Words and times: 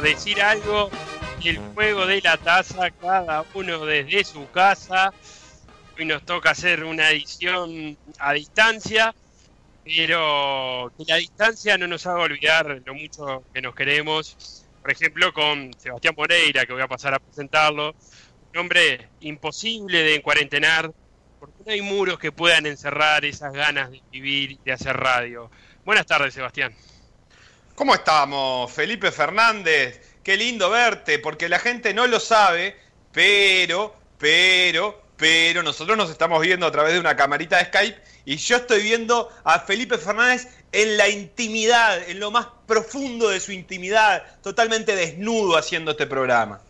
Decir 0.00 0.40
algo, 0.42 0.90
el 1.48 1.58
juego 1.74 2.06
de 2.06 2.20
la 2.20 2.36
taza, 2.36 2.90
cada 2.90 3.44
uno 3.54 3.86
desde 3.86 4.24
su 4.24 4.50
casa. 4.50 5.12
Hoy 5.96 6.04
nos 6.04 6.24
toca 6.24 6.50
hacer 6.50 6.84
una 6.84 7.10
edición 7.10 7.96
a 8.18 8.32
distancia, 8.32 9.14
pero 9.84 10.92
que 10.96 11.04
la 11.06 11.16
distancia 11.16 11.78
no 11.78 11.86
nos 11.86 12.06
haga 12.06 12.20
olvidar 12.20 12.82
lo 12.84 12.94
mucho 12.94 13.44
que 13.52 13.62
nos 13.62 13.74
queremos. 13.74 14.64
Por 14.82 14.92
ejemplo, 14.92 15.32
con 15.32 15.70
Sebastián 15.78 16.14
Moreira, 16.16 16.66
que 16.66 16.72
voy 16.72 16.82
a 16.82 16.88
pasar 16.88 17.14
a 17.14 17.18
presentarlo. 17.18 17.94
Un 18.52 18.58
hombre 18.58 19.08
imposible 19.20 20.02
de 20.02 20.16
encuarentenar, 20.16 20.92
porque 21.40 21.62
no 21.64 21.72
hay 21.72 21.80
muros 21.82 22.18
que 22.18 22.32
puedan 22.32 22.66
encerrar 22.66 23.24
esas 23.24 23.52
ganas 23.52 23.90
de 23.90 24.02
vivir 24.10 24.52
y 24.52 24.60
de 24.64 24.72
hacer 24.72 24.96
radio. 24.96 25.50
Buenas 25.84 26.06
tardes, 26.06 26.34
Sebastián. 26.34 26.74
¿Cómo 27.78 27.94
estamos, 27.94 28.72
Felipe 28.72 29.12
Fernández? 29.12 30.00
Qué 30.24 30.36
lindo 30.36 30.68
verte, 30.68 31.20
porque 31.20 31.48
la 31.48 31.60
gente 31.60 31.94
no 31.94 32.08
lo 32.08 32.18
sabe, 32.18 32.76
pero, 33.12 33.94
pero, 34.18 35.00
pero 35.16 35.62
nosotros 35.62 35.96
nos 35.96 36.10
estamos 36.10 36.42
viendo 36.42 36.66
a 36.66 36.72
través 36.72 36.94
de 36.94 36.98
una 36.98 37.14
camarita 37.14 37.58
de 37.58 37.66
Skype 37.66 38.02
y 38.24 38.36
yo 38.36 38.56
estoy 38.56 38.82
viendo 38.82 39.28
a 39.44 39.60
Felipe 39.60 39.96
Fernández 39.96 40.48
en 40.72 40.96
la 40.96 41.08
intimidad, 41.08 42.02
en 42.10 42.18
lo 42.18 42.32
más 42.32 42.48
profundo 42.66 43.28
de 43.28 43.38
su 43.38 43.52
intimidad, 43.52 44.24
totalmente 44.42 44.96
desnudo 44.96 45.56
haciendo 45.56 45.92
este 45.92 46.08
programa. 46.08 46.60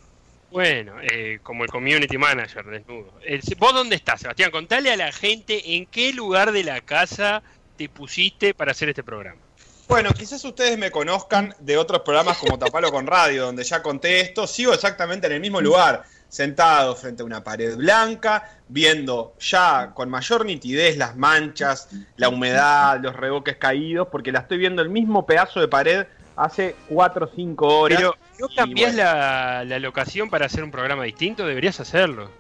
Bueno, 0.51 0.97
eh, 1.01 1.39
como 1.43 1.65
el 1.65 1.71
community 1.71 2.19
manager 2.19 2.67
desnudo. 2.67 3.15
¿Vos 3.57 3.73
dónde 3.73 3.97
estás, 3.97 4.21
Sebastián? 4.21 4.51
Contale 4.51 4.93
a 4.93 4.97
la 4.97 5.11
gente 5.11 5.75
en 5.75 5.87
qué 5.87 6.13
lugar 6.13 6.53
de 6.53 6.65
la 6.65 6.83
casa 6.83 7.43
te 7.79 7.89
pusiste 7.89 8.53
para 8.53 8.73
hacer 8.73 8.91
este 8.91 9.03
programa. 9.03 9.48
Bueno, 9.89 10.11
quizás 10.11 10.45
ustedes 10.45 10.77
me 10.77 10.91
conozcan 10.91 11.55
de 11.61 11.79
otros 11.79 12.03
programas 12.03 12.37
como 12.37 12.59
Tapalo 12.59 12.93
con 12.93 13.07
Radio, 13.07 13.47
donde 13.47 13.65
ya 13.65 13.83
conté 13.83 14.21
esto. 14.21 14.47
Sigo 14.47 14.75
exactamente 14.75 15.27
en 15.27 15.33
el 15.33 15.41
mismo 15.41 15.63
lugar, 15.63 16.05
sentado 16.29 16.95
frente 16.95 17.23
a 17.23 17.25
una 17.27 17.43
pared 17.43 17.75
blanca, 17.75 18.59
viendo 18.69 19.33
ya 19.41 19.93
con 19.95 20.11
mayor 20.11 20.45
nitidez 20.45 20.99
las 20.99 21.17
manchas, 21.17 21.89
la 22.17 22.29
humedad, 22.29 23.01
los 23.01 23.17
reboques 23.17 23.57
caídos, 23.57 24.09
porque 24.13 24.31
la 24.31 24.41
estoy 24.41 24.59
viendo 24.59 24.83
el 24.83 24.91
mismo 24.91 25.25
pedazo 25.25 25.59
de 25.59 25.69
pared 25.69 26.07
hace 26.37 26.77
4 26.91 27.25
o 27.25 27.31
5 27.35 27.67
horas. 27.67 27.99
Pero 27.99 28.15
¿no 28.41 28.49
cambiás 28.55 28.95
la, 28.95 29.65
locación 29.79 30.29
para 30.29 30.47
hacer 30.47 30.65
un 30.65 30.71
programa 30.71 31.05
distinto? 31.05 31.47
Deberías 31.47 31.81
hacerlo. 31.81 32.31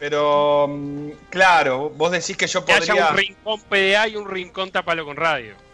Pero, 0.00 0.66
mm, 0.68 1.10
claro, 1.30 1.88
vos 1.90 2.10
decís 2.10 2.36
que 2.36 2.48
yo 2.48 2.64
podría... 2.64 2.80
Que 2.80 2.92
haya 2.92 3.10
un 3.10 3.16
rincón 3.16 3.60
PDA 3.60 4.08
y 4.08 4.16
un 4.16 4.28
rincón 4.28 4.72
Tapalo 4.72 5.04
con 5.04 5.16
Radio. 5.16 5.65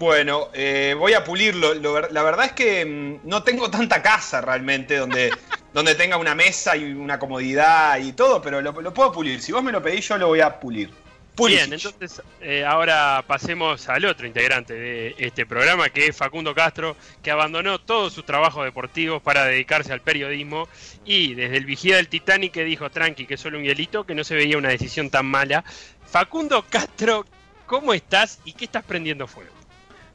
Bueno, 0.00 0.48
eh, 0.54 0.94
voy 0.98 1.12
a 1.12 1.22
pulirlo. 1.22 1.74
la 1.74 2.22
verdad 2.22 2.46
es 2.46 2.52
que 2.52 2.86
mm, 2.86 3.28
no 3.28 3.42
tengo 3.42 3.70
tanta 3.70 4.00
casa 4.00 4.40
realmente 4.40 4.96
donde, 4.96 5.30
donde 5.74 5.94
tenga 5.94 6.16
una 6.16 6.34
mesa 6.34 6.74
y 6.74 6.94
una 6.94 7.18
comodidad 7.18 7.98
y 7.98 8.14
todo, 8.14 8.40
pero 8.40 8.62
lo, 8.62 8.94
puedo 8.94 9.12
pulir. 9.12 9.42
Si 9.42 9.52
vos 9.52 9.62
me 9.62 9.70
lo 9.70 9.82
pedís, 9.82 10.08
yo 10.08 10.16
lo 10.16 10.28
voy 10.28 10.40
a 10.40 10.58
pulir. 10.58 10.88
Bien, 11.36 11.70
entonces 11.70 12.22
eh, 12.40 12.64
ahora 12.64 13.22
pasemos 13.26 13.86
al 13.90 14.06
otro 14.06 14.26
integrante 14.26 14.72
de 14.72 15.14
este 15.18 15.44
programa, 15.44 15.90
que 15.90 16.06
es 16.06 16.16
Facundo 16.16 16.54
Castro, 16.54 16.96
que 17.22 17.30
abandonó 17.30 17.78
todos 17.78 18.14
sus 18.14 18.24
trabajos 18.24 18.64
deportivos 18.64 19.20
para 19.20 19.44
dedicarse 19.44 19.92
al 19.92 20.00
periodismo 20.00 20.66
y 21.04 21.34
desde 21.34 21.58
el 21.58 21.66
vigía 21.66 21.96
del 21.96 22.08
Titanic 22.08 22.52
que 22.52 22.64
dijo, 22.64 22.90
tranqui, 22.90 23.26
que 23.26 23.36
solo 23.36 23.58
un 23.58 23.64
hielito, 23.64 24.04
que 24.04 24.14
no 24.14 24.24
se 24.24 24.34
veía 24.34 24.56
una 24.56 24.70
decisión 24.70 25.10
tan 25.10 25.26
mala. 25.26 25.62
Facundo 26.06 26.64
Castro, 26.70 27.26
¿cómo 27.66 27.92
estás 27.92 28.40
y 28.46 28.54
qué 28.54 28.64
estás 28.64 28.84
prendiendo 28.84 29.26
fuego? 29.26 29.59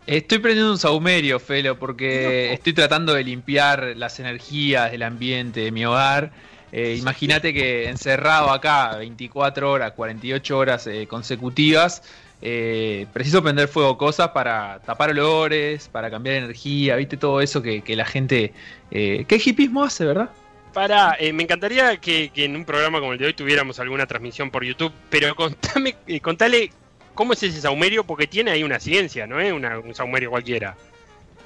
Estoy 0.07 0.37
prendiendo 0.37 0.71
un 0.71 0.77
saumerio, 0.77 1.39
Felo, 1.39 1.79
porque 1.79 2.53
estoy 2.53 2.73
tratando 2.73 3.15
de 3.15 3.23
limpiar 3.23 3.93
las 3.95 4.19
energías 4.19 4.91
del 4.91 5.01
ambiente 5.01 5.61
de 5.61 5.71
mi 5.71 5.83
hogar. 5.83 6.31
Eh, 6.71 6.95
imagínate 6.99 7.53
que 7.55 7.89
encerrado 7.89 8.51
acá 8.51 8.97
24 8.97 9.71
horas, 9.71 9.93
48 9.93 10.57
horas 10.57 10.85
eh, 10.85 11.07
consecutivas, 11.07 12.03
eh, 12.43 13.07
preciso 13.13 13.41
prender 13.41 13.67
fuego 13.67 13.97
cosas 13.97 14.29
para 14.29 14.79
tapar 14.85 15.09
olores, 15.09 15.87
para 15.87 16.11
cambiar 16.11 16.35
energía, 16.35 16.97
viste 16.97 17.17
todo 17.17 17.41
eso 17.41 17.63
que, 17.63 17.81
la 17.95 18.05
gente... 18.05 18.53
¿Qué 18.91 19.41
hipismo 19.43 19.83
hace, 19.83 20.05
verdad? 20.05 20.29
Para, 20.71 21.17
me 21.33 21.43
encantaría 21.43 21.97
que, 21.97 22.31
en 22.35 22.55
un 22.55 22.65
programa 22.65 22.99
como 22.99 23.13
el 23.13 23.19
de 23.19 23.27
hoy 23.27 23.33
tuviéramos 23.33 23.79
alguna 23.79 24.05
transmisión 24.05 24.51
por 24.51 24.63
YouTube, 24.63 24.93
pero 25.09 25.33
contame, 25.35 25.95
contale 26.21 26.69
¿Cómo 27.15 27.33
es 27.33 27.41
ese 27.41 27.61
saumerio? 27.61 28.03
Porque 28.03 28.27
tiene 28.27 28.51
ahí 28.51 28.63
una 28.63 28.79
ciencia, 28.79 29.25
no 29.25 29.39
es 29.39 29.51
un 29.51 29.95
saumerio 29.95 30.29
cualquiera. 30.29 30.75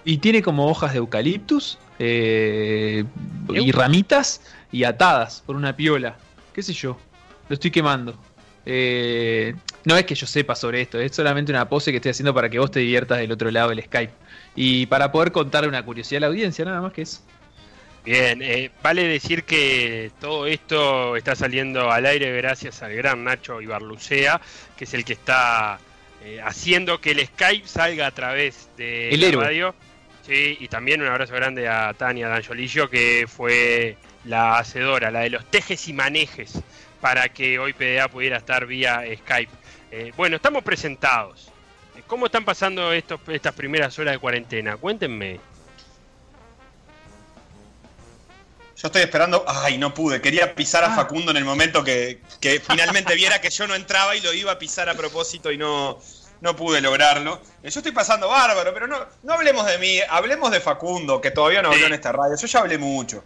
Y 0.03 0.17
tiene 0.17 0.41
como 0.41 0.67
hojas 0.67 0.93
de 0.93 0.97
eucaliptus 0.97 1.77
eh, 1.99 3.03
y 3.49 3.71
ramitas 3.71 4.41
y 4.71 4.83
atadas 4.83 5.43
por 5.45 5.55
una 5.55 5.75
piola. 5.75 6.17
¿Qué 6.53 6.63
sé 6.63 6.73
yo? 6.73 6.97
Lo 7.47 7.53
estoy 7.53 7.69
quemando. 7.69 8.17
Eh, 8.65 9.55
no 9.85 9.95
es 9.95 10.05
que 10.05 10.15
yo 10.15 10.27
sepa 10.27 10.55
sobre 10.55 10.81
esto, 10.81 10.99
es 10.99 11.15
solamente 11.15 11.51
una 11.51 11.69
pose 11.69 11.91
que 11.91 11.97
estoy 11.97 12.11
haciendo 12.11 12.33
para 12.33 12.49
que 12.49 12.59
vos 12.59 12.71
te 12.71 12.79
diviertas 12.79 13.19
del 13.19 13.31
otro 13.31 13.49
lado 13.51 13.69
del 13.69 13.83
Skype. 13.83 14.13
Y 14.55 14.85
para 14.87 15.11
poder 15.11 15.31
contarle 15.31 15.69
una 15.69 15.85
curiosidad 15.85 16.17
a 16.17 16.21
la 16.21 16.27
audiencia, 16.27 16.65
nada 16.65 16.81
más 16.81 16.93
que 16.93 17.03
eso. 17.03 17.21
Bien, 18.05 18.41
eh, 18.41 18.71
vale 18.81 19.03
decir 19.03 19.43
que 19.43 20.11
todo 20.19 20.47
esto 20.47 21.15
está 21.15 21.35
saliendo 21.35 21.91
al 21.91 22.05
aire 22.05 22.35
gracias 22.37 22.81
al 22.81 22.93
gran 22.95 23.23
Nacho 23.23 23.61
Ibarlucea, 23.61 24.39
que 24.77 24.85
es 24.85 24.93
el 24.93 25.03
que 25.03 25.13
está 25.13 25.79
eh, 26.23 26.39
haciendo 26.43 26.99
que 26.99 27.11
el 27.11 27.25
Skype 27.25 27.67
salga 27.67 28.07
a 28.07 28.11
través 28.11 28.69
de 28.77 29.09
la 29.17 29.31
radio. 29.31 29.75
Sí, 30.25 30.57
y 30.59 30.67
también 30.67 31.01
un 31.01 31.07
abrazo 31.07 31.33
grande 31.33 31.67
a 31.67 31.93
Tania 31.93 32.27
Danjolillo, 32.27 32.89
que 32.89 33.25
fue 33.27 33.97
la 34.25 34.57
hacedora, 34.57 35.11
la 35.11 35.21
de 35.21 35.31
los 35.31 35.45
tejes 35.49 35.87
y 35.87 35.93
manejes, 35.93 36.61
para 37.01 37.29
que 37.29 37.57
hoy 37.57 37.73
PDA 37.73 38.07
pudiera 38.09 38.37
estar 38.37 38.65
vía 38.65 39.03
Skype. 39.17 39.51
Eh, 39.91 40.11
bueno, 40.15 40.35
estamos 40.35 40.63
presentados. 40.63 41.51
¿Cómo 42.05 42.27
están 42.27 42.45
pasando 42.45 42.91
estos, 42.91 43.19
estas 43.27 43.53
primeras 43.53 43.97
horas 43.99 44.13
de 44.13 44.19
cuarentena? 44.19 44.77
Cuéntenme. 44.77 45.39
Yo 48.81 48.87
estoy 48.87 49.01
esperando. 49.01 49.43
Ay, 49.45 49.77
no 49.77 49.93
pude. 49.93 50.21
Quería 50.21 50.55
pisar 50.55 50.83
a 50.85 50.93
ah. 50.93 50.95
Facundo 50.95 51.31
en 51.31 51.37
el 51.37 51.43
momento 51.43 51.83
que, 51.83 52.19
finalmente 52.67 53.13
viera 53.15 53.41
que 53.41 53.49
yo 53.49 53.67
no 53.67 53.75
entraba 53.75 54.15
y 54.15 54.21
lo 54.21 54.33
iba 54.33 54.53
a 54.53 54.59
pisar 54.59 54.89
a 54.89 54.95
propósito 54.95 55.51
y 55.51 55.57
no, 55.57 55.99
no 56.39 56.55
pude 56.55 56.79
lograrlo. 56.79 57.41
Yo 57.61 57.79
estoy 57.79 57.91
pasando 57.91 58.29
bárbaro, 58.29 58.73
pero 58.73 58.87
no, 58.87 58.97
no 59.23 59.33
hablemos 59.33 59.65
de 59.65 59.77
mí, 59.79 59.99
hablemos 60.09 60.51
de 60.51 60.61
Facundo, 60.61 61.19
que 61.19 61.31
todavía 61.31 61.61
no 61.61 61.71
habló 61.71 61.87
en 61.87 61.93
esta 61.93 62.13
radio. 62.13 62.37
Yo 62.37 62.47
ya 62.47 62.59
hablé 62.59 62.77
mucho. 62.77 63.23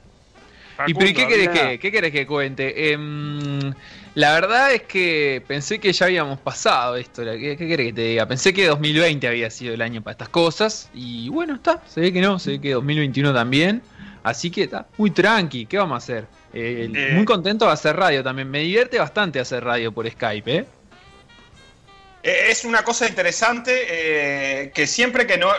¿Y 0.87 0.95
pero 0.95 1.13
qué 1.13 1.27
querés 1.27 1.49
que, 1.49 1.79
qué 1.79 1.91
querés 1.91 2.11
que 2.11 2.25
cuente? 2.25 2.91
Em, 2.91 3.73
la 4.15 4.33
verdad 4.33 4.73
es 4.73 4.81
que 4.81 5.43
pensé 5.47 5.77
que 5.77 5.93
ya 5.93 6.07
habíamos 6.07 6.39
pasado 6.39 6.95
esto. 6.95 7.23
¿Qué, 7.23 7.55
¿Qué, 7.55 7.67
querés 7.67 7.87
que 7.89 7.93
te 7.93 8.01
diga? 8.01 8.25
Pensé 8.25 8.55
que 8.55 8.65
2020 8.65 9.27
había 9.27 9.51
sido 9.51 9.75
el 9.75 9.83
año 9.83 10.01
para 10.01 10.13
estas 10.13 10.29
cosas. 10.29 10.89
Y 10.95 11.29
bueno, 11.29 11.53
está. 11.53 11.83
Se 11.87 12.01
ve 12.01 12.11
que 12.11 12.21
no. 12.21 12.39
Se 12.39 12.53
ve 12.53 12.61
que 12.61 12.73
2021 12.73 13.35
también. 13.35 13.83
Así 14.23 14.49
que 14.49 14.63
está 14.63 14.87
muy 14.97 15.11
tranqui, 15.11 15.65
¿qué 15.65 15.77
vamos 15.77 15.95
a 15.95 15.97
hacer? 15.97 16.25
Eh, 16.53 16.89
Eh. 16.93 17.11
Muy 17.13 17.25
contento 17.25 17.65
de 17.65 17.71
hacer 17.71 17.95
radio 17.95 18.23
también. 18.23 18.49
Me 18.49 18.59
divierte 18.59 18.97
bastante 18.97 19.39
hacer 19.39 19.63
radio 19.63 19.91
por 19.91 20.09
Skype, 20.09 20.57
¿eh? 20.57 20.65
Eh, 22.23 22.45
Es 22.49 22.63
una 22.63 22.83
cosa 22.83 23.07
interesante 23.07 23.71
eh, 23.89 24.71
que 24.73 24.87
siempre 24.87 25.27
que 25.27 25.37
no. 25.37 25.49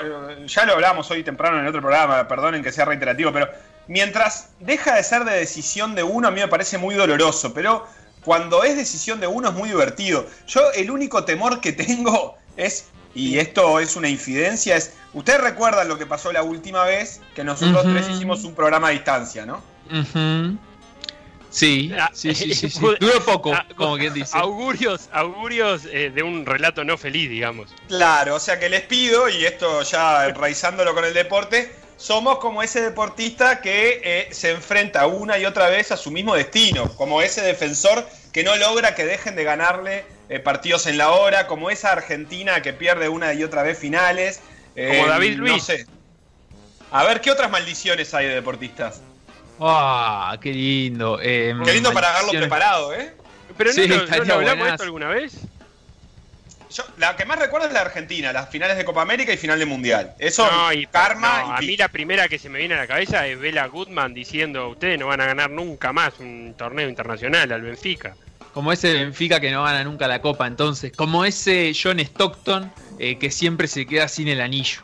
Ya 0.46 0.64
lo 0.64 0.72
hablamos 0.72 1.10
hoy 1.10 1.22
temprano 1.22 1.56
en 1.58 1.64
el 1.64 1.68
otro 1.68 1.82
programa, 1.82 2.26
perdonen 2.26 2.62
que 2.62 2.72
sea 2.72 2.86
reiterativo, 2.86 3.32
pero 3.32 3.48
mientras 3.86 4.50
deja 4.60 4.96
de 4.96 5.02
ser 5.02 5.24
de 5.24 5.36
decisión 5.36 5.94
de 5.94 6.02
uno, 6.02 6.28
a 6.28 6.30
mí 6.30 6.40
me 6.40 6.48
parece 6.48 6.78
muy 6.78 6.94
doloroso, 6.94 7.52
pero 7.52 7.86
cuando 8.24 8.64
es 8.64 8.76
decisión 8.76 9.20
de 9.20 9.26
uno 9.26 9.48
es 9.50 9.54
muy 9.54 9.68
divertido. 9.68 10.26
Yo 10.46 10.72
el 10.72 10.90
único 10.90 11.24
temor 11.24 11.60
que 11.60 11.72
tengo 11.72 12.36
es, 12.56 12.86
y 13.14 13.38
esto 13.38 13.80
es 13.80 13.96
una 13.96 14.08
infidencia, 14.08 14.76
es. 14.76 14.94
Ustedes 15.12 15.40
recuerdan 15.40 15.86
lo 15.88 15.96
que 15.96 16.06
pasó 16.06 16.32
la 16.32 16.42
última 16.42 16.84
vez 16.84 17.20
que 17.36 17.44
nosotros 17.44 17.84
tres 17.84 18.08
hicimos 18.08 18.42
un 18.44 18.54
programa 18.54 18.88
a 18.88 18.90
distancia, 18.90 19.46
¿no? 19.46 19.62
Sí, 21.50 21.92
Ah, 21.96 22.10
sí, 22.12 22.34
sí, 22.34 22.52
sí, 22.52 22.68
sí. 22.68 22.80
pude- 22.80 22.96
Duró 23.00 23.24
poco, 23.24 23.54
Ah, 23.54 23.64
como 23.76 23.96
quien 23.96 24.12
dice. 24.12 24.36
Augurios, 24.36 25.08
augurios 25.12 25.82
eh, 25.92 26.10
de 26.12 26.22
un 26.24 26.44
relato 26.44 26.82
no 26.82 26.98
feliz, 26.98 27.30
digamos. 27.30 27.72
Claro, 27.86 28.34
o 28.34 28.40
sea 28.40 28.58
que 28.58 28.68
les 28.68 28.80
pido, 28.82 29.28
y 29.28 29.44
esto 29.44 29.82
ya 29.82 30.26
enraizándolo 30.26 30.94
con 30.94 31.04
el 31.04 31.14
deporte, 31.14 31.72
somos 31.96 32.38
como 32.38 32.60
ese 32.64 32.80
deportista 32.80 33.60
que 33.60 34.00
eh, 34.02 34.28
se 34.32 34.50
enfrenta 34.50 35.06
una 35.06 35.38
y 35.38 35.44
otra 35.46 35.68
vez 35.68 35.92
a 35.92 35.96
su 35.96 36.10
mismo 36.10 36.34
destino, 36.34 36.92
como 36.96 37.22
ese 37.22 37.40
defensor 37.42 38.04
que 38.32 38.42
no 38.42 38.56
logra 38.56 38.96
que 38.96 39.04
dejen 39.04 39.36
de 39.36 39.44
ganarle 39.44 40.04
eh, 40.28 40.40
partidos 40.40 40.86
en 40.86 40.98
la 40.98 41.10
hora, 41.10 41.46
como 41.46 41.70
esa 41.70 41.92
Argentina 41.92 42.62
que 42.62 42.72
pierde 42.72 43.08
una 43.08 43.32
y 43.34 43.44
otra 43.44 43.62
vez 43.62 43.78
finales. 43.78 44.40
eh, 44.76 44.96
Como 44.98 45.08
David 45.10 45.36
no 45.38 45.46
Luiz. 45.46 45.62
sé. 45.64 45.86
A 46.90 47.04
ver, 47.04 47.20
¿qué 47.20 47.30
otras 47.30 47.50
maldiciones 47.50 48.12
hay 48.14 48.26
de 48.26 48.34
deportistas? 48.34 49.00
Ah, 49.60 50.36
qué 50.40 50.52
lindo. 50.52 51.18
eh, 51.22 51.54
Qué 51.64 51.72
lindo 51.74 51.92
para 51.92 52.10
haberlo 52.16 52.32
preparado, 52.38 52.94
¿eh? 52.94 53.14
Pero 53.56 53.70
no, 53.70 53.74
Sí, 53.74 53.86
lo- 53.86 54.06
no 54.06 54.24
lo 54.24 54.34
hablamos 54.34 54.64
de 54.66 54.70
esto 54.72 54.82
alguna 54.84 55.08
vez. 55.08 55.32
Yo, 56.70 56.82
la 56.98 57.14
que 57.14 57.24
más 57.24 57.38
recuerdo 57.38 57.68
es 57.68 57.72
la 57.72 57.82
Argentina, 57.82 58.32
las 58.32 58.48
finales 58.48 58.76
de 58.76 58.84
Copa 58.84 59.02
América 59.02 59.32
y 59.32 59.36
final 59.36 59.60
de 59.60 59.64
Mundial. 59.66 60.14
Eso, 60.18 60.44
No, 60.50 60.72
y 60.72 60.86
karma 60.86 61.42
no, 61.42 61.48
y 61.50 61.58
a 61.58 61.60
mí 61.68 61.76
la 61.76 61.86
primera 61.88 62.26
que 62.28 62.36
se 62.40 62.48
me 62.48 62.58
viene 62.58 62.74
a 62.74 62.78
la 62.78 62.86
cabeza 62.88 63.28
es 63.28 63.38
Bela 63.38 63.66
Goodman 63.66 64.12
diciendo 64.12 64.68
ustedes 64.70 64.98
no 64.98 65.06
van 65.06 65.20
a 65.20 65.26
ganar 65.26 65.50
nunca 65.50 65.92
más 65.92 66.14
un 66.18 66.52
torneo 66.58 66.88
internacional 66.88 67.52
al 67.52 67.62
Benfica. 67.62 68.16
Como 68.54 68.72
ese 68.72 68.92
Benfica 68.94 69.40
que 69.40 69.50
no 69.50 69.64
gana 69.64 69.82
nunca 69.84 70.06
la 70.08 70.22
copa, 70.22 70.46
entonces. 70.46 70.92
Como 70.96 71.24
ese 71.24 71.72
John 71.80 71.98
Stockton 72.00 72.72
eh, 72.98 73.18
que 73.18 73.30
siempre 73.30 73.66
se 73.66 73.84
queda 73.84 74.06
sin 74.08 74.28
el 74.28 74.40
anillo. 74.40 74.82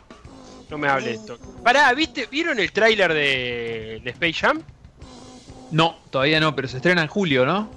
No 0.69 0.77
me 0.77 0.87
hable 0.87 1.07
de 1.07 1.13
esto. 1.13 1.39
Pará, 1.63 1.93
¿viste, 1.93 2.27
¿vieron 2.29 2.59
el 2.59 2.71
tráiler 2.71 3.13
de, 3.13 4.01
de 4.03 4.09
Space 4.11 4.33
Jam? 4.33 4.61
No, 5.71 5.97
todavía 6.09 6.39
no, 6.39 6.53
pero 6.55 6.67
se 6.67 6.77
estrena 6.77 7.01
en 7.01 7.07
julio, 7.07 7.45
¿no? 7.45 7.69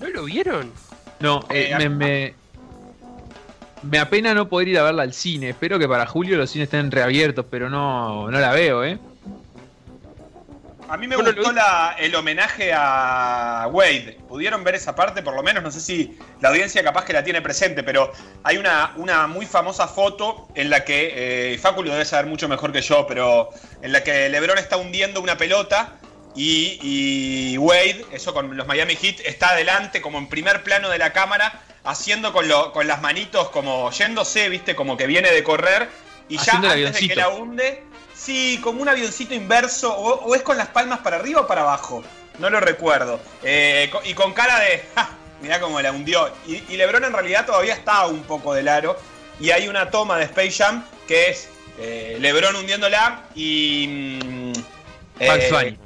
¿No 0.00 0.08
lo 0.08 0.24
vieron? 0.24 0.72
No, 1.20 1.44
eh, 1.50 1.70
Eh, 1.70 1.78
me, 1.78 1.88
me, 1.88 2.34
me 3.82 3.98
apena 3.98 4.34
no 4.34 4.48
poder 4.48 4.68
ir 4.68 4.78
a 4.78 4.82
verla 4.82 5.04
al 5.04 5.12
cine. 5.12 5.50
Espero 5.50 5.78
que 5.78 5.86
para 5.88 6.06
julio 6.06 6.36
los 6.36 6.50
cines 6.50 6.66
estén 6.66 6.90
reabiertos, 6.90 7.46
pero 7.48 7.70
no, 7.70 8.28
no 8.28 8.40
la 8.40 8.50
veo, 8.52 8.84
¿eh? 8.84 8.98
A 10.92 10.98
mí 10.98 11.08
me 11.08 11.16
Bueno, 11.16 11.32
gustó 11.32 11.52
la- 11.52 11.96
el 11.98 12.14
homenaje 12.14 12.70
a 12.74 13.66
Wade. 13.72 14.18
¿Pudieron 14.28 14.62
ver 14.62 14.74
esa 14.74 14.94
parte? 14.94 15.22
Por 15.22 15.34
lo 15.34 15.42
menos, 15.42 15.62
no 15.62 15.70
sé 15.70 15.80
si 15.80 16.18
la 16.42 16.50
audiencia 16.50 16.84
capaz 16.84 17.06
que 17.06 17.14
la 17.14 17.24
tiene 17.24 17.40
presente, 17.40 17.82
pero 17.82 18.12
hay 18.42 18.58
una, 18.58 18.92
una 18.96 19.26
muy 19.26 19.46
famosa 19.46 19.88
foto 19.88 20.48
en 20.54 20.68
la 20.68 20.84
que, 20.84 21.54
eh, 21.54 21.58
Facu 21.58 21.82
lo 21.82 21.92
debe 21.92 22.04
saber 22.04 22.26
mucho 22.26 22.46
mejor 22.46 22.72
que 22.72 22.82
yo, 22.82 23.06
pero 23.06 23.48
en 23.80 23.90
la 23.90 24.04
que 24.04 24.28
Lebron 24.28 24.58
está 24.58 24.76
hundiendo 24.76 25.22
una 25.22 25.38
pelota 25.38 25.94
y, 26.34 26.78
y 26.82 27.56
Wade, 27.56 28.04
eso 28.12 28.34
con 28.34 28.54
los 28.54 28.66
Miami 28.66 28.94
Heat, 28.94 29.20
está 29.24 29.52
adelante 29.52 30.02
como 30.02 30.18
en 30.18 30.28
primer 30.28 30.62
plano 30.62 30.90
de 30.90 30.98
la 30.98 31.14
cámara, 31.14 31.62
haciendo 31.84 32.34
con, 32.34 32.48
lo- 32.48 32.70
con 32.72 32.86
las 32.86 33.00
manitos 33.00 33.48
como 33.48 33.90
yéndose, 33.92 34.50
viste, 34.50 34.74
como 34.76 34.98
que 34.98 35.06
viene 35.06 35.30
de 35.32 35.42
correr 35.42 35.88
y 36.28 36.36
ya 36.36 36.42
Haciendo 36.42 36.68
antes 36.68 37.00
de 37.00 37.08
que 37.08 37.16
la 37.16 37.28
hunde, 37.30 37.82
sí, 38.22 38.60
como 38.62 38.82
un 38.82 38.88
avioncito 38.88 39.34
inverso, 39.34 39.92
o, 39.94 40.24
o 40.24 40.34
es 40.34 40.42
con 40.42 40.56
las 40.56 40.68
palmas 40.68 41.00
para 41.00 41.16
arriba 41.16 41.40
o 41.42 41.46
para 41.46 41.62
abajo, 41.62 42.02
no 42.38 42.48
lo 42.50 42.60
recuerdo. 42.60 43.20
Eh, 43.42 43.90
y 44.04 44.14
con 44.14 44.32
cara 44.32 44.58
de, 44.60 44.84
"Ja, 44.94 45.08
mirá 45.40 45.60
cómo 45.60 45.80
la 45.80 45.90
hundió. 45.92 46.30
Y, 46.46 46.62
y 46.72 46.76
Lebron 46.76 47.04
en 47.04 47.12
realidad 47.12 47.46
todavía 47.46 47.74
está 47.74 48.06
un 48.06 48.22
poco 48.22 48.54
del 48.54 48.68
aro, 48.68 48.96
y 49.40 49.50
hay 49.50 49.68
una 49.68 49.90
toma 49.90 50.18
de 50.18 50.24
Space 50.24 50.52
Jam 50.52 50.84
que 51.08 51.30
es 51.30 51.48
eh, 51.78 52.16
Lebron 52.20 52.54
hundiéndola 52.56 53.24
y... 53.34 54.18
mm, 54.22 54.52
eh, 55.20 55.48
Bunny, 55.50 55.78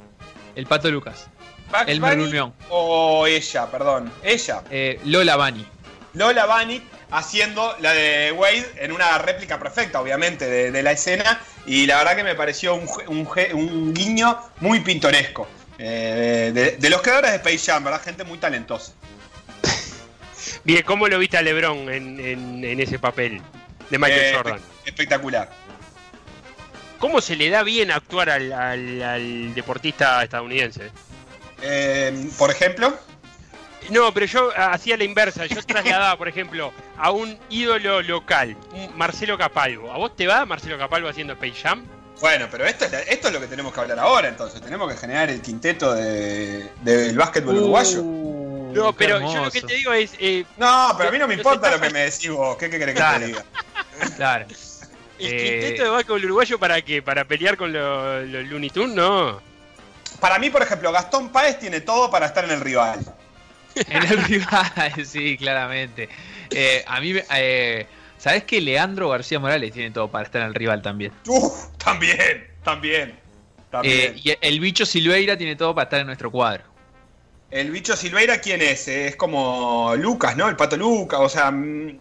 el 0.55 0.65
Pato 0.67 0.89
Lucas, 0.91 1.27
Elmer 1.85 2.17
Bunny 2.17 2.51
O 2.69 3.25
ella, 3.27 3.65
perdón, 3.71 4.11
ella. 4.23 4.61
eh, 4.69 4.99
Lola 5.05 5.35
Bunny. 5.37 5.65
Lola 6.13 6.45
Bunny 6.45 6.81
haciendo 7.11 7.75
la 7.79 7.93
de 7.93 8.31
Wade 8.31 8.65
en 8.77 8.91
una 8.91 9.17
réplica 9.17 9.59
perfecta, 9.59 10.01
obviamente, 10.01 10.45
de, 10.49 10.71
de 10.71 10.83
la 10.83 10.91
escena. 10.91 11.39
Y 11.65 11.85
la 11.85 11.97
verdad 11.97 12.15
que 12.15 12.23
me 12.23 12.35
pareció 12.35 12.75
un, 12.75 12.87
un 13.07 13.93
guiño 13.93 14.37
muy 14.59 14.79
pintoresco. 14.81 15.47
eh, 15.79 16.51
de, 16.53 16.71
de 16.77 16.89
los 16.89 17.01
creadores 17.01 17.31
de 17.31 17.37
Space 17.37 17.59
Jam, 17.71 17.83
¿verdad? 17.83 18.01
Gente 18.01 18.23
muy 18.23 18.37
talentosa. 18.37 18.93
Bien, 20.63 20.83
¿cómo 20.83 21.07
lo 21.07 21.19
viste 21.19 21.37
a 21.37 21.41
LeBron 21.41 21.89
en, 21.93 22.19
en- 22.19 22.63
en 22.65 22.79
ese 22.79 22.99
papel 22.99 23.41
de 23.89 23.97
Michael 23.97 24.21
Eh, 24.21 24.33
Jordan? 24.35 24.59
Espectacular. 24.85 25.49
¿Cómo 26.99 27.21
se 27.21 27.35
le 27.35 27.49
da 27.49 27.61
bien 27.63 27.91
actuar 27.91 28.29
al, 28.29 28.51
al- 28.51 29.01
al 29.03 29.53
deportista 29.53 30.23
estadounidense? 30.23 30.89
Eh, 31.61 32.29
por 32.37 32.49
ejemplo, 32.49 32.97
No, 33.89 34.13
pero 34.13 34.25
yo 34.25 34.51
hacía 34.57 34.97
la 34.97 35.03
inversa. 35.03 35.45
Yo 35.45 35.61
trasladaba, 35.63 36.17
por 36.17 36.27
ejemplo, 36.27 36.73
a 36.97 37.11
un 37.11 37.37
ídolo 37.49 38.01
local, 38.01 38.55
un 38.73 38.97
Marcelo 38.97 39.37
Capalvo. 39.37 39.91
¿A 39.91 39.97
vos 39.97 40.15
te 40.15 40.27
va 40.27 40.45
Marcelo 40.45 40.77
Capalvo 40.77 41.07
haciendo 41.09 41.33
Space 41.33 41.61
Jam? 41.61 41.85
bueno, 42.19 42.47
pero 42.49 42.65
esto 42.65 42.85
es, 42.85 42.91
la- 42.91 43.01
esto 43.01 43.27
es 43.27 43.33
lo 43.35 43.39
que 43.39 43.45
tenemos 43.45 43.71
que 43.71 43.79
hablar 43.79 43.99
ahora, 43.99 44.27
entonces. 44.27 44.59
Tenemos 44.59 44.91
que 44.91 44.97
generar 44.97 45.29
el 45.29 45.39
quinteto 45.39 45.93
de- 45.93 46.67
del 46.81 47.15
básquetbol 47.15 47.57
uruguayo. 47.57 48.01
Uh, 48.01 48.73
No, 48.73 48.91
qué 48.91 49.05
pero 49.05 49.19
yo 49.21 49.45
lo 49.45 49.51
que 49.51 49.61
te 49.61 49.75
digo 49.75 49.93
es. 49.93 50.13
eh, 50.19 50.43
No, 50.57 50.93
pero 50.97 51.09
a 51.09 51.11
mí 51.11 51.19
no 51.19 51.27
me 51.27 51.35
importa 51.35 51.69
lo 51.69 51.79
que 51.79 51.89
me 51.91 51.99
decís 52.09 52.29
vos. 52.31 52.57
¿Qué, 52.57 52.69
qué 52.71 52.79
querés 52.79 52.95
que 52.95 52.99
Claro. 53.01 53.19
te 53.19 53.25
diga? 53.27 53.45
Claro. 54.17 54.45
¿El 55.19 55.33
Eh, 55.33 55.37
quinteto 55.59 55.83
de 55.83 55.89
básquetbol 55.89 56.25
uruguayo 56.25 56.59
para 56.59 56.81
qué? 56.81 57.01
¿Para 57.03 57.23
pelear 57.25 57.55
con 57.55 57.71
los, 57.71 58.25
los 58.27 58.45
Looney 58.47 58.69
Tunes? 58.71 58.95
No. 58.95 59.39
Para 60.19 60.39
mí, 60.39 60.49
por 60.49 60.63
ejemplo, 60.63 60.91
Gastón 60.91 61.29
Páez 61.31 61.59
tiene 61.59 61.81
todo 61.81 62.09
para 62.09 62.25
estar 62.25 62.43
en 62.45 62.51
el 62.51 62.61
rival. 62.61 62.99
En 63.89 64.03
el 64.03 64.23
rival, 64.23 65.05
sí, 65.05 65.37
claramente. 65.37 66.09
Eh, 66.51 66.83
a 66.87 66.99
mí, 67.01 67.13
me- 67.13 67.23
eh, 67.35 67.85
¿sabés 68.17 68.43
que 68.43 68.59
Leandro 68.61 69.09
García 69.09 69.39
Morales 69.39 69.71
tiene 69.73 69.91
todo 69.91 70.09
para 70.09 70.25
estar 70.25 70.41
en 70.41 70.47
el 70.49 70.55
rival 70.55 70.81
también? 70.81 71.11
Uf, 71.27 71.67
también, 71.77 72.47
también. 72.63 73.15
también. 73.71 74.13
Eh, 74.15 74.21
y 74.23 74.33
el 74.41 74.59
bicho 74.59 74.85
Silveira 74.85 75.37
tiene 75.37 75.55
todo 75.55 75.73
para 75.75 75.83
estar 75.83 75.99
en 75.99 76.07
nuestro 76.07 76.31
cuadro. 76.31 76.63
El 77.49 77.71
bicho 77.71 77.95
Silveira, 77.95 78.41
¿quién 78.41 78.61
es? 78.61 78.87
Es 78.89 79.15
como 79.15 79.93
Lucas, 79.97 80.35
¿no? 80.35 80.49
El 80.49 80.55
pato 80.57 80.75
Lucas, 80.75 81.19
o 81.21 81.29
sea, 81.29 81.49
mm, 81.51 81.97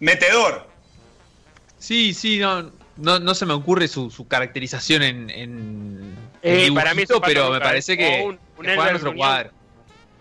metedor. 0.00 0.68
Sí, 1.78 2.12
sí, 2.14 2.38
no, 2.38 2.70
no, 2.96 3.18
no 3.18 3.34
se 3.34 3.46
me 3.46 3.54
ocurre 3.54 3.88
su, 3.88 4.10
su 4.10 4.28
caracterización 4.28 5.02
en, 5.02 5.30
en, 5.30 6.14
Eh, 6.42 6.66
en 6.66 6.74
para 6.74 6.94
mí 6.94 7.02
es 7.02 7.08
dibujito, 7.08 7.14
un 7.16 7.20
Pato 7.22 7.32
pero 7.32 7.50
me 7.50 7.60
parece 7.60 7.94
o 7.94 7.96
que, 7.96 8.22
un- 8.26 8.38
un 8.58 8.64
que 8.64 8.74
juega 8.74 8.84
en 8.84 8.90
nuestro 8.92 9.14
cuadro. 9.14 9.50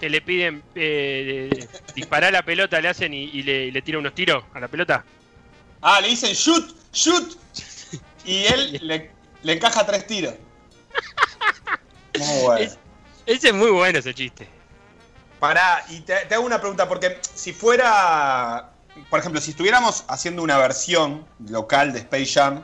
Que 0.02 0.10
le 0.10 0.20
piden 0.20 0.64
eh, 0.76 1.68
disparar 1.96 2.34
la 2.34 2.42
pelota, 2.44 2.82
le 2.82 2.90
hacen 2.90 3.14
y, 3.14 3.26
y 3.26 3.44
le, 3.44 3.72
le 3.72 3.82
tira 3.84 4.00
unos 4.00 4.16
tiros 4.16 4.44
a 4.54 4.60
la 4.60 4.68
pelota. 4.68 5.06
Ah, 5.82 6.02
le 6.02 6.10
dicen 6.10 6.34
shoot, 6.34 6.76
shoot. 6.92 7.38
Y 8.26 8.46
él 8.46 8.80
le, 8.84 9.12
le 9.44 9.54
encaja 9.54 9.86
tres 9.86 10.06
tiros. 10.08 10.34
Muy 12.18 12.42
bueno. 12.44 12.66
Es- 12.66 12.78
Ese 13.26 13.48
es 13.50 13.54
muy 13.54 13.72
bueno 13.72 13.98
ese 14.00 14.14
chiste. 14.14 14.48
Pará, 15.40 15.84
y 15.90 16.02
te, 16.02 16.16
te 16.28 16.36
hago 16.36 16.46
una 16.46 16.60
pregunta, 16.60 16.88
porque 16.88 17.20
si 17.34 17.52
fuera, 17.54 18.70
por 19.10 19.20
ejemplo, 19.20 19.42
si 19.42 19.52
estuviéramos 19.52 20.04
haciendo 20.08 20.44
una 20.44 20.58
versión 20.58 21.26
local 21.48 21.94
de 21.94 22.00
Space 22.00 22.28
Jam 22.28 22.64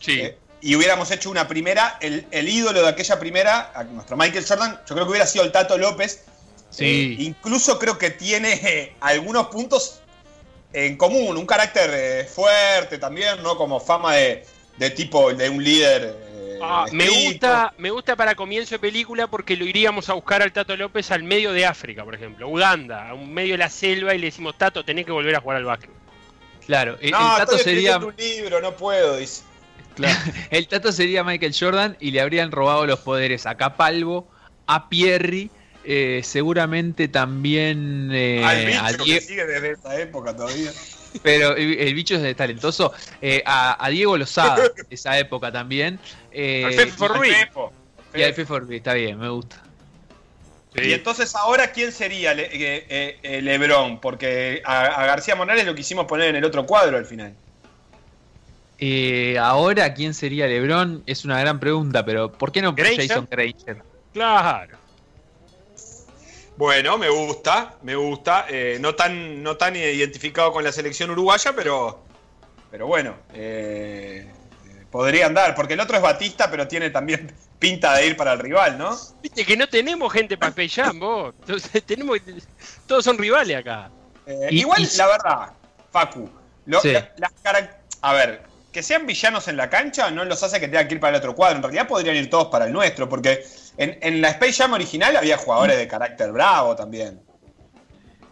Sí. 0.00 0.20
eh, 0.20 0.38
y 0.60 0.74
hubiéramos 0.76 1.10
hecho 1.10 1.30
una 1.30 1.48
primera, 1.48 1.96
el, 2.00 2.26
el 2.30 2.48
ídolo 2.48 2.82
de 2.82 2.88
aquella 2.88 3.18
primera, 3.18 3.72
nuestro 3.92 4.16
Michael 4.16 4.44
Jordan, 4.46 4.80
yo 4.86 4.94
creo 4.94 5.04
que 5.06 5.10
hubiera 5.10 5.26
sido 5.26 5.44
el 5.44 5.52
Tato 5.52 5.78
López. 5.78 6.24
Sí. 6.70 7.16
Eh, 7.18 7.22
incluso 7.22 7.78
creo 7.78 7.96
que 7.98 8.10
tiene 8.10 8.52
eh, 8.52 8.94
algunos 9.00 9.46
puntos 9.48 10.00
en 10.72 10.96
común, 10.96 11.36
un 11.36 11.46
carácter 11.46 11.90
eh, 11.94 12.24
fuerte 12.24 12.98
también, 12.98 13.42
¿no? 13.42 13.56
Como 13.56 13.80
fama 13.80 14.14
de, 14.14 14.44
de 14.76 14.90
tipo 14.90 15.32
de 15.32 15.48
un 15.48 15.62
líder. 15.62 16.14
eh, 16.14 16.58
Ah, 16.60 16.86
me 16.90 17.08
gusta, 17.08 17.72
me 17.78 17.90
gusta 17.90 18.16
para 18.16 18.34
comienzo 18.34 18.74
de 18.74 18.78
película 18.80 19.28
porque 19.28 19.56
lo 19.56 19.64
iríamos 19.64 20.08
a 20.08 20.14
buscar 20.14 20.42
al 20.42 20.52
Tato 20.52 20.76
López 20.76 21.10
al 21.12 21.22
medio 21.22 21.52
de 21.52 21.64
África, 21.64 22.04
por 22.04 22.16
ejemplo, 22.16 22.48
Uganda, 22.48 23.08
a 23.08 23.14
un 23.14 23.32
medio 23.32 23.54
de 23.54 23.58
la 23.58 23.70
selva 23.70 24.12
y 24.14 24.18
le 24.18 24.26
decimos 24.26 24.58
Tato, 24.58 24.84
tenés 24.84 25.06
que 25.06 25.12
volver 25.12 25.36
a 25.36 25.40
jugar 25.40 25.58
al 25.58 25.64
básquet. 25.64 25.90
Claro, 26.66 26.98
el, 27.00 27.12
No, 27.12 27.18
el 27.18 27.38
Tato 27.38 27.56
estoy 27.56 27.74
sería 27.74 27.98
un 27.98 28.14
libro, 28.16 28.60
no 28.60 28.76
puedo, 28.76 29.16
dice. 29.16 29.42
el 30.50 30.68
Tato 30.68 30.92
sería 30.92 31.24
Michael 31.24 31.54
Jordan 31.58 31.96
y 32.00 32.10
le 32.10 32.20
habrían 32.20 32.50
robado 32.52 32.86
los 32.86 32.98
poderes 33.00 33.46
a 33.46 33.56
Capalvo, 33.56 34.28
a 34.66 34.88
Pierri 34.88 35.50
Eh, 35.90 36.20
seguramente 36.22 37.08
también 37.08 38.10
eh, 38.12 38.44
Al 38.44 38.66
bicho 38.66 39.02
a 39.02 39.06
que 39.06 39.20
sigue 39.22 39.46
desde 39.46 39.70
esa 39.72 39.98
época 39.98 40.36
todavía. 40.36 40.70
Pero 41.22 41.56
el, 41.56 41.78
el 41.78 41.94
bicho 41.94 42.14
es 42.16 42.36
talentoso. 42.36 42.92
Eh, 43.22 43.42
a, 43.46 43.82
a 43.82 43.88
Diego 43.88 44.18
Lozada, 44.18 44.62
esa 44.90 45.18
época 45.18 45.50
también. 45.50 45.98
Eh, 46.30 46.64
Al 46.66 46.74
Fefo 46.74 47.08
Ruiz. 47.08 47.34
Y 48.14 48.22
al 48.22 48.34
Fefo 48.34 48.60
Ruiz, 48.60 48.76
está 48.78 48.92
bien, 48.92 49.18
me 49.18 49.30
gusta. 49.30 49.62
Sí. 50.74 50.82
Y 50.88 50.92
entonces 50.92 51.34
ahora, 51.34 51.72
¿quién 51.72 51.90
sería 51.90 52.34
Le- 52.34 52.44
eh, 52.54 52.86
eh, 52.90 53.18
eh, 53.22 53.40
Lebrón? 53.40 53.98
Porque 53.98 54.60
a, 54.66 54.80
a 54.84 55.06
García 55.06 55.34
Morales 55.36 55.64
lo 55.64 55.74
quisimos 55.74 56.04
poner 56.04 56.28
en 56.28 56.36
el 56.36 56.44
otro 56.44 56.66
cuadro 56.66 56.98
al 56.98 57.06
final. 57.06 57.32
Eh, 58.78 59.38
ahora, 59.38 59.94
¿quién 59.94 60.12
sería 60.14 60.46
LeBron? 60.46 61.02
Es 61.06 61.24
una 61.24 61.40
gran 61.40 61.58
pregunta, 61.58 62.04
pero 62.04 62.30
¿por 62.30 62.52
qué 62.52 62.60
no 62.62 62.74
Granger. 62.74 63.08
Jason 63.08 63.26
Granger? 63.30 63.82
Claro. 64.12 64.77
Bueno, 66.58 66.98
me 66.98 67.08
gusta, 67.08 67.76
me 67.82 67.94
gusta. 67.94 68.46
Eh, 68.48 68.78
no, 68.80 68.94
tan, 68.96 69.42
no 69.44 69.56
tan 69.56 69.76
identificado 69.76 70.52
con 70.52 70.64
la 70.64 70.72
selección 70.72 71.08
uruguaya, 71.10 71.52
pero, 71.54 72.02
pero 72.68 72.88
bueno, 72.88 73.14
eh, 73.32 74.28
podría 74.90 75.26
andar. 75.26 75.54
Porque 75.54 75.74
el 75.74 75.80
otro 75.80 75.96
es 75.96 76.02
Batista, 76.02 76.50
pero 76.50 76.66
tiene 76.66 76.90
también 76.90 77.32
pinta 77.60 77.94
de 77.94 78.06
ir 78.08 78.16
para 78.16 78.32
el 78.32 78.40
rival, 78.40 78.76
¿no? 78.76 78.96
Viste 79.22 79.44
que 79.46 79.56
no 79.56 79.68
tenemos 79.68 80.12
gente 80.12 80.36
para 80.36 80.52
Jam, 80.68 80.98
vos. 81.00 81.32
Entonces, 81.42 81.84
tenemos, 81.84 82.18
todos 82.88 83.04
son 83.04 83.16
rivales 83.18 83.56
acá. 83.56 83.88
Eh, 84.26 84.48
Y- 84.50 84.60
igual, 84.62 84.82
y- 84.82 84.96
la 84.96 85.06
verdad, 85.06 85.52
Facu, 85.92 86.28
lo- 86.66 86.80
Sí. 86.80 86.90
la- 86.92 87.12
las 87.18 87.32
carac- 87.40 87.76
a 88.02 88.12
ver, 88.14 88.42
que 88.72 88.82
sean 88.82 89.06
villanos 89.06 89.46
en 89.46 89.56
la 89.56 89.70
cancha 89.70 90.10
no 90.10 90.24
los 90.24 90.42
hace 90.42 90.58
que 90.58 90.66
tengan 90.66 90.88
que 90.88 90.94
ir 90.94 91.00
para 91.00 91.16
el 91.16 91.18
otro 91.20 91.36
cuadro. 91.36 91.56
En 91.56 91.62
realidad 91.62 91.86
podrían 91.86 92.16
ir 92.16 92.28
todos 92.28 92.48
para 92.48 92.66
el 92.66 92.72
nuestro, 92.72 93.08
porque 93.08 93.44
en, 93.78 93.98
en 94.02 94.20
la 94.20 94.28
Space 94.30 94.52
Jam 94.54 94.74
original 94.74 95.16
había 95.16 95.38
jugadores 95.38 95.78
de 95.78 95.88
carácter 95.88 96.30
bravo 96.32 96.76
también. 96.76 97.20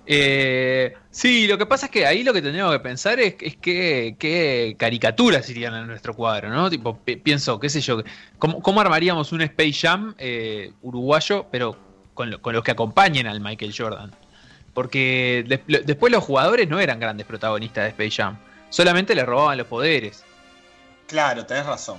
Eh, 0.08 0.94
sí, 1.10 1.48
lo 1.48 1.58
que 1.58 1.66
pasa 1.66 1.86
es 1.86 1.92
que 1.92 2.06
ahí 2.06 2.22
lo 2.22 2.32
que 2.32 2.40
tendríamos 2.40 2.72
que 2.72 2.78
pensar 2.80 3.18
es, 3.18 3.34
es 3.40 3.56
que, 3.56 4.14
qué 4.18 4.76
caricaturas 4.78 5.48
irían 5.50 5.74
en 5.74 5.86
nuestro 5.88 6.14
cuadro, 6.14 6.48
¿no? 6.48 6.70
Tipo, 6.70 6.96
pi- 6.98 7.16
pienso, 7.16 7.58
qué 7.58 7.68
sé 7.68 7.80
yo, 7.80 8.02
¿cómo, 8.38 8.62
cómo 8.62 8.80
armaríamos 8.80 9.32
un 9.32 9.42
Space 9.42 9.72
Jam 9.72 10.14
eh, 10.18 10.72
uruguayo, 10.82 11.46
pero 11.50 11.76
con, 12.14 12.30
lo- 12.30 12.40
con 12.40 12.54
los 12.54 12.62
que 12.62 12.70
acompañen 12.70 13.26
al 13.26 13.40
Michael 13.40 13.74
Jordan? 13.76 14.12
Porque 14.74 15.44
de- 15.48 15.62
lo- 15.66 15.80
después 15.80 16.12
los 16.12 16.22
jugadores 16.22 16.68
no 16.68 16.78
eran 16.78 17.00
grandes 17.00 17.26
protagonistas 17.26 17.82
de 17.84 17.88
Space 17.90 18.22
Jam, 18.22 18.38
solamente 18.70 19.12
les 19.16 19.26
robaban 19.26 19.58
los 19.58 19.66
poderes. 19.66 20.22
Claro, 21.08 21.46
tenés 21.46 21.66
razón. 21.66 21.98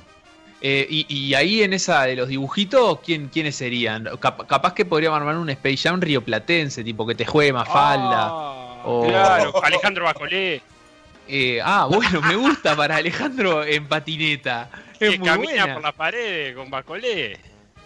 Eh, 0.60 0.88
y, 0.90 1.06
y 1.14 1.34
ahí 1.36 1.62
en 1.62 1.74
esa 1.74 2.04
de 2.04 2.16
los 2.16 2.28
dibujitos, 2.30 3.00
¿quién, 3.02 3.28
¿quiénes 3.28 3.56
serían? 3.56 4.06
Cap- 4.20 4.48
capaz 4.48 4.74
que 4.74 4.86
podríamos 4.86 5.18
armar 5.20 5.38
un 5.38 5.50
Space 5.52 5.78
Jam 5.78 6.02
rioplatense, 6.02 6.84
tipo 6.84 7.06
que 7.06 7.14
te 7.14 7.26
juegue 7.26 7.54
Mafalda. 7.54 8.28
Ah, 8.28 8.82
o- 8.86 9.06
Claro, 9.08 9.64
Alejandro 9.64 10.06
Bacolé. 10.06 10.62
Eh, 11.28 11.60
ah, 11.64 11.88
bueno, 11.92 12.22
me 12.22 12.36
gusta 12.36 12.76
para 12.76 12.96
Alejandro 12.96 13.64
en 13.64 13.88
patineta. 13.88 14.70
Es 15.00 15.12
que 15.12 15.20
muy 15.20 15.28
camina 15.28 15.52
buena. 15.62 15.74
por 15.76 15.84
las 15.84 15.94
paredes 15.94 16.56
con 16.56 16.70
Bacolé. 16.72 17.38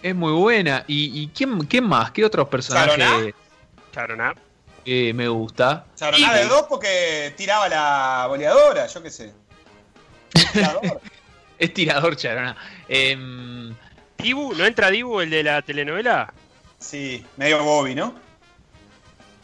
Es 0.02 0.14
muy 0.14 0.32
buena. 0.32 0.84
¿Y, 0.86 1.22
y 1.22 1.28
quién, 1.28 1.58
quién 1.66 1.84
más? 1.84 2.10
¿Qué 2.12 2.24
otros 2.24 2.48
personajes 2.48 2.96
¿Charoná? 2.96 3.32
Charoná. 3.92 4.34
eh, 4.86 5.12
me 5.12 5.28
gusta? 5.28 5.84
Charoná 5.94 6.32
de 6.34 6.46
dos 6.46 6.62
porque 6.68 7.34
tiraba 7.36 7.68
la 7.68 8.24
boleadora, 8.28 8.86
yo 8.86 9.02
qué 9.02 9.10
sé. 9.10 9.32
Es 11.58 11.72
tirador, 11.74 12.16
Charona. 12.16 12.56
Em, 12.88 13.72
Dibu, 14.18 14.54
¿no 14.54 14.64
entra 14.66 14.90
Dibu, 14.90 15.20
el 15.20 15.30
de 15.30 15.42
la 15.42 15.62
telenovela? 15.62 16.32
sí, 16.78 17.24
medio 17.36 17.62
Bobby, 17.62 17.94
¿no? 17.94 18.14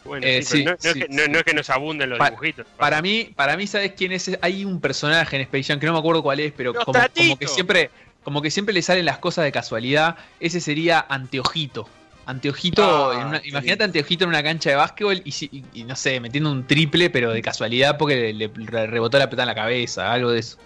Bueno, 0.05 0.25
Eh, 0.25 0.41
sí, 0.41 0.63
no, 0.63 0.71
no 0.71 0.77
sí, 0.79 0.87
es 0.89 0.93
que, 0.95 1.07
no- 1.09 1.23
sí. 1.25 1.29
no 1.31 1.37
es 1.39 1.43
que 1.43 1.53
nos 1.53 1.69
abunden 1.69 2.09
los 2.09 2.19
Pa- 2.19 2.29
dibujitos. 2.31 2.65
para 2.77 3.01
mí, 3.01 3.31
para 3.35 3.55
mí, 3.57 3.67
¿sabes 3.67 3.93
quién 3.95 4.11
es? 4.11 4.31
Hay 4.41 4.65
un 4.65 4.79
personaje 4.81 5.35
en 5.35 5.43
Space 5.43 5.63
Jam 5.65 5.79
que 5.79 5.85
no 5.85 5.93
me 5.93 5.99
acuerdo 5.99 6.23
cuál 6.23 6.39
es, 6.39 6.51
pero 6.53 6.73
como, 6.73 6.99
que 7.37 7.47
siempre, 7.47 7.91
como 8.23 8.41
que 8.41 8.49
siempre 8.51 8.73
le 8.73 8.81
salen 8.81 9.05
las 9.05 9.19
cosas 9.19 9.45
de 9.45 9.51
casualidad. 9.51 10.17
Ese 10.39 10.59
sería 10.61 11.05
Anteojito. 11.09 11.87
Anteojito, 12.25 13.11
Ah, 13.11 13.41
imagínate. 13.43 13.83
Anteojito 13.83 14.23
en 14.25 14.29
una 14.29 14.43
cancha 14.43 14.69
de 14.69 14.75
básquetbol 14.77 15.21
y, 15.25 15.31
si- 15.31 15.49
y- 15.51 15.63
y 15.81 15.83
no 15.83 15.95
sé, 15.95 16.19
metiendo 16.19 16.51
un 16.51 16.65
triple, 16.65 17.09
pero 17.09 17.31
de 17.31 17.41
casualidad 17.41 17.97
porque 17.97 18.33
le, 18.33 18.47
le 18.49 18.87
rebotó 18.87 19.17
la 19.19 19.25
pelota 19.27 19.43
en 19.43 19.47
la 19.47 19.55
cabeza, 19.55 20.11
algo 20.11 20.31
de 20.31 20.39
eso. 20.39 20.57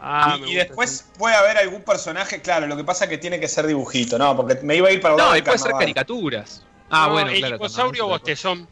Ah, 0.00 0.38
y 0.46 0.54
después 0.54 1.06
puede 1.18 1.34
haber 1.34 1.58
algún 1.58 1.82
personaje, 1.82 2.40
claro, 2.40 2.66
lo 2.66 2.76
que 2.76 2.84
pasa 2.84 3.04
es 3.04 3.10
que 3.10 3.18
tiene 3.18 3.40
que 3.40 3.48
ser 3.48 3.66
dibujito, 3.66 4.16
¿no? 4.16 4.36
Porque 4.36 4.58
me 4.62 4.76
iba 4.76 4.88
a 4.88 4.92
ir 4.92 5.00
para 5.00 5.16
No, 5.16 5.36
y 5.36 5.42
puede 5.42 5.58
ser 5.58 5.72
caricaturas. 5.72 6.62
Ah, 6.88 7.06
No, 7.06 7.14
bueno, 7.14 7.30
el 7.30 7.38
claro. 7.38 7.56
dinosaurio 7.56 8.06
bostezón. 8.06 8.68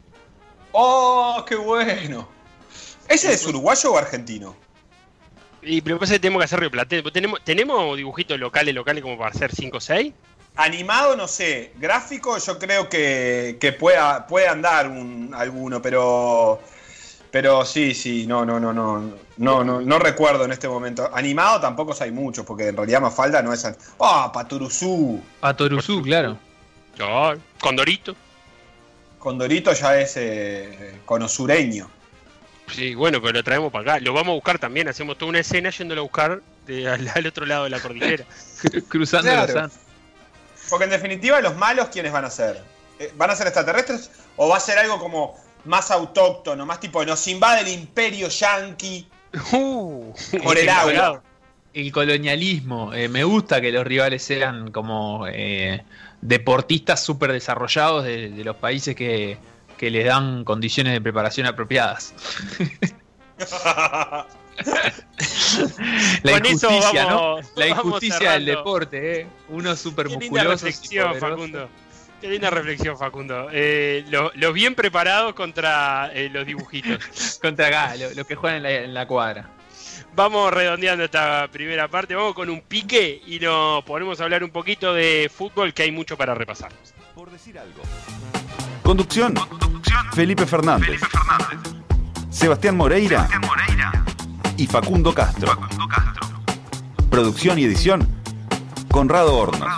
¡Oh, 0.71 1.43
qué 1.47 1.55
bueno! 1.55 2.27
¿Ese 3.09 3.33
es 3.33 3.45
uruguayo 3.45 3.93
o 3.93 3.97
argentino? 3.97 4.55
Y 5.61 5.81
pero 5.81 5.99
pasa 5.99 6.13
que 6.13 6.19
tenemos 6.19 6.39
que 6.41 6.45
hacer 6.45 6.59
Río 6.59 6.71
Platense. 6.71 7.11
¿Tenemos, 7.11 7.41
¿Tenemos 7.43 7.97
dibujitos 7.97 8.39
locales, 8.39 8.73
locales 8.73 9.03
como 9.03 9.17
para 9.17 9.31
hacer 9.31 9.53
5 9.53 9.77
o 9.77 9.81
6? 9.81 10.13
Animado, 10.55 11.15
no 11.15 11.27
sé. 11.27 11.73
Gráfico, 11.77 12.37
yo 12.37 12.57
creo 12.57 12.89
que, 12.89 13.57
que 13.59 13.73
pueda, 13.73 14.25
puede 14.27 14.47
andar 14.47 14.87
un, 14.87 15.33
alguno, 15.35 15.81
pero. 15.81 16.61
Pero 17.31 17.65
sí, 17.65 17.93
sí, 17.93 18.25
no, 18.25 18.45
no, 18.45 18.59
no, 18.59 18.71
no. 18.73 19.13
No, 19.37 19.63
no, 19.63 19.81
no 19.81 19.99
recuerdo 19.99 20.45
en 20.45 20.51
este 20.53 20.67
momento. 20.67 21.09
Animado 21.13 21.59
tampoco 21.59 21.93
hay 21.99 22.11
muchos, 22.11 22.45
porque 22.45 22.69
en 22.69 22.77
realidad 22.77 23.01
Mafalda 23.01 23.41
no 23.41 23.53
es. 23.53 23.67
¡Ah, 23.99 24.31
Paturuzú! 24.33 25.21
Patoruzú, 25.39 26.01
claro. 26.01 26.37
Condorito. 27.59 28.15
Condorito 29.19 29.73
ya 29.73 29.99
es 29.99 30.13
eh, 30.17 30.99
conosureño. 31.05 31.89
Sí, 32.71 32.95
bueno, 32.95 33.21
pero 33.21 33.33
lo 33.33 33.43
traemos 33.43 33.71
para 33.71 33.93
acá. 33.93 33.99
Lo 34.03 34.13
vamos 34.13 34.31
a 34.31 34.35
buscar 34.35 34.59
también. 34.59 34.87
Hacemos 34.87 35.17
toda 35.17 35.29
una 35.29 35.39
escena 35.39 35.69
yéndolo 35.69 36.01
a 36.01 36.03
buscar 36.03 36.41
de- 36.65 36.87
al, 36.87 37.07
al 37.13 37.27
otro 37.27 37.45
lado 37.45 37.65
de 37.65 37.69
la 37.69 37.79
cordillera. 37.79 38.25
Cruzando 38.89 39.29
Claro. 39.31 39.53
los 39.53 39.63
Andes. 39.63 39.79
Porque 40.69 40.83
en 40.85 40.89
definitiva, 40.91 41.39
los 41.41 41.55
malos, 41.55 41.87
¿quiénes 41.89 42.11
van 42.11 42.25
a 42.25 42.29
ser? 42.29 42.61
Eh, 42.99 43.11
¿Van 43.15 43.29
a 43.29 43.35
ser 43.35 43.47
extraterrestres? 43.47 44.11
¿O 44.35 44.49
va 44.49 44.57
a 44.57 44.59
ser 44.59 44.77
algo 44.79 44.99
como 44.99 45.35
más 45.67 45.91
autóctono, 45.91 46.65
más 46.65 46.79
tipo, 46.79 47.05
nos 47.05 47.27
invade 47.27 47.61
el 47.61 47.67
imperio 47.67 48.29
yanqui 48.29 49.07
Uh, 49.51 50.13
por 50.41 50.57
el 50.57 50.69
agua? 50.69 51.21
El 51.73 51.91
colonialismo. 51.91 52.93
eh, 52.93 53.07
me 53.09 53.23
gusta 53.23 53.61
que 53.61 53.71
los 53.71 53.85
rivales 53.85 54.23
sean 54.23 54.71
como 54.71 55.27
eh, 55.27 55.83
deportistas 56.21 57.03
súper 57.03 57.31
desarrollados 57.33 58.03
de, 58.05 58.29
de 58.29 58.43
los 58.43 58.55
países 58.55 58.95
que, 58.95 59.37
que 59.77 59.91
les 59.91 60.05
dan 60.05 60.43
condiciones 60.43 60.93
de 60.93 61.01
preparación 61.01 61.45
apropiadas. 61.45 62.13
La 66.23 66.31
Con 66.31 66.45
eso 66.45 66.67
injusticia, 66.71 67.09
¿no? 67.09 67.37
La 67.55 67.67
injusticia 67.67 68.31
del 68.31 68.45
deporte, 68.45 69.21
¿eh? 69.21 69.27
Unos 69.49 69.79
súper 69.79 70.07
poderosos. 70.07 70.81
Facundo. 71.19 71.69
Qué 72.21 72.27
linda 72.29 72.49
reflexión, 72.49 72.97
Facundo. 72.97 73.47
Eh, 73.51 74.03
lo- 74.09 74.31
los 74.35 74.53
bien 74.53 74.73
preparados 74.75 75.33
contra 75.35 76.09
eh, 76.13 76.29
los 76.31 76.45
dibujitos. 76.45 77.39
Contra 77.41 77.67
acá, 77.67 77.95
lo- 77.95 78.11
los 78.15 78.25
que 78.25 78.35
juegan 78.35 78.57
en 78.57 78.63
la, 78.63 78.71
en 78.71 78.93
la 78.93 79.05
cuadra. 79.07 79.49
Vamos 80.15 80.51
redondeando 80.51 81.03
esta 81.03 81.47
primera 81.51 81.87
parte. 81.87 82.15
Vamos 82.15 82.33
con 82.33 82.49
un 82.49 82.61
pique 82.61 83.21
y 83.27 83.39
nos 83.39 83.83
ponemos 83.83 84.19
a 84.19 84.23
hablar 84.23 84.43
un 84.43 84.49
poquito 84.49 84.93
de 84.93 85.29
fútbol, 85.33 85.73
que 85.75 85.83
hay 85.83 85.91
mucho 85.91 86.17
para 86.17 86.33
repasar. 86.33 86.71
Por 87.13 87.29
decir 87.29 87.59
algo. 87.59 87.81
Conducción. 88.81 89.35
Felipe 90.13 90.45
Fernández. 90.47 90.99
Sebastián 92.31 92.75
Moreira. 92.77 93.27
Y 94.57 94.65
Facundo 94.65 95.13
Castro. 95.13 95.55
Producción 97.11 97.59
y 97.59 97.65
edición. 97.65 98.07
Conrado 98.89 99.35
Hornos. 99.37 99.69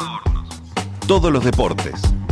Todos 1.06 1.34
los 1.34 1.44
deportes. 1.44 2.00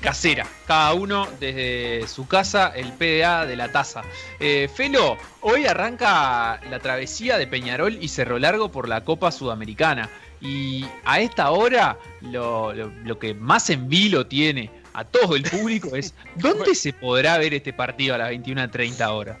Casera. 0.00 0.46
Cada 0.66 0.94
uno 0.94 1.28
desde 1.40 2.06
su 2.06 2.28
casa, 2.28 2.72
el 2.74 2.92
PDA 2.92 3.46
de 3.46 3.56
la 3.56 3.72
taza. 3.72 4.02
Eh, 4.38 4.68
Felo, 4.72 5.16
hoy 5.40 5.66
arranca 5.66 6.60
la 6.70 6.78
travesía 6.78 7.36
de 7.38 7.46
Peñarol 7.46 7.98
y 8.00 8.08
Cerro 8.08 8.38
Largo 8.38 8.70
por 8.70 8.88
la 8.88 9.04
Copa 9.04 9.32
Sudamericana. 9.32 10.08
Y 10.40 10.84
a 11.04 11.20
esta 11.20 11.50
hora, 11.50 11.98
lo, 12.20 12.72
lo 12.72 13.18
que 13.18 13.34
más 13.34 13.70
en 13.70 13.88
vilo 13.88 14.26
tiene 14.26 14.70
a 14.92 15.04
todo 15.04 15.34
el 15.34 15.42
público 15.42 15.96
es: 15.96 16.14
¿dónde 16.36 16.74
se 16.74 16.92
podrá 16.92 17.38
ver 17.38 17.54
este 17.54 17.72
partido 17.72 18.14
a 18.14 18.18
las 18.18 18.30
21.30 18.30 19.08
horas? 19.10 19.38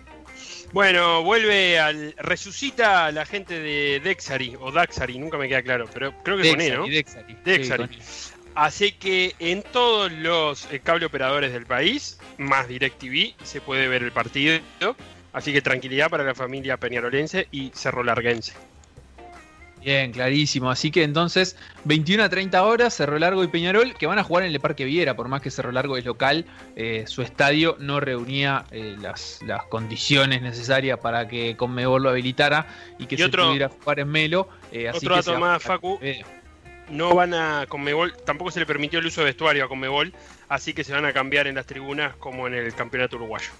Bueno, 0.72 1.22
vuelve 1.22 1.78
al. 1.78 2.14
Resucita 2.18 3.06
a 3.06 3.12
la 3.12 3.24
gente 3.24 3.60
de 3.60 4.00
Dexari 4.02 4.56
o 4.58 4.72
Daxari, 4.72 5.18
nunca 5.18 5.38
me 5.38 5.48
queda 5.48 5.62
claro, 5.62 5.84
pero 5.94 6.12
creo 6.24 6.38
que 6.38 6.50
con 6.50 6.60
E, 6.60 6.70
¿no? 6.70 6.86
Dexari. 6.88 7.36
Dexari. 7.44 7.88
Sí, 8.00 8.33
Así 8.54 8.92
que 8.92 9.34
en 9.38 9.62
todos 9.62 10.12
los 10.12 10.70
eh, 10.72 10.80
cable 10.80 11.06
operadores 11.06 11.52
del 11.52 11.66
país, 11.66 12.18
más 12.38 12.68
DirecTV, 12.68 13.34
se 13.42 13.60
puede 13.60 13.88
ver 13.88 14.02
el 14.02 14.12
partido. 14.12 14.60
Así 15.32 15.52
que 15.52 15.60
tranquilidad 15.60 16.10
para 16.10 16.22
la 16.22 16.34
familia 16.34 16.76
peñarolense 16.76 17.48
y 17.50 17.72
cerro 17.74 18.04
larguense. 18.04 18.52
Bien, 19.84 20.12
clarísimo. 20.12 20.70
Así 20.70 20.90
que 20.90 21.02
entonces, 21.02 21.56
21 21.84 22.24
a 22.24 22.28
30 22.30 22.64
horas, 22.64 22.94
Cerro 22.94 23.18
Largo 23.18 23.44
y 23.44 23.48
Peñarol, 23.48 23.92
que 23.94 24.06
van 24.06 24.18
a 24.18 24.24
jugar 24.24 24.44
en 24.44 24.52
el 24.52 24.58
Parque 24.58 24.86
Viera, 24.86 25.14
por 25.14 25.28
más 25.28 25.42
que 25.42 25.50
Cerro 25.50 25.72
Largo 25.72 25.98
es 25.98 26.06
local, 26.06 26.46
eh, 26.74 27.04
su 27.06 27.20
estadio 27.20 27.76
no 27.80 28.00
reunía 28.00 28.64
eh, 28.70 28.96
las, 28.98 29.40
las, 29.46 29.64
condiciones 29.64 30.40
necesarias 30.40 30.98
para 31.00 31.28
que 31.28 31.56
Conmebol 31.56 32.02
lo 32.02 32.08
habilitara 32.08 32.66
y 32.98 33.04
que 33.04 33.16
y 33.16 33.18
se 33.18 33.24
otro, 33.24 33.48
pudiera 33.48 33.68
jugar 33.68 34.00
en 34.00 34.08
Melo. 34.08 34.48
Eh, 34.72 34.88
así 34.88 35.04
otro 35.04 35.16
dato 35.16 35.38
más, 35.38 35.62
Facu. 35.62 35.98
No 36.90 37.14
van 37.14 37.34
a 37.34 37.66
Conmebol, 37.68 38.14
tampoco 38.24 38.50
se 38.50 38.60
le 38.60 38.66
permitió 38.66 38.98
el 38.98 39.06
uso 39.06 39.22
de 39.22 39.26
vestuario 39.26 39.64
a 39.64 39.68
Conmebol, 39.68 40.12
así 40.48 40.74
que 40.74 40.84
se 40.84 40.92
van 40.92 41.04
a 41.04 41.12
cambiar 41.12 41.46
en 41.46 41.54
las 41.54 41.66
tribunas 41.66 42.14
como 42.16 42.46
en 42.46 42.54
el 42.54 42.74
campeonato 42.74 43.16
uruguayo. 43.16 43.50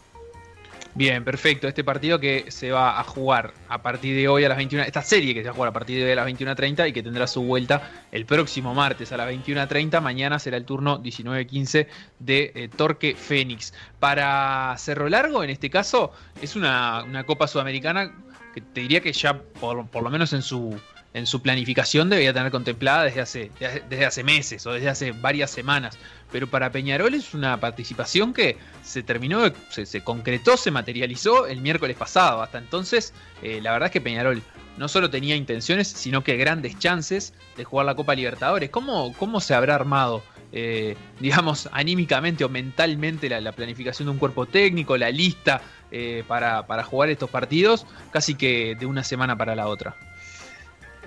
Bien, 0.97 1.25
perfecto. 1.25 1.67
Este 1.67 1.83
partido 1.83 2.21
que 2.21 2.53
se 2.53 2.71
va 2.71 3.01
a 3.01 3.03
jugar 3.03 3.53
a 3.69 3.83
partir 3.83 4.15
de 4.15 4.29
hoy 4.29 4.45
a 4.45 4.49
las 4.49 4.57
21. 4.57 4.85
Esta 4.85 5.03
serie 5.03 5.35
que 5.35 5.41
se 5.41 5.47
va 5.47 5.51
a 5.51 5.55
jugar 5.55 5.71
a 5.71 5.73
partir 5.73 5.99
de 5.99 6.05
hoy 6.05 6.13
a 6.13 6.15
las 6.15 6.27
21.30 6.27 6.89
y 6.89 6.93
que 6.93 7.03
tendrá 7.03 7.27
su 7.27 7.43
vuelta 7.43 7.91
el 8.13 8.27
próximo 8.27 8.75
martes 8.75 9.11
a 9.11 9.17
las 9.17 9.29
21.30. 9.29 10.01
Mañana 10.01 10.39
será 10.39 10.57
el 10.57 10.65
turno 10.65 11.03
19.15 11.03 11.89
de 12.21 12.53
eh, 12.55 12.69
Torque 12.69 13.17
Fénix. 13.17 13.75
Para 13.99 14.77
Cerro 14.79 15.09
Largo, 15.09 15.43
en 15.43 15.51
este 15.51 15.69
caso, 15.69 16.13
es 16.41 16.55
una, 16.55 17.03
una 17.03 17.25
Copa 17.25 17.49
Sudamericana 17.49 18.15
que 18.55 18.61
te 18.61 18.83
diría 18.83 19.01
que 19.01 19.13
ya, 19.13 19.37
por, 19.37 19.89
por 19.89 20.05
lo 20.05 20.11
menos 20.11 20.33
en 20.33 20.43
su, 20.43 20.79
en 21.15 21.27
su 21.27 21.41
planificación 21.41 22.11
debería 22.11 22.33
tener 22.33 22.51
contemplada 22.51 23.05
desde 23.05 23.21
hace, 23.21 23.51
desde 23.89 24.05
hace 24.05 24.25
meses 24.25 24.67
o 24.67 24.73
desde 24.73 24.89
hace 24.89 25.13
varias 25.13 25.51
semanas. 25.51 25.97
Pero 26.33 26.49
para 26.49 26.73
Peñarol 26.73 27.15
es 27.15 27.35
una 27.35 27.59
participación 27.61 28.35
que 28.35 28.59
se 28.83 29.05
terminó, 29.05 29.45
se, 29.71 29.87
se 29.87 30.03
concretó, 30.03 30.57
se 30.57 30.73
materializó 30.73 31.47
el 31.47 31.61
miércoles 31.61 31.97
pasado. 31.97 32.43
Hasta 32.43 32.59
entonces, 32.59 33.15
eh, 33.43 33.61
la 33.63 33.73
verdad 33.73 33.87
es 33.87 33.93
que 33.93 34.01
Peñarol 34.01 34.43
no 34.77 34.89
solo 34.89 35.09
tenía 35.09 35.37
intenciones, 35.37 35.87
sino 35.87 36.25
que 36.25 36.37
grandes 36.37 36.77
chances 36.81 37.33
de 37.57 37.63
jugar 37.63 37.87
la 37.87 37.95
Copa 37.95 38.17
Libertadores. 38.17 38.71
¿Cómo, 38.71 39.15
cómo 39.17 39.41
se 39.41 39.55
habrá 39.55 39.77
armado, 39.77 40.25
eh, 40.51 40.97
digamos, 41.21 41.69
anímicamente 41.71 42.45
o 42.45 42.49
mentalmente 42.49 43.29
la, 43.29 43.41
la, 43.41 43.53
planificación 43.53 44.07
de 44.07 44.13
un 44.13 44.19
cuerpo 44.19 44.47
técnico, 44.47 44.97
la 44.97 45.11
lista 45.11 45.63
eh, 45.93 46.25
para, 46.27 46.67
para 46.67 46.83
jugar 46.83 47.11
estos 47.11 47.31
partidos, 47.31 47.87
casi 48.11 48.35
que 48.35 48.75
de 48.75 48.87
una 48.87 49.05
semana 49.05 49.39
para 49.39 49.55
la 49.55 49.69
otra? 49.69 49.97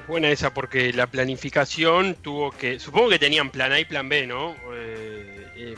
Buena 0.07 0.29
esa 0.29 0.53
porque 0.53 0.93
la 0.93 1.07
planificación 1.07 2.15
tuvo 2.15 2.51
que. 2.51 2.79
Supongo 2.79 3.09
que 3.09 3.19
tenían 3.19 3.51
plan 3.51 3.71
A 3.71 3.79
y 3.79 3.85
plan 3.85 4.09
B, 4.09 4.25
¿no? 4.25 4.55
Eh, 4.73 5.47
eh, 5.55 5.75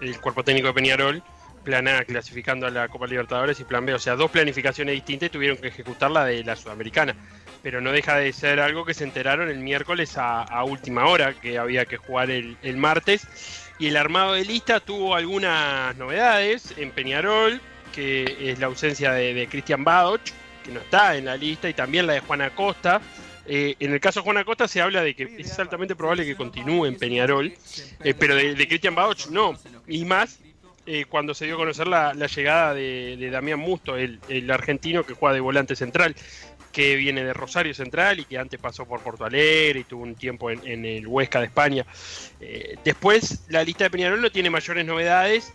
el 0.00 0.20
cuerpo 0.20 0.44
técnico 0.44 0.68
de 0.68 0.74
Peñarol, 0.74 1.22
plan 1.64 1.88
A 1.88 2.04
clasificando 2.04 2.66
a 2.66 2.70
la 2.70 2.88
Copa 2.88 3.06
Libertadores 3.06 3.58
y 3.60 3.64
plan 3.64 3.84
B. 3.84 3.94
O 3.94 3.98
sea, 3.98 4.16
dos 4.16 4.30
planificaciones 4.30 4.94
distintas 4.94 5.30
tuvieron 5.30 5.56
que 5.56 5.68
ejecutar 5.68 6.10
la 6.10 6.24
de 6.24 6.44
la 6.44 6.56
Sudamericana. 6.56 7.16
Pero 7.62 7.80
no 7.80 7.92
deja 7.92 8.16
de 8.16 8.32
ser 8.32 8.60
algo 8.60 8.86
que 8.86 8.94
se 8.94 9.04
enteraron 9.04 9.50
el 9.50 9.58
miércoles 9.58 10.14
a, 10.16 10.64
última 10.64 11.06
hora, 11.06 11.34
que 11.34 11.58
había 11.58 11.84
que 11.84 11.98
jugar 11.98 12.30
el, 12.30 12.56
el, 12.62 12.76
martes. 12.78 13.26
Y 13.78 13.88
el 13.88 13.96
armado 13.98 14.32
de 14.32 14.44
lista 14.44 14.80
tuvo 14.80 15.14
algunas 15.14 15.94
novedades 15.96 16.72
en 16.78 16.90
Peñarol, 16.90 17.60
que 17.94 18.50
es 18.50 18.58
la 18.60 18.66
ausencia 18.66 19.12
de, 19.12 19.34
de 19.34 19.46
Cristian 19.46 19.84
Badoch, 19.84 20.22
que 20.64 20.72
no 20.72 20.80
está 20.80 21.16
en 21.16 21.26
la 21.26 21.36
lista, 21.36 21.68
y 21.68 21.74
también 21.74 22.06
la 22.06 22.14
de 22.14 22.20
Juan 22.20 22.40
Acosta, 22.40 23.02
eh, 23.52 23.74
en 23.80 23.92
el 23.92 23.98
caso 23.98 24.20
de 24.20 24.24
Juan 24.24 24.36
Acosta 24.36 24.68
se 24.68 24.80
habla 24.80 25.02
de 25.02 25.16
que 25.16 25.24
es 25.38 25.58
altamente 25.58 25.96
probable 25.96 26.24
que 26.24 26.36
continúe 26.36 26.86
en 26.86 26.96
Peñarol, 26.96 27.52
eh, 28.04 28.14
pero 28.16 28.36
de, 28.36 28.54
de 28.54 28.68
Cristian 28.68 28.94
Bauch 28.94 29.26
no. 29.26 29.58
Y 29.88 30.04
más 30.04 30.38
eh, 30.86 31.04
cuando 31.08 31.34
se 31.34 31.46
dio 31.46 31.56
a 31.56 31.58
conocer 31.58 31.88
la, 31.88 32.12
llegada 32.12 32.74
de, 32.74 33.16
de, 33.18 33.28
Damián 33.28 33.58
Musto, 33.58 33.96
el, 33.96 34.50
argentino 34.52 35.04
que 35.04 35.14
juega 35.14 35.34
de 35.34 35.40
volante 35.40 35.74
central, 35.74 36.14
que 36.70 36.94
viene 36.94 37.24
de 37.24 37.32
Rosario 37.32 37.74
Central 37.74 38.20
y 38.20 38.24
que 38.24 38.38
antes 38.38 38.60
pasó 38.60 38.86
por 38.86 39.00
Porto 39.00 39.24
Alegre 39.24 39.80
y 39.80 39.84
tuvo 39.84 40.04
un 40.04 40.14
tiempo 40.14 40.52
en, 40.52 40.84
el 40.84 41.08
Huesca 41.08 41.40
de 41.40 41.46
España. 41.46 41.84
después, 42.84 43.46
la 43.48 43.64
lista 43.64 43.82
de 43.82 43.90
Peñarol 43.90 44.22
no 44.22 44.30
tiene 44.30 44.48
mayores 44.48 44.86
novedades 44.86 45.52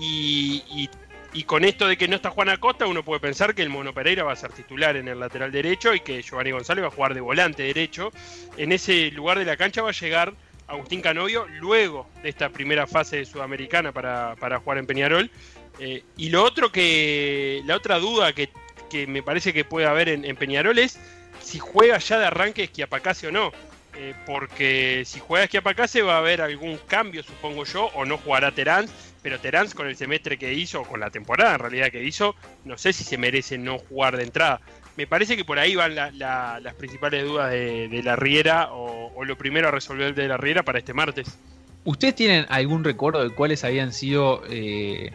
y 0.00 0.90
y 1.36 1.44
con 1.44 1.66
esto 1.66 1.86
de 1.86 1.98
que 1.98 2.08
no 2.08 2.16
está 2.16 2.30
Juan 2.30 2.48
Acosta, 2.48 2.86
uno 2.86 3.04
puede 3.04 3.20
pensar 3.20 3.54
que 3.54 3.60
el 3.60 3.68
Mono 3.68 3.92
Pereira 3.92 4.24
va 4.24 4.32
a 4.32 4.36
ser 4.36 4.52
titular 4.52 4.96
en 4.96 5.06
el 5.06 5.20
lateral 5.20 5.52
derecho 5.52 5.94
y 5.94 6.00
que 6.00 6.22
Giovanni 6.22 6.50
González 6.50 6.82
va 6.82 6.88
a 6.88 6.90
jugar 6.90 7.12
de 7.12 7.20
volante 7.20 7.62
derecho. 7.62 8.10
En 8.56 8.72
ese 8.72 9.10
lugar 9.10 9.38
de 9.38 9.44
la 9.44 9.58
cancha 9.58 9.82
va 9.82 9.90
a 9.90 9.92
llegar 9.92 10.32
Agustín 10.66 11.02
Canovio 11.02 11.46
luego 11.60 12.08
de 12.22 12.30
esta 12.30 12.48
primera 12.48 12.86
fase 12.86 13.26
sudamericana 13.26 13.92
para, 13.92 14.34
para 14.36 14.60
jugar 14.60 14.78
en 14.78 14.86
Peñarol. 14.86 15.30
Eh, 15.78 16.04
y 16.16 16.30
lo 16.30 16.42
otro 16.42 16.72
que. 16.72 17.60
La 17.66 17.76
otra 17.76 17.98
duda 17.98 18.32
que, 18.32 18.48
que 18.88 19.06
me 19.06 19.22
parece 19.22 19.52
que 19.52 19.66
puede 19.66 19.86
haber 19.86 20.08
en, 20.08 20.36
Peñarol 20.36 20.78
es 20.78 20.98
si 21.42 21.58
juega 21.58 21.98
ya 21.98 22.18
de 22.18 22.24
arranque 22.24 22.64
Esquiapacase 22.64 23.26
o 23.26 23.32
no. 23.32 23.52
Eh, 23.98 24.14
porque 24.24 25.02
si 25.04 25.20
juega 25.20 25.44
Esquiapacase 25.44 26.00
va 26.00 26.14
a 26.14 26.18
haber 26.18 26.40
algún 26.40 26.78
cambio, 26.78 27.22
supongo 27.22 27.64
yo, 27.64 27.90
o 27.94 28.06
no 28.06 28.16
jugará 28.16 28.52
Terán 28.52 28.86
pero 29.26 29.40
Terán 29.40 29.68
con 29.70 29.88
el 29.88 29.96
semestre 29.96 30.38
que 30.38 30.54
hizo, 30.54 30.84
con 30.84 31.00
la 31.00 31.10
temporada 31.10 31.54
en 31.54 31.58
realidad 31.58 31.90
que 31.90 32.00
hizo, 32.04 32.36
no 32.64 32.78
sé 32.78 32.92
si 32.92 33.02
se 33.02 33.18
merece 33.18 33.58
no 33.58 33.76
jugar 33.76 34.16
de 34.16 34.22
entrada. 34.22 34.60
Me 34.96 35.08
parece 35.08 35.36
que 35.36 35.44
por 35.44 35.58
ahí 35.58 35.74
van 35.74 35.96
la, 35.96 36.12
la, 36.12 36.60
las 36.60 36.74
principales 36.74 37.24
dudas 37.24 37.50
de, 37.50 38.02
la 38.04 38.14
Riera 38.14 38.68
o, 38.70 39.24
lo 39.24 39.36
primero 39.36 39.66
a 39.66 39.72
resolver 39.72 40.14
de 40.14 40.28
la 40.28 40.36
Riera 40.36 40.62
para 40.62 40.78
este 40.78 40.94
martes. 40.94 41.40
¿Ustedes 41.82 42.14
tienen 42.14 42.46
algún 42.50 42.84
recuerdo 42.84 43.28
de 43.28 43.34
cuáles 43.34 43.64
habían 43.64 43.92
sido, 43.92 44.44
eh, 44.48 45.10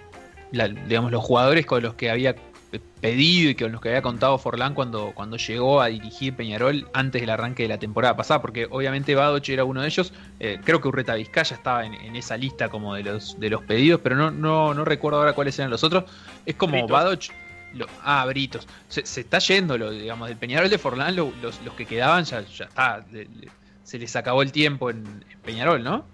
digamos, 0.52 1.10
los 1.10 1.24
jugadores 1.24 1.66
con 1.66 1.82
los 1.82 1.94
que 1.94 2.10
había 2.10 2.36
pedido 2.80 3.50
y 3.50 3.56
con 3.56 3.72
los 3.72 3.82
que 3.82 3.90
había 3.90 4.02
contado 4.02 4.38
Forlán 4.38 4.74
cuando, 4.74 5.12
cuando 5.14 5.38
llegó 5.38 5.82
a 5.82 5.88
dirigir 5.88 6.36
Peñarol 6.36 6.88
antes 6.94 7.22
del 7.22 7.30
arranque 7.30 7.64
de 7.64 7.70
la 7.70 7.78
temporada 7.78 8.16
pasada, 8.16 8.42
porque 8.42 8.68
obviamente 8.70 9.16
Badoch 9.16 9.50
era 9.50 9.64
uno 9.64 9.82
de 9.82 9.88
ellos, 9.88 10.14
eh, 10.40 10.60
creo 10.64 10.80
que 10.80 10.88
Urreta 10.88 11.16
Vizcaya 11.16 11.56
estaba 11.56 11.86
en, 11.86 11.94
en, 11.94 12.16
esa 12.16 12.38
lista 12.38 12.70
como 12.70 12.96
de 12.96 13.04
los, 13.04 13.40
de 13.40 13.50
los 13.50 13.62
pedidos, 13.64 14.00
pero 14.02 14.16
no, 14.16 14.32
no, 14.32 14.74
no 14.74 14.86
recuerdo 14.86 15.20
ahora 15.20 15.34
cuáles 15.34 15.58
eran 15.60 15.70
los 15.70 15.84
otros. 15.84 16.06
Es 16.46 16.56
como 16.56 16.88
Badoch, 16.88 17.30
lo, 17.74 17.88
ah, 18.04 18.26
Britos, 18.26 18.68
se, 18.88 19.06
se, 19.06 19.22
está 19.22 19.40
yendo, 19.40 19.78
lo, 19.78 19.92
digamos, 19.92 20.30
del 20.30 20.38
Peñarol 20.38 20.70
de 20.70 20.78
Forlán, 20.78 21.16
lo, 21.16 21.34
los, 21.42 21.62
los, 21.64 21.74
que 21.74 21.86
quedaban 21.86 22.24
ya, 22.24 22.42
ya 22.42 22.66
está, 22.66 23.06
le, 23.12 23.26
le, 23.26 23.50
se 23.84 24.00
les 24.00 24.16
acabó 24.16 24.42
el 24.42 24.52
tiempo 24.52 24.90
en, 24.90 25.26
en 25.30 25.40
Peñarol, 25.40 25.84
¿no? 25.84 26.06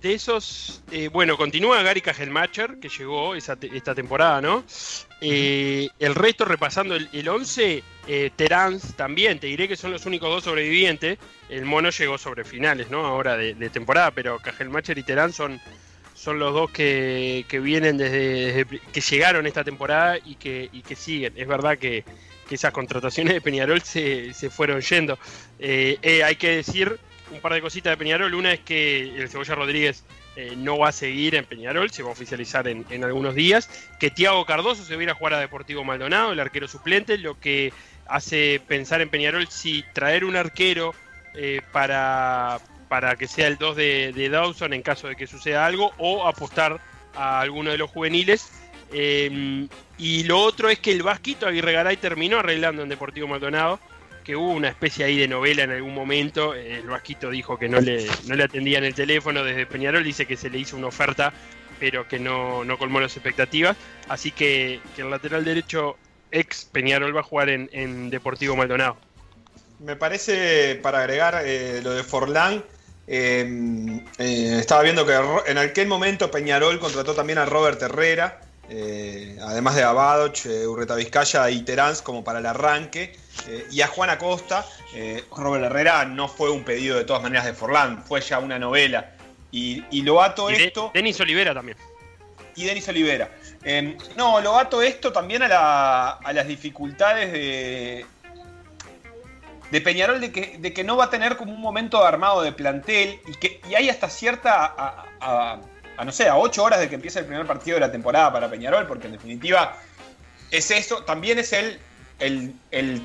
De 0.00 0.14
esos, 0.14 0.82
eh, 0.92 1.08
bueno, 1.08 1.36
continúa 1.36 1.82
Gary 1.82 2.00
Kajelmacher, 2.00 2.78
que 2.78 2.88
llegó 2.88 3.34
esa 3.34 3.56
te 3.56 3.76
esta 3.76 3.94
temporada, 3.94 4.40
¿no? 4.40 4.64
Eh, 5.20 5.88
el 5.98 6.14
resto, 6.14 6.44
repasando 6.44 6.94
el, 6.94 7.08
el 7.12 7.28
11, 7.28 7.82
eh, 8.06 8.30
Terán 8.36 8.78
también, 8.96 9.40
te 9.40 9.48
diré 9.48 9.66
que 9.66 9.76
son 9.76 9.90
los 9.90 10.06
únicos 10.06 10.30
dos 10.30 10.44
sobrevivientes. 10.44 11.18
El 11.48 11.64
mono 11.64 11.90
llegó 11.90 12.16
sobre 12.16 12.44
finales, 12.44 12.90
¿no? 12.90 13.04
Ahora 13.06 13.36
de, 13.36 13.54
temporada, 13.70 14.12
pero 14.12 14.38
Kajelmacher 14.38 14.98
y 14.98 15.02
Terán 15.02 15.32
son, 15.32 15.60
son 16.14 16.38
los 16.38 16.54
dos 16.54 16.70
que, 16.70 17.44
que 17.48 17.58
vienen 17.58 17.96
desde, 17.96 18.52
desde, 18.52 18.80
que 18.92 19.00
llegaron 19.00 19.46
esta 19.46 19.64
temporada 19.64 20.18
y 20.24 20.36
que, 20.36 20.68
y 20.72 20.82
que 20.82 20.94
siguen. 20.94 21.32
Es 21.36 21.48
verdad 21.48 21.76
que, 21.76 22.04
que 22.48 22.54
esas 22.54 22.72
contrataciones 22.72 23.34
de 23.34 23.40
Peñarol 23.40 23.82
se, 23.82 24.32
se 24.32 24.48
fueron 24.48 24.80
yendo. 24.80 25.18
Eh, 25.58 26.22
hay 26.24 26.36
que 26.36 26.50
decir 26.50 27.00
un 27.30 27.40
par 27.40 27.52
de 27.52 27.60
cositas 27.60 27.92
de 27.92 27.96
Peñarol. 27.96 28.34
Una 28.34 28.52
es 28.52 28.60
que 28.60 29.00
el 29.00 29.28
Cebolla 29.28 29.54
Rodríguez 29.54 30.04
eh, 30.36 30.54
no 30.56 30.78
va 30.78 30.88
a 30.88 30.92
seguir 30.92 31.34
en 31.34 31.44
Peñarol, 31.44 31.90
se 31.90 32.02
va 32.02 32.10
a 32.10 32.12
oficializar 32.12 32.68
en, 32.68 32.86
en, 32.90 33.04
algunos 33.04 33.34
días. 33.34 33.68
Que 33.98 34.10
Tiago 34.10 34.44
Cardoso 34.46 34.84
se 34.84 34.96
va 34.96 35.02
a 35.02 35.12
a 35.12 35.14
jugar 35.14 35.34
a 35.34 35.40
Deportivo 35.40 35.84
Maldonado, 35.84 36.32
el 36.32 36.40
arquero 36.40 36.68
suplente, 36.68 37.18
lo 37.18 37.38
que 37.40 37.72
hace 38.06 38.60
pensar 38.66 39.00
en 39.00 39.10
Peñarol 39.10 39.48
si 39.48 39.84
traer 39.92 40.24
un 40.24 40.36
arquero 40.36 40.94
eh, 41.34 41.60
para, 41.72 42.58
para 42.88 43.16
que 43.16 43.28
sea 43.28 43.46
el 43.48 43.58
2 43.58 43.76
de, 43.76 44.12
de, 44.12 44.28
Dawson 44.28 44.72
en 44.72 44.82
caso 44.82 45.08
de 45.08 45.16
que 45.16 45.26
suceda 45.26 45.66
algo 45.66 45.92
o 45.98 46.26
apostar 46.26 46.80
a 47.14 47.40
alguno 47.40 47.70
de 47.70 47.78
los 47.78 47.90
juveniles. 47.90 48.50
Eh, 48.92 49.68
y 49.98 50.22
lo 50.24 50.40
otro 50.40 50.70
es 50.70 50.78
que 50.78 50.92
el 50.92 51.02
Vasquito 51.02 51.46
Aguirre 51.46 51.72
Garay 51.72 51.96
terminó 51.96 52.38
arreglando 52.38 52.82
en 52.82 52.88
Deportivo 52.88 53.28
Maldonado 53.28 53.78
que 54.28 54.36
hubo 54.36 54.50
una 54.50 54.68
especie 54.68 55.06
ahí 55.06 55.16
de 55.16 55.26
novela 55.26 55.62
en 55.62 55.70
algún 55.70 55.94
momento. 55.94 56.52
El 56.52 56.86
Vasquito 56.86 57.30
dijo 57.30 57.58
que 57.58 57.66
no 57.66 57.80
le, 57.80 58.06
no 58.26 58.34
le 58.34 58.44
atendían 58.44 58.84
el 58.84 58.92
teléfono 58.92 59.42
desde 59.42 59.64
Peñarol, 59.64 60.04
dice 60.04 60.26
que 60.26 60.36
se 60.36 60.50
le 60.50 60.58
hizo 60.58 60.76
una 60.76 60.88
oferta, 60.88 61.32
pero 61.80 62.06
que 62.06 62.18
no, 62.18 62.62
no 62.62 62.76
colmó 62.76 63.00
las 63.00 63.16
expectativas. 63.16 63.74
Así 64.06 64.30
que, 64.30 64.80
que, 64.94 65.00
el 65.00 65.08
lateral 65.08 65.46
derecho 65.46 65.96
ex 66.30 66.66
Peñarol 66.66 67.16
va 67.16 67.20
a 67.20 67.22
jugar 67.22 67.48
en, 67.48 68.10
Deportivo 68.10 68.54
Maldonado. 68.54 68.98
me 69.78 69.96
parece, 69.96 70.78
para 70.82 70.98
agregar 70.98 71.40
eh, 71.46 71.80
lo 71.82 71.92
de 71.92 72.04
Forlán, 72.04 72.62
eh, 73.06 74.02
eh, 74.18 74.56
estaba 74.60 74.82
viendo 74.82 75.06
que 75.06 75.18
en 75.46 75.56
aquel 75.56 75.88
momento 75.88 76.30
Peñarol 76.30 76.78
contrató 76.78 77.14
también 77.14 77.38
a 77.38 77.46
Robert 77.46 77.80
Herrera, 77.80 78.42
además 79.40 79.74
de 79.74 79.84
a 79.84 79.92
Badoch, 79.92 80.44
Urreta 80.66 80.96
Vizcaya 80.96 81.48
y 81.48 81.62
Terans 81.62 82.02
como 82.02 82.22
para 82.22 82.40
el 82.40 82.44
arranque, 82.44 83.16
y 83.70 83.80
a 83.80 83.86
Juan 83.86 84.10
Acosta. 84.10 84.66
Robert 85.36 85.64
Herrera 85.64 86.04
no 86.04 86.28
fue 86.28 86.50
un 86.50 86.64
pedido 86.64 86.96
de 86.96 87.04
todas 87.04 87.22
maneras 87.22 87.44
de 87.44 87.52
Forlán, 87.52 88.02
fue 88.04 88.20
ya 88.20 88.38
una 88.38 88.58
novela. 88.58 89.14
Y, 89.50 90.02
lo 90.02 90.22
ato 90.22 90.50
esto. 90.50 90.90
Denis 90.92 91.20
Olivera 91.20 91.54
también. 91.54 91.76
Y 92.56 92.64
Denis 92.64 92.88
Olivera. 92.88 93.30
no, 94.16 94.40
lo 94.40 94.58
ato 94.58 94.82
esto 94.82 95.12
también 95.12 95.42
a, 95.42 96.10
a 96.10 96.32
las 96.32 96.46
dificultades 96.46 97.32
de, 97.32 98.04
de 99.70 99.80
Peñarol 99.80 100.20
de 100.20 100.32
que, 100.32 100.56
de 100.58 100.72
que 100.72 100.84
no 100.84 100.96
va 100.96 101.04
a 101.04 101.10
tener 101.10 101.36
como 101.36 101.52
un 101.52 101.60
momento 101.60 102.04
armado 102.04 102.42
de 102.42 102.52
plantel 102.52 103.20
y 103.26 103.34
que 103.34 103.60
y 103.68 103.74
hay 103.74 103.90
hasta 103.90 104.08
cierta, 104.08 104.74
a, 105.20 105.60
no 106.04 106.12
sé, 106.12 106.28
a 106.28 106.36
ocho 106.36 106.64
horas 106.64 106.80
de 106.80 106.88
que 106.88 106.94
empiece 106.94 107.18
el 107.18 107.26
primer 107.26 107.46
partido 107.46 107.74
de 107.74 107.80
la 107.80 107.92
temporada 107.92 108.32
para 108.32 108.50
Peñarol, 108.50 108.86
porque 108.86 109.06
en 109.06 109.12
definitiva 109.12 109.76
es 110.50 110.70
eso, 110.70 111.04
también 111.04 111.38
es 111.38 111.52
el, 111.52 111.78
el, 112.18 112.54
el 112.70 113.02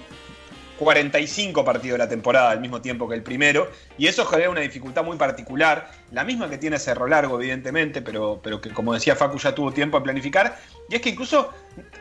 45 0.77 1.63
partidos 1.63 1.95
de 1.95 2.03
la 2.03 2.09
temporada 2.09 2.51
al 2.51 2.59
mismo 2.59 2.81
tiempo 2.81 3.07
que 3.07 3.15
el 3.15 3.23
primero, 3.23 3.69
y 3.97 4.07
eso 4.07 4.25
genera 4.25 4.49
una 4.49 4.61
dificultad 4.61 5.03
muy 5.03 5.17
particular, 5.17 5.91
la 6.11 6.23
misma 6.23 6.49
que 6.49 6.57
tiene 6.57 6.79
Cerro 6.79 7.07
Largo, 7.07 7.39
evidentemente, 7.39 8.01
pero, 8.01 8.39
pero 8.43 8.59
que 8.59 8.71
como 8.71 8.93
decía 8.93 9.15
Facu 9.15 9.37
ya 9.37 9.53
tuvo 9.53 9.71
tiempo 9.71 9.97
de 9.97 10.03
planificar, 10.03 10.57
y 10.89 10.95
es 10.95 11.01
que 11.01 11.09
incluso 11.09 11.51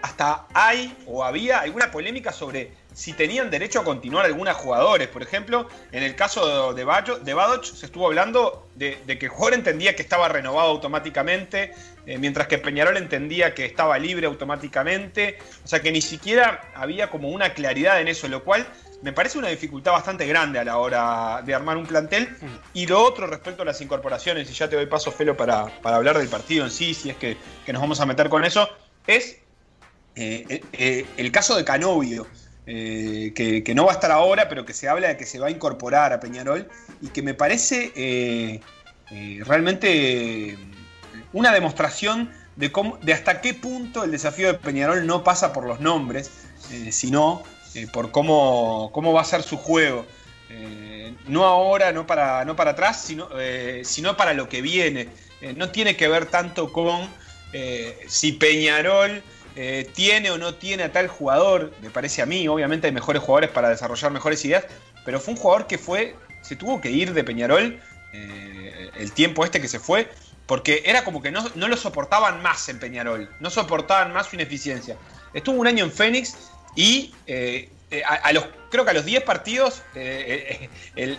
hasta 0.03 0.47
hay 0.55 0.97
o 1.07 1.25
había 1.25 1.61
alguna 1.61 1.91
polémica 1.91 2.33
sobre 2.33 2.73
si 2.95 3.13
tenían 3.13 3.51
derecho 3.51 3.81
a 3.81 3.85
continuar 3.85 4.27
algunos 4.27 4.57
jugadores. 4.57 5.09
Por 5.09 5.23
ejemplo, 5.23 5.69
en 5.93 6.03
el 6.03 6.15
caso 6.15 6.75
de, 6.75 6.85
Badoch 6.85 7.65
se 7.65 7.87
estuvo 7.87 8.07
hablando 8.07 8.67
de, 8.75 8.99
que 9.07 9.27
el 9.27 9.29
jugador 9.29 9.55
entendía 9.55 9.97
que 9.97 10.03
estaba 10.03 10.29
renovado 10.29 10.71
automáticamente, 10.71 11.75
eh, 12.07 12.19
mientras 12.19 12.47
que 12.49 12.59
Peñarol 12.59 12.97
entendía 12.97 13.55
que 13.55 13.65
estaba 13.65 13.99
libre 13.99 14.27
automáticamente. 14.27 15.39
O 15.65 15.69
sea 15.69 15.81
que 15.81 15.93
ni 15.93 16.01
siquiera 16.03 16.73
había 16.75 17.11
como 17.11 17.29
una 17.29 17.55
claridad 17.55 18.01
en 18.01 18.09
eso, 18.09 18.29
lo 18.29 18.45
cual 18.45 18.67
me 19.03 19.13
parece 19.13 19.39
una 19.39 19.49
dificultad 19.49 19.93
bastante 19.93 20.27
grande 20.27 20.59
a 20.59 20.65
la 20.65 20.79
hora 20.79 21.43
de 21.45 21.55
armar 21.55 21.77
un 21.77 21.87
plantel. 21.87 22.29
Mm. 22.41 22.47
Y 22.75 22.87
lo 22.87 23.03
otro 23.03 23.27
respecto 23.27 23.63
a 23.63 23.67
las 23.67 23.81
incorporaciones, 23.81 24.51
y 24.51 24.55
ya 24.55 24.69
te 24.69 24.77
doy 24.77 24.87
paso, 24.87 25.11
Felo, 25.13 25.37
para, 25.37 25.67
hablar 25.83 26.19
del 26.19 26.29
partido 26.29 26.65
en 26.65 26.71
sí, 26.71 26.95
si 26.95 27.11
es 27.11 27.17
que, 27.17 27.37
nos 27.73 27.81
vamos 27.81 28.01
a 28.01 28.07
meter 28.07 28.29
con 28.29 28.45
eso, 28.45 28.69
es 29.07 29.39
eh, 30.15 30.63
eh, 30.73 31.07
el 31.17 31.33
caso 31.33 31.57
de 31.57 31.65
Canovio. 31.65 32.27
Eh, 32.65 33.33
que, 33.35 33.75
no 33.75 33.87
va 33.87 33.93
a 33.93 33.95
estar 33.95 34.13
ahora, 34.13 34.49
pero 34.49 34.65
que 34.65 34.73
se 34.73 34.89
habla 34.89 35.09
de 35.09 35.17
que 35.17 35.27
se 35.27 35.41
va 35.41 35.49
a 35.49 35.51
incorporar 35.51 36.13
a 36.13 36.21
Peñarol 36.21 36.69
y 37.01 37.09
que 37.09 37.21
me 37.21 37.35
parece 37.35 37.93
eh, 37.97 38.61
eh, 39.11 39.41
realmente 39.45 40.57
una 41.33 41.53
demostración 41.53 42.31
de, 42.55 42.71
de 43.03 43.13
hasta 43.13 43.41
qué 43.41 43.55
punto 43.55 44.05
el 44.05 44.13
desafío 44.13 44.47
de 44.47 44.55
Peñarol 44.55 45.07
no 45.07 45.25
pasa 45.25 45.53
por 45.53 45.67
los 45.67 45.81
nombres, 45.81 46.31
sino 46.91 47.43
por 47.93 48.13
cómo, 48.13 48.91
cómo 48.93 49.13
va 49.13 49.23
a 49.23 49.25
ser 49.25 49.43
su 49.43 49.57
juego. 49.57 50.07
no 51.27 51.45
ahora, 51.45 51.91
no 51.93 52.07
para, 52.07 52.45
no 52.45 52.55
para 52.55 52.73
atrás, 52.73 53.03
sino, 53.03 53.29
sino 53.83 54.17
para 54.17 54.35
lo 54.35 54.49
que 54.49 54.63
viene. 54.63 55.09
no 55.57 55.71
tiene 55.71 55.97
que 55.97 56.07
ver 56.09 56.27
tanto 56.27 56.73
con 56.73 57.09
si 58.07 58.33
Peñarol 58.33 59.23
eh, 59.55 59.89
tiene 59.95 60.31
o 60.31 60.39
no 60.39 60.55
tiene 60.55 60.85
a 60.85 60.93
tal 60.93 61.09
jugador, 61.09 61.73
me 61.83 61.91
parece 61.91 62.23
a 62.23 62.27
mí, 62.27 62.49
obviamente 62.49 62.87
hay 62.87 62.93
mejores 62.93 63.23
jugadores 63.23 63.51
para 63.51 63.69
desarrollar 63.69 64.11
mejores 64.11 64.45
ideas, 64.45 64.65
pero 65.05 65.21
fue 65.21 65.35
un 65.35 65.41
jugador 65.41 65.67
que 65.67 65.77
fue, 65.77 66.17
se 66.41 66.57
tuvo 66.57 66.81
que 66.81 66.91
ir 66.91 67.13
de 67.13 67.23
Peñarol 67.23 67.81
eh, 68.15 68.91
el 68.97 69.13
tiempo 69.13 69.45
este 69.45 69.61
que 69.61 69.69
se 69.69 69.79
fue, 69.79 70.09
porque 70.47 70.83
era 70.87 71.05
como 71.05 71.21
que 71.21 71.31
no, 71.31 71.43
lo 71.55 71.77
soportaban 71.77 72.43
más 72.43 72.69
en 72.69 72.79
Peñarol, 72.79 73.29
no 73.41 73.51
soportaban 73.51 74.13
más 74.13 74.29
su 74.29 74.37
ineficiencia. 74.37 74.97
Estuvo 75.35 75.61
un 75.61 75.67
año 75.67 75.85
en 75.85 75.93
Fénix 75.93 76.35
y 76.75 77.15
eh, 77.27 77.71
a, 78.07 78.33
los, 78.33 78.47
creo 78.71 78.85
que 78.85 78.91
a 78.91 78.95
los 78.95 79.05
10 79.05 79.23
partidos 79.25 79.83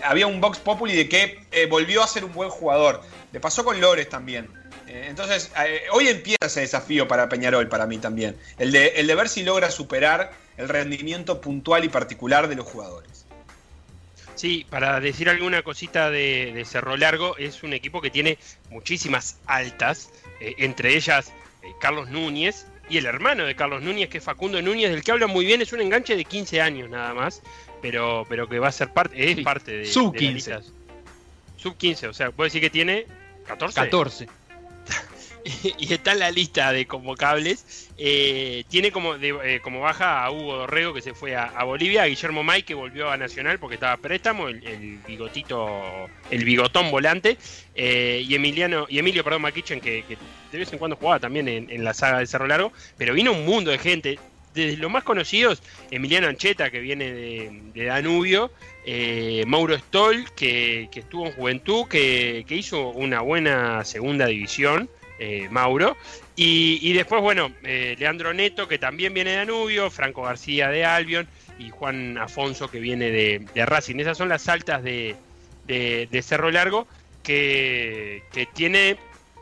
había 0.04 0.26
un 0.26 0.42
Vox 0.42 0.58
Populi 0.58 0.96
de 0.96 1.08
que 1.08 1.68
volvió 1.70 2.04
a 2.04 2.08
ser 2.08 2.26
un 2.26 2.34
buen 2.34 2.50
jugador. 2.50 3.02
Le 3.32 3.40
pasó 3.40 3.64
con 3.64 3.80
Lores 3.80 4.10
también. 4.10 4.50
Eh, 4.94 5.08
entonces, 5.10 5.52
eh, 5.66 5.86
hoy 5.92 6.08
empieza 6.08 6.46
ese 6.46 6.62
desafío 6.62 7.08
para 7.08 7.28
Peñarol, 7.28 7.68
para 7.68 7.88
mí 7.88 7.98
también. 7.98 8.38
El 8.60 8.72
de, 8.72 8.90
el 8.98 9.08
de 9.08 9.16
ver 9.16 9.28
si 9.28 9.42
logra 9.42 9.72
superar 9.72 10.32
el 10.56 10.70
rendimiento 10.70 11.42
puntual 11.42 11.84
y 11.84 11.90
particular 11.90 12.48
de 12.48 12.56
los 12.56 12.68
jugadores. 12.68 13.26
Sí, 14.36 14.68
para 14.70 15.00
decir 15.00 15.30
alguna 15.30 15.64
cosita 15.64 16.12
de, 16.12 16.64
Cerro 16.70 16.96
Largo, 16.96 17.38
es 17.38 17.64
un 17.64 17.74
equipo 17.74 18.02
que 18.02 18.12
tiene 18.12 18.38
muchísimas 18.70 19.38
altas, 19.48 20.12
eh, 20.40 20.54
entre 20.60 20.96
ellas 20.96 21.32
Carlos 21.80 22.10
Núñez 22.10 22.68
y 22.90 22.98
el 22.98 23.06
hermano 23.06 23.46
de 23.46 23.56
Carlos 23.56 23.82
Núñez, 23.82 24.10
que 24.10 24.20
es 24.20 24.24
Facundo 24.24 24.62
Núñez, 24.62 24.92
del 24.92 25.04
que 25.04 25.12
habla 25.12 25.26
muy 25.28 25.46
bien, 25.46 25.62
es 25.62 25.74
un 25.74 25.82
enganche 25.82 26.16
de 26.16 26.26
15 26.26 26.62
años 26.62 26.90
nada 26.90 27.14
más, 27.16 27.42
pero, 27.82 28.26
pero 28.30 28.48
que 28.48 28.60
va 28.60 28.68
a 28.68 28.72
ser 28.72 28.92
parte, 28.92 29.32
es 29.32 29.40
parte 29.40 29.72
de... 29.72 29.86
Sub 29.86 30.16
15. 30.16 30.60
Sub 31.58 31.78
15, 31.78 32.08
o 32.08 32.14
sea, 32.14 32.32
puede 32.32 32.48
decir 32.48 32.62
que 32.62 32.70
tiene 32.70 33.08
14. 33.48 33.74
14. 33.76 34.28
y 35.78 35.94
está 35.94 36.14
en 36.14 36.20
la 36.20 36.32
lista 36.32 36.72
de 36.72 36.86
convocables. 36.86 37.90
Eh, 37.98 38.64
tiene 38.70 38.92
como, 38.92 39.16
eh, 39.16 39.60
como 39.62 39.82
baja 39.82 40.24
a 40.24 40.32
Hugo 40.32 40.58
Dorrego, 40.58 40.94
que 40.94 41.02
se 41.02 41.14
fue 41.14 41.36
a, 41.36 41.64
Bolivia, 41.64 42.04
a 42.04 42.06
Guillermo 42.06 42.44
May, 42.44 42.64
que 42.64 42.74
volvió 42.74 43.10
a 43.10 43.18
Nacional 43.18 43.60
porque 43.60 43.76
estaba 43.76 43.98
préstamo, 43.98 44.48
el, 44.48 45.00
bigotito, 45.06 46.10
el 46.32 46.46
bigotón 46.46 46.92
volante, 46.92 47.38
eh, 47.76 48.24
y 48.26 48.36
Emiliano, 48.36 48.86
y 48.90 49.00
Emilio, 49.00 49.24
perdón, 49.24 49.42
Maquichen, 49.44 49.82
que, 49.82 50.04
de 50.52 50.58
vez 50.58 50.72
en 50.72 50.80
cuando 50.80 50.96
jugaba 50.96 51.20
también 51.20 51.48
en, 51.48 51.84
la 51.84 51.94
saga 51.94 52.20
de 52.20 52.28
Cerro 52.28 52.48
Largo, 52.48 52.72
pero 52.98 53.14
vino 53.14 53.32
un 53.32 53.46
mundo 53.46 53.72
de 53.72 53.78
gente. 53.78 54.20
Desde 54.54 54.78
los 54.78 54.92
más 54.92 55.04
conocidos, 55.04 55.64
Emiliano 55.90 56.28
Ancheta, 56.28 56.70
que 56.70 56.80
viene 56.80 57.12
de, 57.12 57.86
Danubio, 57.86 58.52
Mauro 59.48 59.76
Stoll, 59.76 60.32
que, 60.36 60.90
estuvo 60.94 61.26
en 61.26 61.34
Juventud, 61.34 61.88
que, 61.88 62.46
que 62.48 62.56
hizo 62.56 62.90
una 62.90 63.22
buena 63.22 63.84
segunda 63.84 64.28
división. 64.28 64.92
Eh, 65.20 65.48
Mauro. 65.50 65.96
Y, 66.36 66.94
después, 66.94 67.22
bueno, 67.22 67.52
eh, 67.64 67.96
Leandro 68.00 68.34
Neto, 68.34 68.68
que 68.68 68.80
también 68.80 69.14
viene 69.14 69.32
de 69.32 69.38
Danubio, 69.38 69.92
Franco 69.92 70.24
García 70.24 70.70
de 70.70 70.84
Albion 70.84 71.28
y 71.60 71.70
Juan 71.70 72.18
Afonso, 72.18 72.70
que 72.70 72.80
viene 72.80 73.12
de, 73.12 73.66
Racing. 73.66 74.00
Esas 74.00 74.18
son 74.18 74.30
las 74.30 74.48
altas 74.50 74.84
de, 74.84 75.16
Cerro 76.24 76.50
Largo, 76.50 76.88
que, 77.22 78.24
tiene, 78.54 78.98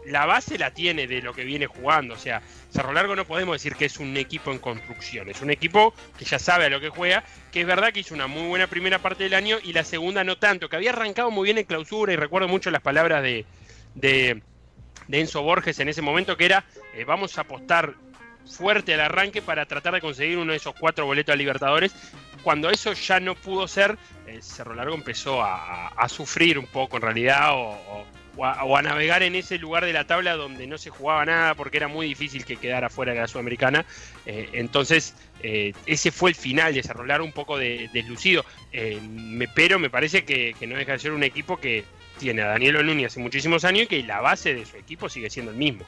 la 0.06 0.26
base 0.26 0.58
la 0.58 0.72
tiene 0.72 1.08
de 1.08 1.22
lo 1.22 1.34
que 1.34 1.46
viene 1.46 1.68
jugando. 1.68 2.16
O 2.16 2.18
sea, 2.18 2.42
Cerro 2.72 2.92
Largo 2.92 3.16
no 3.16 3.26
podemos 3.26 3.56
decir 3.56 3.76
que 3.76 3.86
es 3.86 3.98
un 3.98 4.18
equipo 4.18 4.52
en 4.52 4.60
construcción, 4.60 5.30
es 5.30 5.42
un 5.42 5.50
equipo 5.50 5.94
que 6.18 6.26
ya 6.26 6.40
sabe 6.40 6.66
a 6.66 6.70
lo 6.70 6.82
que 6.82 6.90
juega, 6.90 7.24
que 7.54 7.62
es 7.62 7.68
verdad 7.68 7.94
que 7.94 8.02
hizo 8.02 8.14
una 8.14 8.28
muy 8.28 8.48
buena 8.48 8.68
primera 8.68 9.00
parte 9.00 9.24
del 9.24 9.34
año 9.34 9.58
y 9.64 9.72
la 9.72 9.86
segunda 9.86 10.26
no 10.26 10.38
tanto, 10.38 10.68
que 10.68 10.76
había 10.76 10.92
arrancado 10.92 11.32
muy 11.32 11.46
bien 11.46 11.58
en 11.58 11.66
clausura 11.66 12.12
y 12.12 12.18
recuerdo 12.18 12.50
mucho 12.50 12.70
las 12.70 12.82
palabras 12.82 13.24
de, 13.24 13.46
de 15.12 15.20
Enzo 15.20 15.44
Borges 15.44 15.78
en 15.80 15.90
ese 15.90 16.02
momento, 16.02 16.38
que 16.38 16.46
era 16.46 16.64
eh, 16.96 17.04
vamos 17.04 17.38
a 17.38 17.42
apostar 17.42 17.94
fuerte 18.50 18.94
al 18.94 19.02
arranque 19.02 19.42
para 19.42 19.66
tratar 19.66 19.94
de 19.94 20.02
conseguir 20.02 20.38
uno 20.38 20.54
de 20.54 20.58
esos 20.58 20.74
cuatro 20.74 21.06
boletos 21.06 21.34
a 21.34 21.36
Libertadores. 21.36 21.94
Cuando 22.44 22.70
eso 22.70 22.94
ya 22.94 23.20
no 23.20 23.36
pudo 23.36 23.68
ser, 23.68 23.98
eh, 24.26 24.40
Cerro 24.42 24.74
Largo 24.74 24.96
empezó 24.96 25.44
a, 25.44 26.08
sufrir 26.08 26.58
un 26.58 26.66
poco 26.66 26.96
en 26.96 27.04
realidad 27.04 27.50
o, 27.54 28.06
a, 28.44 28.82
navegar 28.82 29.22
en 29.22 29.36
ese 29.36 29.58
lugar 29.58 29.86
de 29.86 29.94
la 29.94 30.08
tabla 30.08 30.36
donde 30.36 30.66
no 30.66 30.78
se 30.78 30.90
jugaba 30.90 31.26
nada 31.26 31.54
porque 31.56 31.78
era 31.78 31.88
muy 31.88 32.08
difícil 32.08 32.46
que 32.46 32.56
quedara 32.56 32.90
fuera 32.90 33.14
de 33.14 33.20
la 33.20 33.28
Sudamericana. 33.28 33.86
Eh, 34.26 34.50
entonces, 34.54 35.14
ese 35.44 36.12
fue 36.12 36.32
el 36.32 36.36
final 36.36 36.74
de 36.74 36.84
Cerro 36.84 37.06
Largo 37.06 37.26
un 37.26 37.34
poco 37.34 37.58
deslucido. 37.58 38.46
pero 39.54 39.78
me 39.78 39.90
parece 39.90 40.24
que, 40.24 40.56
que 40.58 40.68
no 40.68 40.78
deja 40.78 40.94
de 40.94 41.00
ser 41.00 41.12
un 41.12 41.24
equipo 41.24 41.58
que, 41.58 41.84
tiene 42.22 42.44
a 42.44 42.50
Daniel 42.50 42.86
Núñez 42.86 43.08
hace 43.08 43.20
muchísimos 43.20 43.66
años 43.66 43.84
y 43.84 43.88
que 43.88 44.04
la 44.04 44.22
base 44.22 44.54
de 44.54 44.64
su 44.64 44.78
equipo 44.78 45.10
sigue 45.10 45.32
siendo 45.32 45.52
el 45.52 45.58
mismo. 45.58 45.84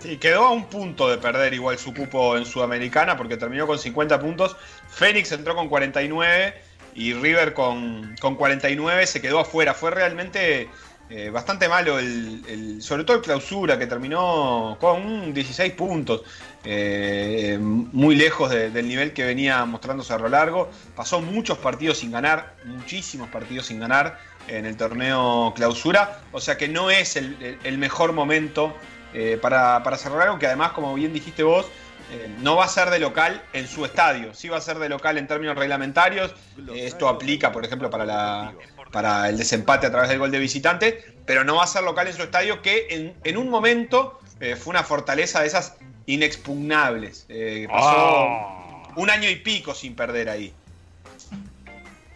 Sí, 0.00 0.16
quedó 0.16 0.46
a 0.46 0.50
un 0.50 0.64
punto 0.64 1.08
de 1.08 1.18
perder 1.18 1.54
igual 1.54 1.78
su 1.78 1.94
cupo 1.94 2.36
en 2.36 2.44
Sudamericana 2.44 3.16
porque 3.16 3.36
terminó 3.36 3.68
con 3.68 3.78
50 3.78 4.18
puntos. 4.18 4.56
Fénix 4.90 5.30
entró 5.30 5.54
con 5.54 5.68
49 5.68 6.54
y 6.96 7.14
River 7.14 7.54
con, 7.54 8.16
con 8.20 8.34
49 8.34 9.06
se 9.06 9.22
quedó 9.22 9.38
afuera. 9.38 9.72
Fue 9.72 9.92
realmente 9.92 10.68
eh, 11.08 11.30
bastante 11.30 11.68
malo, 11.68 12.00
el, 12.00 12.80
sobre 12.80 13.04
todo 13.04 13.18
el 13.18 13.22
clausura 13.22 13.78
que 13.78 13.86
terminó 13.86 14.76
con 14.80 15.32
16 15.32 15.74
puntos. 15.74 16.22
Eh, 16.64 17.58
muy 17.60 18.16
lejos 18.16 18.50
del 18.50 18.88
nivel 18.88 19.12
que 19.12 19.24
venía 19.24 19.64
mostrando 19.64 20.02
Cerro 20.02 20.28
Largo. 20.28 20.70
Pasó 20.96 21.20
muchos 21.20 21.58
partidos 21.58 21.98
sin 21.98 22.10
ganar, 22.10 22.56
muchísimos 22.64 23.28
partidos 23.28 23.66
sin 23.66 23.78
ganar 23.78 24.18
en 24.58 24.66
el 24.66 24.76
torneo 24.76 25.52
clausura. 25.54 26.20
O 26.32 26.40
sea 26.40 26.56
que 26.56 26.68
no 26.68 26.90
es 26.90 27.16
el, 27.16 27.78
mejor 27.78 28.12
momento 28.12 28.74
eh, 29.14 29.38
para, 29.40 29.82
para 29.82 29.96
Cerro 29.98 30.18
Largo, 30.18 30.38
que 30.38 30.46
además, 30.46 30.72
como 30.72 30.94
bien 30.94 31.12
dijiste 31.12 31.42
vos, 31.42 31.66
eh, 32.12 32.28
no 32.40 32.56
va 32.56 32.66
a 32.66 32.68
ser 32.68 32.90
de 32.90 32.98
local 32.98 33.42
en 33.54 33.66
su 33.66 33.84
estadio, 33.86 34.34
sí 34.34 34.48
va 34.48 34.58
a 34.58 34.60
ser 34.60 34.78
de 34.78 34.88
local 34.88 35.16
en 35.16 35.26
términos 35.26 35.56
reglamentarios. 35.56 36.34
Eh, 36.74 36.86
esto 36.86 37.08
aplica, 37.08 37.52
por 37.52 37.64
ejemplo, 37.64 37.88
para, 37.88 38.04
la, 38.04 38.52
para 38.90 39.28
el 39.30 39.38
desempate 39.38 39.86
a 39.86 39.90
través 39.90 40.10
del 40.10 40.18
gol 40.18 40.30
de 40.30 40.38
visitante, 40.38 41.02
pero 41.24 41.42
no 41.44 41.56
va 41.56 41.64
a 41.64 41.66
ser 41.66 41.82
local 41.82 42.06
en 42.08 42.14
su 42.14 42.22
estadio, 42.22 42.60
que 42.60 42.88
en, 42.90 43.14
en 43.24 43.36
un 43.38 43.48
momento 43.48 44.20
eh, 44.40 44.56
fue 44.56 44.72
una 44.72 44.82
fortaleza 44.82 45.40
de 45.40 45.46
esas 45.46 45.76
inexpugnables. 46.04 47.26
pasó 47.70 47.96
Ah. 47.98 48.82
un 48.96 49.08
año 49.08 49.30
y 49.30 49.36
pico 49.36 49.74
sin 49.74 49.94
perder 49.94 50.28
ahí. 50.28 50.52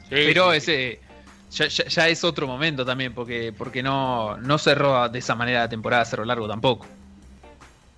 Sí, 0.09 0.11
Pero 0.11 0.53
sí, 0.53 0.61
sí. 0.61 0.73
ese 0.73 1.01
ya, 1.57 1.67
ya- 1.69 1.85
ya 1.87 2.09
es 2.09 2.23
otro 2.25 2.47
momento 2.47 2.85
también, 2.85 3.15
porque, 3.15 3.53
porque 3.57 3.83
no, 3.83 4.37
no 4.39 4.59
cerró 4.59 5.09
de 5.09 5.19
esa 5.19 5.35
manera 5.35 5.61
la 5.61 5.69
temporada 5.69 6.05
Cerro 6.05 6.25
Largo 6.25 6.47
tampoco. 6.49 6.87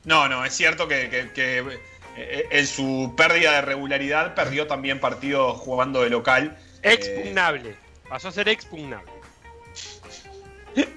No, 0.05 0.29
no, 0.29 0.45
es 0.45 0.55
cierto 0.55 0.87
que, 0.89 1.11
que- 1.11 1.31
que, 1.33 1.81
eh, 2.17 2.47
en 2.51 2.67
su 2.67 3.15
pérdida 3.17 3.53
de 3.53 3.61
regularidad 3.63 4.35
perdió 4.35 4.67
también 4.67 5.01
partidos 5.01 5.59
jugando 5.59 6.03
de 6.03 6.11
local. 6.11 6.57
Expugnable. 6.83 7.77
Pasó 8.09 8.29
a 8.29 8.33
ser 8.33 8.49
expugnable. 8.49 9.11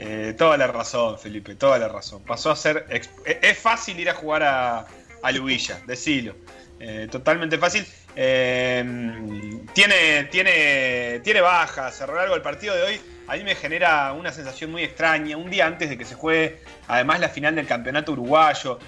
Eh, 0.00 0.32
toda 0.38 0.56
la 0.56 0.68
razón, 0.68 1.18
Felipe, 1.18 1.56
toda 1.56 1.76
la 1.76 1.88
razón. 1.88 2.22
Pasó 2.22 2.52
a 2.52 2.56
ser. 2.56 2.86
eh, 2.88 3.02
Es 3.42 3.58
fácil 3.58 3.98
ir 3.98 4.08
a 4.08 4.14
jugar 4.14 4.44
a, 4.44 4.86
a 5.24 5.32
Lubilla, 5.32 5.80
decilo. 5.88 6.36
Eh, 6.80 7.08
totalmente 7.10 7.58
fácil. 7.58 7.84
Eh, 8.14 8.84
tiene, 9.72 10.24
tiene, 10.30 11.20
tiene 11.20 11.40
bajas. 11.40 12.00
A 12.00 12.06
largo 12.06 12.34
del 12.34 12.42
partido 12.42 12.74
de 12.74 12.82
hoy, 12.82 13.00
a 13.26 13.36
mí 13.36 13.42
me 13.42 13.54
genera 13.54 14.12
una 14.12 14.32
sensación 14.32 14.70
muy 14.70 14.84
extraña. 14.84 15.36
Un 15.36 15.50
día 15.50 15.66
antes 15.66 15.88
de 15.88 15.98
que 15.98 16.04
se 16.04 16.14
juegue, 16.14 16.60
además, 16.86 17.20
la 17.20 17.28
final 17.28 17.54
del 17.54 17.66
campeonato 17.66 18.12
uruguayo. 18.12 18.78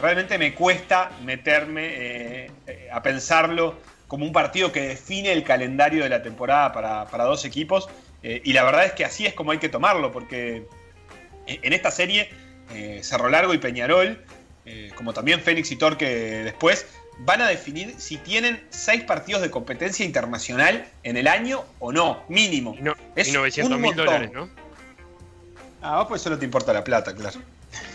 Realmente 0.00 0.38
me 0.38 0.54
cuesta 0.54 1.10
meterme 1.24 1.88
eh, 1.90 2.50
a 2.92 3.02
pensarlo 3.02 3.78
como 4.06 4.24
un 4.24 4.32
partido 4.32 4.70
que 4.70 4.80
define 4.80 5.32
el 5.32 5.42
calendario 5.42 6.04
de 6.04 6.08
la 6.08 6.22
temporada 6.22 6.72
para, 6.72 7.06
para 7.06 7.24
dos 7.24 7.44
equipos. 7.44 7.88
Y 8.20 8.52
la 8.52 8.64
verdad 8.64 8.84
es 8.84 8.92
que 8.92 9.04
así 9.04 9.26
es 9.26 9.32
como 9.32 9.52
hay 9.52 9.58
que 9.58 9.68
tomarlo, 9.68 10.10
porque 10.10 10.66
en 11.46 11.72
esta 11.72 11.92
serie, 11.92 12.28
Cerro 13.00 13.28
Largo 13.28 13.54
y 13.54 13.58
Peñarol, 13.58 14.24
como 14.96 15.12
también 15.12 15.40
Fénix 15.40 15.70
y 15.70 15.76
Torque 15.76 16.06
después, 16.42 16.86
van 17.20 17.42
a 17.42 17.48
definir 17.48 17.94
si 17.98 18.16
tienen 18.16 18.62
seis 18.70 19.02
partidos 19.02 19.42
de 19.42 19.50
competencia 19.50 20.04
internacional 20.04 20.86
en 21.02 21.16
el 21.16 21.26
año 21.26 21.64
o 21.78 21.92
no, 21.92 22.22
mínimo. 22.28 22.74
Y, 22.78 22.82
no, 22.82 22.94
Es 23.16 23.28
y 23.28 23.32
900 23.32 23.74
un 23.76 23.82
montón. 23.82 24.06
dólares, 24.06 24.30
¿no? 24.32 24.48
Ah, 25.82 25.98
vos 25.98 26.08
pues 26.08 26.22
solo 26.22 26.38
te 26.38 26.44
importa 26.44 26.72
la 26.72 26.84
plata, 26.84 27.14
claro. 27.14 27.40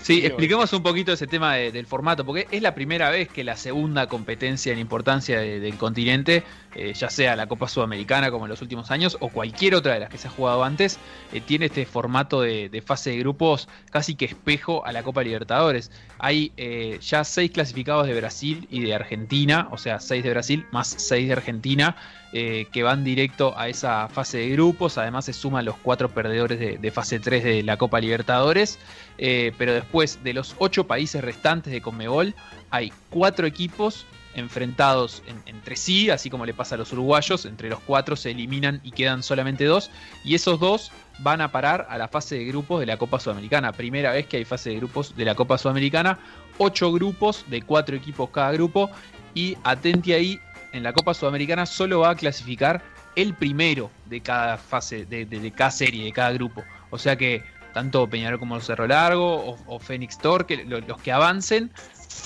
Sí, 0.02 0.26
expliquemos 0.26 0.74
un 0.74 0.84
poquito 0.84 1.13
ese 1.13 1.28
tema 1.28 1.56
de- 1.56 1.72
del 1.72 1.86
formato, 1.86 2.26
porque 2.26 2.46
es 2.52 2.62
la 2.62 2.76
primera 2.76 3.10
vez 3.10 3.30
que 3.30 3.43
la 3.46 3.56
segunda 3.56 4.08
competencia 4.08 4.74
en 4.74 4.80
importancia 4.80 5.39
de- 5.39 5.62
del 5.62 5.78
continente, 5.78 6.43
eh, 6.76 6.93
ya 6.93 7.10
sea 7.10 7.38
la 7.38 7.48
Copa 7.48 7.69
Sudamericana 7.69 8.30
como 8.30 8.46
en 8.46 8.50
los 8.50 8.62
últimos 8.62 8.91
años 8.91 9.15
o 9.22 9.30
cualquier 9.30 9.76
otra 9.76 9.93
de 9.93 10.02
las 10.02 10.10
que 10.10 10.17
se 10.17 10.28
ha 10.28 10.32
jugado 10.32 10.65
antes, 10.65 11.00
eh, 11.32 11.39
tiene 11.39 11.67
este 11.67 11.86
formato 11.86 12.41
de, 12.41 12.67
de 12.67 12.82
fase 12.82 13.12
de 13.12 13.19
grupos 13.19 13.69
casi 13.91 14.15
que 14.15 14.26
espejo 14.26 14.86
a 14.86 14.91
la 14.91 15.04
Copa 15.04 15.24
Libertadores. 15.24 15.89
Hay 16.19 16.52
eh, 16.58 17.00
ya 17.02 17.24
seis 17.24 17.52
clasificados 17.52 18.06
de 18.06 18.13
Brasil 18.13 18.67
y 18.69 18.82
de 18.82 18.93
Argentina, 18.93 19.69
o 19.72 19.78
sea, 19.78 20.02
seis 20.02 20.22
de 20.24 20.32
Brasil 20.32 20.65
más 20.72 20.88
seis 20.98 21.28
de 21.28 21.34
Argentina, 21.34 21.96
eh, 22.34 22.67
que 22.72 22.84
van 22.84 23.04
directo 23.04 23.54
a 23.58 23.67
esa 23.69 24.10
fase 24.10 24.39
de 24.39 24.50
grupos. 24.50 24.98
Además 24.98 25.26
se 25.26 25.34
suman 25.34 25.65
los 25.65 25.76
cuatro 25.78 26.10
perdedores 26.10 26.60
de, 26.82 26.91
fase 26.91 27.19
3 27.19 27.43
de 27.43 27.63
la 27.63 27.78
Copa 27.78 28.00
Libertadores. 28.02 28.80
Eh, 29.17 29.54
pero 29.58 29.74
después 29.74 30.24
de 30.24 30.34
los 30.34 30.56
ocho 30.58 30.86
países 30.88 31.24
restantes 31.24 31.72
de 31.72 31.82
Conmebol, 31.82 32.34
hay 32.72 32.91
cuatro 33.10 33.46
equipos 33.48 34.06
enfrentados 34.36 35.22
en- 35.28 35.41
entre 35.46 35.76
sí, 35.76 36.10
así 36.10 36.30
como 36.30 36.46
le 36.46 36.54
pasa 36.54 36.76
a 36.76 36.78
los 36.80 36.91
uruguayos. 36.91 37.46
Entre 37.46 37.69
los 37.69 37.80
cuatro 37.80 38.15
se 38.15 38.32
eliminan 38.32 38.82
y 38.84 38.91
quedan 38.91 39.24
solamente 39.24 39.65
dos. 39.65 39.91
Y 40.24 40.36
esos 40.36 40.60
dos 40.60 40.91
van 41.19 41.41
a 41.41 41.52
parar 41.52 41.86
a 41.89 41.98
la 42.00 42.08
fase 42.08 42.36
de 42.39 42.46
grupos 42.46 42.80
de 42.80 42.88
la 42.88 42.98
Copa 42.98 43.19
Sudamericana. 43.19 43.72
Primera 43.72 44.12
vez 44.12 44.26
que 44.26 44.38
hay 44.38 44.46
fase 44.46 44.72
de 44.72 44.78
grupos 44.78 45.15
de 45.15 45.26
la 45.26 45.36
Copa 45.36 45.58
Sudamericana. 45.58 46.17
Ocho 46.58 46.91
grupos 46.91 47.46
de 47.48 47.62
cuatro 47.62 47.96
equipos 47.96 48.30
cada 48.32 48.52
grupo. 48.52 48.89
Y 49.36 49.56
atenti 49.63 50.13
ahí, 50.13 50.39
en 50.74 50.84
la 50.84 50.92
Copa 50.94 51.14
Sudamericana 51.14 51.66
solo 51.66 52.02
va 52.02 52.10
a 52.12 52.16
clasificar 52.16 52.82
el 53.16 53.34
primero 53.36 53.90
de 54.06 54.22
cada 54.22 54.58
fase, 54.58 55.06
de, 55.06 55.52
cada 55.56 55.72
serie, 55.72 56.04
de 56.04 56.12
cada 56.12 56.32
grupo. 56.32 56.64
O 56.90 56.98
sea 56.98 57.16
que 57.16 57.44
tanto 57.74 58.08
Peñarol 58.08 58.40
como 58.40 58.60
Cerro 58.60 58.86
Largo 58.88 59.36
o, 59.36 59.58
o 59.68 59.80
Fénix 59.80 60.18
Torque, 60.18 60.64
lo- 60.66 60.80
los 60.82 61.00
que 61.02 61.12
avancen 61.12 61.72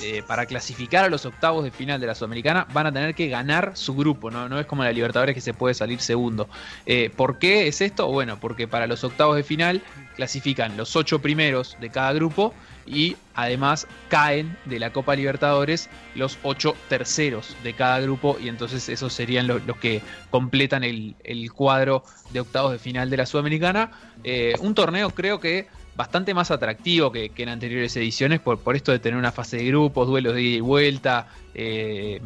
eh, 0.02 0.22
para 0.28 0.46
clasificar 0.46 1.06
a 1.06 1.10
los 1.10 1.26
octavos 1.26 1.64
de 1.64 1.72
final 1.72 2.02
de 2.02 2.08
la 2.08 2.16
Sudamericana, 2.16 2.68
van 2.74 2.88
a 2.88 2.92
tener 2.92 3.16
que 3.16 3.30
ganar 3.30 3.72
su 3.76 3.96
grupo, 3.96 4.30
¿no? 4.30 4.50
No 4.50 4.60
es 4.60 4.66
como 4.66 4.84
la 4.84 4.92
Libertadores 4.92 5.34
que 5.34 5.40
se 5.42 5.54
puede 5.54 5.74
salir 5.74 6.02
segundo. 6.02 6.50
Eh, 6.86 7.10
¿Por 7.16 7.40
qué 7.40 7.68
es 7.68 7.80
esto? 7.82 8.08
Bueno, 8.08 8.38
porque 8.40 8.68
para 8.68 8.88
los 8.88 9.04
octavos 9.06 9.38
de 9.38 9.44
final 9.44 9.82
clasifican 10.18 10.76
los 10.76 10.96
ocho 10.98 11.20
primeros 11.20 11.78
de 11.80 11.90
cada 11.90 12.12
grupo 12.14 12.54
y 12.88 13.15
además 13.36 13.86
caen 14.10 14.58
de 14.65 14.80
la 14.80 14.91
Copa 14.91 15.15
Libertadores 15.15 15.89
los 16.15 16.38
ocho 16.43 16.76
terceros 16.89 17.56
de 17.63 17.73
cada 17.73 18.00
grupo 18.00 18.38
y 18.41 18.47
entonces 18.47 18.88
esos 18.89 19.13
serían 19.13 19.47
los, 19.47 19.62
que 19.82 20.02
completan 20.30 20.84
el, 20.84 21.15
el 21.23 21.52
cuadro 21.52 22.04
de 22.32 22.39
octavos 22.39 22.71
de 22.71 22.80
final 22.80 23.10
de 23.10 23.17
la 23.17 23.26
Sudamericana. 23.26 23.91
Eh, 24.23 24.58
un 24.62 24.73
torneo 24.73 25.10
creo 25.12 25.39
que 25.39 25.67
bastante 25.95 26.34
más 26.34 26.52
atractivo 26.52 27.12
que, 27.12 27.30
que 27.30 27.43
en 27.43 27.50
anteriores 27.50 27.95
ediciones 27.97 28.39
por, 28.39 28.60
por 28.60 28.76
esto 28.76 28.91
de 28.91 29.00
tener 29.00 29.17
una 29.17 29.32
fase 29.32 29.58
de 29.58 29.65
grupos, 29.65 30.08
duelos 30.08 30.36
de 30.36 30.41
ida 30.41 30.58
y 30.58 30.62
vuelta. 30.62 31.28
eh, 31.56 32.21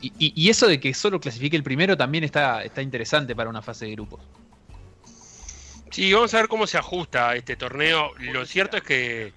y, 0.00 0.12
y- 0.18 0.50
eso 0.50 0.66
de 0.66 0.80
que 0.80 0.92
solo 0.92 1.20
clasifique 1.20 1.56
el 1.56 1.62
primero 1.62 1.96
también 1.96 2.24
está, 2.24 2.64
está 2.64 2.82
interesante 2.82 3.34
para 3.34 3.48
una 3.48 3.62
fase 3.62 3.86
de 3.86 3.92
grupos. 3.92 4.20
Sí, 5.90 6.12
vamos 6.12 6.34
a 6.34 6.38
ver 6.38 6.48
cómo 6.48 6.66
se 6.66 6.78
ajusta 6.78 7.34
este 7.36 7.56
torneo. 7.56 8.10
Lo 8.18 8.44
cierto 8.44 8.76
es 8.76 8.82
que, 8.82 9.32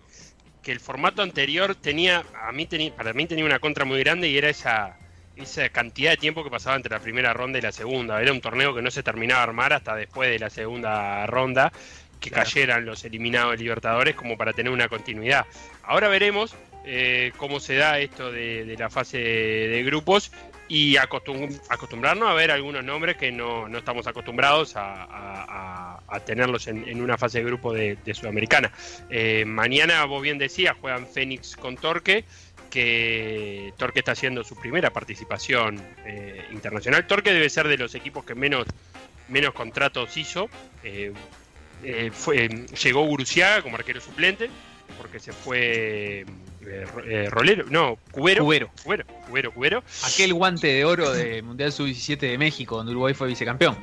que 0.69 0.73
el 0.73 0.79
formato 0.79 1.23
anterior 1.23 1.73
tenía, 1.73 2.23
a 2.43 2.51
mí 2.51 2.67
tenía, 2.67 2.95
para 2.95 3.11
mí 3.11 3.25
tenía 3.25 3.43
una 3.43 3.57
contra 3.57 3.85
muy 3.85 3.97
grande 4.03 4.29
y 4.29 4.37
era 4.37 4.49
esa, 4.51 4.95
esa 5.35 5.67
cantidad 5.69 6.11
de 6.11 6.17
tiempo 6.17 6.43
que 6.43 6.51
pasaba 6.51 6.75
entre 6.75 6.91
la 6.91 6.99
primera 6.99 7.33
ronda 7.33 7.57
y 7.57 7.61
la 7.63 7.71
segunda. 7.71 8.21
Era 8.21 8.31
un 8.31 8.39
torneo 8.39 8.75
que 8.75 8.83
no 8.83 8.91
se 8.91 9.01
terminaba 9.01 9.39
de 9.41 9.43
armar 9.45 9.73
hasta 9.73 9.95
después 9.95 10.29
de 10.29 10.37
la 10.37 10.51
segunda 10.51 11.25
ronda, 11.25 11.73
que 12.19 12.29
Claro. 12.29 12.45
cayeran 12.45 12.85
los 12.85 13.03
eliminados 13.03 13.53
de 13.53 13.57
Libertadores 13.63 14.13
como 14.13 14.37
para 14.37 14.53
tener 14.53 14.71
una 14.71 14.87
continuidad. 14.89 15.47
Ahora 15.81 16.07
veremos 16.07 16.55
eh, 16.85 17.31
cómo 17.37 17.59
se 17.59 17.73
da 17.73 17.97
esto 17.97 18.31
de, 18.31 18.63
de 18.65 18.77
la 18.77 18.91
fase 18.91 19.17
de, 19.17 19.67
de 19.69 19.83
grupos 19.83 20.31
y 20.69 20.95
acostum- 20.97 21.59
acostumbrarnos 21.67 22.29
a 22.29 22.33
ver 22.33 22.51
algunos 22.51 22.83
nombres 22.83 23.17
que 23.17 23.31
no, 23.31 23.67
no 23.67 23.79
estamos 23.79 24.05
acostumbrados 24.07 24.73
a, 24.75 25.99
tenerlos 26.25 26.67
en, 26.67 26.87
en 26.87 27.01
una 27.01 27.17
fase 27.17 27.39
de 27.39 27.45
grupo 27.45 27.73
de, 27.73 27.97
Sudamericana. 28.13 28.71
Eh, 29.09 29.45
mañana, 29.45 30.05
vos 30.05 30.21
bien 30.21 30.37
decías, 30.37 30.75
juegan 30.79 31.07
Fénix 31.07 31.55
con 31.55 31.75
Torque, 31.75 32.23
que 32.69 33.73
Torque 33.77 33.99
está 33.99 34.11
haciendo 34.11 34.43
su 34.43 34.55
primera 34.55 34.91
participación 34.91 35.81
eh, 36.05 36.45
internacional. 36.51 37.07
Torque 37.07 37.33
debe 37.33 37.49
ser 37.49 37.67
de 37.67 37.77
los 37.77 37.95
equipos 37.95 38.23
que 38.25 38.35
menos, 38.35 38.67
menos 39.27 39.53
contratos 39.53 40.15
hizo. 40.17 40.49
Eh, 40.83 41.11
fue, 42.11 42.47
llegó 42.83 43.05
Guruciaga 43.05 43.61
como 43.63 43.77
arquero 43.77 44.01
suplente, 44.01 44.49
porque 44.97 45.19
se 45.19 45.31
fue 45.31 46.25
eh, 46.65 46.85
eh, 47.05 47.27
Rolero, 47.29 47.65
no, 47.69 47.97
Cubero. 48.11 48.43
Cubero. 48.43 48.71
Cubero, 48.83 49.05
Cubero, 49.27 49.53
Cubero. 49.53 49.83
Aquel 50.03 50.33
guante 50.33 50.67
de 50.67 50.85
oro 50.85 51.11
de 51.11 51.41
Mundial 51.41 51.71
Sub-17 51.71 52.19
de 52.19 52.37
México, 52.37 52.77
donde 52.77 52.91
Uruguay 52.91 53.13
fue 53.13 53.27
vicecampeón. 53.27 53.77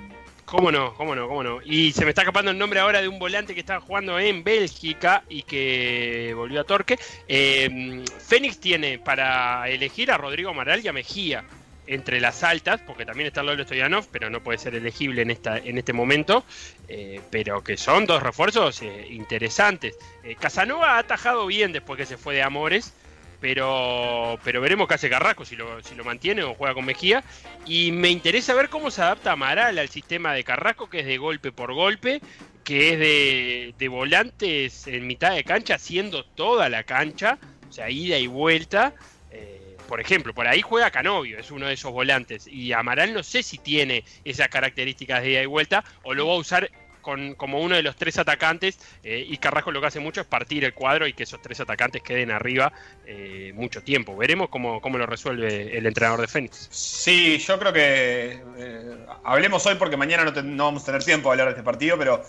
¿Cómo 0.46 0.70
no? 0.70 0.94
¿Cómo 0.94 1.16
no? 1.16 1.26
¿Cómo 1.26 1.42
no? 1.42 1.58
Y 1.64 1.90
se 1.92 2.04
me 2.04 2.10
está 2.10 2.22
escapando 2.22 2.52
el 2.52 2.58
nombre 2.58 2.78
ahora 2.78 3.02
de 3.02 3.08
un 3.08 3.18
volante 3.18 3.52
que 3.52 3.60
estaba 3.60 3.80
jugando 3.80 4.16
en 4.20 4.44
Bélgica 4.44 5.24
y 5.28 5.42
que 5.42 6.32
volvió 6.36 6.60
a 6.60 6.64
Torque. 6.64 6.98
Eh, 7.26 8.04
Fénix 8.20 8.60
tiene 8.60 9.00
para 9.00 9.68
elegir 9.68 10.12
a 10.12 10.18
Rodrigo 10.18 10.50
Amaral 10.50 10.84
y 10.84 10.88
a 10.88 10.92
Mejía 10.92 11.44
entre 11.86 12.20
las 12.20 12.42
altas, 12.42 12.80
porque 12.86 13.06
también 13.06 13.28
está 13.28 13.42
Lolo 13.42 13.64
Stoyanov, 13.64 14.06
pero 14.10 14.30
no 14.30 14.42
puede 14.42 14.58
ser 14.58 14.74
elegible 14.74 15.22
en, 15.22 15.30
esta, 15.30 15.58
en 15.58 15.78
este 15.78 15.92
momento, 15.92 16.44
eh, 16.88 17.20
pero 17.30 17.62
que 17.62 17.76
son 17.76 18.06
dos 18.06 18.22
refuerzos 18.22 18.82
eh, 18.82 19.06
interesantes. 19.10 19.96
Eh, 20.24 20.36
Casanova 20.38 20.96
ha 20.96 20.98
atajado 20.98 21.46
bien 21.46 21.72
después 21.72 21.96
que 21.96 22.06
se 22.06 22.16
fue 22.16 22.34
de 22.34 22.42
Amores, 22.42 22.92
pero, 23.40 24.38
pero 24.42 24.60
veremos 24.60 24.88
qué 24.88 24.94
hace 24.94 25.10
Carrasco, 25.10 25.44
si 25.44 25.56
lo, 25.56 25.82
si 25.82 25.94
lo 25.94 26.04
mantiene 26.04 26.42
o 26.42 26.54
juega 26.54 26.74
con 26.74 26.84
Mejía. 26.84 27.22
Y 27.66 27.92
me 27.92 28.08
interesa 28.08 28.54
ver 28.54 28.68
cómo 28.68 28.90
se 28.90 29.02
adapta 29.02 29.32
Amaral 29.32 29.78
al 29.78 29.88
sistema 29.88 30.32
de 30.32 30.44
Carrasco, 30.44 30.88
que 30.88 31.00
es 31.00 31.06
de 31.06 31.18
golpe 31.18 31.52
por 31.52 31.74
golpe, 31.74 32.20
que 32.64 32.92
es 32.92 32.98
de, 32.98 33.74
de 33.78 33.88
volantes 33.88 34.86
en 34.86 35.06
mitad 35.06 35.34
de 35.34 35.44
cancha, 35.44 35.74
haciendo 35.74 36.24
toda 36.24 36.68
la 36.68 36.82
cancha, 36.84 37.38
o 37.68 37.72
sea, 37.72 37.90
ida 37.90 38.18
y 38.18 38.26
vuelta. 38.26 38.94
Por 39.86 40.00
ejemplo, 40.00 40.34
por 40.34 40.46
ahí 40.46 40.62
juega 40.62 40.90
Canovio, 40.90 41.38
es 41.38 41.50
uno 41.50 41.66
de 41.66 41.74
esos 41.74 41.92
volantes. 41.92 42.46
Y 42.46 42.72
Amaral 42.72 43.14
no 43.14 43.22
sé 43.22 43.42
si 43.42 43.58
tiene 43.58 44.04
esas 44.24 44.48
características 44.48 45.22
de 45.22 45.30
ida 45.30 45.42
y 45.42 45.46
vuelta 45.46 45.84
o 46.02 46.14
lo 46.14 46.26
va 46.26 46.34
a 46.34 46.36
usar 46.36 46.70
con, 47.06 47.36
como 47.36 47.60
uno 47.60 47.76
de 47.76 47.84
los 47.84 47.94
tres 47.94 48.18
atacantes 48.18 48.80
eh, 49.04 49.24
y 49.28 49.36
Carrasco 49.36 49.70
lo 49.70 49.80
que 49.80 49.86
hace 49.86 50.00
mucho 50.00 50.20
es 50.20 50.26
partir 50.26 50.64
el 50.64 50.74
cuadro 50.74 51.06
y 51.06 51.12
que 51.12 51.22
esos 51.22 51.40
tres 51.40 51.60
atacantes 51.60 52.02
queden 52.02 52.32
arriba 52.32 52.72
eh, 53.06 53.52
mucho 53.54 53.80
tiempo. 53.80 54.16
Veremos 54.16 54.48
cómo, 54.48 54.80
cómo, 54.80 54.98
lo 54.98 55.06
resuelve 55.06 55.78
el 55.78 55.86
entrenador 55.86 56.20
de 56.20 56.26
Fénix. 56.26 56.66
Sí, 56.68 57.38
yo 57.38 57.60
creo 57.60 57.72
que 57.72 58.42
eh, 58.58 58.96
hablemos 59.22 59.64
hoy 59.66 59.76
porque 59.76 59.96
mañana 59.96 60.24
no, 60.24 60.42
no, 60.42 60.64
vamos 60.64 60.82
a 60.82 60.86
tener 60.86 61.04
tiempo 61.04 61.28
de 61.28 61.34
hablar 61.34 61.46
de 61.46 61.52
este 61.52 61.62
partido, 61.62 61.96
pero 61.96 62.24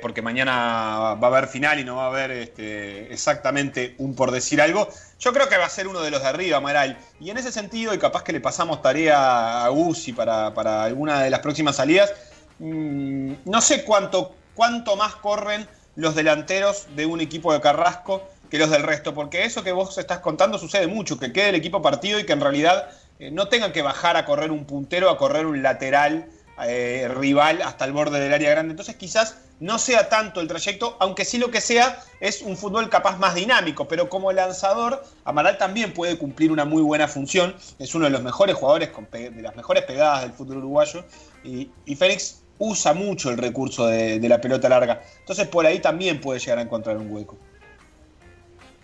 porque 0.00 0.22
mañana 0.22 1.16
va 1.16 1.26
a 1.26 1.26
haber 1.26 1.48
final 1.48 1.78
y 1.80 1.84
no 1.84 1.96
va 1.96 2.04
a 2.04 2.06
haber 2.06 2.30
este, 2.30 3.12
exactamente 3.12 3.96
un 3.98 4.14
por 4.14 4.30
decir 4.30 4.62
algo. 4.62 4.88
Yo 5.24 5.32
creo 5.32 5.48
que 5.48 5.56
va 5.56 5.64
a 5.64 5.70
ser 5.70 5.88
uno 5.88 6.02
de 6.02 6.10
los 6.10 6.20
de 6.20 6.28
arriba, 6.28 6.58
Amaral. 6.58 6.98
Y 7.18 7.30
en 7.30 7.38
ese 7.38 7.50
sentido, 7.50 7.94
y 7.94 7.98
capaz 7.98 8.22
que 8.22 8.32
le 8.32 8.42
pasamos 8.42 8.82
tarea 8.82 9.64
a 9.64 9.68
Guzzi 9.70 10.12
para, 10.12 10.52
para 10.52 10.84
alguna 10.84 11.22
de 11.22 11.30
las 11.30 11.40
próximas 11.40 11.76
salidas, 11.76 12.12
mmm, 12.58 13.32
no 13.46 13.60
sé 13.62 13.84
cuánto, 13.84 14.34
cuánto 14.54 14.96
más 14.96 15.14
corren 15.16 15.66
los 15.96 16.14
delanteros 16.14 16.88
de 16.94 17.06
un 17.06 17.22
equipo 17.22 17.54
de 17.54 17.62
Carrasco 17.62 18.22
que 18.50 18.58
los 18.58 18.68
del 18.68 18.82
resto, 18.82 19.14
porque 19.14 19.46
eso 19.46 19.64
que 19.64 19.72
vos 19.72 19.96
estás 19.96 20.18
contando 20.18 20.58
sucede 20.58 20.88
mucho, 20.88 21.18
que 21.18 21.32
quede 21.32 21.48
el 21.48 21.54
equipo 21.54 21.80
partido 21.80 22.20
y 22.20 22.26
que 22.26 22.34
en 22.34 22.42
realidad 22.42 22.90
eh, 23.18 23.30
no 23.30 23.48
tengan 23.48 23.72
que 23.72 23.80
bajar 23.80 24.18
a 24.18 24.26
correr 24.26 24.50
un 24.50 24.66
puntero, 24.66 25.08
a 25.08 25.16
correr 25.16 25.46
un 25.46 25.62
lateral 25.62 26.26
eh, 26.66 27.08
rival 27.08 27.62
hasta 27.62 27.86
el 27.86 27.92
borde 27.92 28.20
del 28.20 28.34
área 28.34 28.50
grande. 28.50 28.72
Entonces 28.72 28.96
quizás 28.96 29.38
no 29.60 29.78
sea 29.78 30.08
tanto 30.08 30.40
el 30.40 30.48
trayecto, 30.48 30.96
aunque 31.00 31.24
sí 31.24 31.38
lo 31.38 31.50
que 31.50 31.60
sea 31.60 32.02
es 32.20 32.42
un 32.42 32.56
fútbol 32.56 32.88
capaz 32.88 33.18
más 33.18 33.34
dinámico, 33.34 33.86
pero 33.88 34.08
como 34.08 34.32
lanzador, 34.32 35.04
Amaral 35.24 35.58
también 35.58 35.92
puede 35.92 36.18
cumplir 36.18 36.50
una 36.50 36.64
muy 36.64 36.82
buena 36.82 37.08
función, 37.08 37.54
es 37.78 37.94
uno 37.94 38.06
de 38.06 38.10
los 38.10 38.22
mejores 38.22 38.56
jugadores, 38.56 38.90
con 38.90 39.08
de 39.10 39.30
las 39.40 39.54
mejores 39.56 39.84
pegadas 39.84 40.22
del 40.22 40.32
fútbol 40.32 40.58
uruguayo, 40.58 41.04
y, 41.44 41.70
y 41.86 41.96
Fénix 41.96 42.42
usa 42.58 42.94
mucho 42.94 43.30
el 43.30 43.38
recurso 43.38 43.86
de, 43.86 44.20
de, 44.20 44.28
la 44.28 44.40
pelota 44.40 44.68
larga, 44.68 45.02
entonces 45.20 45.46
por 45.48 45.66
ahí 45.66 45.80
también 45.80 46.20
puede 46.20 46.40
llegar 46.40 46.58
a 46.58 46.62
encontrar 46.62 46.96
un 46.96 47.10
hueco. 47.10 47.38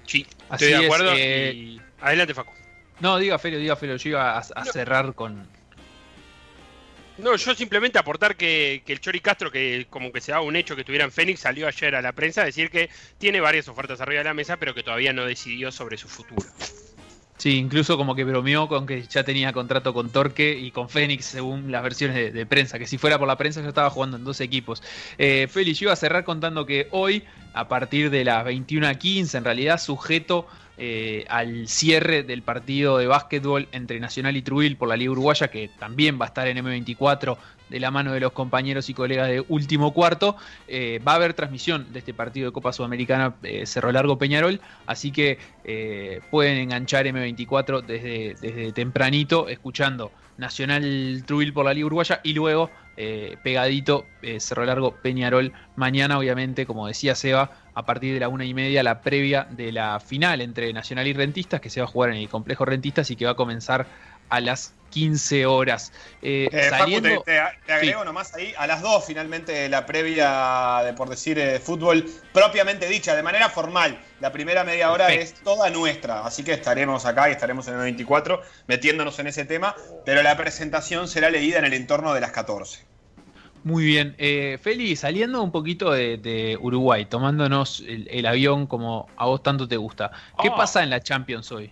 Sí, 0.07 0.27
estoy 0.51 0.69
de 0.69 0.87
acuerdo. 0.87 1.13
Es, 1.13 1.19
eh... 1.21 1.53
y... 1.55 1.81
Adelante, 2.01 2.35
Facu. 2.35 2.51
No, 2.99 3.19
diga 3.19 3.39
Felo, 3.39 3.59
diga 3.59 3.77
Felo, 3.77 3.97
yo 3.97 4.11
iba 4.11 4.39
a, 4.39 4.65
cerrar 4.65 5.15
con, 5.15 5.49
no, 7.23 7.37
yo 7.37 7.55
simplemente 7.55 7.99
aportar 7.99 8.37
que, 8.37 8.83
que, 8.85 8.93
el 8.93 9.01
Chori 9.01 9.21
Castro, 9.21 9.51
que 9.51 9.87
como 9.91 10.13
que 10.13 10.21
se 10.21 10.33
daba 10.33 10.45
un 10.45 10.57
hecho 10.57 10.75
que 10.75 10.83
estuviera 10.83 11.05
en 11.05 11.13
Fénix, 11.13 11.41
salió 11.41 11.67
ayer 11.67 11.95
a 11.95 12.03
la 12.03 12.13
prensa 12.13 12.43
a 12.43 12.45
decir 12.45 12.71
que 12.71 12.91
tiene 13.19 13.41
varias 13.41 13.69
ofertas 13.69 14.01
arriba 14.01 14.19
de 14.19 14.25
la 14.25 14.35
mesa, 14.35 14.57
pero 14.57 14.75
que 14.75 14.83
todavía 14.83 15.13
no 15.13 15.25
decidió 15.25 15.71
sobre 15.73 15.97
su 15.97 16.09
futuro. 16.09 16.47
Sí, 17.41 17.57
incluso 17.57 17.97
como 17.97 18.15
que 18.15 18.25
bromeó 18.25 18.69
con 18.69 18.87
que 18.87 19.03
ya 19.05 19.25
tenía 19.25 19.55
contrato 19.55 19.95
con 19.95 20.11
Torque 20.11 20.59
y 20.59 20.73
con 20.73 20.91
Fénix, 20.91 21.25
según 21.25 21.73
las 21.73 21.83
versiones 21.83 22.35
de, 22.35 22.45
prensa, 22.45 22.79
que 22.79 22.87
si 22.87 22.99
fuera 22.99 23.19
por 23.19 23.27
la 23.27 23.39
prensa 23.39 23.63
ya 23.63 23.69
estaba 23.69 23.89
jugando 23.89 24.19
en 24.19 24.25
dos 24.25 24.43
equipos. 24.43 24.83
Eh, 25.17 25.49
Félix, 25.51 25.79
yo 25.79 25.85
iba 25.87 25.95
a 25.95 25.97
cerrar 25.97 26.25
contando 26.25 26.67
que 26.67 26.89
hoy, 26.91 27.25
a 27.55 27.67
partir 27.67 28.11
de 28.11 28.27
las 28.27 28.45
21 28.45 28.87
a 28.87 28.95
15, 28.95 29.39
en 29.39 29.45
realidad 29.45 29.81
sujeto 29.81 30.47
eh, 30.83 31.27
al 31.29 31.69
cierre 31.69 32.23
del 32.23 32.41
partido 32.41 32.97
de 32.97 33.07
básquetbol 33.07 33.69
entre 33.71 34.01
Nacional 34.01 34.35
y 34.39 34.41
Trujillo 34.41 34.79
por 34.79 34.89
la 34.89 34.97
Liga 34.97 35.13
Uruguaya, 35.13 35.49
que 35.49 35.69
también 35.79 36.19
va 36.19 36.25
a 36.25 36.29
estar 36.29 36.49
en 36.49 36.57
M24 36.57 37.37
de 37.71 37.81
la 37.81 37.91
mano 37.91 38.13
de 38.13 38.21
los 38.21 38.33
compañeros 38.33 38.91
y 38.91 38.95
colegas 38.95 39.29
de 39.29 39.45
último 39.49 39.93
cuarto. 39.93 40.37
Eh, 40.69 41.01
va 41.07 41.13
a 41.13 41.15
haber 41.15 41.35
transmisión 41.35 41.93
de 41.93 42.01
este 42.01 42.13
partido 42.13 42.47
de 42.47 42.53
Copa 42.53 42.73
Sudamericana 42.73 43.35
eh, 43.43 43.65
Cerro 43.65 43.93
Largo 43.93 44.19
Peñarol, 44.19 44.61
así 44.87 45.13
que 45.13 45.39
eh, 45.65 46.21
pueden 46.31 46.59
enganchar 46.59 47.07
M24 47.07 47.83
desde, 47.83 48.35
desde 48.41 48.73
tempranito, 48.73 49.49
escuchando 49.49 50.11
Nacional 50.37 51.23
Trujillo 51.27 51.55
por 51.55 51.65
la 51.65 51.75
Liga 51.75 51.87
Uruguaya 51.87 52.21
y 52.23 52.33
luego 52.33 52.71
pegadito 53.43 54.05
Cerro 54.41 54.67
Largo 54.67 54.95
Peñarol. 54.95 55.55
Mañana, 55.75 56.19
obviamente, 56.19 56.67
como 56.67 56.87
decía 56.87 57.15
Seba, 57.15 57.51
a 57.75 57.87
partir 57.87 58.13
de 58.13 58.21
la 58.21 58.29
una 58.29 58.45
y 58.45 58.53
media, 58.53 58.83
la 58.83 59.01
previa 59.01 59.47
de 59.51 59.73
la 59.73 60.01
final 60.01 60.43
entre 60.43 60.71
Nacional 60.75 61.07
y 61.07 61.15
Rentistas, 61.15 61.63
que 61.63 61.71
se 61.71 61.81
va 61.81 61.85
a 61.85 61.89
jugar 61.89 62.11
en 62.11 62.17
el 62.17 62.29
complejo 62.29 62.67
Rentistas 62.67 63.11
y 63.11 63.17
que 63.17 63.25
va 63.25 63.31
a 63.33 63.37
comenzar 63.37 63.87
a 64.31 64.41
las 64.41 64.75
15 64.91 65.47
horas. 65.47 65.93
Eh, 66.21 66.49
eh, 66.53 66.67
saliendo... 66.69 67.09
Facu, 67.09 67.23
te, 67.25 67.33
te, 67.33 67.41
te, 67.67 67.73
agrego 67.73 68.01
sí. 68.01 68.07
nomás 68.07 68.35
ahí, 68.35 68.53
a 68.59 68.67
las 68.67 68.83
2 68.83 69.05
finalmente 69.07 69.69
la 69.69 69.87
previa 69.87 70.83
de, 70.85 70.93
por 70.93 71.09
decir, 71.09 71.39
eh, 71.39 71.59
fútbol 71.59 72.05
propiamente 72.33 72.87
dicha, 72.89 73.15
de 73.15 73.23
manera 73.23 73.49
formal. 73.49 73.99
La 74.21 74.33
primera 74.33 74.65
media 74.65 74.91
hora 74.93 75.07
Perfecto. 75.07 75.35
es 75.35 75.45
toda 75.45 75.71
nuestra, 75.71 76.27
así 76.27 76.45
que 76.45 76.53
estaremos 76.53 77.07
acá 77.07 77.29
y 77.29 77.33
estaremos 77.33 77.67
en 77.69 77.75
el 77.75 77.81
24 77.81 78.43
metiéndonos 78.67 79.19
en 79.19 79.29
ese 79.29 79.45
tema, 79.45 79.75
pero 80.05 80.23
la 80.23 80.37
presentación 80.37 81.09
será 81.09 81.31
leída 81.31 81.59
en 81.59 81.65
el 81.65 81.73
entorno 81.73 82.13
de 82.13 82.21
las 82.21 82.33
14. 82.33 82.85
Muy 83.63 83.85
bien. 83.85 84.15
Eh, 84.17 84.59
Feli, 84.63 84.97
saliendo 84.97 85.43
un 85.43 85.53
poquito 85.53 85.91
de, 85.91 86.17
de 86.17 86.59
Uruguay, 86.59 87.05
tomándonos 87.05 87.81
el, 87.81 88.09
el, 88.11 88.25
avión 88.25 88.67
como 88.67 89.07
a 89.19 89.27
vos 89.27 89.43
tanto 89.43 89.69
te 89.69 89.77
gusta, 89.77 90.11
¿qué 90.41 90.49
oh. 90.49 90.57
pasa 90.57 90.83
en 90.83 90.89
la 90.89 91.03
Champions 91.03 91.53
hoy? 91.53 91.71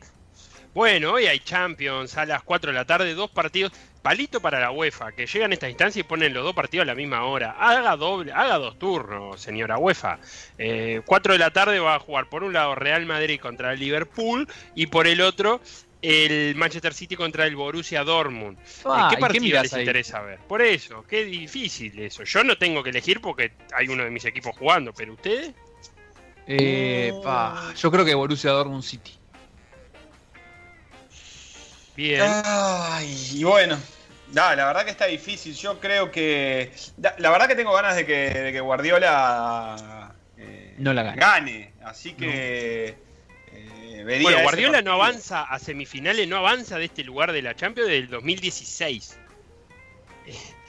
Bueno, 0.78 1.14
hoy 1.14 1.26
hay 1.26 1.40
Champions 1.40 2.16
a 2.18 2.24
las 2.24 2.44
4 2.44 2.70
de 2.70 2.78
la 2.78 2.84
tarde, 2.84 3.12
dos 3.14 3.28
partidos. 3.28 3.72
Palito 4.00 4.40
para 4.40 4.60
la 4.60 4.70
UEFA, 4.70 5.10
que 5.10 5.26
llegan 5.26 5.50
a 5.50 5.54
esta 5.54 5.68
instancia 5.68 5.98
y 5.98 6.04
ponen 6.04 6.32
los 6.32 6.44
dos 6.44 6.54
partidos 6.54 6.84
a 6.84 6.86
la 6.86 6.94
misma 6.94 7.24
hora. 7.24 7.56
Haga 7.58 7.96
doble, 7.96 8.30
haga 8.30 8.58
dos 8.58 8.78
turnos, 8.78 9.40
señora 9.40 9.76
UEFA. 9.76 10.20
Eh, 10.56 11.02
4 11.04 11.32
de 11.32 11.38
la 11.40 11.50
tarde 11.50 11.80
va 11.80 11.96
a 11.96 11.98
jugar 11.98 12.28
por 12.28 12.44
un 12.44 12.52
lado 12.52 12.76
Real 12.76 13.04
Madrid 13.06 13.40
contra 13.40 13.72
el 13.72 13.80
Liverpool 13.80 14.46
y 14.76 14.86
por 14.86 15.08
el 15.08 15.20
otro 15.20 15.60
el 16.00 16.54
Manchester 16.54 16.94
City 16.94 17.16
contra 17.16 17.44
el 17.44 17.56
Borussia 17.56 18.04
Dortmund. 18.04 18.56
Ah, 18.84 19.08
¿Qué 19.10 19.16
partido 19.18 19.56
¿qué 19.56 19.62
les 19.64 19.74
ahí? 19.74 19.80
interesa 19.80 20.20
ver? 20.20 20.38
Por 20.46 20.62
eso, 20.62 21.04
qué 21.08 21.24
difícil 21.24 21.98
eso. 21.98 22.22
Yo 22.22 22.44
no 22.44 22.56
tengo 22.56 22.84
que 22.84 22.90
elegir 22.90 23.20
porque 23.20 23.50
hay 23.74 23.88
uno 23.88 24.04
de 24.04 24.10
mis 24.10 24.24
equipos 24.24 24.56
jugando, 24.56 24.92
pero 24.92 25.14
ustedes. 25.14 25.50
Eh, 26.46 27.12
pa, 27.24 27.74
yo 27.74 27.90
creo 27.90 28.04
que 28.04 28.14
Borussia 28.14 28.52
Dortmund 28.52 28.84
City. 28.84 29.17
Bien. 31.98 32.22
Ay, 32.44 33.12
y 33.32 33.42
bueno, 33.42 33.76
no, 34.28 34.54
la 34.54 34.66
verdad 34.66 34.84
que 34.84 34.92
está 34.92 35.06
difícil. 35.06 35.52
Yo 35.52 35.80
creo 35.80 36.12
que. 36.12 36.70
La 36.96 37.30
verdad 37.32 37.48
que 37.48 37.56
tengo 37.56 37.72
ganas 37.72 37.96
de 37.96 38.06
que, 38.06 38.30
de 38.30 38.52
que 38.52 38.60
Guardiola. 38.60 40.14
Eh, 40.36 40.76
no 40.78 40.92
la 40.92 41.02
gane. 41.02 41.16
gane. 41.20 41.72
Así 41.82 42.12
que. 42.12 42.94
Eh, 43.50 44.20
bueno, 44.22 44.42
Guardiola 44.42 44.80
no 44.80 44.92
avanza 44.92 45.42
a 45.42 45.58
semifinales, 45.58 46.28
no 46.28 46.36
avanza 46.36 46.78
de 46.78 46.84
este 46.84 47.02
lugar 47.02 47.32
de 47.32 47.42
la 47.42 47.56
Champions 47.56 47.90
del 47.90 48.08
2016. 48.08 49.18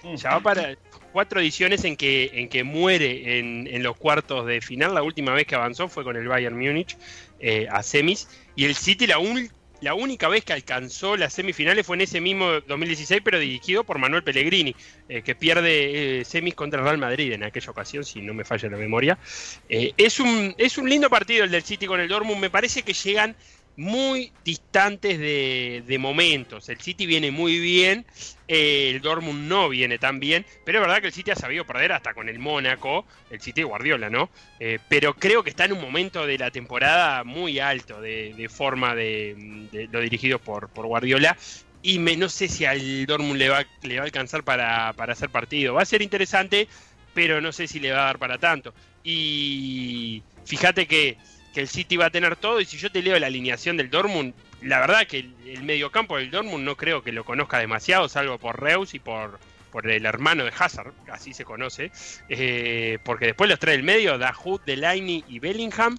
Mm. 0.01 0.15
Ya 0.15 0.31
va 0.31 0.39
para 0.39 0.77
cuatro 1.11 1.41
ediciones 1.41 1.83
en 1.83 1.95
que, 1.95 2.31
en 2.33 2.49
que 2.49 2.63
muere 2.63 3.37
en, 3.37 3.67
en, 3.67 3.83
los 3.83 3.95
cuartos 3.97 4.47
de 4.47 4.61
final. 4.61 4.95
La 4.95 5.03
última 5.03 5.33
vez 5.33 5.45
que 5.45 5.53
avanzó 5.53 5.89
fue 5.89 6.03
con 6.03 6.15
el 6.15 6.27
Bayern 6.27 6.57
Múnich 6.57 6.97
eh, 7.39 7.67
a 7.69 7.83
semis. 7.83 8.27
Y 8.55 8.65
el 8.65 8.73
City 8.73 9.05
la, 9.05 9.19
un, 9.19 9.51
la 9.81 9.93
única 9.93 10.27
vez 10.27 10.43
que 10.43 10.53
alcanzó 10.53 11.15
las 11.15 11.33
semifinales 11.33 11.85
fue 11.85 11.95
en 11.95 12.01
ese 12.01 12.19
mismo 12.21 12.61
2016, 12.67 13.21
pero 13.23 13.39
dirigido 13.39 13.83
por 13.83 13.97
Manuel 13.97 14.23
Pellegrini, 14.23 14.75
eh, 15.07 15.21
que 15.21 15.35
pierde 15.35 16.19
eh, 16.19 16.25
semis 16.25 16.55
contra 16.55 16.81
Real 16.81 16.97
Madrid 16.97 17.31
en 17.31 17.43
aquella 17.43 17.71
ocasión, 17.71 18.03
si 18.03 18.21
no 18.21 18.33
me 18.33 18.43
falla 18.43 18.69
la 18.69 18.77
memoria. 18.77 19.17
Eh, 19.69 19.93
es, 19.97 20.19
un, 20.19 20.53
es 20.57 20.77
un 20.77 20.89
lindo 20.89 21.09
partido 21.09 21.43
el 21.43 21.51
del 21.51 21.63
City 21.63 21.85
con 21.85 21.99
el 21.99 22.09
Dortmund, 22.09 22.41
me 22.41 22.49
parece 22.49 22.83
que 22.83 22.93
llegan 22.93 23.35
muy 23.79 24.33
distantes 24.43 25.17
de, 25.17 25.83
de, 25.87 25.97
momentos. 25.97 26.67
El 26.67 26.81
City 26.81 27.05
viene 27.05 27.31
muy 27.31 27.59
bien, 27.59 28.05
eh, 28.49 28.91
el 28.93 28.99
Dortmund 28.99 29.47
no 29.47 29.69
viene 29.69 29.97
tan 29.97 30.19
bien, 30.19 30.45
pero 30.65 30.79
es 30.79 30.81
verdad 30.85 30.99
que 30.99 31.07
el 31.07 31.13
City 31.13 31.31
ha 31.31 31.35
sabido 31.35 31.65
perder 31.65 31.93
hasta 31.93 32.13
con 32.13 32.27
el 32.27 32.39
Mónaco, 32.39 33.05
el 33.29 33.39
City 33.39 33.63
Guardiola, 33.63 34.09
¿no? 34.09 34.29
Eh, 34.59 34.79
pero 34.89 35.13
creo 35.13 35.43
que 35.43 35.49
está 35.49 35.63
en 35.63 35.71
un 35.71 35.81
momento 35.81 36.27
de 36.27 36.37
la 36.37 36.51
temporada 36.51 37.23
muy 37.23 37.59
alto 37.59 38.01
de, 38.01 38.49
forma 38.53 38.95
de, 38.95 39.67
de, 39.71 39.87
lo 39.87 40.01
dirigido 40.01 40.39
por, 40.39 40.67
por 40.67 40.85
Guardiola. 40.85 41.37
Y 41.81 41.99
no 41.99 42.27
sé 42.27 42.49
si 42.49 42.65
al 42.65 43.05
Dortmund 43.05 43.37
le 43.37 43.47
va, 43.47 43.65
le 43.83 43.95
va 43.95 44.01
a 44.01 44.05
alcanzar 44.05 44.43
para, 44.43 44.91
para 44.91 45.13
hacer 45.13 45.29
partido. 45.29 45.75
Va 45.75 45.83
a 45.83 45.85
ser 45.85 46.01
interesante, 46.01 46.67
pero 47.13 47.39
no 47.39 47.53
sé 47.53 47.65
si 47.65 47.79
le 47.79 47.93
va 47.93 48.01
a 48.01 48.05
dar 48.07 48.19
para 48.19 48.37
tanto. 48.37 48.73
Y 49.05 50.21
fíjate 50.43 50.85
que 50.85 51.15
que 51.53 51.61
el 51.61 51.67
City 51.67 51.97
va 51.97 52.07
a 52.07 52.09
tener 52.09 52.35
todo. 52.35 52.61
Y 52.61 52.65
si 52.65 52.77
yo 52.77 52.91
te 52.91 53.01
leo 53.01 53.17
la 53.19 53.27
alineación 53.27 53.77
del 53.77 53.89
Dortmund, 53.89 54.33
la 54.61 54.79
verdad 54.79 55.07
que 55.07 55.19
el, 55.19 55.33
el 55.45 55.63
mediocampo 55.63 56.17
del 56.17 56.31
Dortmund 56.31 56.63
no 56.63 56.75
creo 56.75 57.03
que 57.03 57.11
lo 57.11 57.23
conozca 57.23 57.59
demasiado, 57.59 58.09
salvo 58.09 58.37
por 58.37 58.61
Reus 58.61 58.93
y 58.93 58.99
por, 58.99 59.39
por 59.71 59.89
el 59.89 60.05
hermano 60.05 60.43
de 60.43 60.51
Hazard, 60.57 60.93
así 61.11 61.33
se 61.33 61.45
conoce. 61.45 61.91
Eh, 62.27 62.99
porque 63.03 63.27
después 63.27 63.49
los 63.49 63.59
trae 63.59 63.75
el 63.75 63.83
medio, 63.83 64.17
Dahoud, 64.17 64.61
Delaney 64.65 65.23
y 65.27 65.39
Bellingham. 65.39 65.97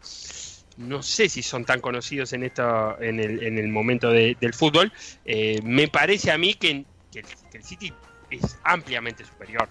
No 0.76 1.02
sé 1.02 1.28
si 1.28 1.42
son 1.42 1.64
tan 1.64 1.80
conocidos 1.80 2.32
en 2.32 2.42
esto, 2.42 3.00
en 3.00 3.20
el, 3.20 3.42
en 3.42 3.58
el 3.58 3.68
momento 3.68 4.10
de, 4.10 4.36
del 4.40 4.54
fútbol. 4.54 4.92
Eh, 5.24 5.60
me 5.62 5.88
parece 5.88 6.30
a 6.30 6.38
mí 6.38 6.54
que 6.54 6.84
el 7.14 7.62
City 7.62 7.92
es 8.30 8.58
ampliamente 8.64 9.24
superior. 9.24 9.68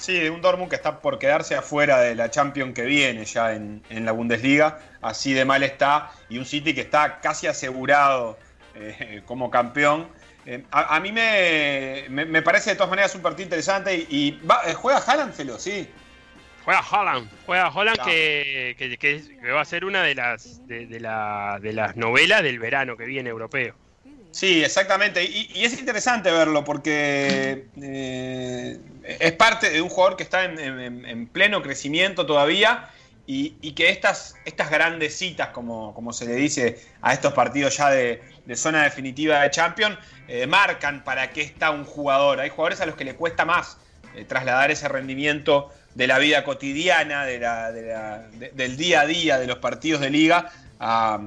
Sí, 0.00 0.14
de 0.18 0.30
un 0.30 0.40
Dortmund 0.40 0.70
que 0.70 0.76
está 0.76 1.00
por 1.00 1.18
quedarse 1.18 1.56
afuera 1.56 1.98
de 2.00 2.14
la 2.14 2.30
Champions 2.30 2.72
que 2.72 2.84
viene 2.84 3.24
ya 3.24 3.52
en, 3.54 3.82
en, 3.90 4.04
la 4.04 4.12
Bundesliga, 4.12 4.78
así 5.02 5.32
de 5.32 5.44
mal 5.44 5.62
está, 5.64 6.12
y 6.28 6.38
un 6.38 6.44
City 6.46 6.72
que 6.72 6.82
está 6.82 7.18
casi 7.20 7.48
asegurado 7.48 8.38
eh, 8.76 9.22
como 9.26 9.50
campeón. 9.50 10.08
Eh, 10.46 10.62
a, 10.70 10.94
a, 10.96 11.00
mí 11.00 11.10
me, 11.10 12.04
me, 12.10 12.24
me, 12.24 12.42
parece 12.42 12.70
de 12.70 12.76
todas 12.76 12.90
maneras 12.90 13.14
un 13.16 13.22
partido 13.22 13.42
interesante 13.44 13.94
y, 13.94 14.06
y 14.08 14.30
va, 14.46 14.62
eh, 14.66 14.74
juega 14.74 14.98
Haaland, 15.04 15.34
Felo, 15.34 15.58
sí. 15.58 15.88
Juega 16.64 16.80
Holland, 16.90 17.28
juega 17.46 17.68
Holland 17.68 17.96
Claro. 17.96 18.10
que, 18.10 18.74
que- 18.78 18.98
que- 18.98 19.38
que 19.40 19.50
va 19.50 19.62
a 19.62 19.64
ser 19.64 19.84
una 19.84 20.02
de 20.02 20.14
las 20.14 20.66
de, 20.68 20.86
de 20.86 21.00
la- 21.00 21.58
de 21.60 21.72
las 21.72 21.96
novelas 21.96 22.42
del 22.42 22.58
verano 22.60 22.96
que 22.96 23.04
viene 23.06 23.30
europeo. 23.30 23.74
Sí, 24.30 24.62
exactamente. 24.62 25.24
Y, 25.24 25.50
y 25.54 25.64
es 25.64 25.78
interesante 25.78 26.30
verlo 26.30 26.62
porque 26.64 27.66
eh, 27.80 28.78
es 29.02 29.32
parte 29.32 29.70
de 29.70 29.80
un 29.82 29.88
jugador 29.88 30.16
que 30.16 30.22
está 30.22 30.44
en, 30.44 30.58
en- 30.58 31.04
en 31.06 31.26
pleno 31.26 31.62
crecimiento 31.62 32.26
todavía 32.26 32.90
y, 33.30 33.50
que 33.72 33.90
estas, 33.90 34.36
estas 34.46 34.70
grandes 34.70 35.14
citas, 35.18 35.48
como, 35.48 35.92
como 35.94 36.14
se 36.14 36.24
le 36.24 36.34
dice 36.34 36.80
a 37.02 37.12
estos 37.12 37.34
partidos 37.34 37.76
ya 37.76 37.90
de, 37.90 38.22
zona 38.56 38.84
definitiva 38.84 39.42
de 39.42 39.50
Champions, 39.50 39.98
eh, 40.28 40.46
marcan 40.46 41.04
para 41.04 41.30
qué 41.30 41.42
está 41.42 41.70
un 41.70 41.84
jugador. 41.84 42.40
Hay 42.40 42.48
jugadores 42.48 42.80
a 42.80 42.86
los 42.86 42.94
que 42.96 43.04
le 43.04 43.14
cuesta 43.16 43.44
más 43.44 43.76
eh, 44.14 44.24
trasladar 44.24 44.70
ese 44.70 44.88
rendimiento 44.88 45.70
de 45.94 46.06
la 46.06 46.18
vida 46.18 46.42
cotidiana, 46.44 47.26
de 47.26 47.38
la- 47.38 47.70
de 47.72 47.82
la- 47.82 48.18
de- 48.32 48.50
del 48.52 48.76
día 48.78 49.02
a 49.02 49.06
día 49.06 49.38
de 49.38 49.46
los 49.46 49.58
partidos 49.58 50.00
de 50.00 50.08
liga 50.10 50.50
a, 50.80 51.18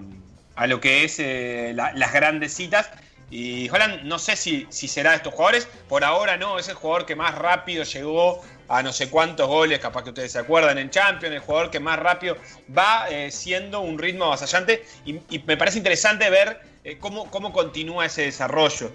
a 0.56 0.68
lo 0.68 0.80
que 0.82 1.04
es 1.04 1.20
eh, 1.20 1.72
la- 1.76 1.94
las 1.94 2.14
grandes 2.14 2.54
citas. 2.54 2.90
Y 3.30 3.70
Holland 3.70 4.04
no 4.04 4.20
sé 4.20 4.36
si, 4.36 4.68
si 4.70 4.90
será 4.90 5.12
de 5.12 5.18
estos 5.18 5.34
jugadores, 5.34 5.66
por 5.88 6.04
ahora 6.04 6.36
no, 6.36 6.60
es 6.60 6.68
el 6.68 6.76
jugador 6.76 7.06
que 7.06 7.16
más 7.16 7.34
rápido 7.36 7.86
llegó 7.86 8.44
a 8.68 8.84
no 8.84 8.92
sé 8.92 9.10
cuántos 9.10 9.48
goles, 9.48 9.80
capaz 9.80 10.04
que 10.04 10.10
ustedes 10.10 10.34
se 10.34 10.40
acuerdan, 10.40 10.78
en 10.78 10.90
Champions, 10.90 11.34
el 11.36 11.40
jugador 11.40 11.72
que 11.72 11.80
más 11.80 11.98
rápido 11.98 12.38
va 12.78 13.08
eh, 13.10 13.32
siendo 13.32 13.80
un 13.80 13.98
ritmo 13.98 14.26
avasallante 14.26 14.84
y, 15.06 15.16
y 15.30 15.40
me 15.46 15.56
parece 15.56 15.78
interesante 15.78 16.30
ver 16.30 16.60
eh, 16.84 16.98
cómo, 17.00 17.30
cómo 17.32 17.54
continúa 17.54 18.06
ese 18.06 18.24
desarrollo. 18.24 18.92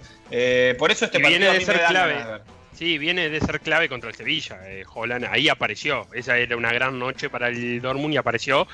Por 0.77 0.91
eso 0.91 1.05
este 1.05 1.19
partido 1.19 1.29
viene 1.29 1.47
a 1.47 1.53
de 1.53 1.59
mí 1.59 1.65
ser 1.65 1.75
me 1.77 1.81
da 1.81 1.87
clave. 1.89 2.41
Sí, 2.77 2.99
viene 2.99 3.29
de 3.29 3.39
ser 3.39 3.59
clave 3.59 3.89
contra 3.89 4.11
el 4.11 4.15
Sevilla. 4.15 4.59
Holland 4.93 5.25
ahí 5.31 5.49
apareció. 5.49 6.05
Esa 6.13 6.37
era 6.37 6.55
una 6.55 6.71
gran 6.71 6.99
noche 6.99 7.27
para 7.27 7.47
el 7.47 7.81
Dortmund 7.81 8.13
y 8.13 8.17
apareció. 8.17 8.67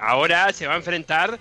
Ahora 0.00 0.52
se 0.52 0.66
va 0.66 0.74
a 0.74 0.76
enfrentar 0.76 1.38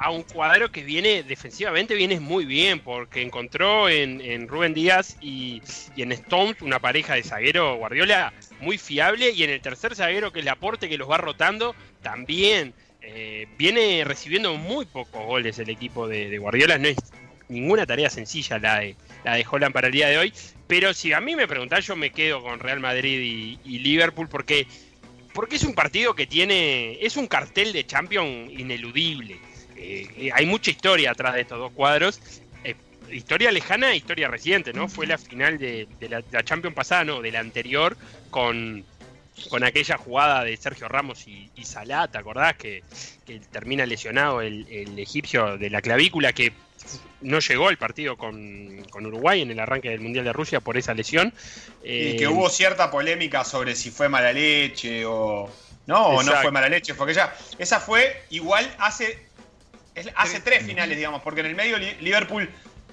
a 0.00 0.10
un 0.10 0.22
cuadro 0.22 0.72
que 0.72 0.82
viene 0.82 1.22
defensivamente 1.22 1.94
viene 1.94 2.18
muy 2.20 2.46
bien 2.46 2.80
porque 2.80 3.20
encontró 3.20 3.90
en, 3.90 4.22
en 4.22 4.48
Rubén 4.48 4.72
Díaz 4.72 5.18
y, 5.20 5.60
y 5.94 6.00
en 6.00 6.12
Stones 6.12 6.62
una 6.62 6.78
pareja 6.78 7.14
de 7.14 7.22
zaguero 7.22 7.76
Guardiola 7.76 8.32
muy 8.60 8.78
fiable 8.78 9.30
y 9.30 9.44
en 9.44 9.50
el 9.50 9.60
tercer 9.60 9.94
zaguero 9.94 10.32
que 10.32 10.38
es 10.38 10.46
Laporte 10.46 10.88
que 10.88 10.96
los 10.96 11.08
va 11.08 11.18
rotando 11.18 11.76
también 12.02 12.72
eh, 13.02 13.46
viene 13.58 14.02
recibiendo 14.06 14.54
muy 14.54 14.86
pocos 14.86 15.26
goles 15.26 15.58
el 15.58 15.68
equipo 15.68 16.08
de, 16.08 16.38
Guardiola. 16.38 16.78
No 16.78 16.88
es 16.88 16.96
ninguna 17.50 17.84
tarea 17.84 18.08
sencilla 18.08 18.58
la 18.58 18.80
de, 18.80 18.96
la 19.22 19.34
de 19.34 19.46
Holland 19.50 19.74
para 19.74 19.88
el 19.88 19.92
día 19.92 20.08
de 20.08 20.16
hoy. 20.16 20.32
Pero 20.66 20.94
si 20.94 21.12
a 21.12 21.20
mí 21.20 21.36
me 21.36 21.46
preguntás 21.46 21.86
yo 21.86 21.94
me 21.94 22.10
quedo 22.10 22.42
con 22.42 22.58
Real 22.58 22.80
Madrid 22.80 23.20
y, 23.20 23.58
y 23.64 23.78
Liverpool 23.80 24.28
porque 24.30 24.66
porque 25.34 25.56
es 25.56 25.64
un 25.64 25.74
partido 25.74 26.14
que 26.14 26.26
tiene 26.26 26.98
es 27.04 27.16
un 27.16 27.26
cartel 27.26 27.72
de 27.72 27.86
Champions 27.86 28.50
ineludible 28.58 29.38
eh, 29.80 30.06
eh, 30.16 30.30
hay 30.32 30.46
mucha 30.46 30.70
historia 30.70 31.10
atrás 31.12 31.34
de 31.34 31.40
estos 31.40 31.58
dos 31.58 31.72
cuadros. 31.72 32.20
Eh, 32.64 32.74
historia 33.10 33.50
lejana 33.50 33.92
e 33.92 33.96
historia 33.96 34.28
reciente, 34.28 34.72
¿no? 34.72 34.88
Fue 34.88 35.06
la 35.06 35.18
final 35.18 35.58
de, 35.58 35.88
de 35.98 36.08
la, 36.08 36.22
la 36.30 36.42
Champions 36.44 36.76
pasada, 36.76 37.04
no, 37.04 37.20
de 37.20 37.32
la 37.32 37.40
anterior, 37.40 37.96
con, 38.30 38.84
con 39.48 39.64
aquella 39.64 39.96
jugada 39.96 40.44
de 40.44 40.56
Sergio 40.56 40.88
Ramos 40.88 41.26
y, 41.26 41.50
y 41.56 41.64
Salah, 41.64 42.08
¿te 42.08 42.18
acordás? 42.18 42.56
Que, 42.56 42.82
que 43.26 43.40
termina 43.50 43.86
lesionado 43.86 44.42
el, 44.42 44.66
el 44.70 44.98
egipcio 44.98 45.56
de 45.56 45.70
la 45.70 45.80
clavícula, 45.80 46.32
que 46.32 46.52
no 47.20 47.38
llegó 47.40 47.68
al 47.68 47.76
partido 47.76 48.16
con, 48.16 48.84
con 48.90 49.04
Uruguay 49.04 49.42
en 49.42 49.50
el 49.50 49.60
arranque 49.60 49.90
del 49.90 50.00
Mundial 50.00 50.24
de 50.24 50.32
Rusia 50.32 50.60
por 50.60 50.76
esa 50.76 50.94
lesión. 50.94 51.32
Y 51.84 52.12
Eh, 52.12 52.16
que 52.18 52.28
hubo 52.28 52.48
cierta 52.48 52.90
polémica 52.90 53.44
sobre 53.44 53.74
si 53.74 53.90
fue 53.90 54.08
mala 54.08 54.32
leche 54.32 55.04
o. 55.04 55.48
No, 55.86 56.06
o 56.06 56.22
no 56.22 56.32
fue 56.40 56.50
mala 56.50 56.68
leche, 56.68 56.94
porque 56.94 57.14
ya. 57.14 57.34
Esa 57.58 57.80
fue 57.80 58.22
igual 58.30 58.64
hace. 58.78 59.18
Es- 59.94 60.08
hace 60.16 60.40
tres 60.40 60.64
finales, 60.64 60.96
digamos, 60.96 61.22
porque 61.22 61.40
en 61.40 61.46
el 61.46 61.54
medio 61.54 61.78
Li- 61.78 61.96
Liverpool 62.00 62.48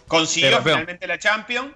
consiguió 0.07 0.49
Pero, 0.51 0.63
pero- 0.63 0.75
finalmente 0.77 1.07
la 1.07 1.19
Champions 1.19 1.71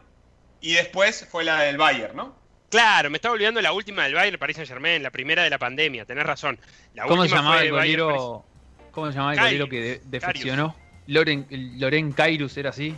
y 0.62 0.74
después 0.74 1.28
fue 1.30 1.44
la 1.44 1.62
del 1.62 1.78
Bayern, 1.78 2.16
¿no? 2.16 2.36
Claro, 2.70 3.10
me 3.10 3.18
estaba 3.18 3.34
olvidando 3.34 3.62
la 3.62 3.74
última 3.74 4.04
del 4.04 4.14
Bayern 4.14 4.38
Paris 4.40 4.56
Saint 4.56 4.70
Germain, 4.70 5.04
la 5.04 5.10
primera 5.10 5.44
de 5.44 5.50
la 5.50 5.58
pandemia, 5.58 6.06
tenés 6.06 6.26
razón. 6.26 6.58
La 6.94 7.04
¿Cómo 7.04 7.16
se 7.18 7.22
última 7.24 7.38
llamaba 7.40 7.56
fue 7.58 7.66
el 7.66 7.72
Bayern, 7.74 8.00
Paris- 8.08 8.18
golero? 8.22 8.46
¿Cómo 8.92 9.08
se 9.08 9.14
llamaba 9.14 9.34
el 9.34 9.40
golero 9.40 9.70
que 9.70 9.82
de- 9.82 10.02
defeccionó? 10.06 10.76
Loren, 11.08 11.48
Loren 11.80 12.12
Kairus 12.14 12.56
era 12.58 12.70
así. 12.70 12.96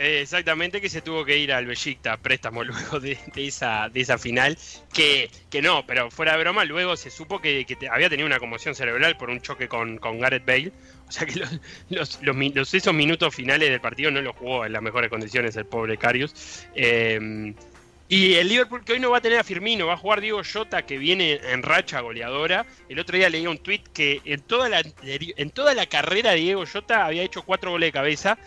Exactamente, 0.00 0.80
que 0.80 0.88
se 0.88 1.02
tuvo 1.02 1.24
que 1.24 1.36
ir 1.36 1.52
al 1.52 1.66
Besiktas 1.66 2.14
a 2.14 2.16
préstamo 2.22 2.62
luego 2.64 3.00
de, 3.00 3.18
esa, 3.34 3.88
de 3.88 4.00
esa 4.00 4.16
final. 4.16 4.56
Que, 4.92 5.28
que 5.50 5.60
no, 5.60 5.84
pero 5.86 6.08
fuera 6.10 6.32
de 6.32 6.38
broma, 6.38 6.64
luego 6.64 6.96
se 6.96 7.10
supo 7.10 7.40
que, 7.40 7.64
que 7.66 7.88
había 7.88 8.08
tenido 8.08 8.26
una 8.26 8.38
conmoción 8.38 8.76
cerebral 8.76 9.16
por 9.16 9.28
un 9.28 9.40
choque 9.40 9.66
con, 9.66 9.98
con 9.98 10.20
Gareth 10.20 10.46
Bale. 10.46 10.72
O 11.08 11.10
sea 11.10 11.26
que 11.26 11.40
los, 11.90 12.20
los, 12.22 12.74
esos 12.74 12.94
minutos 12.94 13.34
finales 13.34 13.70
del 13.70 13.80
partido 13.80 14.12
no 14.12 14.22
los 14.22 14.36
jugó 14.36 14.64
en 14.64 14.72
las 14.72 14.82
mejores 14.82 15.10
condiciones 15.10 15.56
el 15.56 15.66
pobre 15.66 15.96
Carius. 15.96 16.66
Eh, 16.76 17.52
y 18.10 18.34
el 18.34 18.48
Liverpool 18.48 18.84
que 18.84 18.94
hoy 18.94 19.00
no 19.00 19.10
va 19.10 19.18
a 19.18 19.20
tener 19.20 19.38
a 19.38 19.44
Firmino, 19.44 19.86
va 19.86 19.94
a 19.94 19.98
jugar 19.98 20.20
Diego 20.20 20.40
Jota 20.42 20.86
que 20.86 20.96
viene 20.96 21.40
en 21.42 21.62
racha 21.62 22.00
goleadora. 22.00 22.64
El 22.88 23.00
otro 23.00 23.18
día 23.18 23.28
leía 23.28 23.50
un 23.50 23.58
tweet 23.58 23.82
que 23.92 24.22
en 24.24 24.40
toda 24.42 24.68
la, 24.68 24.82
en 25.02 25.50
toda 25.50 25.74
la 25.74 25.86
carrera 25.86 26.30
de 26.30 26.36
Diego 26.36 26.64
Jota 26.72 27.04
había 27.04 27.22
hecho 27.22 27.42
cuatro 27.42 27.72
goles 27.72 27.88
de 27.88 27.92
cabeza, 27.92 28.38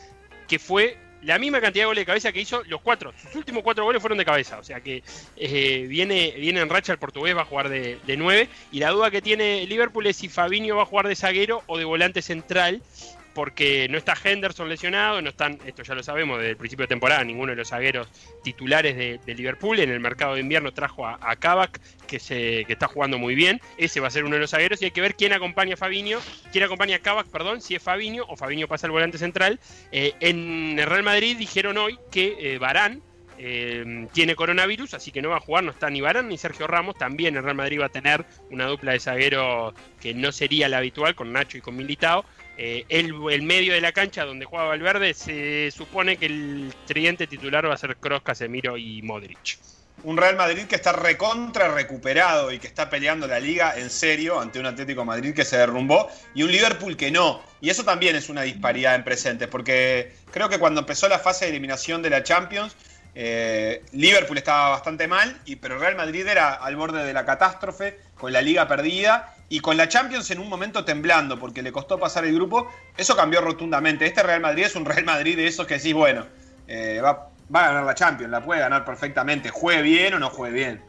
que 0.48 0.58
fue 0.58 0.98
la 1.24 1.38
misma 1.40 1.62
cantidad 1.62 1.84
de 1.84 1.88
goles 1.88 2.02
de 2.02 2.06
cabeza 2.06 2.32
que 2.32 2.42
hizo 2.42 2.64
los 2.66 2.82
cuatro. 2.82 3.14
Sus 3.22 3.36
últimos 3.36 3.64
cuatro 3.64 3.84
goles 3.84 4.02
fueron 4.02 4.18
de 4.18 4.26
cabeza. 4.26 4.60
O 4.60 4.64
sea 4.64 4.82
que 4.82 5.04
eh, 5.38 5.86
viene, 5.88 6.34
viene 6.38 6.62
en 6.62 6.70
racha 6.70 6.94
el 6.94 7.00
portugués, 7.00 7.36
va 7.36 7.42
a 7.42 7.46
jugar 7.46 7.70
de, 7.70 8.00
de 8.06 8.18
nueve. 8.18 8.50
Y 8.72 8.80
la 8.80 8.90
duda 8.90 9.12
que 9.12 9.22
tiene 9.22 9.66
Liverpool 9.68 10.08
es 10.08 10.18
si 10.18 10.30
Fabinho 10.30 10.76
va 10.76 10.84
a 10.84 10.86
jugar 10.86 11.08
de 11.08 11.16
zaguero 11.16 11.64
o 11.68 11.78
de 11.78 11.86
volante 11.86 12.22
central. 12.22 12.82
Porque 13.34 13.88
no 13.90 13.98
está 13.98 14.16
Henderson 14.22 14.68
lesionado, 14.68 15.22
no 15.22 15.30
están, 15.30 15.60
esto 15.66 15.84
ya 15.84 15.96
lo 15.96 16.04
sabemos 16.04 16.38
desde 16.38 16.52
el 16.52 16.58
principio 16.58 16.84
de 16.84 16.90
temporada, 16.90 17.24
ninguno 17.24 17.52
de 17.52 17.56
los 17.56 17.70
zagueros 17.70 18.08
titulares 18.44 18.96
de, 18.98 19.34
Liverpool. 19.34 19.80
En 19.80 19.90
el 19.90 20.00
mercado 20.00 20.36
de 20.36 20.42
invierno 20.42 20.74
trajo 20.74 21.08
a, 21.08 21.18
a 21.22 21.36
Kavak, 21.38 21.80
que, 22.08 22.20
se, 22.20 22.66
que 22.66 22.74
está 22.74 22.88
jugando 22.88 23.18
muy 23.18 23.36
bien. 23.36 23.62
Ese 23.78 24.02
va 24.02 24.08
a 24.08 24.12
ser 24.12 24.26
uno 24.26 24.36
de 24.36 24.42
los 24.42 24.52
zagueros 24.52 24.82
y 24.82 24.86
hay 24.86 24.92
que 24.92 25.02
ver 25.02 25.16
quién 25.16 25.32
acompaña 25.32 25.76
a 25.76 25.78
Fabinho, 25.78 26.20
quién 26.52 26.66
acompaña 26.66 26.98
a 26.98 27.00
Kavak, 27.00 27.28
perdón, 27.28 27.62
si 27.62 27.76
es 27.76 27.82
Fabinho 27.82 28.26
o 28.28 28.36
Fabinho 28.36 28.68
pasa 28.68 28.88
al 28.88 28.92
volante 28.92 29.18
central. 29.18 29.60
Eh, 29.92 30.14
en 30.20 30.78
el 30.78 30.86
Real 30.86 31.04
Madrid 31.04 31.38
dijeron 31.38 31.78
hoy 31.78 31.98
que 32.12 32.36
eh, 32.40 32.58
Barán 32.58 33.02
eh, 33.38 34.08
tiene 34.14 34.36
coronavirus, 34.36 34.94
así 34.94 35.12
que 35.12 35.22
no 35.22 35.30
va 35.30 35.38
a 35.38 35.40
jugar, 35.40 35.64
no 35.64 35.72
está 35.72 35.90
ni 35.90 36.00
Barán 36.00 36.28
ni 36.28 36.38
Sergio 36.38 36.68
Ramos. 36.68 36.98
También 36.98 37.36
el 37.36 37.44
Real 37.44 37.56
Madrid 37.56 37.80
va 37.80 37.86
a 37.86 37.90
tener 37.90 38.26
una 38.50 38.66
dupla 38.66 38.92
de 38.92 39.00
zagueros 39.00 39.74
que 40.00 40.14
no 40.14 40.32
sería 40.32 40.70
la 40.70 40.78
habitual 40.78 41.16
con 41.16 41.32
Nacho 41.34 41.58
y 41.58 41.62
con 41.62 41.76
Militao. 41.76 42.24
Eh, 42.58 42.86
el, 42.90 43.14
medio 43.42 43.74
de 43.74 43.82
la 43.82 43.92
cancha 43.92 44.26
donde 44.26 44.46
juega 44.46 44.66
Valverde 44.66 45.14
se 45.14 45.72
supone 45.72 46.18
que 46.18 46.28
el 46.28 46.74
tridente 46.86 47.26
titular 47.26 47.68
va 47.68 47.74
a 47.74 47.78
ser 47.78 47.96
Kroos, 47.98 48.22
Casemiro 48.22 48.78
y 48.78 49.02
Modric. 49.02 49.58
Un 50.04 50.18
Real 50.18 50.36
Madrid 50.36 50.66
que 50.66 50.76
está 50.76 50.92
recontra 50.94 51.74
recuperado 51.74 52.52
y 52.52 52.60
que 52.60 52.68
está 52.68 52.90
peleando 52.90 53.28
la 53.28 53.40
liga 53.40 53.78
en 53.78 53.90
serio 53.90 54.40
ante 54.40 54.60
un 54.60 54.66
Atlético 54.66 55.06
Madrid 55.06 55.34
que 55.34 55.46
se 55.46 55.58
derrumbó 55.58 56.10
y 56.34 56.44
un 56.44 56.52
Liverpool 56.52 56.98
que 56.98 57.12
no. 57.12 57.42
Y 57.62 57.70
eso 57.70 57.84
también 57.84 58.16
es 58.16 58.28
una 58.30 58.42
disparidad 58.42 58.96
en 58.96 59.04
presentes, 59.04 59.48
porque 59.48 60.14
creo 60.32 60.50
que 60.50 60.58
cuando 60.58 60.82
empezó 60.82 61.08
la 61.08 61.20
fase 61.20 61.46
de 61.46 61.52
eliminación 61.52 62.02
de 62.02 62.10
la 62.10 62.24
Champions, 62.24 62.76
eh, 63.14 63.84
Liverpool 63.92 64.38
estaba 64.38 64.70
bastante 64.70 65.08
mal, 65.08 65.40
y, 65.46 65.58
pero 65.58 65.78
Real 65.78 65.96
Madrid 65.96 66.28
era 66.28 66.54
al 66.54 66.76
borde 66.76 67.06
de 67.06 67.14
la 67.14 67.26
catástrofe, 67.26 68.00
con 68.16 68.34
la 68.34 68.42
liga 68.42 68.68
perdida 68.68 69.36
y 69.52 69.60
con 69.60 69.76
la 69.76 69.90
Champions 69.90 70.32
en 70.32 70.40
un 70.40 70.48
momento 70.48 70.86
temblando, 70.86 71.38
porque 71.38 71.62
le 71.62 71.74
costó 71.74 72.00
pasar 72.00 72.24
el 72.24 72.34
grupo. 72.34 72.72
Eso 72.96 73.18
cambió 73.18 73.42
rotundamente. 73.42 74.06
Este 74.06 74.24
Real 74.24 74.40
Madrid 74.40 74.64
es 74.64 74.78
un 74.78 74.86
Real 74.86 75.04
Madrid 75.04 75.36
de 75.36 75.46
esos 75.46 75.68
que 75.68 75.74
decís, 75.74 75.94
bueno, 75.94 76.26
eh, 76.70 77.02
va, 77.04 77.30
va 77.54 77.66
a 77.66 77.68
ganar 77.68 77.84
la 77.84 77.94
Champions, 77.94 78.32
la 78.32 78.42
puede 78.42 78.62
ganar 78.62 78.86
perfectamente, 78.86 79.50
juegue 79.50 79.82
bien 79.82 80.14
o 80.14 80.20
no 80.20 80.30
juegue 80.30 80.54
bien. 80.56 80.82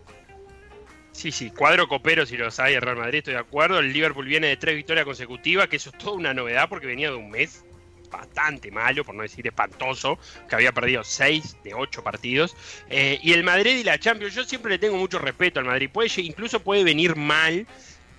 Sí, 1.11 1.33
sí, 1.33 1.51
cuadro 1.51 1.89
copero 1.89 2.25
si 2.25 2.37
los 2.37 2.61
hay 2.61 2.75
el 2.75 2.83
Real 2.83 2.99
Madrid, 2.99 3.19
estoy 3.19 3.35
de 3.35 3.41
acuerdo. 3.41 3.81
El 3.81 3.93
Liverpool 3.93 4.27
viene 4.27 4.47
de 4.47 4.57
tres 4.57 4.77
victorias 4.77 5.07
consecutivas, 5.07 5.67
que 5.67 5.75
eso 5.75 5.91
es 5.91 5.99
toda 5.99 6.17
una 6.17 6.33
novedad 6.33 6.69
porque 6.69 6.87
venía 6.87 7.11
de 7.11 7.17
un 7.17 7.33
mes 7.33 7.65
bastante 8.13 8.71
malo, 8.71 9.05
por 9.05 9.17
no 9.17 9.23
decir 9.23 9.45
espantoso, 9.45 10.21
que 10.49 10.55
había 10.55 10.71
perdido 10.71 11.03
seis 11.03 11.57
de 11.65 11.75
ocho 11.75 12.05
partidos. 12.05 12.55
Eh, 12.91 13.19
y 13.25 13.33
el 13.33 13.43
Madrid 13.43 13.79
y 13.79 13.83
la 13.83 13.99
Champions, 13.99 14.37
yo 14.37 14.45
siempre 14.45 14.71
le 14.71 14.79
tengo 14.79 14.99
mucho 14.99 15.19
respeto 15.19 15.59
al 15.59 15.67
Madrid. 15.67 15.91
Puede, 15.93 16.09
incluso 16.19 16.61
puede 16.61 16.85
venir 16.85 17.17
mal 17.17 17.67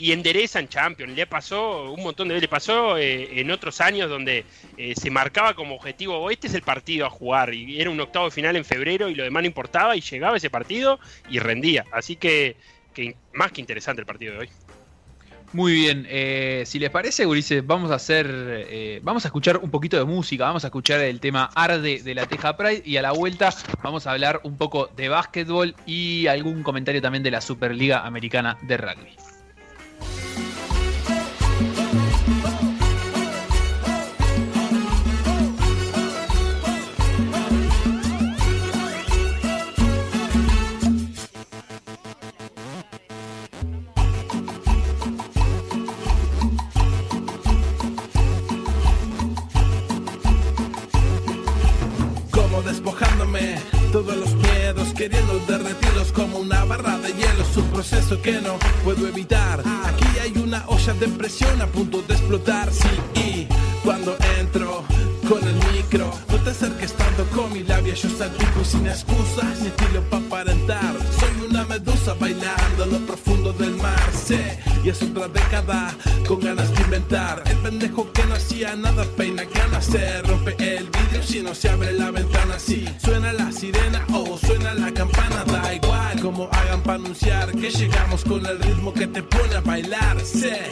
y 0.03 0.11
endereza 0.11 0.59
en 0.59 0.67
Champions. 0.67 1.15
Le 1.15 1.25
pasó 1.25 1.93
un 1.93 2.03
montón 2.03 2.27
de 2.27 2.33
veces, 2.33 2.41
le 2.41 2.49
pasó 2.49 2.97
eh, 2.97 3.39
en 3.39 3.49
otros 3.51 3.79
años 3.79 4.09
donde 4.09 4.43
eh, 4.75 4.93
se 4.97 5.09
marcaba 5.09 5.53
como 5.53 5.75
objetivo, 5.75 6.17
"Oh, 6.17 6.29
este 6.29 6.47
es 6.47 6.53
el 6.55 6.61
partido 6.61 7.05
a 7.05 7.09
jugar, 7.09 7.53
y 7.53 7.79
era 7.79 7.89
un 7.89 7.97
octavo 8.01 8.29
final 8.29 8.57
en 8.57 8.65
febrero 8.65 9.07
y 9.07 9.15
lo 9.15 9.23
demás 9.23 9.43
no 9.43 9.47
importaba, 9.47 9.95
y 9.95 10.01
llegaba 10.01 10.35
ese 10.35 10.49
partido 10.49 10.99
y 11.29 11.39
rendía. 11.39 11.85
Así 11.93 12.17
que, 12.17 12.57
que 12.93 13.15
más 13.31 13.53
que 13.53 13.61
interesante 13.61 14.01
el 14.01 14.05
partido 14.05 14.33
de 14.33 14.39
hoy. 14.39 14.49
Muy 15.53 15.71
bien, 15.71 16.05
eh, 16.09 16.63
si 16.65 16.79
les 16.79 16.89
parece, 16.89 17.25
Ulises, 17.25 17.65
vamos 17.65 17.89
a 17.89 17.95
hacer, 17.95 18.27
eh, 18.29 18.99
vamos 19.03 19.23
a 19.23 19.29
escuchar 19.29 19.59
un 19.59 19.71
poquito 19.71 19.97
de 19.97 20.03
música, 20.03 20.43
vamos 20.43 20.65
a 20.65 20.67
escuchar 20.67 20.99
el 20.99 21.21
tema 21.21 21.49
Arde 21.55 22.03
de 22.03 22.13
la 22.13 22.25
Teja 22.25 22.57
Pride 22.57 22.81
y 22.83 22.97
a 22.97 23.01
la 23.01 23.13
vuelta 23.13 23.53
vamos 23.81 24.05
a 24.05 24.11
hablar 24.11 24.41
un 24.43 24.57
poco 24.57 24.87
de 24.97 25.07
básquetbol 25.07 25.75
y 25.85 26.27
algún 26.27 26.61
comentario 26.61 27.01
también 27.01 27.23
de 27.23 27.31
la 27.31 27.39
Superliga 27.39 28.05
Americana 28.05 28.57
de 28.63 28.75
Rugby. 28.75 29.32
Queriendo 55.03 55.37
derretirlos 55.39 56.13
como 56.13 56.37
una 56.37 56.63
barra 56.63 56.97
de 56.97 57.09
hielo. 57.09 57.43
Es 57.43 57.57
un 57.57 57.67
proceso 57.71 58.21
que 58.21 58.39
no 58.39 58.57
puedo 58.85 59.05
evitar. 59.05 59.59
Aquí 59.59 60.19
hay 60.21 60.31
una 60.41 60.63
olla 60.67 60.93
de 60.93 61.07
presión 61.09 61.61
a 61.61 61.67
punto 61.67 62.01
de 62.03 62.13
explotar. 62.13 62.71
Sí, 62.71 62.87
y 63.19 63.47
cuando 63.83 64.15
entro 64.39 64.85
con 65.27 65.45
el 65.45 65.55
micro, 65.73 66.09
no 66.29 66.37
te 66.37 66.51
acerques 66.51 66.93
tanto 66.93 67.25
con 67.35 67.51
mi 67.51 67.63
labia. 67.63 67.93
Yo 67.95 68.09
salpico 68.17 68.61
y 68.61 68.65
sin 68.65 68.87
excusas 68.87 69.59
ni 69.59 69.67
estilo 69.67 70.01
para 70.09 70.25
aparentar. 70.25 70.95
Soy 71.19 71.49
una 71.49 71.65
medusa 71.65 72.13
bailando 72.17 72.83
en 72.85 72.91
lo 72.91 72.99
profundo 72.99 73.51
del 73.51 73.75
mar. 73.75 74.09
Sé, 74.13 74.57
y 74.85 74.89
es 74.89 75.01
otra 75.01 75.27
década 75.27 75.93
con 76.25 76.39
ganas 76.39 76.73
de 76.73 76.81
inventar. 76.81 77.43
El 77.45 77.57
pendejo 77.57 78.09
que 78.13 78.23
no 78.25 78.35
hacía 78.35 78.73
nada 78.77 79.03
peina 79.17 79.43
ganas 79.43 79.85
se 79.85 80.21
rompe 80.21 80.55
el 80.59 80.89
vidrio 80.89 81.23
si 81.23 81.41
no 81.41 81.53
se 81.53 81.69
abre 81.69 81.91
la 81.91 82.09
ventana. 82.09 82.57
Si 82.57 82.87
suena 83.03 83.33
la 83.33 83.51
sirena 83.51 84.05
que 87.63 87.69
llegamos 87.69 88.25
con 88.25 88.45
el 88.45 88.59
ritmo 88.59 88.93
que 88.93 89.07
te 89.07 89.23
pone 89.23 89.55
a 89.55 89.61
bailar. 89.61 90.19
Sé, 90.19 90.63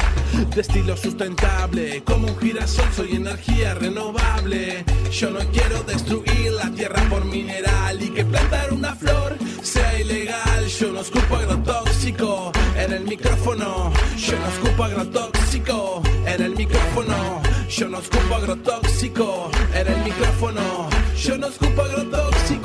de 0.54 0.60
estilo 0.60 0.98
sustentable, 0.98 2.04
como 2.04 2.28
un 2.28 2.38
girasol 2.38 2.92
soy 2.94 3.16
energía 3.16 3.76
renovable. 3.76 4.84
Yo 5.10 5.30
no 5.30 5.40
quiero 5.54 5.84
destruir 5.84 6.52
la 6.52 6.70
tierra 6.72 7.02
por 7.10 7.24
mineral 7.24 8.04
y 8.04 8.10
que 8.10 8.26
plantar 8.26 8.74
una 8.74 8.94
flor 8.94 9.38
sea 9.62 10.02
ilegal. 10.02 10.68
Yo 10.68 10.92
no 10.92 11.00
escupo 11.00 11.38
agrotóxico 11.38 12.52
en 12.76 12.92
el 12.92 13.06
micrófono. 13.06 13.94
Yo 14.18 14.38
no 14.38 14.48
escupo 14.50 14.84
agrotóxico 14.84 16.02
en 16.26 16.42
el 16.42 16.56
micrófono. 16.58 17.42
Yo 17.70 17.88
no 17.88 18.00
escupo 18.00 18.36
agrotóxico 18.36 19.50
en 19.74 19.88
el 19.88 20.04
micrófono. 20.04 20.90
Yo 21.16 21.38
no 21.38 21.48
escupo 21.48 21.84
agrotóxico 21.84 22.61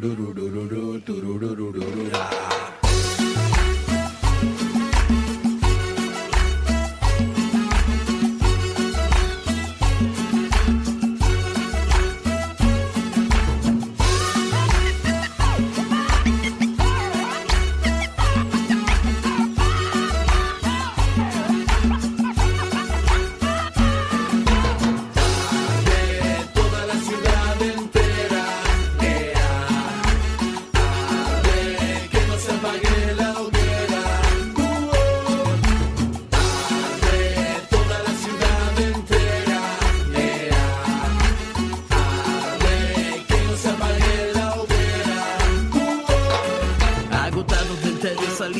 De 0.00 0.27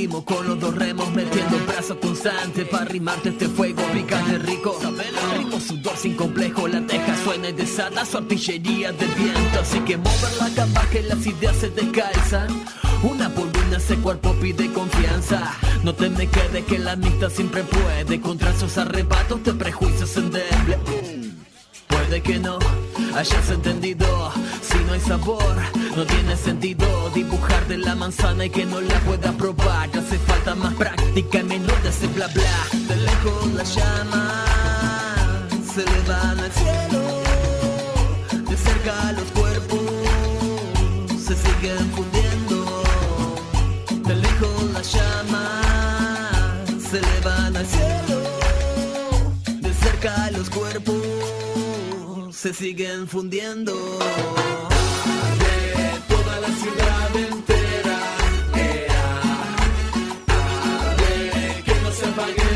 con 0.07 0.47
los 0.47 0.61
dos 0.61 0.75
remos 0.77 1.11
metiendo 1.13 1.59
brazo 1.67 1.99
constante 1.99 2.65
para 2.65 2.85
rimarte 2.85 3.31
este 3.31 3.49
fuego 3.49 3.83
picante 3.93 4.39
rico. 4.39 4.79
Ritmo 5.37 5.59
sudor 5.59 5.97
sin 5.97 6.15
complejo, 6.15 6.69
la 6.69 6.87
teja 6.87 7.17
suena 7.25 7.49
y 7.49 7.53
desata 7.53 8.05
su 8.07 8.19
artillería 8.19 8.93
de 8.93 9.07
viento. 9.07 9.61
Así 9.61 9.81
que 9.81 9.97
mover 9.97 10.33
la 10.39 10.51
capa 10.55 10.89
que 10.91 11.03
las 11.03 11.27
ideas 11.27 11.57
se 11.57 11.71
descalzan. 11.71 12.49
Una 13.03 13.29
por 13.31 13.47
una 13.47 13.79
ese 13.79 13.97
cuerpo 13.97 14.35
pide 14.41 14.73
confianza. 14.73 15.57
No 15.83 15.93
te 15.93 16.09
me 16.11 16.29
quedes 16.29 16.65
que 16.67 16.79
la 16.79 16.93
amistad 16.93 17.31
siempre 17.31 17.65
puede. 17.65 18.21
Contra 18.21 18.51
esos 18.51 18.79
arrebatos 18.79 19.43
de 19.43 19.55
prejuicios 19.55 20.17
endebles. 20.17 20.79
Puede 21.89 22.23
que 22.23 22.39
no 22.39 22.59
hayas 23.15 23.51
entendido 23.51 24.33
Si 24.63 24.79
no 24.85 24.93
hay 24.93 25.01
sabor, 25.01 25.57
no 25.97 26.05
tiene 26.05 26.37
sentido 26.37 26.87
Dibujar 27.15 27.67
de 27.67 27.79
la 27.79 27.95
manzana 27.95 28.45
y 28.45 28.51
que 28.51 28.65
no 28.65 28.81
la 28.81 29.01
pueda 29.01 29.33
probar. 29.33 29.89
Te 29.89 29.99
hace 29.99 30.19
falta 30.19 30.55
más 30.55 30.75
práctica 30.75 31.41
y 31.41 31.43
menos 31.43 31.83
de 31.83 31.89
ese 31.89 32.07
bla 32.09 32.29
bla. 32.29 32.59
De 32.87 32.97
lejos 32.97 33.53
las 33.55 33.75
llamas 33.75 34.45
se 35.75 35.83
elevan 35.83 36.39
al 36.39 36.53
cielo. 36.53 37.01
De 38.49 38.57
cerca 38.57 39.13
los 39.13 39.31
cuerpos 39.33 39.81
se 41.27 41.35
siguen 41.35 41.91
fundiendo. 41.97 42.83
De 44.07 44.15
lejos 44.15 44.65
las 44.73 44.93
llamas 44.93 46.69
se 46.91 46.99
elevan 46.99 47.57
al 47.57 47.67
cielo. 47.67 48.21
De 49.61 49.73
cerca 49.75 50.31
los 50.31 50.51
cuerpos 50.51 50.98
se 52.39 52.55
siguen 52.55 53.09
fundiendo. 53.09 53.73
de 53.75 54.01
toda 56.07 56.41
la 56.41 56.49
ciudad 56.49 57.17
entera, 57.17 57.99
arde, 60.79 61.63
que 61.65 61.75
no 61.83 61.91
se 61.91 62.07
apague 62.07 62.48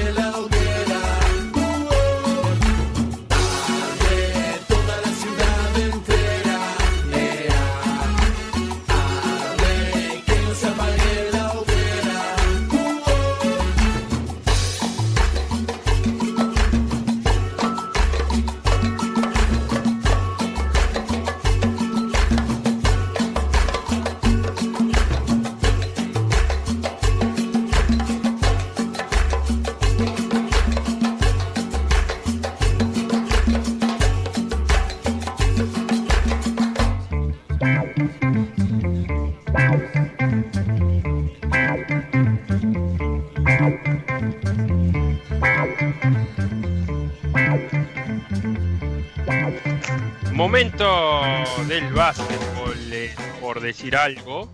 Momento 50.63 51.65
del 51.67 51.93
básquetbol, 51.93 52.93
eh, 52.93 53.13
por 53.41 53.61
decir 53.61 53.97
algo. 53.97 54.49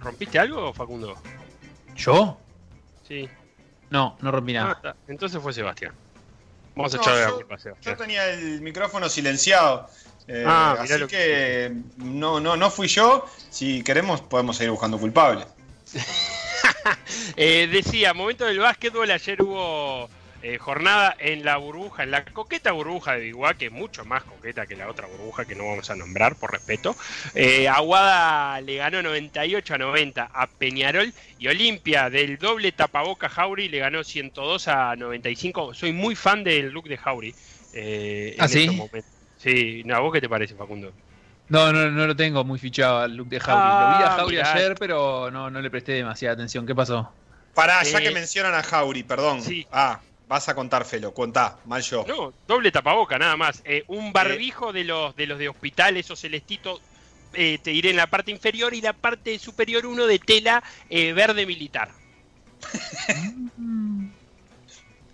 ¿Rompiste 0.00 0.38
algo, 0.38 0.72
Facundo? 0.72 1.16
¿Yo? 1.96 2.38
Sí. 3.08 3.28
No, 3.90 4.16
no 4.20 4.30
rompí 4.30 4.54
Ah, 4.56 4.60
nada. 4.62 4.72
está. 4.74 4.96
Entonces 5.08 5.42
fue 5.42 5.52
Sebastián. 5.52 5.92
Vamos 6.76 6.94
a 6.94 6.96
No, 6.98 7.02
echarle 7.02 7.22
la 7.22 7.30
culpa 7.32 7.54
a 7.54 7.56
Yo 7.56 7.62
Sebastián. 7.64 7.96
tenía 7.96 8.26
el 8.30 8.60
micrófono 8.60 9.08
silenciado. 9.08 9.90
eh, 10.28 10.44
Ah, 10.46 10.76
así 10.78 10.94
que- 10.96 11.06
que 11.08 11.72
no, 11.96 12.38
no, 12.38 12.56
no 12.56 12.70
fui 12.70 12.86
yo. 12.86 13.26
Si 13.50 13.82
queremos, 13.82 14.20
podemos 14.20 14.56
seguir 14.58 14.70
buscando 14.70 14.96
culpables. 14.98 15.46
Eh, 17.36 17.68
decía, 17.70 18.14
momento 18.14 18.44
del 18.46 18.58
básquetbol, 18.60 19.10
ayer 19.10 19.42
hubo 19.42 20.08
eh, 20.42 20.58
jornada 20.58 21.14
en 21.18 21.44
la 21.44 21.56
burbuja, 21.56 22.02
en 22.04 22.10
la 22.12 22.24
coqueta 22.24 22.72
burbuja 22.72 23.14
de 23.14 23.20
Biguá, 23.20 23.54
que 23.54 23.66
es 23.66 23.72
mucho 23.72 24.04
más 24.04 24.24
coqueta 24.24 24.66
que 24.66 24.76
la 24.76 24.88
otra 24.88 25.06
burbuja 25.06 25.44
que 25.46 25.54
no 25.54 25.66
vamos 25.66 25.90
a 25.90 25.96
nombrar 25.96 26.36
por 26.36 26.52
respeto. 26.52 26.96
Eh, 27.34 27.68
Aguada 27.68 28.60
le 28.60 28.76
ganó 28.76 29.02
98 29.02 29.74
a 29.74 29.78
90 29.78 30.30
a 30.32 30.46
Peñarol 30.46 31.12
y 31.38 31.48
Olimpia 31.48 32.10
del 32.10 32.38
doble 32.38 32.72
tapaboca 32.72 33.28
Jauri 33.28 33.68
le 33.68 33.78
ganó 33.78 34.04
102 34.04 34.68
a 34.68 34.94
95. 34.96 35.74
Soy 35.74 35.92
muy 35.92 36.14
fan 36.14 36.44
del 36.44 36.70
look 36.70 36.88
de 36.88 36.96
Jauri. 36.98 37.34
eh, 37.72 38.34
¿Ah, 38.38 38.46
en 38.46 38.48
sí? 38.48 38.58
estos 38.60 38.74
momentos. 38.74 39.12
Sí, 39.36 39.82
no, 39.84 39.94
¿a 39.96 40.00
vos 40.00 40.12
qué 40.12 40.20
te 40.20 40.28
parece, 40.28 40.54
Facundo? 40.56 40.92
No, 41.48 41.72
no, 41.72 41.90
no 41.90 42.06
lo 42.06 42.14
tengo 42.16 42.44
muy 42.44 42.58
fichado 42.58 42.98
al 43.00 43.16
look 43.16 43.28
de 43.28 43.40
Jauri. 43.40 43.74
lo 43.74 43.88
vi 43.88 44.02
a 44.02 44.08
Ah, 44.08 44.10
Jauri 44.10 44.36
mirá. 44.36 44.52
ayer, 44.52 44.76
pero 44.78 45.30
no, 45.30 45.50
no 45.50 45.60
le 45.60 45.70
presté 45.70 45.92
demasiada 45.92 46.34
atención. 46.34 46.66
¿Qué 46.66 46.74
pasó? 46.74 47.10
Pará, 47.54 47.82
ya 47.82 48.00
Eh, 48.00 48.02
que 48.02 48.10
mencionan 48.10 48.54
a 48.54 48.62
Jauri, 48.62 49.02
perdón. 49.02 49.42
sí. 49.42 49.66
Ah, 49.70 50.00
vas 50.28 50.48
a 50.48 50.54
contar, 50.54 50.84
Felo. 50.84 51.12
Contá, 51.14 51.58
mal 51.64 51.82
yo. 51.82 52.04
No, 52.06 52.32
doble 52.46 52.70
tapaboca, 52.70 53.18
nada 53.18 53.36
más. 53.36 53.62
Eh, 53.64 53.84
un 53.88 54.12
barbijo 54.12 54.72
de 54.72 54.84
los 54.84 55.16
de 55.16 55.26
los 55.26 55.38
de 55.38 55.48
hospital, 55.48 55.96
esos 55.96 56.20
celestitos, 56.20 56.80
eh, 57.34 57.58
te 57.62 57.70
diré 57.70 57.90
en 57.90 57.96
la 57.96 58.06
parte 58.06 58.30
inferior 58.30 58.74
y 58.74 58.80
la 58.80 58.92
parte 58.92 59.38
superior 59.38 59.86
uno 59.86 60.06
de 60.06 60.18
tela 60.18 60.62
eh, 60.90 61.12
verde 61.12 61.46
militar. 61.46 61.90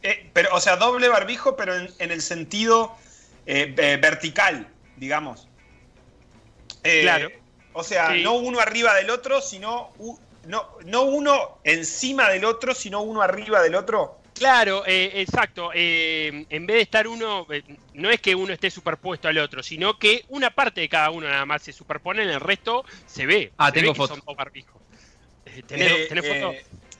Eh, 0.06 0.28
pero, 0.34 0.54
o 0.54 0.60
sea, 0.60 0.76
doble 0.76 1.08
barbijo, 1.08 1.56
pero 1.56 1.74
en, 1.76 1.88
en 1.98 2.10
el 2.12 2.20
sentido 2.20 2.94
eh, 3.46 3.74
eh, 3.78 3.96
vertical, 4.00 4.68
digamos. 4.98 5.48
Eh, 6.82 7.00
Claro. 7.02 7.30
O 7.72 7.82
sea, 7.82 8.12
Sí. 8.12 8.22
no 8.22 8.34
uno 8.34 8.60
arriba 8.60 8.92
del 8.94 9.08
otro, 9.08 9.40
sino 9.40 9.90
no 10.46 11.02
uno 11.04 11.56
encima 11.64 12.28
del 12.28 12.44
otro, 12.44 12.74
sino 12.74 13.00
uno 13.00 13.22
arriba 13.22 13.62
del 13.62 13.74
otro. 13.74 14.18
Claro, 14.34 14.84
eh, 14.86 15.12
exacto. 15.20 15.70
eh, 15.74 16.44
en 16.50 16.66
vez 16.66 16.76
de 16.76 16.82
estar 16.82 17.06
uno, 17.06 17.46
eh, 17.50 17.62
no 17.94 18.10
es 18.10 18.20
que 18.20 18.34
uno 18.34 18.52
esté 18.52 18.70
superpuesto 18.70 19.28
al 19.28 19.38
otro, 19.38 19.62
sino 19.62 19.98
que 19.98 20.24
una 20.28 20.50
parte 20.50 20.80
de 20.80 20.88
cada 20.88 21.10
uno 21.10 21.28
nada 21.28 21.46
más 21.46 21.62
se 21.62 21.72
superpone, 21.72 22.22
en 22.24 22.30
el 22.30 22.40
resto 22.40 22.84
se 23.06 23.26
ve. 23.26 23.52
Ah, 23.56 23.68
Se 23.68 23.72
tengo 23.74 23.88
ve 23.88 23.92
que 23.94 23.98
foto. 23.98 24.14
son 24.16 24.22
dos 24.26 24.36
barbijos. 24.36 24.82
Eh, 25.46 25.62
¿Tenés, 25.66 26.08
tenés 26.08 26.26
foto? 26.26 26.52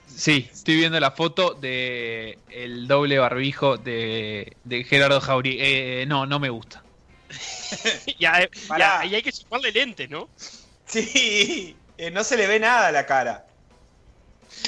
Sí, 0.07 0.47
estoy 0.51 0.77
viendo 0.77 0.99
la 0.99 1.11
foto 1.11 1.53
de 1.55 2.37
el 2.49 2.87
doble 2.87 3.17
barbijo 3.19 3.75
de, 3.77 4.55
de 4.63 4.83
Gerardo 4.85 5.19
Jauri. 5.19 5.57
Eh, 5.59 6.05
no, 6.07 6.25
no 6.25 6.39
me 6.39 6.49
gusta. 6.49 6.83
Ya, 8.19 8.47
pará. 8.67 8.99
ya, 9.03 9.05
y 9.07 9.15
hay 9.15 9.21
que 9.23 9.31
sumarle 9.33 9.71
lentes, 9.71 10.09
¿no? 10.09 10.29
Sí, 10.85 11.75
eh, 11.97 12.11
no 12.11 12.23
se 12.23 12.37
le 12.37 12.47
ve 12.47 12.59
nada 12.59 12.87
a 12.87 12.91
la 12.91 13.05
cara. 13.05 13.45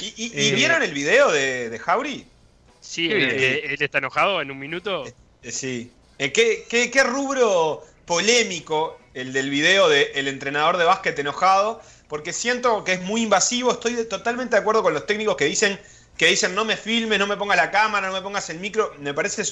¿Y, 0.02 0.12
y- 0.16 0.48
y 0.48 0.52
vieron 0.54 0.82
el 0.82 0.92
video 0.92 1.30
de, 1.30 1.70
de 1.70 1.78
Jauri? 1.78 2.26
Sí, 2.88 3.06
Qué 3.08 3.14
él, 3.16 3.26
bien. 3.26 3.40
él- 3.42 3.60
él 3.72 3.82
está 3.82 3.98
enojado 3.98 4.40
en 4.40 4.50
un 4.50 4.58
minuto. 4.58 5.04
Eh, 5.42 5.52
sí. 5.52 5.92
Eh, 6.18 6.32
¿qué, 6.32 6.64
qué, 6.70 6.90
qué 6.90 7.02
rubro 7.04 7.84
polémico 8.06 8.98
el 9.12 9.34
del 9.34 9.50
video 9.50 9.90
del 9.90 10.26
entrenador 10.26 10.78
de 10.78 10.84
básquet 10.86 11.18
enojado? 11.18 11.82
Porque 12.08 12.32
siento 12.32 12.84
que 12.84 12.94
es 12.94 13.02
muy 13.02 13.22
invasivo. 13.22 13.72
Estoy 13.72 14.02
totalmente 14.08 14.56
de 14.56 14.60
acuerdo 14.62 14.82
con 14.82 14.94
los 14.94 15.04
técnicos 15.04 15.36
que 15.36 15.44
dicen 15.44 15.78
que 16.16 16.26
dicen 16.28 16.54
no 16.54 16.64
me 16.64 16.76
filmes, 16.78 17.18
no 17.18 17.26
me 17.26 17.36
pongas 17.36 17.58
la 17.58 17.70
cámara, 17.70 18.06
no 18.08 18.14
me 18.14 18.22
pongas 18.22 18.48
el 18.48 18.58
micro. 18.58 18.94
Me 18.98 19.12
parece 19.12 19.42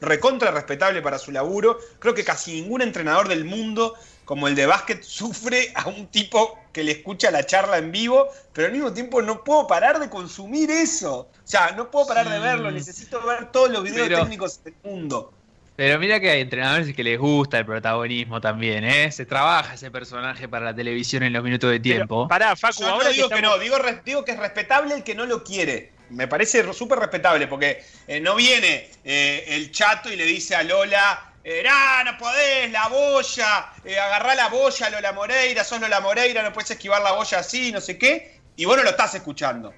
recontra 0.00 0.50
respetable 0.50 1.02
para 1.02 1.18
su 1.18 1.30
laburo. 1.32 1.78
Creo 1.98 2.14
que 2.14 2.24
casi 2.24 2.62
ningún 2.62 2.80
entrenador 2.80 3.28
del 3.28 3.44
mundo 3.44 3.94
como 4.30 4.46
el 4.46 4.54
de 4.54 4.64
básquet 4.64 5.02
sufre 5.02 5.72
a 5.74 5.88
un 5.88 6.06
tipo 6.06 6.56
que 6.72 6.84
le 6.84 6.92
escucha 6.92 7.32
la 7.32 7.44
charla 7.44 7.78
en 7.78 7.90
vivo, 7.90 8.28
pero 8.52 8.68
al 8.68 8.72
mismo 8.72 8.92
tiempo 8.92 9.20
no 9.22 9.42
puedo 9.42 9.66
parar 9.66 9.98
de 9.98 10.08
consumir 10.08 10.70
eso. 10.70 11.22
O 11.22 11.28
sea, 11.42 11.72
no 11.76 11.90
puedo 11.90 12.06
parar 12.06 12.28
de 12.30 12.38
verlo, 12.38 12.70
necesito 12.70 13.20
ver 13.26 13.50
todos 13.50 13.72
los 13.72 13.82
videos 13.82 14.06
Pero- 14.06 14.20
técnicos 14.20 14.62
del 14.62 14.74
mundo. 14.84 15.32
Pero 15.74 15.98
mira 15.98 16.20
que 16.20 16.30
hay 16.30 16.42
entrenadores 16.42 16.94
que 16.94 17.02
les 17.02 17.18
gusta 17.18 17.58
el 17.58 17.66
protagonismo 17.66 18.40
también, 18.40 18.84
¿eh? 18.84 19.10
Se 19.10 19.26
trabaja 19.26 19.74
ese 19.74 19.90
personaje 19.90 20.46
para 20.46 20.66
la 20.66 20.76
televisión 20.76 21.24
en 21.24 21.32
los 21.32 21.42
minutos 21.42 21.68
de 21.68 21.80
Pero, 21.80 21.94
tiempo. 21.96 22.28
pará, 22.28 22.54
Facu, 22.54 22.82
Yo 22.82 22.88
ahora 22.88 23.06
no 23.08 23.10
digo 23.12 23.28
que, 23.28 23.34
estamos- 23.34 23.56
no, 23.56 23.60
digo, 23.60 23.76
digo 24.04 24.24
que 24.24 24.30
es 24.30 24.38
respetable 24.38 24.94
el 24.94 25.02
que 25.02 25.16
no 25.16 25.26
lo 25.26 25.42
quiere. 25.42 25.90
Me 26.10 26.28
parece 26.28 26.72
súper 26.72 27.00
respetable 27.00 27.48
porque 27.48 27.82
eh, 28.06 28.20
no 28.20 28.36
viene 28.36 28.90
eh, 29.02 29.44
el 29.48 29.72
chato 29.72 30.08
y 30.12 30.14
le 30.14 30.24
dice 30.24 30.54
a 30.54 30.62
Lola, 30.62 31.29
"Nah, 31.44 32.04
no 32.04 32.18
podés, 32.18 32.70
la 32.70 32.88
boya, 32.88 33.72
eh, 33.84 33.98
agarrá 33.98 34.34
la 34.34 34.48
boya, 34.48 34.90
Lola 34.90 35.12
Moreira, 35.12 35.64
sos 35.64 35.80
Lola 35.80 36.00
Moreira, 36.00 36.42
no 36.42 36.52
puedes 36.52 36.70
esquivar 36.70 37.02
la 37.02 37.12
boya 37.12 37.38
así, 37.38 37.72
no 37.72 37.80
sé 37.80 37.96
qué, 37.96 38.40
y 38.56 38.64
vos 38.64 38.76
no 38.76 38.82
lo 38.82 38.90
estás 38.90 39.14
escuchando. 39.14 39.72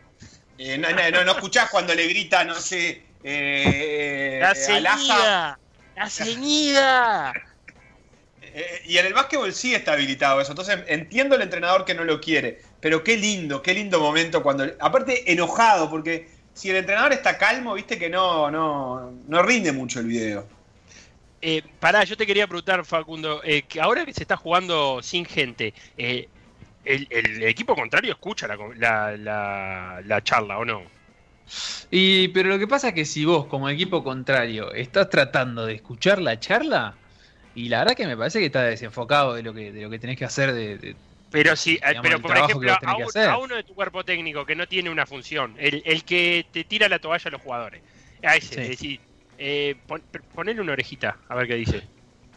Eh, 0.59 0.77
no, 0.77 0.91
no, 0.91 1.25
no, 1.25 1.33
escuchás 1.33 1.71
cuando 1.71 1.95
le 1.95 2.07
grita, 2.09 2.45
no 2.45 2.55
sé, 2.55 3.03
eh, 3.25 4.39
¡La 4.41 4.53
eh, 4.53 4.55
ceñida! 4.55 5.59
¡La 5.97 6.11
ceñida! 6.11 7.33
Eh, 8.43 8.83
y 8.87 8.99
en 8.99 9.07
el 9.07 9.15
básquetbol 9.15 9.53
sí 9.53 9.75
está 9.75 9.93
habilitado 9.93 10.41
eso. 10.41 10.53
Entonces 10.53 10.81
entiendo 10.89 11.37
el 11.37 11.43
entrenador 11.43 11.85
que 11.85 11.95
no 11.95 12.05
lo 12.05 12.21
quiere. 12.21 12.61
Pero 12.81 13.03
qué 13.05 13.17
lindo, 13.17 13.63
qué 13.63 13.75
lindo 13.75 14.01
momento 14.01 14.43
cuando. 14.43 14.67
Aparte, 14.81 15.33
enojado, 15.33 15.89
porque 15.89 16.29
si 16.53 16.71
el 16.71 16.77
entrenador 16.77 17.13
está 17.13 17.39
calmo, 17.39 17.75
viste 17.75 17.99
que 17.99 18.11
no, 18.11 18.51
no, 18.51 19.13
no 19.27 19.43
rinde 19.43 19.73
mucho 19.73 20.01
el 20.01 20.07
video. 20.07 20.47
Eh, 21.45 21.62
pará, 21.80 22.05
yo 22.05 22.16
te 22.16 22.26
quería 22.26 22.47
preguntar, 22.47 22.84
Facundo, 22.84 23.43
eh, 23.45 23.66
que 23.66 23.80
ahora 23.80 24.05
que 24.07 24.14
se 24.14 24.22
está 24.22 24.36
jugando 24.36 25.03
sin 25.03 25.24
gente, 25.24 25.74
eh, 25.97 26.30
el, 26.84 27.07
el 27.11 27.43
equipo 27.45 27.74
contrario 27.74 28.12
escucha 28.12 28.47
la, 28.49 28.57
la- 28.76 29.16
la- 29.16 30.03
la 30.05 30.22
charla, 30.22 30.59
¿o 30.59 30.64
no? 30.64 30.93
Y 31.90 32.28
pero 32.28 32.49
lo 32.49 32.59
que 32.59 32.66
pasa 32.68 32.88
es 32.88 32.95
que 32.95 33.05
si 33.05 33.24
vos 33.24 33.47
como 33.47 33.68
equipo 33.68 34.03
contrario 34.05 34.72
estás 34.72 35.09
tratando 35.11 35.66
de 35.66 35.74
escuchar 35.74 36.20
la 36.20 36.38
charla 36.38 36.99
y 37.55 37.68
la 37.68 37.80
verdad 37.80 37.97
que 37.97 38.07
me 38.07 38.16
parece 38.16 38.40
que 38.40 38.47
está 38.47 38.62
desenfocado 38.64 39.34
de 39.34 39.43
lo 39.43 39.53
que 39.55 39.72
de 39.72 39.82
lo 39.82 39.90
que 39.90 39.99
tenés 39.99 40.16
que 40.18 40.24
hacer 40.24 40.53
de, 40.53 40.78
de- 40.78 40.97
Pero 41.30 41.57
sí, 41.57 41.78
eh, 41.82 41.88
Digamos, 41.88 42.03
pero 42.03 42.20
por 42.20 42.36
ejemplo, 42.36 42.72
a, 42.84 42.97
un- 42.97 43.11
a 43.24 43.38
uno 43.38 43.55
de 43.57 43.64
tu 43.64 43.74
cuerpo 43.74 44.05
técnico 44.05 44.45
que 44.45 44.55
no 44.55 44.66
tiene 44.66 44.90
una 44.90 45.07
función, 45.07 45.57
el, 45.59 45.82
el 45.86 46.05
que 46.05 46.47
te 46.53 46.64
tira 46.64 46.88
la 46.88 46.99
toalla 46.99 47.28
a 47.28 47.30
los 47.30 47.40
jugadores, 47.40 47.82
a 48.22 48.36
ese, 48.36 48.55
Sí. 48.57 48.61
es 48.61 48.68
decir, 48.68 49.01
eh, 49.37 49.83
pon- 49.87 50.05
ponele 50.33 50.61
una 50.61 50.72
orejita, 50.72 51.20
a 51.28 51.35
ver 51.35 51.47
qué 51.49 51.55
dice. 51.57 51.89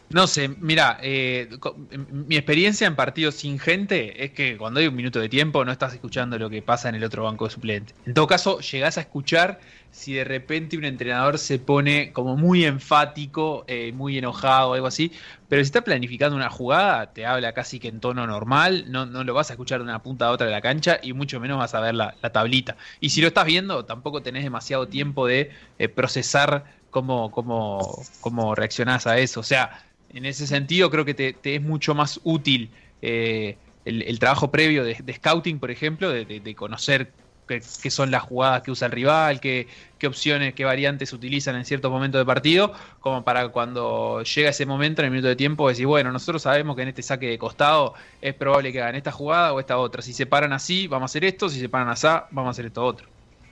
No 0.08 0.28
sé, 0.28 0.48
mira, 0.48 0.98
eh, 1.02 1.48
co- 1.58 1.74
mi 1.90 2.36
experiencia 2.36 2.86
en 2.86 2.94
partidos 2.94 3.34
sin 3.34 3.58
gente 3.58 4.24
es 4.24 4.30
que 4.32 4.56
cuando 4.56 4.78
hay 4.78 4.86
un 4.86 4.94
minuto 4.94 5.18
de 5.18 5.28
tiempo 5.28 5.64
no 5.64 5.72
estás 5.72 5.94
escuchando 5.94 6.38
lo 6.38 6.48
que 6.48 6.62
pasa 6.62 6.88
en 6.88 6.94
el 6.94 7.02
otro 7.02 7.24
banco 7.24 7.44
de 7.46 7.50
suplente. 7.50 7.92
En 8.04 8.14
todo 8.14 8.28
caso, 8.28 8.60
llegás 8.60 8.98
a 8.98 9.00
escuchar 9.00 9.58
si 9.90 10.12
de 10.14 10.22
repente 10.22 10.76
un 10.78 10.84
entrenador 10.84 11.38
se 11.38 11.58
pone 11.58 12.12
como 12.12 12.36
muy 12.36 12.64
enfático, 12.64 13.64
eh, 13.66 13.90
muy 13.92 14.16
enojado 14.16 14.74
algo 14.74 14.86
así, 14.86 15.12
pero 15.48 15.60
si 15.62 15.66
está 15.66 15.82
planificando 15.82 16.36
una 16.36 16.50
jugada, 16.50 17.12
te 17.12 17.26
habla 17.26 17.52
casi 17.52 17.80
que 17.80 17.88
en 17.88 17.98
tono 18.00 18.26
normal, 18.28 18.84
no, 18.92 19.06
no 19.06 19.24
lo 19.24 19.34
vas 19.34 19.50
a 19.50 19.54
escuchar 19.54 19.78
de 19.80 19.84
una 19.84 20.02
punta 20.02 20.26
a 20.26 20.30
otra 20.30 20.46
de 20.46 20.52
la 20.52 20.60
cancha 20.60 21.00
y 21.02 21.14
mucho 21.14 21.40
menos 21.40 21.58
vas 21.58 21.74
a 21.74 21.80
ver 21.80 21.94
la, 21.96 22.16
la 22.22 22.30
tablita. 22.32 22.76
Y 23.00 23.10
si 23.10 23.20
lo 23.20 23.26
estás 23.28 23.44
viendo, 23.46 23.84
tampoco 23.84 24.22
tenés 24.22 24.44
demasiado 24.44 24.88
tiempo 24.88 25.26
de 25.26 25.50
eh, 25.78 25.88
procesar 25.88 26.76
cómo, 26.96 27.30
cómo, 27.30 28.10
cómo 28.20 28.54
reaccionás 28.54 29.06
a 29.06 29.18
eso. 29.18 29.40
O 29.40 29.42
sea, 29.42 29.70
en 30.08 30.24
ese 30.24 30.46
sentido 30.46 30.90
creo 30.90 31.04
que 31.04 31.14
te, 31.14 31.32
te 31.34 31.56
es 31.56 31.62
mucho 31.62 31.94
más 31.94 32.20
útil 32.24 32.74
eh, 33.02 33.60
el, 33.84 34.02
el 34.02 34.18
trabajo 34.18 34.50
previo 34.50 34.82
de, 34.84 34.94
de 35.02 35.12
scouting, 35.14 35.60
por 35.60 35.70
ejemplo, 35.70 36.10
de, 36.10 36.24
de- 36.24 36.40
de 36.40 36.54
conocer 36.54 37.14
qué, 37.46 37.60
qué 37.82 37.90
son 37.90 38.10
las 38.10 38.22
jugadas 38.22 38.62
que 38.62 38.70
usa 38.70 38.86
el 38.86 38.92
rival, 38.92 39.40
qué, 39.40 39.68
qué 39.98 40.06
opciones, 40.06 40.54
qué 40.54 40.64
variantes 40.64 41.12
utilizan 41.12 41.54
en 41.56 41.64
ciertos 41.64 41.90
momentos 41.90 42.18
de 42.20 42.24
partido, 42.26 42.72
como 43.00 43.24
para 43.24 43.48
cuando 43.50 44.22
llega 44.22 44.50
ese 44.50 44.66
momento, 44.66 45.02
en 45.02 45.06
el 45.06 45.10
minuto 45.12 45.28
de 45.28 45.36
tiempo, 45.36 45.68
decir, 45.68 45.86
bueno, 45.86 46.10
nosotros 46.12 46.42
sabemos 46.42 46.76
que 46.76 46.82
en 46.82 46.88
este 46.88 47.02
saque 47.02 47.26
de 47.28 47.38
costado 47.38 47.94
es 48.20 48.34
probable 48.34 48.72
que 48.72 48.80
hagan 48.80 48.94
esta 48.96 49.12
jugada 49.12 49.52
o 49.52 49.60
esta 49.60 49.78
otra. 49.78 50.02
Si 50.02 50.12
se 50.14 50.26
paran 50.26 50.52
así, 50.52 50.86
vamos 50.88 51.10
a 51.10 51.12
hacer 51.12 51.24
esto, 51.24 51.48
si 51.48 51.60
se 51.60 51.68
paran 51.68 51.88
así, 51.88 52.06
vamos 52.30 52.48
a 52.48 52.50
hacer 52.50 52.66
esto 52.66 52.84
otro. 52.84 53.08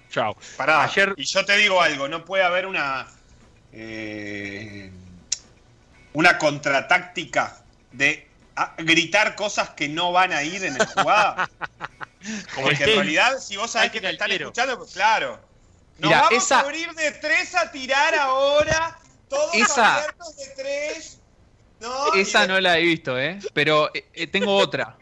Chao. 0.09 0.35
Pará, 0.57 0.85
Ayer- 0.85 1.13
y 1.17 1.25
yo 1.25 1.45
te 1.45 1.57
digo 1.57 1.81
algo, 1.81 2.09
no 2.09 2.25
puede 2.25 2.45
haber 2.45 2.67
una. 2.67 3.14
Eh, 3.77 4.91
una 6.13 6.39
contratáctica 6.39 7.63
de 7.93 8.29
ah, 8.57 8.75
gritar 8.79 9.35
cosas 9.35 9.71
que 9.71 9.89
no 9.89 10.13
van 10.13 10.33
a 10.33 10.43
ir 10.43 10.65
en 10.65 10.79
la 10.79 10.87
jugada. 10.87 11.51
Como 12.55 12.67
Porque 12.69 12.69
el 12.69 12.71
en 12.71 12.79
tenis. 12.79 12.95
realidad, 12.97 13.39
si 13.39 13.57
vos 13.57 13.71
sabés 13.71 13.91
que 13.91 14.01
te 14.01 14.11
están 14.11 14.31
escuchando, 14.31 14.79
pues 14.79 14.93
claro. 14.93 15.39
Nos 15.99 16.09
Mira, 16.11 16.23
vamos 16.23 16.43
esa- 16.45 16.59
a 16.59 16.61
abrir 16.61 16.91
de 16.95 17.11
tres 17.13 17.55
a 17.55 17.71
tirar 17.71 18.15
ahora. 18.15 18.99
Todos 19.29 19.55
Esa- 19.55 19.97
abiertos 19.97 20.37
de 20.37 20.47
tres. 20.57 21.21
¿no? 21.81 22.15
Esa 22.15 22.47
no 22.47 22.59
la 22.61 22.79
he 22.79 22.83
visto, 22.83 23.19
¿eh? 23.19 23.39
Pero 23.53 23.91
eh, 23.95 24.07
eh, 24.15 24.27
tengo 24.27 24.55
otra. 24.57 24.97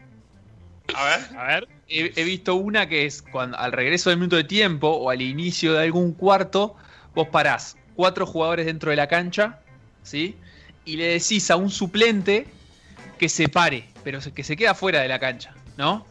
A 0.93 1.05
ver. 1.05 1.37
A 1.37 1.43
ver, 1.47 1.67
he, 1.87 2.11
he 2.15 2.23
visto 2.25 2.55
una 2.55 2.89
que 2.89 3.05
es 3.05 3.21
cuando 3.21 3.57
al 3.57 3.71
regreso 3.71 4.09
del 4.09 4.19
minuto 4.19 4.35
de 4.35 4.43
tiempo 4.43 4.89
o 4.89 5.09
al 5.09 5.21
inicio 5.21 5.73
de 5.73 5.83
algún 5.83 6.13
cuarto, 6.13 6.75
vos 7.15 7.27
parás 7.29 7.77
cuatro 7.95 8.25
jugadores 8.25 8.65
dentro 8.65 8.89
de 8.89 8.95
la 8.95 9.07
cancha, 9.07 9.59
¿sí? 10.03 10.35
Y 10.85 10.97
le 10.97 11.07
decís 11.07 11.49
a 11.51 11.55
un 11.55 11.69
suplente 11.69 12.47
que 13.17 13.29
se 13.29 13.47
pare, 13.49 13.85
pero 14.03 14.19
que 14.33 14.43
se 14.43 14.57
queda 14.57 14.73
fuera 14.73 15.01
de 15.01 15.07
la 15.07 15.19
cancha, 15.19 15.53
¿no? 15.77 16.05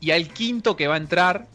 Y 0.00 0.10
al 0.10 0.28
quinto 0.28 0.76
que 0.76 0.86
va 0.86 0.94
a 0.94 0.98
entrar, 0.98 1.46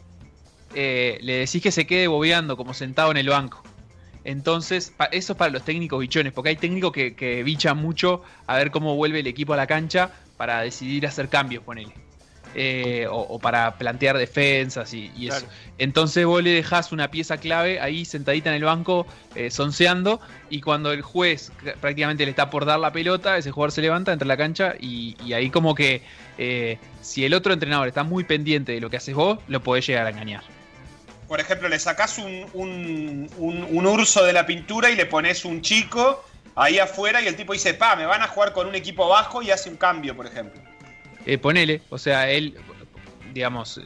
eh, 0.75 1.17
le 1.21 1.33
decís 1.33 1.61
que 1.61 1.71
se 1.71 1.87
quede 1.87 2.07
bobeando 2.07 2.57
como 2.57 2.73
sentado 2.73 3.11
en 3.11 3.17
el 3.17 3.29
banco. 3.29 3.63
Entonces, 4.23 4.93
eso 5.11 5.33
es 5.33 5.37
para 5.37 5.51
los 5.51 5.63
técnicos 5.63 5.99
bichones, 5.99 6.33
porque 6.33 6.49
hay 6.49 6.55
técnicos 6.55 6.91
que, 6.91 7.15
que 7.15 7.43
bichan 7.43 7.77
mucho 7.77 8.21
a 8.47 8.57
ver 8.57 8.69
cómo 8.69 8.95
vuelve 8.95 9.21
el 9.21 9.27
equipo 9.27 9.53
a 9.53 9.57
la 9.57 9.65
cancha 9.65 10.11
para 10.37 10.61
decidir 10.61 11.07
hacer 11.07 11.29
cambios, 11.29 11.63
ponele. 11.63 11.93
Eh, 12.55 13.05
o, 13.07 13.19
o 13.19 13.37
para 13.39 13.77
plantear 13.77 14.17
defensas 14.17 14.91
y, 14.95 15.11
y 15.15 15.27
eso. 15.27 15.45
Entonces 15.77 16.25
vos 16.25 16.41
le 16.41 16.49
dejás 16.49 16.91
una 16.91 17.11
pieza 17.11 17.37
clave 17.37 17.79
ahí 17.79 18.05
sentadita 18.05 18.49
en 18.49 18.55
el 18.55 18.63
banco, 18.63 19.05
eh, 19.35 19.51
sonceando, 19.51 20.19
y 20.49 20.59
cuando 20.59 20.91
el 20.91 21.03
juez 21.03 21.51
prácticamente 21.79 22.25
le 22.25 22.31
está 22.31 22.49
por 22.49 22.65
dar 22.65 22.79
la 22.79 22.91
pelota, 22.91 23.37
ese 23.37 23.51
jugador 23.51 23.71
se 23.71 23.81
levanta, 23.81 24.11
entra 24.13 24.25
a 24.25 24.27
la 24.29 24.35
cancha, 24.37 24.73
y, 24.79 25.15
y 25.23 25.33
ahí 25.33 25.51
como 25.51 25.75
que 25.75 26.01
eh, 26.39 26.79
si 27.01 27.23
el 27.23 27.35
otro 27.35 27.53
entrenador 27.53 27.87
está 27.87 28.01
muy 28.03 28.23
pendiente 28.23 28.71
de 28.71 28.81
lo 28.81 28.89
que 28.89 28.97
haces 28.97 29.13
vos, 29.13 29.37
lo 29.47 29.61
podés 29.61 29.85
llegar 29.85 30.07
a 30.07 30.09
engañar. 30.09 30.41
Por 31.27 31.39
ejemplo, 31.39 31.69
le 31.69 31.77
sacás 31.77 32.17
un, 32.17 32.47
un- 32.53 33.29
un- 33.37 33.67
un 33.69 33.85
urso 33.85 34.25
de 34.25 34.33
la 34.33 34.47
pintura 34.47 34.89
y 34.89 34.95
le 34.95 35.05
pones 35.05 35.45
un 35.45 35.61
chico 35.61 36.25
ahí 36.55 36.79
afuera 36.79 37.21
y 37.21 37.27
el 37.27 37.35
tipo 37.35 37.53
dice, 37.53 37.75
pa, 37.75 37.95
me 37.95 38.07
van 38.07 38.23
a 38.23 38.27
jugar 38.27 38.53
con 38.53 38.65
un 38.65 38.73
equipo 38.73 39.07
bajo 39.07 39.43
y 39.43 39.51
hace 39.51 39.69
un 39.69 39.77
cambio, 39.77 40.15
por 40.15 40.25
ejemplo. 40.25 40.59
Eh, 41.25 41.37
ponele, 41.37 41.81
o 41.89 41.97
sea, 41.97 42.29
él, 42.29 42.55
digamos, 43.33 43.81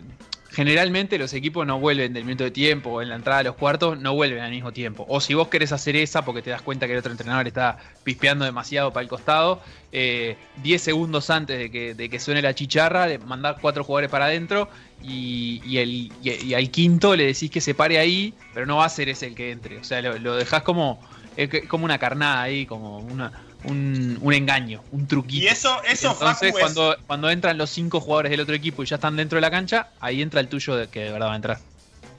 generalmente 0.54 1.18
los 1.18 1.34
equipos 1.34 1.66
no 1.66 1.80
vuelven 1.80 2.14
del 2.14 2.26
minuto 2.26 2.44
de 2.44 2.52
tiempo 2.52 2.92
o 2.92 3.02
en 3.02 3.10
la 3.10 3.16
entrada 3.16 3.40
a 3.40 3.44
los 3.44 3.56
cuartos, 3.56 4.00
no 4.00 4.14
vuelven 4.14 4.40
al 4.40 4.52
mismo 4.52 4.72
tiempo. 4.72 5.04
O 5.10 5.20
si 5.20 5.34
vos 5.34 5.48
querés 5.48 5.72
hacer 5.72 5.96
esa 5.96 6.24
porque 6.24 6.44
te 6.44 6.52
das 6.52 6.62
cuenta 6.62 6.86
que 6.86 6.94
el 6.94 7.00
otro 7.00 7.12
entrenador 7.12 7.48
está 7.48 7.80
pispeando 8.04 8.46
demasiado 8.46 8.94
para 8.94 9.02
el 9.02 9.10
costado, 9.10 9.62
eh, 9.92 10.38
10 10.62 10.80
segundos 10.80 11.32
antes 11.32 11.58
de 11.58 11.72
que, 11.72 11.96
de 11.96 12.20
suene 12.20 12.44
la 12.44 12.54
chicharra, 12.54 13.08
le 13.08 13.18
mandás 13.18 13.58
cuatro 13.60 13.84
jugadores 13.84 14.12
para 14.12 14.26
adentro 14.26 14.70
y, 15.02 15.78
el, 15.78 16.12
y, 16.22 16.54
al 16.54 16.70
quinto 16.70 17.16
le 17.16 17.26
decís 17.26 17.50
que 17.50 17.60
se 17.60 17.74
pare 17.74 17.98
ahí, 17.98 18.36
pero 18.54 18.68
no 18.68 18.78
va 18.78 18.86
a 18.86 18.90
ser 18.90 19.10
ese 19.10 19.28
el 19.28 19.36
que 19.36 19.52
entre. 19.52 19.80
O 19.80 19.84
sea, 19.84 20.04
lo, 20.04 20.20
lo 20.20 20.36
dejás 20.36 20.62
como, 20.62 21.02
eh, 21.36 21.68
como 21.68 21.86
una 21.86 21.98
carnada 21.98 22.44
ahí, 22.44 22.68
como 22.68 23.00
una, 23.00 23.32
un, 23.66 24.18
un 24.22 24.34
engaño, 24.34 24.84
un 24.92 25.08
truquito. 25.08 25.44
Y 25.46 25.48
eso, 25.48 25.82
eso 25.84 26.12
Entonces, 26.12 26.50
Facu, 26.50 26.58
es- 26.58 26.62
cuando, 26.64 26.96
cuando 27.08 27.30
entran 27.30 27.58
los 27.58 27.70
cinco 27.70 28.00
jugadores 28.00 28.30
del 28.32 28.42
otro 28.42 28.56
equipo 28.56 28.84
y 28.84 28.86
ya 28.86 28.96
están 28.96 29.16
dentro 29.16 29.38
de 29.38 29.42
la 29.42 29.52
cancha, 29.52 29.90
ahí 30.00 30.22
entra 30.22 30.40
el 30.40 30.48
tuyo 30.48 30.76
de- 30.76 30.88
que 30.88 31.02
de 31.02 31.12
verdad 31.12 31.28
va 31.28 31.34
a 31.34 31.38
entrar. 31.38 31.60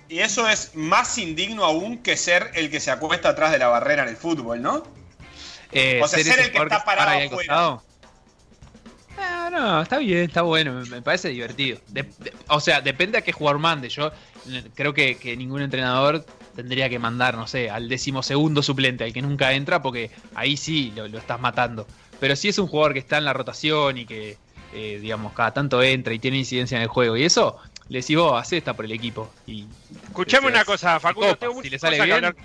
y 0.09 0.19
eso 0.21 0.49
es 0.49 0.73
más 0.75 1.17
indigno 1.19 1.65
aún 1.65 1.99
que 1.99 2.17
ser 2.17 2.51
el 2.55 2.71
que 2.71 2.79
se 2.81 2.91
acuesta 2.91 3.31
atrás 3.31 3.51
de 3.53 3.59
la 3.59 3.69
barrera 3.69 4.03
en 4.05 4.11
el 4.11 4.17
fútbol, 4.17 4.61
¿no? 4.63 4.83
Eh, 5.73 6.01
O 6.03 6.07
sea, 6.07 6.23
ser 6.23 6.39
el 6.41 6.53
que 6.53 6.59
está 6.59 6.85
para 6.85 6.85
parado 6.85 7.19
al 7.19 7.27
afuera. 7.27 7.37
costado. 7.37 7.83
Ah, 9.19 9.49
no, 9.51 9.83
está 9.83 9.99
bien, 9.99 10.25
está 10.25 10.43
bueno, 10.43 10.73
me, 10.75 10.85
me 10.89 11.03
parece 11.03 11.29
divertido. 11.31 11.79
De- 11.89 12.03
de- 12.03 12.33
o 12.49 12.61
sea, 12.61 12.81
depende 12.81 13.17
a 13.19 13.23
qué 13.23 13.33
jugador 13.33 13.59
mande. 13.61 13.89
Yo 13.89 14.09
eh, 14.51 14.65
creo 14.75 14.93
que, 14.93 15.17
que 15.17 15.37
ningún 15.37 15.63
entrenador 15.63 16.25
tendría 16.55 16.89
que 16.89 16.99
mandar, 16.99 17.37
no 17.37 17.47
sé, 17.47 17.71
al 17.71 17.89
decimosegundo 17.89 18.63
suplente, 18.63 19.05
al 19.05 19.13
que 19.13 19.23
nunca 19.23 19.53
entra, 19.53 19.83
porque 19.83 20.11
ahí 20.35 20.57
sí 20.57 20.93
lo, 20.95 21.09
lo 21.09 21.19
estás 21.19 21.41
matando. 21.41 21.87
Pero 22.21 22.37
si 22.37 22.49
es 22.49 22.59
un 22.59 22.67
jugador 22.69 22.93
que 22.93 23.01
está 23.01 23.19
en 23.19 23.25
la 23.25 23.33
rotación 23.33 23.99
y 23.99 24.07
que, 24.07 24.37
eh, 24.73 24.99
digamos, 25.01 25.33
cada 25.33 25.53
tanto 25.53 25.83
entra 25.83 26.15
y 26.15 26.19
tiene 26.19 26.39
incidencia 26.39 26.77
en 26.77 26.83
el 26.83 26.89
juego 26.89 27.17
y 27.17 27.25
eso, 27.25 27.59
le 27.89 28.01
decís 28.01 28.17
vos, 28.17 28.41
hacé 28.41 28.57
esta 28.59 28.75
por 28.75 28.85
el 28.85 28.93
equipo. 28.93 29.31
Y 29.47 29.67
Escuchame 30.05 30.49
una 30.49 30.65
cosa, 30.65 30.99
Facundo, 31.01 31.37
tengo 31.37 31.61
si 31.61 31.69
le 31.71 31.79
sale 31.79 31.97
bien, 32.01 32.13
hablar. 32.13 32.37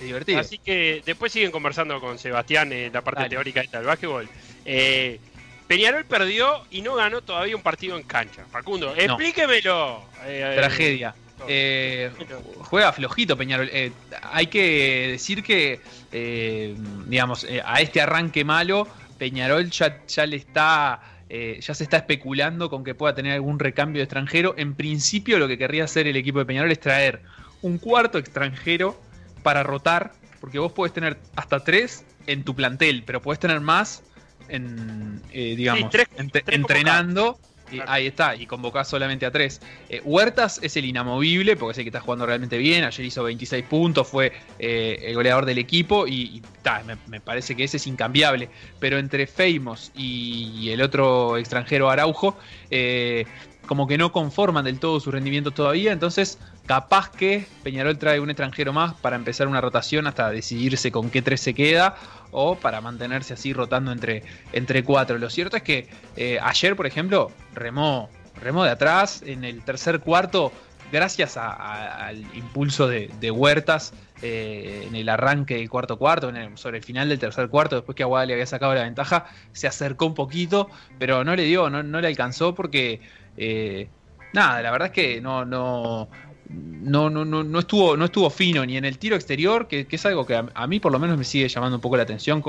divertido. 0.00 0.40
Así 0.40 0.58
que 0.58 1.02
después 1.06 1.32
siguen 1.32 1.50
conversando 1.50 2.00
con 2.00 2.18
Sebastián 2.18 2.72
en 2.72 2.92
la 2.92 3.00
parte 3.02 3.22
Dale. 3.22 3.30
teórica 3.30 3.62
del 3.62 3.84
básquetbol. 3.84 4.28
Eh, 4.64 5.20
Peñarol 5.66 6.04
perdió 6.04 6.64
y 6.70 6.82
no 6.82 6.94
ganó 6.96 7.22
todavía 7.22 7.56
un 7.56 7.62
partido 7.62 7.96
en 7.96 8.02
cancha. 8.02 8.44
Facundo, 8.50 8.94
explíquemelo. 8.94 10.02
Eh, 10.26 10.52
Tragedia. 10.56 11.14
Eh, 11.48 12.10
juega 12.58 12.92
flojito 12.92 13.36
Peñarol. 13.36 13.68
Eh, 13.72 13.92
hay 14.32 14.46
que 14.48 15.08
decir 15.12 15.42
que, 15.42 15.80
eh, 16.12 16.74
digamos, 17.06 17.46
a 17.64 17.80
este 17.80 18.00
arranque 18.00 18.44
malo, 18.44 18.86
Peñarol 19.18 19.70
ya, 19.70 20.00
ya 20.06 20.26
le 20.26 20.36
está. 20.36 21.00
ya 21.28 21.74
se 21.74 21.82
está 21.84 21.96
especulando 21.98 22.68
con 22.70 22.84
que 22.84 22.94
pueda 22.94 23.14
tener 23.14 23.32
algún 23.32 23.58
recambio 23.58 24.00
de 24.00 24.04
extranjero. 24.04 24.54
En 24.56 24.74
principio, 24.74 25.38
lo 25.38 25.48
que 25.48 25.58
querría 25.58 25.84
hacer 25.84 26.06
el 26.06 26.16
equipo 26.16 26.38
de 26.38 26.44
Peñarol 26.46 26.70
es 26.70 26.80
traer 26.80 27.22
un 27.62 27.78
cuarto 27.78 28.18
extranjero 28.18 29.00
para 29.42 29.62
rotar, 29.62 30.12
porque 30.40 30.58
vos 30.58 30.72
podés 30.72 30.92
tener 30.92 31.16
hasta 31.36 31.60
tres 31.64 32.04
en 32.26 32.44
tu 32.44 32.54
plantel, 32.54 33.02
pero 33.04 33.20
podés 33.22 33.38
tener 33.40 33.60
más 33.60 34.02
en, 34.48 35.22
digamos, 35.56 35.90
tres- 35.90 36.08
ent- 36.18 36.30
tres 36.30 36.44
entrenando. 36.48 37.38
Claro. 37.68 37.90
ahí 37.90 38.06
está, 38.06 38.36
y 38.36 38.46
convocás 38.46 38.88
solamente 38.88 39.26
a 39.26 39.30
tres. 39.30 39.60
Eh, 39.88 40.00
Huertas 40.04 40.60
es 40.62 40.76
el 40.76 40.84
inamovible, 40.84 41.56
porque 41.56 41.80
el 41.80 41.84
que 41.84 41.88
está 41.88 42.00
jugando 42.00 42.26
realmente 42.26 42.58
bien. 42.58 42.84
Ayer 42.84 43.06
hizo 43.06 43.22
26 43.22 43.64
puntos, 43.64 44.06
fue 44.06 44.32
eh, 44.58 44.98
el 45.02 45.14
goleador 45.14 45.46
del 45.46 45.58
equipo 45.58 46.06
y, 46.06 46.12
y 46.36 46.42
ta, 46.62 46.82
me, 46.84 46.96
me 47.06 47.20
parece 47.20 47.56
que 47.56 47.64
ese 47.64 47.78
es 47.78 47.86
incambiable. 47.86 48.48
Pero 48.78 48.98
entre 48.98 49.26
Feimos 49.26 49.92
y, 49.94 50.52
y 50.58 50.70
el 50.70 50.82
otro 50.82 51.36
extranjero 51.38 51.90
Araujo, 51.90 52.36
eh, 52.70 53.26
como 53.66 53.86
que 53.86 53.96
no 53.98 54.12
conforman 54.12 54.64
del 54.64 54.78
todo 54.78 55.00
su 55.00 55.10
rendimiento 55.10 55.50
todavía. 55.50 55.92
Entonces, 55.92 56.38
capaz 56.66 57.10
que 57.10 57.46
Peñarol 57.62 57.98
trae 57.98 58.20
un 58.20 58.30
extranjero 58.30 58.72
más 58.72 58.94
para 58.94 59.16
empezar 59.16 59.48
una 59.48 59.60
rotación 59.60 60.06
hasta 60.06 60.30
decidirse 60.30 60.92
con 60.92 61.10
qué 61.10 61.22
tres 61.22 61.40
se 61.40 61.54
queda 61.54 61.96
o 62.30 62.56
para 62.56 62.80
mantenerse 62.80 63.34
así 63.34 63.52
rotando 63.52 63.92
entre, 63.92 64.22
entre 64.52 64.82
cuatro. 64.84 65.18
Lo 65.18 65.30
cierto 65.30 65.56
es 65.56 65.62
que 65.62 65.88
eh, 66.16 66.38
ayer, 66.42 66.76
por 66.76 66.86
ejemplo, 66.86 67.30
remó, 67.54 68.10
remó 68.40 68.64
de 68.64 68.70
atrás 68.70 69.22
en 69.24 69.44
el 69.44 69.62
tercer 69.62 70.00
cuarto, 70.00 70.52
gracias 70.92 71.36
al 71.36 72.22
impulso 72.34 72.86
de, 72.86 73.10
de 73.20 73.30
Huertas 73.30 73.94
eh, 74.22 74.84
en 74.88 74.94
el 74.94 75.08
arranque 75.08 75.56
del 75.56 75.68
cuarto 75.68 75.98
cuarto, 75.98 76.28
en 76.28 76.36
el- 76.36 76.58
sobre 76.58 76.78
el 76.78 76.84
final 76.84 77.08
del 77.08 77.18
tercer 77.18 77.48
cuarto, 77.48 77.76
después 77.76 77.96
que 77.96 78.02
Aguada 78.04 78.26
le 78.26 78.32
había 78.34 78.46
sacado 78.46 78.74
la 78.74 78.82
ventaja, 78.82 79.26
se 79.52 79.66
acercó 79.66 80.06
un 80.06 80.14
poquito, 80.14 80.68
pero 80.98 81.24
no 81.24 81.34
le 81.34 81.44
dio, 81.44 81.68
no, 81.70 81.82
no 81.82 82.00
le 82.00 82.06
alcanzó 82.08 82.54
porque 82.54 83.00
eh, 83.36 83.88
nada, 84.32 84.62
la 84.62 84.70
verdad 84.70 84.86
es 84.86 84.92
que 84.92 85.20
no, 85.20 85.44
no, 85.44 86.08
no, 86.48 87.10
no, 87.10 87.24
no, 87.24 87.58
estuvo, 87.58 87.96
no 87.96 88.04
estuvo 88.06 88.30
fino 88.30 88.64
ni 88.64 88.76
en 88.76 88.84
el 88.84 88.98
tiro 88.98 89.16
exterior, 89.16 89.68
que, 89.68 89.86
es 89.88 90.06
algo 90.06 90.26
que 90.26 90.34
a, 90.52 90.66
mí 90.66 90.80
por 90.80 90.92
lo 90.92 90.98
menos 90.98 91.18
me 91.18 91.24
sigue 91.24 91.48
llamando 91.48 91.76
un 91.76 91.80
poco 91.80 91.96
la 91.96 92.02
atención, 92.02 92.42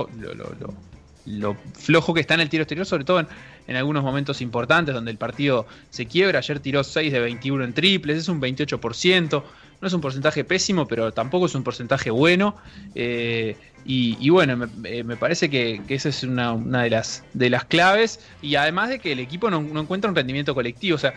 lo 1.26 1.58
flojo 1.74 2.14
que 2.14 2.22
está 2.22 2.36
en 2.36 2.42
el 2.42 2.50
tiro 2.50 2.64
exterior, 2.64 2.86
sobre 2.86 3.04
todo 3.04 3.20
en, 3.20 3.28
en 3.68 3.76
algunos 3.76 4.04
momentos 4.04 4.42
importantes 4.42 4.94
donde 4.94 5.12
el 5.12 5.18
partido 5.18 5.66
se 5.90 6.06
quiebra. 6.06 6.40
Ayer 6.40 6.60
tiró 6.60 6.84
6 6.84 7.12
de 7.12 7.20
21 7.20 7.64
en 7.64 7.74
triples, 7.74 8.18
es 8.18 8.28
un 8.28 8.42
28%, 8.42 9.44
no 9.82 9.88
es 9.88 9.94
un 9.94 10.02
porcentaje 10.02 10.44
pésimo, 10.44 10.88
pero 10.88 11.12
tampoco 11.12 11.48
es 11.48 11.56
un 11.56 11.64
porcentaje 11.64 12.12
bueno. 12.12 12.56
Eh, 12.94 13.58
y, 13.88 14.30
bueno, 14.30 14.58
me, 14.58 14.68
eh, 15.00 15.04
parece 15.20 15.50
que, 15.50 15.80
esa 15.90 16.10
es 16.10 16.24
una, 16.24 16.56
de, 16.56 16.90
las, 16.90 17.24
de 17.34 17.52
las 17.52 17.66
claves. 17.66 18.20
Y 18.42 18.56
además 18.56 18.90
de 18.90 19.00
que 19.00 19.12
el 19.12 19.20
equipo 19.20 19.52
no, 19.52 19.62
no 19.62 19.82
encuentra 19.82 20.10
un 20.10 20.16
rendimiento 20.16 20.56
colectivo. 20.56 20.96
O 20.96 21.00
sea, 21.00 21.14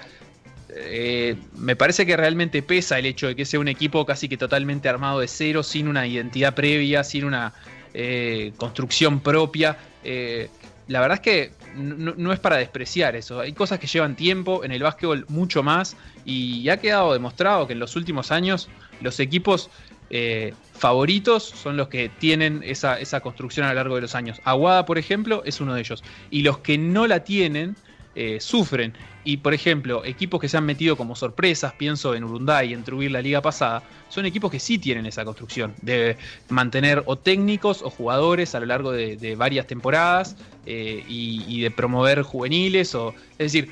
eh, 0.71 1.37
me 1.57 1.77
parece 1.77 2.05
que 2.05 2.17
realmente 2.17 2.63
pesa 2.63 2.99
el 2.99 3.07
hecho 3.07 3.27
de 3.27 3.35
que 3.35 3.45
sea 3.45 3.59
un 3.59 3.69
equipo 3.69 4.05
casi 4.05 4.29
que 4.29 4.37
totalmente 4.37 4.89
armado 4.89 5.21
de 5.21 5.29
cero, 5.29 5.63
sin 5.63 5.89
una 5.89 6.07
identidad 6.07 6.55
previa, 6.55 7.05
sin 7.05 7.25
una 7.25 7.55
eh, 7.95 8.53
construcción 8.57 9.21
propia. 9.21 9.79
Eh, 10.05 10.51
la 10.89 11.01
verdad 11.01 11.17
es 11.17 11.21
que 11.21 11.53
no, 11.75 12.15
no 12.17 12.33
es 12.33 12.39
para 12.39 12.57
despreciar 12.57 13.17
eso. 13.17 13.41
Hay 13.41 13.53
cosas 13.55 13.79
que 13.79 13.87
llevan 13.87 14.15
tiempo, 14.15 14.63
en 14.63 14.73
el 14.73 14.83
básquetbol 14.83 15.25
mucho 15.29 15.63
más, 15.63 15.97
y 16.25 16.69
ha 16.69 16.77
quedado 16.79 17.13
demostrado 17.15 17.67
que 17.67 17.73
en 17.73 17.79
los 17.79 17.97
últimos 17.97 18.31
años 18.31 18.69
los 19.01 19.21
equipos 19.21 19.71
eh, 20.11 20.55
favoritos 20.75 21.45
son 21.45 21.77
los 21.77 21.89
que 21.89 22.09
tienen 22.09 22.63
esa, 22.65 22.99
esa 22.99 23.21
construcción 23.21 23.67
a 23.67 23.71
lo 23.71 23.75
largo 23.77 23.95
de 23.97 24.03
los 24.03 24.15
años. 24.15 24.41
Aguada, 24.45 24.87
por 24.87 24.99
ejemplo, 24.99 25.43
es 25.45 25.61
uno 25.61 25.75
de 25.75 25.81
ellos. 25.81 26.03
Y 26.31 26.43
los 26.43 26.59
que 26.59 26.79
no 26.79 27.07
la 27.07 27.25
tienen, 27.25 27.77
eh, 28.21 28.41
sufren. 28.41 28.95
Y 29.23 29.37
por 29.37 29.55
ejemplo, 29.55 30.05
equipos 30.05 30.41
que 30.41 30.49
se 30.49 30.57
han 30.57 30.65
metido 30.65 30.97
como 30.97 31.15
sorpresas, 31.15 31.75
pienso 31.75 32.17
en 32.17 32.25
Urunday 32.25 32.71
y 32.71 32.75
en 32.75 32.83
Trubir 32.83 33.13
la 33.13 33.23
liga 33.23 33.43
pasada, 33.43 33.85
son 34.09 34.27
equipos 34.27 34.51
que 34.51 34.59
sí 34.59 34.77
tienen 34.77 35.07
esa 35.07 35.25
construcción 35.25 35.75
de 35.83 36.17
mantener 36.49 37.05
o 37.07 37.17
técnicos 37.17 37.81
o 37.83 37.91
jugadores 37.91 38.57
a 38.57 38.61
lo 38.61 38.67
largo 38.67 38.91
de, 38.91 39.37
varias 39.37 39.69
temporadas 39.69 40.37
eh, 40.67 41.05
y, 41.07 41.45
y 41.47 41.61
de 41.61 41.71
promover 41.71 42.23
juveniles. 42.23 42.93
O, 42.97 43.15
es 43.39 43.53
decir, 43.53 43.71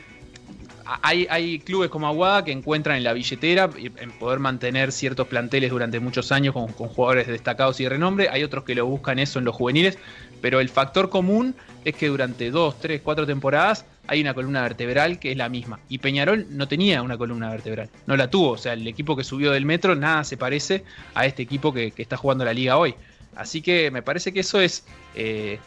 hay, 1.02 1.58
clubes 1.60 1.90
como 1.90 2.06
Aguada 2.06 2.44
que 2.44 2.52
encuentran 2.52 2.96
en 2.96 3.04
la 3.04 3.12
billetera 3.12 3.68
en 3.76 4.10
poder 4.12 4.38
mantener 4.38 4.92
ciertos 4.92 5.26
planteles 5.26 5.70
durante 5.70 6.00
muchos 6.00 6.30
años 6.32 6.54
con, 6.54 6.68
jugadores 6.68 7.26
destacados 7.26 7.80
y 7.80 7.84
de 7.84 7.90
renombre. 7.90 8.28
Hay 8.30 8.42
otros 8.42 8.64
que 8.64 8.74
lo 8.74 8.86
buscan 8.86 9.18
eso 9.18 9.38
en 9.38 9.44
los 9.44 9.54
juveniles. 9.54 9.98
Pero 10.40 10.60
el 10.60 10.68
factor 10.68 11.08
común 11.08 11.54
es 11.84 11.94
que 11.94 12.08
durante 12.08 12.50
dos, 12.50 12.78
tres, 12.78 13.00
cuatro 13.02 13.26
temporadas 13.26 13.84
hay 14.06 14.20
una 14.20 14.34
columna 14.34 14.62
vertebral 14.62 15.18
que 15.18 15.32
es 15.32 15.36
la 15.36 15.48
misma. 15.48 15.80
Y 15.88 15.98
Peñarol 15.98 16.46
no 16.50 16.68
tenía 16.68 17.02
una 17.02 17.16
columna 17.16 17.50
vertebral. 17.50 17.88
No 18.06 18.16
la 18.16 18.30
tuvo. 18.30 18.50
O 18.50 18.58
sea, 18.58 18.74
el 18.74 18.86
equipo 18.86 19.16
que 19.16 19.24
subió 19.24 19.50
del 19.50 19.64
metro 19.64 19.94
nada 19.96 20.22
se 20.24 20.36
parece 20.36 20.84
a 21.14 21.26
este 21.26 21.42
equipo 21.42 21.72
que, 21.72 21.92
está 21.96 22.16
jugando 22.16 22.44
la 22.44 22.52
liga 22.52 22.76
hoy. 22.76 22.94
Así 23.34 23.60
que 23.60 23.90
me 23.90 24.02
parece 24.02 24.32
que 24.32 24.40
eso 24.40 24.60
es 24.60 24.84
eh, 25.14 25.58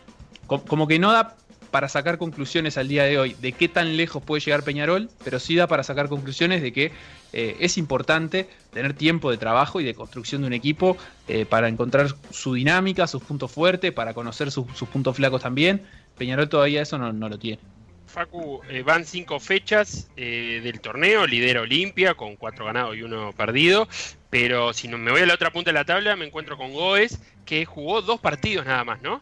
co- 0.48 0.64
como 0.64 0.88
que 0.88 0.98
no 1.00 1.12
da 1.12 1.36
para 1.72 1.90
sacar 1.90 2.18
conclusiones 2.18 2.78
al 2.78 2.88
día 2.88 3.04
de 3.04 3.18
hoy 3.18 3.36
de 3.40 3.52
qué 3.54 3.68
tan 3.68 3.98
lejos 3.98 4.24
puede 4.24 4.42
llegar 4.42 4.64
Peñarol, 4.64 5.10
pero 5.24 5.40
sí 5.40 5.56
da 5.56 5.68
para 5.68 5.84
sacar 5.84 6.10
conclusiones 6.10 6.62
de 6.62 6.74
que 6.74 6.92
eh, 7.34 7.58
es 7.60 7.78
importante 7.78 8.50
tener 8.72 8.94
tiempo 8.94 9.30
de 9.32 9.38
trabajo 9.38 9.80
y 9.80 9.84
de 9.84 9.94
construcción 9.94 10.42
de 10.42 10.48
un 10.48 10.54
equipo 10.54 10.98
eh, 11.28 11.46
para 11.46 11.68
encontrar 11.68 12.08
su 12.32 12.54
dinámica, 12.54 13.08
sus 13.08 13.24
puntos 13.24 13.52
fuertes, 13.52 13.92
para 13.92 14.14
conocer 14.14 14.52
sus, 14.52 14.66
puntos 14.92 15.16
flacos 15.16 15.42
también. 15.42 15.84
Peñarol 16.18 16.50
todavía 16.50 16.82
eso 16.82 16.98
no, 16.98 17.12
lo 17.12 17.38
tiene. 17.38 17.60
Facu, 18.08 18.62
eh, 18.70 18.82
van 18.82 19.06
cinco 19.06 19.40
fechas 19.40 20.10
del 20.16 20.82
torneo, 20.82 21.28
lidera 21.28 21.62
Olimpia 21.62 22.16
con 22.16 22.36
cuatro 22.36 22.66
ganados 22.66 22.96
y 22.98 23.04
uno 23.04 23.32
perdido, 23.34 23.88
pero 24.32 24.74
si 24.74 24.88
no, 24.88 24.98
me 24.98 25.12
voy 25.12 25.22
a 25.22 25.28
la 25.28 25.36
otra 25.36 25.52
punta 25.52 25.70
de 25.70 25.76
la 25.76 25.86
tabla 25.86 26.16
me 26.16 26.26
encuentro 26.26 26.58
con 26.58 26.74
Goes, 26.74 27.20
que 27.46 27.66
jugó 27.66 28.02
dos 28.02 28.20
partidos 28.20 28.66
nada 28.66 28.84
más, 28.84 29.02
¿no? 29.04 29.22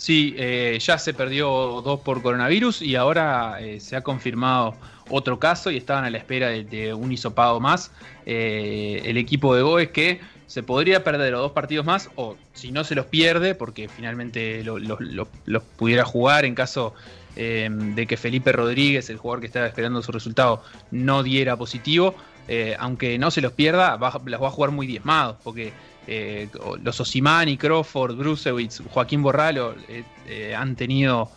Sí, 0.00 0.34
eh, 0.38 0.78
ya 0.80 0.96
se 0.96 1.12
perdió 1.12 1.82
dos 1.84 2.00
por 2.00 2.22
coronavirus 2.22 2.80
y 2.80 2.96
ahora 2.96 3.58
eh, 3.60 3.80
se 3.80 3.96
ha 3.96 4.00
confirmado 4.00 4.74
otro 5.10 5.38
caso 5.38 5.70
y 5.70 5.76
estaban 5.76 6.04
a 6.04 6.10
la 6.10 6.16
espera 6.16 6.48
de, 6.48 6.94
un 6.94 7.12
hisopado 7.12 7.60
más. 7.60 7.92
Eh, 8.24 9.02
el 9.04 9.18
equipo 9.18 9.54
de 9.54 9.60
Goes 9.60 9.88
que 9.90 10.22
se 10.46 10.62
podría 10.62 11.04
perder 11.04 11.32
los 11.32 11.42
dos 11.42 11.52
partidos 11.52 11.84
más 11.84 12.08
o 12.16 12.38
si 12.54 12.72
no 12.72 12.82
se 12.84 12.94
los 12.94 13.04
pierde 13.06 13.54
porque 13.54 13.88
finalmente 13.90 14.64
los 14.64 14.80
lo, 14.80 15.28
pudiera 15.76 16.06
jugar 16.06 16.46
en 16.46 16.54
caso 16.54 16.94
eh, 17.36 17.68
de 17.70 18.06
que 18.06 18.16
Felipe 18.16 18.52
Rodríguez, 18.52 19.10
el 19.10 19.18
jugador 19.18 19.40
que 19.40 19.46
estaba 19.48 19.66
esperando 19.66 20.00
su 20.00 20.12
resultado, 20.12 20.62
no 20.90 21.22
diera 21.22 21.58
positivo. 21.58 22.14
eh, 22.48 22.74
aunque 22.80 23.18
no 23.18 23.30
se 23.30 23.42
los 23.42 23.52
pierda, 23.52 23.96
va- 23.96 24.18
las 24.26 24.40
va 24.42 24.48
a 24.48 24.50
jugar 24.50 24.70
muy 24.70 24.86
diezmados 24.86 25.36
porque 25.44 25.72
eh, 26.06 26.48
los 26.82 27.00
Osimani, 27.00 27.56
Crawford, 27.56 28.16
Brusewitz, 28.16 28.82
Joaquín 28.90 29.22
Borralo 29.22 29.74
eh, 29.88 30.04
eh, 30.26 30.54
han 30.54 30.76
tenido 30.76 31.30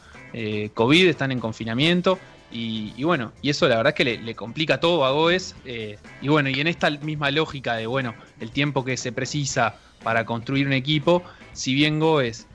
COVID, 0.73 1.09
están 1.09 1.31
en 1.31 1.39
confinamiento. 1.39 2.17
Y, 2.51 3.03
bueno, 3.03 3.33
y 3.43 3.49
eso 3.51 3.67
la 3.67 3.77
verdad 3.77 3.93
es 3.95 3.95
que 3.95 4.17
le, 4.17 4.35
complica 4.35 4.79
todo 4.79 5.05
a 5.05 5.11
Goes. 5.11 5.55
y 5.65 6.27
bueno, 6.27 6.49
y 6.49 6.59
en 6.59 6.65
esta 6.65 6.89
misma 6.89 7.29
lógica 7.29 7.75
de, 7.75 7.85
bueno, 7.85 8.15
el 8.39 8.49
tiempo 8.49 8.83
que 8.83 8.97
se 8.97 9.11
precisa 9.11 9.75
para 10.03 10.25
construir 10.25 10.65
un 10.65 10.73
equipo, 10.73 11.23
si 11.51 11.75
bien 11.75 11.99
Goes, 11.99 12.47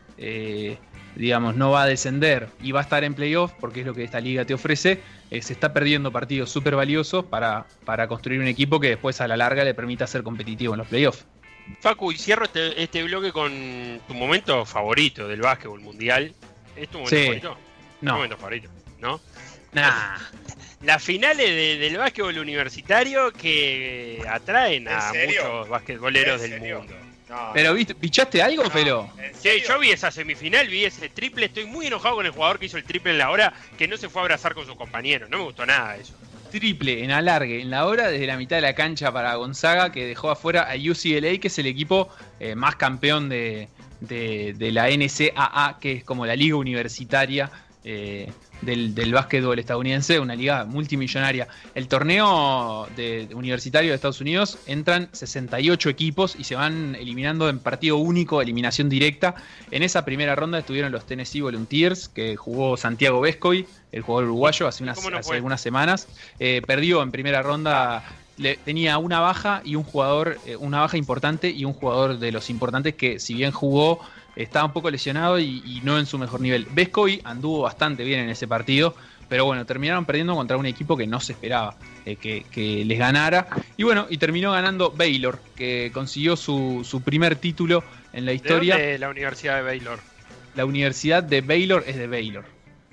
digamos, 1.15 1.55
no 1.55 1.71
va 1.71 1.83
a 1.83 1.87
descender 1.87 2.49
y 2.61 2.73
va 2.73 2.81
a 2.81 2.83
estar 2.83 3.05
en 3.05 3.15
playoff, 3.15 3.53
porque 3.61 3.81
es 3.81 3.87
lo 3.87 3.95
que 3.95 4.03
esta 4.03 4.21
liga 4.21 4.45
te 4.45 4.55
ofrece, 4.55 5.01
se 5.31 5.53
está 5.53 5.73
perdiendo 5.73 6.11
partidos 6.11 6.51
súper 6.51 6.75
valiosos 6.75 7.25
para, 7.27 7.67
para 7.85 8.09
construir 8.09 8.41
un 8.41 8.49
equipo 8.49 8.81
que 8.81 8.89
después 8.89 9.21
a 9.21 9.29
la 9.29 9.37
larga 9.37 9.63
le 9.63 9.75
permita 9.75 10.05
ser 10.09 10.25
competitivo 10.25 10.75
en 10.75 10.79
los 10.79 10.89
playoffs. 10.89 11.27
Facu, 11.81 12.13
y 12.13 12.19
cierro 12.19 12.45
este, 12.45 12.83
este 12.83 13.03
bloque 13.03 13.33
con 13.33 14.01
tu 14.07 14.15
momento 14.15 14.65
favorito 14.65 15.29
del 15.29 15.41
básquetbol 15.41 15.81
mundial. 15.81 16.35
¿Es 16.77 16.89
tu 16.89 16.99
momento 16.99 17.17
Sí. 17.17 17.23
favorito? 17.25 17.59
¿Tu 18.01 18.07
No, 18.07 18.15
momento 18.17 18.37
favorito? 18.37 18.69
¿No? 18.99 19.21
nah. 19.73 20.17
Las 20.83 21.03
finales 21.03 21.47
de- 21.49 21.77
del 21.79 21.97
básquetbol 21.99 22.39
universitario 22.39 23.33
que 23.33 24.23
atraen 24.29 24.87
¿En 24.87 24.93
a 24.93 25.13
muchos 25.27 25.69
basquetboleros 25.69 26.41
¿En 26.43 26.51
del 26.51 26.61
serio? 26.61 26.79
mundo. 26.79 26.95
No, 27.29 27.51
Pero 27.53 27.75
¿viste, 27.75 27.95
¿pichaste 27.95 28.41
algo, 28.41 28.63
no. 28.65 28.71
Felo? 28.71 29.11
¿En 29.19 29.35
Sí, 29.35 29.51
yo 29.69 29.79
vi 29.79 29.91
esa 29.91 30.11
semifinal, 30.11 30.67
vi 30.69 30.85
ese 30.87 31.09
triple. 31.11 31.47
Estoy 31.47 31.67
muy 31.67 31.87
enojado 31.89 32.15
con 32.17 32.25
el 32.27 32.33
jugador 32.33 32.59
que 32.59 32.67
hizo 32.67 32.79
el 32.79 32.85
triple 32.85 33.11
en 33.13 33.19
la 33.19 33.31
hora, 33.31 33.53
que 33.77 33.87
no 33.87 33.97
se 33.99 34.09
fue 34.09 34.23
a 34.23 34.25
abrazar 34.25 34.55
con 34.55 34.65
sus 34.65 34.77
compañeros. 34.77 35.29
No 35.29 35.37
me 35.39 35.45
gustó 35.45 35.67
nada 35.67 35.97
eso. 35.97 36.15
Triple 36.51 37.05
en 37.05 37.11
alargue, 37.11 37.61
en 37.61 37.71
la 37.71 37.87
hora, 37.87 38.09
desde 38.09 38.27
la 38.27 38.37
mitad 38.37 38.57
de 38.57 38.63
la 38.63 38.75
cancha 38.75 39.13
para 39.13 39.35
Gonzaga, 39.37 39.93
que 39.93 40.07
dejó 40.07 40.31
afuera 40.31 40.69
a 40.71 40.75
UCLA, 40.77 41.39
que 41.39 41.49
es 41.49 41.59
el 41.59 41.67
equipo 41.67 42.09
eh, 42.41 42.55
más 42.55 42.77
campeón 42.77 43.29
de, 43.29 43.69
de- 44.01 44.55
la 44.73 44.89
NCAA, 44.91 45.79
que 45.81 45.93
es 45.93 46.05
como 46.05 46.25
la 46.27 46.37
liga 46.37 46.57
universitaria 46.57 47.51
eh, 47.85 48.31
del, 48.63 48.95
del 48.95 49.13
básquetbol 49.13 49.59
estadounidense, 49.59 50.19
una 50.21 50.35
liga 50.35 50.65
multimillonaria. 50.65 51.49
El 51.75 51.89
torneo 51.89 52.89
de, 52.97 53.27
de 53.27 53.35
universitario 53.35 53.91
de 53.91 53.95
Estados 53.95 54.21
Unidos 54.21 54.59
entran 54.67 55.09
68 55.13 55.89
equipos 55.89 56.35
y 56.39 56.45
se 56.45 56.55
van 56.55 56.95
eliminando 56.95 57.49
en 57.49 57.59
partido 57.59 57.97
único, 57.99 58.43
eliminación 58.43 58.89
directa. 58.89 59.35
En 59.71 59.83
esa 59.83 60.05
primera 60.05 60.35
ronda 60.35 60.59
estuvieron 60.59 60.91
los 60.93 61.07
Tennessee 61.07 61.41
Volunteers, 61.41 62.09
que 62.09 62.37
jugó 62.37 62.77
Santiago 62.77 63.21
Vescovi, 63.21 63.67
el 63.93 64.03
jugador 64.03 64.25
uruguayo, 64.31 64.67
hace, 64.67 64.83
unas, 64.83 64.97
¿Cómo 64.99 65.11
no 65.11 65.19
hace 65.19 65.35
algunas 65.35 65.61
semanas. 65.61 66.09
Eh, 66.39 66.63
perdió 66.67 67.03
en 67.03 67.11
primera 67.11 67.43
ronda. 67.43 68.03
le- 68.37 68.57
tenía 68.57 68.99
una 68.99 69.19
baja 69.21 69.63
y 69.65 69.75
un 69.75 69.83
jugador, 69.83 70.39
eh, 70.47 70.55
una 70.57 70.81
baja 70.81 70.97
importante 70.97 71.51
y 71.51 71.65
un 71.65 71.73
jugador 71.73 72.19
de 72.19 72.31
los 72.33 72.51
importantes 72.51 72.95
que, 72.95 73.19
si 73.19 73.35
bien 73.35 73.51
jugó, 73.51 73.99
estaba 74.43 74.65
un 74.65 74.73
poco 74.73 74.91
lesionado 74.91 75.39
y, 75.39 75.63
y 75.65 75.81
no 75.83 75.99
en 75.99 76.07
su 76.07 76.19
mejor 76.19 76.41
nivel. 76.41 76.67
Vescovi 76.71 77.21
anduvo 77.25 77.63
bastante 77.63 78.05
bien 78.05 78.21
en 78.21 78.31
ese 78.31 78.47
partido, 78.47 78.95
pero 79.29 79.45
bueno, 79.45 79.67
terminaron 79.67 80.05
perdiendo 80.07 80.35
contra 80.35 80.57
un 80.57 80.65
equipo 80.67 80.97
que 80.97 81.07
no 81.07 81.21
se 81.21 81.33
esperaba 81.33 81.77
eh, 82.07 82.17
que, 82.17 82.45
que 82.51 82.85
les 82.85 82.99
ganara. 82.99 83.49
Y 83.77 83.83
bueno, 83.83 84.07
y 84.09 84.17
terminó 84.19 84.53
ganando 84.53 84.91
Baylor, 84.91 85.39
que 85.57 85.91
consiguió 85.93 86.37
su, 86.37 86.83
su 86.85 87.03
primer 87.03 87.37
título 87.37 87.85
en 88.13 88.25
la 88.25 88.31
¿De 88.31 88.37
historia. 88.37 88.75
dónde 88.75 88.95
es 88.95 89.01
la 89.01 89.11
Universidad 89.11 89.57
de 89.57 89.63
Baylor? 89.63 89.99
La 90.55 90.65
universidad 90.65 91.23
de 91.23 91.41
Baylor 91.41 91.85
es 91.87 91.97
de 91.97 92.07
Baylor. 92.07 92.45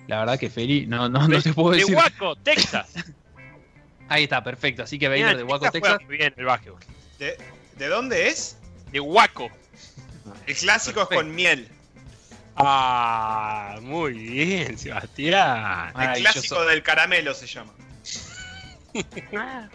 La 0.07 0.19
verdad 0.19 0.37
que 0.39 0.49
Feli, 0.49 0.85
no, 0.85 1.09
no, 1.09 1.27
no 1.27 1.41
te 1.41 1.53
puedo 1.53 1.71
de 1.71 1.77
decir. 1.77 1.95
Waco, 1.95 2.35
Texas. 2.37 2.93
Ahí 4.07 4.23
está, 4.23 4.43
perfecto. 4.43 4.83
Así 4.83 4.99
que 4.99 5.07
Baylor 5.07 5.35
de 5.37 5.43
Waco, 5.43 5.71
Texas. 5.71 5.99
muy 6.05 6.17
bien 6.17 6.33
el 6.37 6.45
básquetbol. 6.45 6.79
¿De, 7.17 7.37
de 7.77 7.87
dónde 7.87 8.27
es? 8.27 8.57
De 8.91 8.99
Waco. 8.99 9.49
El 10.47 10.55
clásico 10.55 11.01
es 11.01 11.07
con 11.07 11.33
miel. 11.33 11.69
Ah, 12.55 13.77
muy 13.81 14.13
bien, 14.13 14.77
Sebastián. 14.77 15.93
El 15.99 16.21
clásico 16.21 16.63
del 16.65 16.83
caramelo 16.83 17.33
se 17.33 17.47
llama. 17.47 17.73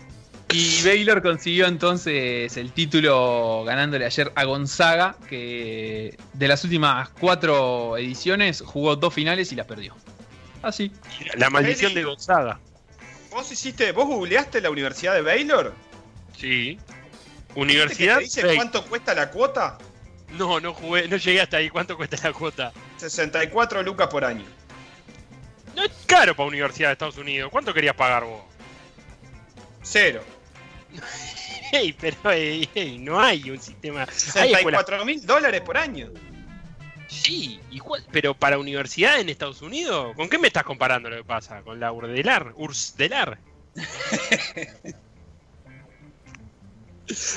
Y 0.53 0.82
Baylor 0.82 1.22
consiguió 1.22 1.66
entonces 1.66 2.57
el 2.57 2.72
título 2.72 3.62
ganándole 3.64 4.05
ayer 4.05 4.32
a 4.34 4.44
Gonzaga, 4.44 5.14
que 5.28 6.18
de 6.32 6.48
las 6.48 6.64
últimas 6.64 7.09
cuatro 7.11 7.96
ediciones 7.96 8.61
jugó 8.61 8.96
dos 8.96 9.14
finales 9.14 9.53
y 9.53 9.55
las 9.55 9.66
perdió. 9.66 9.94
Así. 10.62 10.90
La 11.36 11.51
maldición 11.51 11.94
de 11.94 12.03
Gonzaga. 12.03 12.59
¿Vos 13.30 13.51
hiciste, 13.53 13.92
vos 13.92 14.07
googleaste 14.07 14.61
la 14.61 14.70
Universidad 14.70 15.14
de 15.14 15.22
Baylor? 15.22 15.72
Sí. 16.36 16.70
¿Viste 16.70 17.55
que 17.55 17.61
Universidad. 17.61 18.18
te 18.18 18.24
dice 18.24 18.55
cuánto 18.57 18.84
cuesta 18.86 19.14
la 19.14 19.30
cuota? 19.30 19.78
No, 20.33 20.61
no 20.61 20.74
jugué, 20.74 21.09
no 21.09 21.16
llegué 21.16 21.41
hasta 21.41 21.57
ahí. 21.59 21.70
¿Cuánto 21.70 21.97
cuesta 21.97 22.16
la 22.22 22.33
cuota? 22.33 22.72
64 22.97 23.83
lucas 23.83 24.09
por 24.09 24.24
año. 24.24 24.45
No 25.74 25.85
es 25.85 25.93
caro 26.07 26.35
para 26.35 26.49
Universidad 26.49 26.89
de 26.89 26.93
Estados 26.93 27.18
Unidos. 27.18 27.51
¿Cuánto 27.51 27.72
querías 27.74 27.95
pagar 27.95 28.24
vos? 28.24 28.43
Cero. 29.83 30.22
Ey, 31.72 31.93
pero 31.93 32.33
ey, 32.33 32.68
ey, 32.74 32.99
no 32.99 33.20
hay 33.20 33.49
un 33.49 33.61
sistema. 33.61 34.01
Hay 34.35 34.53
escuelas 34.53 34.83
64 34.83 35.05
mil 35.05 35.24
dólares 35.24 35.61
por 35.61 35.78
año. 35.78 36.11
Sí, 37.07 37.61
igual, 37.70 38.05
pero 38.11 38.35
para 38.35 38.59
universidad 38.59 39.20
en 39.20 39.28
Estados 39.28 39.62
Unidos, 39.62 40.14
¿con 40.16 40.28
qué 40.28 40.37
me 40.39 40.49
estás 40.49 40.64
comparando 40.64 41.09
lo 41.11 41.16
que 41.16 41.24
pasa? 41.24 41.62
¿Con 41.62 41.78
la 41.78 41.93
Urdelar? 41.93 42.55
Ursdelar. 42.57 43.39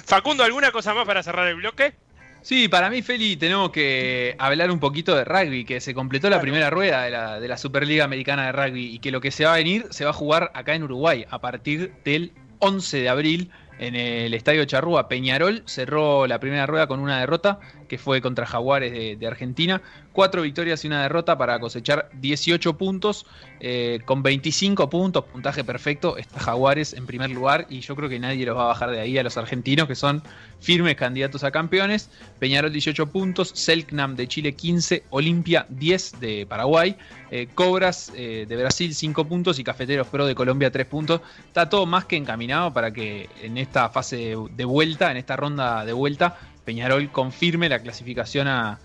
Facundo, 0.05 0.43
¿alguna 0.43 0.71
cosa 0.71 0.93
más 0.95 1.05
para 1.05 1.21
cerrar 1.23 1.47
el 1.47 1.55
bloque? 1.55 1.95
Sí, 2.43 2.67
para 2.67 2.89
mí, 2.89 3.01
Feli, 3.01 3.37
tenemos 3.37 3.69
que 3.69 4.35
hablar 4.37 4.69
un 4.69 4.79
poquito 4.79 5.15
de 5.15 5.23
rugby, 5.23 5.63
que 5.63 5.79
se 5.79 5.93
completó 5.93 6.29
la 6.29 6.41
primera 6.41 6.69
rueda 6.69 7.03
de 7.03 7.09
la, 7.09 7.39
de 7.39 7.47
la 7.47 7.57
Superliga 7.57 8.03
Americana 8.03 8.47
de 8.47 8.51
Rugby 8.51 8.93
y 8.93 8.99
que 8.99 9.11
lo 9.11 9.21
que 9.21 9.31
se 9.31 9.45
va 9.45 9.53
a 9.53 9.57
venir 9.57 9.85
se 9.91 10.03
va 10.03 10.09
a 10.09 10.13
jugar 10.13 10.51
acá 10.53 10.75
en 10.75 10.83
Uruguay 10.83 11.25
a 11.29 11.39
partir 11.39 11.93
del 12.03 12.33
11 12.59 12.99
de 12.99 13.07
abril 13.07 13.51
en 13.79 13.95
el 13.95 14.33
Estadio 14.33 14.65
Charrúa. 14.65 15.07
Peñarol 15.07 15.63
cerró 15.67 16.27
la 16.27 16.41
primera 16.41 16.65
rueda 16.65 16.87
con 16.87 16.99
una 16.99 17.17
derrota, 17.17 17.59
que 17.93 17.99
fue 17.99 18.21
contra 18.21 18.47
Jaguares 18.47 19.19
de, 19.19 19.27
Argentina. 19.27 19.79
Cuatro 20.13 20.41
victorias 20.41 20.83
y 20.83 20.87
una 20.87 21.03
derrota 21.03 21.37
para 21.37 21.59
cosechar 21.59 22.09
18 22.13 22.75
puntos. 22.75 23.27
eh, 23.59 23.99
con 24.03 24.23
25 24.23 24.89
puntos, 24.89 25.23
puntaje 25.25 25.63
perfecto, 25.63 26.17
está 26.17 26.39
Jaguares 26.39 26.93
en 26.93 27.05
primer 27.05 27.29
lugar 27.29 27.67
y 27.69 27.81
yo 27.81 27.95
creo 27.95 28.09
que 28.09 28.19
nadie 28.19 28.45
los 28.47 28.57
va 28.57 28.63
a 28.63 28.67
bajar 28.67 28.89
de 28.89 28.99
ahí 28.99 29.17
a 29.17 29.23
los 29.23 29.37
argentinos, 29.37 29.87
que 29.87 29.95
son 29.95 30.23
firmes 30.59 30.95
candidatos 30.95 31.43
a 31.43 31.51
campeones. 31.51 32.09
Peñarol 32.39 32.73
18 32.73 33.07
puntos, 33.07 33.51
Selknam 33.53 34.15
de 34.15 34.27
Chile 34.27 34.53
15, 34.53 35.03
Olimpia 35.11 35.67
10 35.69 36.19
de 36.19 36.47
Paraguay, 36.47 36.97
eh, 37.29 37.47
Cobras 37.53 38.11
eh, 38.15 38.45
de 38.49 38.55
Brasil 38.57 38.95
5 38.95 39.25
puntos 39.25 39.59
y 39.59 39.63
Cafeteros 39.63 40.07
Pro 40.07 40.25
de 40.25 40.33
Colombia 40.33 40.71
3 40.71 40.87
puntos. 40.87 41.21
Está 41.45 41.69
todo 41.69 41.85
más 41.85 42.05
que 42.05 42.15
encaminado 42.15 42.73
para 42.73 42.91
que 42.91 43.29
en 43.43 43.59
esta 43.59 43.89
fase 43.89 44.35
de 44.51 44.65
vuelta, 44.65 45.11
en 45.11 45.17
esta 45.17 45.35
ronda 45.35 45.85
de 45.85 45.93
vuelta, 45.93 46.37
Peñarol 46.65 47.11
confirme 47.11 47.69
la 47.69 47.79
clasificación 47.79 48.47
a, 48.47 48.79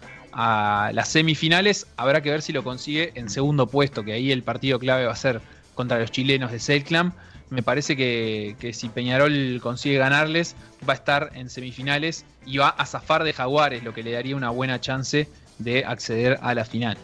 las 0.93 1.09
semifinales. 1.09 1.87
Habrá 1.97 2.23
que 2.23 2.31
ver 2.31 2.43
si 2.43 2.53
lo 2.53 2.63
consigue 2.63 3.13
en 3.17 3.29
segundo 3.29 3.67
puesto, 3.67 4.05
que 4.05 4.13
ahí 4.13 4.31
el 4.31 4.45
partido 4.45 4.79
clave 4.79 5.07
va 5.07 5.13
a 5.13 5.17
ser 5.17 5.41
contra 5.75 5.99
los 5.99 6.13
chilenos 6.13 6.53
de 6.53 6.61
Selknam. 6.61 7.13
Me 7.51 7.63
parece 7.63 7.97
que, 7.97 8.73
si 8.73 8.89
Peñarol 8.89 9.59
consigue 9.61 9.99
ganarles, 9.99 10.55
va 10.89 10.93
a 10.93 10.97
estar 10.97 11.31
en 11.35 11.51
semifinales 11.51 12.25
y 12.47 12.59
va 12.59 12.69
a 12.69 12.87
zafar 12.87 13.25
de 13.25 13.33
Jaguares, 13.33 13.83
lo 13.83 13.95
que 13.95 14.03
le 14.03 14.13
daría 14.13 14.37
una 14.37 14.51
buena 14.51 14.81
chance 14.81 15.29
de 15.59 15.85
acceder 15.85 16.39
a 16.43 16.55
la 16.55 16.65
final. 16.65 16.99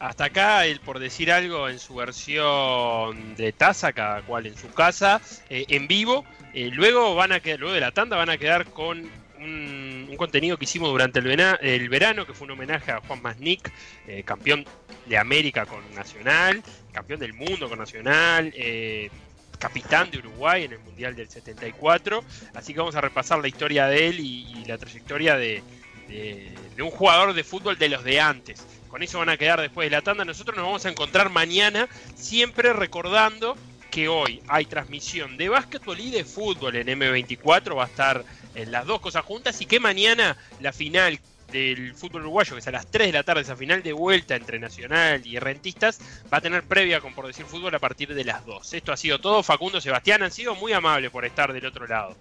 Hasta 0.00 0.24
acá, 0.24 0.66
el 0.66 0.80
por 0.80 0.98
decir 0.98 1.30
algo 1.30 1.68
en 1.68 1.78
su 1.78 1.94
versión 1.94 3.36
de 3.36 3.52
taza, 3.52 3.92
cada 3.92 4.22
cual 4.22 4.46
en 4.46 4.56
su 4.56 4.70
casa, 4.72 5.20
eh, 5.48 5.66
en 5.68 5.86
vivo. 5.86 6.24
Eh, 6.52 6.70
luego 6.72 7.14
van 7.14 7.32
a 7.32 7.38
luego 7.38 7.72
de 7.72 7.80
la 7.80 7.92
tanda 7.92 8.16
van 8.16 8.30
a 8.30 8.38
quedar 8.38 8.66
con 8.66 9.08
un, 9.44 10.14
contenido 10.16 10.56
que 10.56 10.64
hicimos 10.64 10.90
durante 10.90 11.18
el, 11.18 11.88
verano, 11.88 12.26
que 12.26 12.34
fue 12.34 12.46
un 12.46 12.52
homenaje 12.52 12.92
a 12.92 13.00
Juan 13.00 13.20
Masnik, 13.20 13.70
eh, 14.06 14.22
campeón 14.24 14.64
de 15.06 15.18
América 15.18 15.66
con 15.66 15.80
Nacional, 15.94 16.62
campeón 16.92 17.18
del 17.20 17.34
mundo 17.34 17.68
con 17.68 17.78
Nacional, 17.78 18.52
eh, 18.56 19.10
capitán 19.58 20.10
de 20.10 20.18
Uruguay 20.18 20.64
en 20.64 20.72
el 20.72 20.78
Mundial 20.78 21.16
del 21.16 21.28
74. 21.28 22.22
Así 22.54 22.72
que 22.72 22.78
vamos 22.78 22.94
a 22.94 23.00
repasar 23.00 23.40
la 23.40 23.48
historia 23.48 23.86
de 23.86 24.08
él 24.08 24.20
y, 24.20 24.64
la 24.66 24.78
trayectoria 24.78 25.36
de, 25.36 25.62
de- 26.08 26.54
de 26.76 26.82
un 26.82 26.90
jugador 26.90 27.34
de 27.34 27.44
fútbol 27.44 27.78
de 27.78 27.88
los 27.88 28.02
de 28.04 28.20
antes. 28.20 28.64
Con 28.88 29.02
eso 29.02 29.18
van 29.18 29.28
a 29.28 29.36
quedar 29.36 29.60
después 29.60 29.86
de 29.86 29.90
la 29.96 30.02
tanda. 30.02 30.24
Nosotros 30.24 30.56
nos 30.56 30.64
vamos 30.64 30.86
a 30.86 30.88
encontrar 30.88 31.28
mañana, 31.30 31.88
siempre 32.14 32.72
recordando 32.72 33.56
que 33.90 34.08
hoy 34.08 34.40
hay 34.48 34.64
transmisión 34.64 35.36
de 35.36 35.48
básquetbol 35.48 36.00
y 36.00 36.10
de 36.10 36.24
fútbol 36.24 36.76
en 36.76 36.88
M24. 36.88 37.76
Va 37.76 37.84
a 37.84 37.86
estar 37.86 38.24
en 38.54 38.72
las 38.72 38.86
dos 38.86 39.00
cosas 39.00 39.24
juntas 39.24 39.60
y 39.60 39.66
que 39.66 39.80
mañana 39.80 40.36
la 40.60 40.72
final 40.72 41.18
del 41.52 41.94
fútbol 41.94 42.22
uruguayo, 42.22 42.54
que 42.54 42.60
es 42.60 42.68
a 42.68 42.72
las 42.72 42.86
3 42.86 43.08
de 43.08 43.12
la 43.12 43.22
tarde, 43.22 43.42
esa 43.42 43.56
final 43.56 43.82
de 43.82 43.92
vuelta 43.92 44.34
entre 44.34 44.58
Nacional 44.58 45.24
y 45.24 45.38
Rentistas, 45.38 46.00
va 46.32 46.38
a 46.38 46.40
tener 46.40 46.64
previa 46.64 47.00
con 47.00 47.14
Por 47.14 47.26
Decir 47.26 47.46
Fútbol 47.46 47.74
a 47.74 47.78
partir 47.78 48.12
de 48.12 48.24
las 48.24 48.44
2. 48.44 48.74
Esto 48.74 48.92
ha 48.92 48.96
sido 48.96 49.20
todo. 49.20 49.42
Facundo, 49.42 49.80
Sebastián, 49.80 50.22
han 50.22 50.32
sido 50.32 50.54
muy 50.54 50.72
amables 50.72 51.10
por 51.10 51.24
estar 51.24 51.52
del 51.52 51.66
otro 51.66 51.86
lado. 51.86 52.16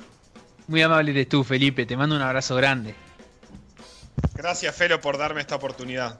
Muy 0.68 0.82
amable 0.82 1.12
eres 1.12 1.30
tú, 1.30 1.44
Felipe. 1.44 1.86
Te 1.86 1.98
mando 1.98 2.16
un 2.16 2.22
abrazo 2.22 2.56
grande. 2.56 2.96
Gracias, 4.36 4.76
Felo, 4.76 5.02
por 5.02 5.18
darme 5.18 5.42
esta 5.42 5.56
oportunidad. 5.56 6.20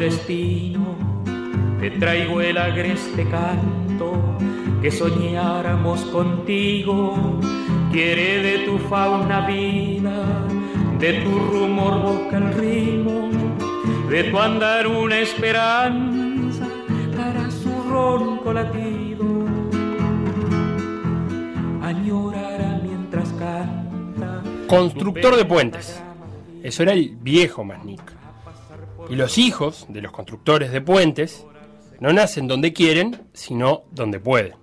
Destino, 0.00 0.96
te 1.80 1.90
traigo 1.90 2.40
el 2.40 2.58
agreste 2.58 3.24
canto 3.28 4.36
que 4.82 4.90
soñáramos 4.90 6.04
contigo. 6.06 7.40
Quiere 7.92 8.42
de 8.42 8.58
tu 8.66 8.78
fauna 8.78 9.46
vida, 9.46 10.24
de 10.98 11.12
tu 11.22 11.38
rumor 11.38 12.02
boca 12.02 12.38
el 12.38 12.52
ritmo, 12.54 13.30
de 14.10 14.24
tu 14.24 14.38
andar 14.38 14.86
una 14.86 15.18
esperanza 15.18 16.66
para 17.16 17.50
su 17.50 17.70
ronco 17.88 18.52
latido. 18.52 19.24
Añorará 21.82 22.80
mientras 22.82 23.30
canta. 23.32 24.42
Constructor 24.66 25.36
de 25.36 25.44
puentes. 25.44 26.02
Eso 26.62 26.82
era 26.82 26.92
el 26.92 27.16
viejo 27.20 27.64
Masnik. 27.64 28.15
Y 29.08 29.14
los 29.14 29.38
hijos 29.38 29.86
de 29.88 30.02
los 30.02 30.12
constructores 30.12 30.72
de 30.72 30.80
puentes 30.80 31.46
no 32.00 32.12
nacen 32.12 32.48
donde 32.48 32.72
quieren, 32.72 33.22
sino 33.32 33.84
donde 33.92 34.20
pueden. 34.20 34.54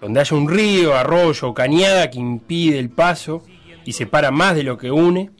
Donde 0.00 0.20
haya 0.20 0.36
un 0.36 0.48
río, 0.48 0.94
arroyo 0.94 1.48
o 1.48 1.54
cañada 1.54 2.08
que 2.10 2.18
impide 2.18 2.78
el 2.78 2.90
paso 2.90 3.42
y 3.84 3.92
separa 3.92 4.30
más 4.30 4.54
de 4.54 4.62
lo 4.62 4.78
que 4.78 4.90
une, 4.90 5.30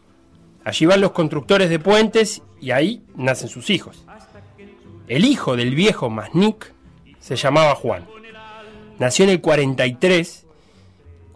allí 0.65 0.87
van 0.87 1.01
los 1.01 1.13
constructores 1.13 1.71
de 1.71 1.79
puentes 1.79 2.43
y 2.61 2.73
ahí 2.73 3.03
nacen 3.15 3.49
sus 3.49 3.71
hijos. 3.71 4.05
El 5.07 5.25
hijo 5.25 5.57
del 5.57 5.75
viejo 5.75 6.11
Masnik 6.11 6.75
se 7.21 7.37
llamaba 7.37 7.75
Juan. 7.77 8.07
Nació 8.99 9.25
en 9.25 9.31
el 9.31 9.41
43 9.41 10.47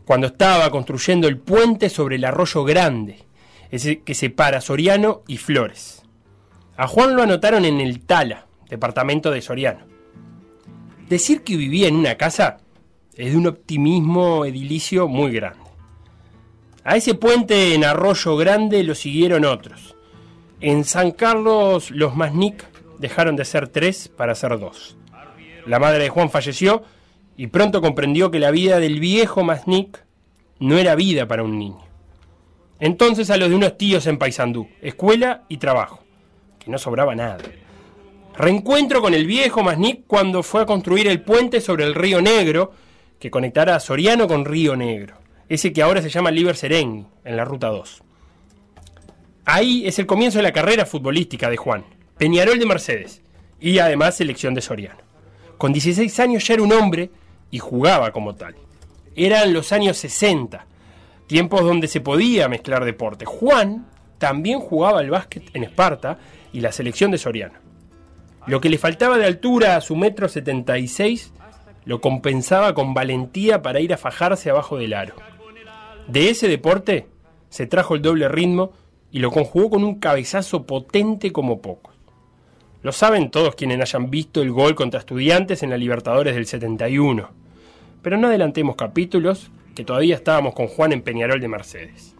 cuando 0.05 0.26
estaba 0.26 0.68
construyendo 0.70 1.28
el 1.28 1.39
puente 1.39 1.89
sobre 1.89 2.16
el 2.16 2.24
arroyo 2.24 2.64
grande, 2.64 3.24
ese 3.70 4.01
que 4.01 4.14
separa 4.14 4.61
Soriano 4.61 5.22
y 5.28 5.37
Flores. 5.37 6.01
A 6.77 6.87
Juan 6.87 7.14
lo 7.14 7.23
anotaron 7.23 7.64
en 7.64 7.81
el 7.81 8.01
Tala, 8.01 8.47
departamento 8.70 9.31
de 9.31 9.43
Soriano. 9.43 9.85
Decir 11.09 11.43
que 11.43 11.57
vivía 11.57 11.89
en 11.89 11.97
una 11.97 12.16
casa 12.16 12.59
es 13.14 13.33
de 13.33 13.37
un 13.37 13.47
optimismo 13.47 14.47
edilicio 14.47 15.07
muy 15.07 15.33
grande. 15.33 15.61
A 16.85 16.97
ese 16.97 17.14
puente 17.14 17.75
en 17.75 17.85
Arroyo 17.85 18.37
Grande 18.37 18.83
lo 18.83 18.95
siguieron 18.95 19.45
otros. 19.45 19.95
En 20.61 20.85
San 20.85 21.12
Carlos 21.12 21.91
los 21.91 22.16
Masnik 22.16 22.64
dejaron 22.99 23.37
de 23.37 23.45
ser 23.45 23.68
tres 23.68 24.09
para 24.09 24.35
ser 24.35 24.59
dos. 24.59 24.97
La 25.66 25.79
madre 25.79 26.05
de 26.05 26.09
Juan 26.09 26.31
falleció 26.31 26.83
y 27.37 27.49
pronto 27.49 27.83
comprendió 27.83 28.31
que 28.31 28.41
la 28.41 28.51
vida 28.51 28.81
del 28.81 28.99
viejo 28.99 29.45
Masnik 29.45 30.05
no 30.59 30.79
era 30.79 30.95
vida 30.95 31.29
para 31.29 31.43
un 31.43 31.59
niño. 31.59 31.85
Entonces 32.81 33.31
a 33.31 33.37
los 33.37 33.51
de 33.51 33.57
unos 33.57 33.77
tíos 33.77 34.07
en 34.07 34.18
Paysandú, 34.18 34.68
escuela 34.81 35.45
y 35.49 35.59
trabajo, 35.59 36.01
que 36.63 36.71
no 36.71 36.79
sobraba 36.79 37.15
nada. 37.15 37.39
Reencuentro 38.37 39.03
con 39.03 39.15
el 39.15 39.27
viejo 39.27 39.63
Masnik 39.63 40.07
cuando 40.07 40.43
fue 40.43 40.63
a 40.63 40.67
construir 40.67 41.07
el 41.07 41.23
puente 41.23 41.61
sobre 41.61 41.85
el 41.85 41.95
río 41.95 42.23
Negro 42.23 42.73
que 43.19 43.31
conectará 43.31 43.77
a 43.77 43.81
Soriano 43.81 44.27
con 44.27 44.45
Río 44.45 44.75
Negro, 44.75 45.17
ese 45.49 45.73
que 45.73 45.83
ahora 45.83 46.03
se 46.03 46.09
llama 46.09 46.31
Liber 46.31 46.57
Serengni, 46.57 47.07
en 47.25 47.37
la 47.37 47.45
Ruta 47.45 47.69
2. 47.69 48.03
Ahí 49.45 49.87
es 49.87 49.99
el 49.99 50.07
comienzo 50.07 50.39
de 50.39 50.45
la 50.45 50.53
carrera 50.53 50.87
futbolística 50.87 51.51
de 51.51 51.57
Juan, 51.57 51.85
Peñarol 52.17 52.59
de 52.59 52.67
Mercedes 52.67 53.23
y 53.61 53.79
además 53.79 54.17
selección 54.17 54.55
de 54.55 54.61
Soriano. 54.61 54.99
Con 55.59 55.73
16 55.73 56.19
años 56.21 56.47
ya 56.47 56.55
era 56.55 56.63
un 56.63 56.73
hombre 56.73 57.11
y 57.51 57.59
jugaba 57.59 58.11
como 58.13 58.35
tal. 58.35 58.57
Eran 59.15 59.53
los 59.53 59.73
años 59.73 59.99
60, 59.99 60.67
tiempos 61.27 61.63
donde 61.63 61.87
se 61.87 62.01
podía 62.01 62.49
mezclar 62.49 62.85
deporte. 62.85 63.25
Juan 63.25 63.87
también 64.19 64.59
jugaba 64.61 65.01
al 65.01 65.11
básquet 65.11 65.45
en 65.55 65.65
Esparta 65.65 66.19
y 66.53 66.61
la 66.61 66.72
selección 66.72 67.11
de 67.11 67.18
Soriano. 67.18 67.59
Lo 68.46 68.61
que 68.61 68.68
le 68.68 68.78
faltaba 68.78 69.18
de 69.18 69.26
altura 69.26 69.76
a 69.76 69.80
su 69.80 69.96
metro 69.96 70.28
76 70.28 71.32
lo 71.84 72.00
compensaba 72.00 72.74
con 72.74 72.94
valentía 72.94 73.62
para 73.62 73.80
ir 73.80 73.92
a 73.92 73.98
fajarse 73.98 74.50
abajo 74.50 74.76
del 74.78 74.94
aro. 74.94 75.14
De 76.07 76.30
ese 76.30 76.48
deporte 76.48 77.07
se 77.48 77.66
trajo 77.66 77.94
el 77.94 78.03
doble 78.03 78.28
ritmo 78.28 78.72
y 79.11 79.18
lo 79.18 79.30
conjugó 79.30 79.70
con 79.70 79.84
un 79.84 79.98
cabezazo 79.98 80.66
potente 80.66 81.32
como 81.32 81.61
pocos. 81.61 81.94
Lo 82.82 82.90
saben 82.90 83.30
todos 83.30 83.55
quienes 83.55 83.80
hayan 83.80 84.11
visto 84.11 84.42
el 84.42 84.50
gol 84.50 84.74
contra 84.74 84.98
estudiantes 84.98 85.62
en 85.62 85.70
la 85.70 85.76
Libertadores 85.76 86.34
del 86.34 86.46
71. 86.46 87.30
Pero 88.03 88.16
no 88.16 88.26
adelantemos 88.26 88.74
capítulos, 88.74 89.50
que 89.76 89.84
todavía 89.84 90.16
estábamos 90.16 90.55
con 90.55 90.66
Juan 90.66 90.92
en 90.92 91.03
Peñarol 91.03 91.40
de 91.40 91.48
Mercedes. 91.48 92.16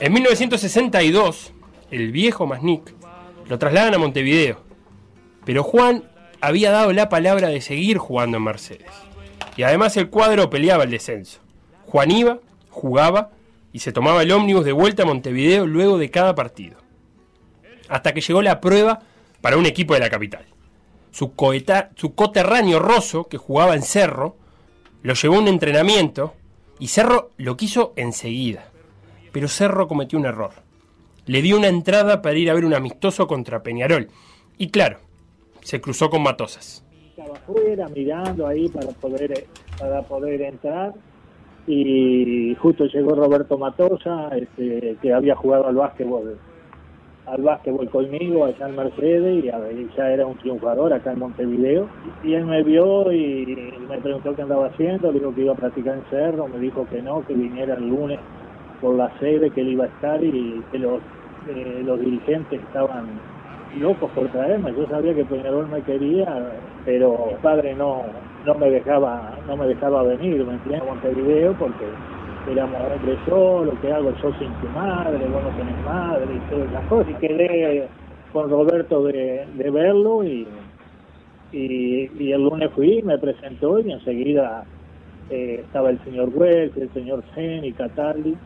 En 0.00 0.12
1962, 0.12 1.52
el 1.90 2.10
viejo 2.10 2.46
Masnik 2.46 2.92
lo 3.48 3.58
trasladan 3.58 3.94
a 3.94 3.98
Montevideo, 3.98 4.60
pero 5.44 5.62
Juan 5.62 6.04
había 6.40 6.70
dado 6.70 6.92
la 6.92 7.08
palabra 7.08 7.48
de 7.48 7.60
seguir 7.60 7.98
jugando 7.98 8.36
en 8.36 8.44
Mercedes. 8.44 8.90
Y 9.56 9.62
además 9.64 9.96
el 9.96 10.08
cuadro 10.10 10.50
peleaba 10.50 10.84
el 10.84 10.90
descenso. 10.90 11.40
Juan 11.86 12.10
iba, 12.10 12.38
jugaba 12.70 13.30
y 13.72 13.80
se 13.80 13.92
tomaba 13.92 14.22
el 14.22 14.30
ómnibus 14.30 14.64
de 14.64 14.72
vuelta 14.72 15.02
a 15.02 15.06
Montevideo 15.06 15.66
luego 15.66 15.98
de 15.98 16.10
cada 16.10 16.34
partido. 16.34 16.76
Hasta 17.88 18.12
que 18.12 18.20
llegó 18.20 18.42
la 18.42 18.60
prueba 18.60 19.00
para 19.40 19.56
un 19.56 19.66
equipo 19.66 19.94
de 19.94 20.00
la 20.00 20.10
capital. 20.10 20.44
Su, 21.10 21.34
coeta- 21.34 21.90
su 21.96 22.14
coterráneo 22.14 22.78
Rosso, 22.78 23.24
que 23.28 23.38
jugaba 23.38 23.74
en 23.74 23.82
Cerro, 23.82 24.36
lo 25.02 25.14
llevó 25.14 25.36
a 25.36 25.40
un 25.40 25.48
entrenamiento 25.48 26.34
y 26.78 26.88
Cerro 26.88 27.30
lo 27.38 27.56
quiso 27.56 27.94
enseguida. 27.96 28.68
Pero 29.32 29.48
Cerro 29.48 29.88
cometió 29.88 30.18
un 30.18 30.26
error. 30.26 30.52
Le 31.28 31.42
dio 31.42 31.58
una 31.58 31.68
entrada 31.68 32.22
para 32.22 32.38
ir 32.38 32.50
a 32.50 32.54
ver 32.54 32.64
un 32.64 32.72
amistoso 32.72 33.26
contra 33.26 33.62
Peñarol. 33.62 34.08
Y 34.56 34.70
claro, 34.70 34.96
se 35.60 35.78
cruzó 35.78 36.08
con 36.08 36.22
Matosas. 36.22 36.82
estaba 37.10 37.36
afuera 37.36 37.86
mirando 37.88 38.46
ahí 38.46 38.66
para 38.70 38.88
poder 38.92 39.46
para 39.78 40.00
poder 40.02 40.40
entrar 40.40 40.94
y 41.66 42.54
justo 42.54 42.86
llegó 42.86 43.14
Roberto 43.14 43.58
Matosa, 43.58 44.30
este, 44.30 44.96
que 45.02 45.12
había 45.12 45.36
jugado 45.36 45.68
al 45.68 45.76
básquetbol 45.76 46.38
al 47.26 47.42
básquetbol 47.42 47.90
conmigo 47.90 48.46
allá 48.46 48.66
en 48.66 48.76
Mercedes 48.76 49.44
y, 49.44 49.48
ya 49.94 50.10
era 50.10 50.26
un 50.26 50.38
triunfador 50.38 50.94
acá 50.94 51.12
en 51.12 51.18
Montevideo. 51.18 51.90
Y 52.24 52.32
él 52.32 52.46
me 52.46 52.62
vio 52.62 53.12
y 53.12 53.44
me 53.86 53.98
preguntó 53.98 54.34
qué 54.34 54.40
andaba 54.40 54.68
haciendo, 54.68 55.12
le 55.12 55.18
dijo 55.18 55.34
que 55.34 55.42
iba 55.42 55.52
a 55.52 55.56
practicar 55.56 55.98
en 55.98 56.04
Cerro, 56.08 56.48
me 56.48 56.58
dijo 56.58 56.86
que 56.88 57.02
no, 57.02 57.26
que 57.26 57.34
viniera 57.34 57.74
el 57.74 57.86
lunes 57.86 58.18
por 58.80 58.96
la 58.96 59.10
sede, 59.18 59.50
que 59.50 59.60
él 59.60 59.68
iba 59.68 59.84
a 59.84 59.88
estar 59.88 60.22
y 60.22 60.62
que 60.70 60.78
los, 60.78 61.00
eh, 61.48 61.82
los 61.84 62.00
dirigentes 62.00 62.60
estaban 62.60 63.06
locos 63.78 64.10
por 64.12 64.28
traerme. 64.28 64.72
Yo 64.74 64.86
sabía 64.86 65.14
que 65.14 65.24
Peñarol 65.24 65.68
me 65.68 65.82
quería, 65.82 66.52
pero 66.84 67.30
el 67.30 67.36
padre 67.36 67.74
no, 67.74 68.02
no 68.44 68.54
me 68.54 68.70
dejaba, 68.70 69.36
no 69.46 69.56
me 69.56 69.66
dejaba 69.66 70.02
venir, 70.02 70.44
me 70.44 70.54
entiendes, 70.54 70.82
a 70.82 70.84
Montevideo 70.84 71.52
porque 71.54 71.84
éramos 72.50 72.80
hombre 72.80 73.18
yo, 73.26 73.64
lo 73.64 73.80
que 73.80 73.92
hago 73.92 74.12
yo 74.22 74.32
sin 74.38 74.52
tu 74.54 74.68
madre, 74.74 75.18
vos 75.26 75.42
no 75.42 75.50
tenés 75.50 75.84
madre 75.84 76.26
y 76.34 76.50
todas 76.50 76.70
esas 76.70 76.84
cosas. 76.86 77.10
Y 77.10 77.14
quedé 77.14 77.88
con 78.32 78.50
Roberto 78.50 79.04
de, 79.04 79.46
verlo 79.56 80.24
y, 80.24 80.46
y, 81.52 82.32
el 82.32 82.42
lunes 82.42 82.70
fui, 82.72 83.02
me 83.02 83.18
presentó 83.18 83.78
y 83.80 83.92
enseguida 83.92 84.64
eh, 85.30 85.62
estaba 85.64 85.90
el 85.90 85.98
señor 86.04 86.30
Wells, 86.34 86.76
el 86.76 86.90
señor 86.92 87.22
Zen 87.34 87.64
y 87.64 87.72
Cataldi 87.72 88.36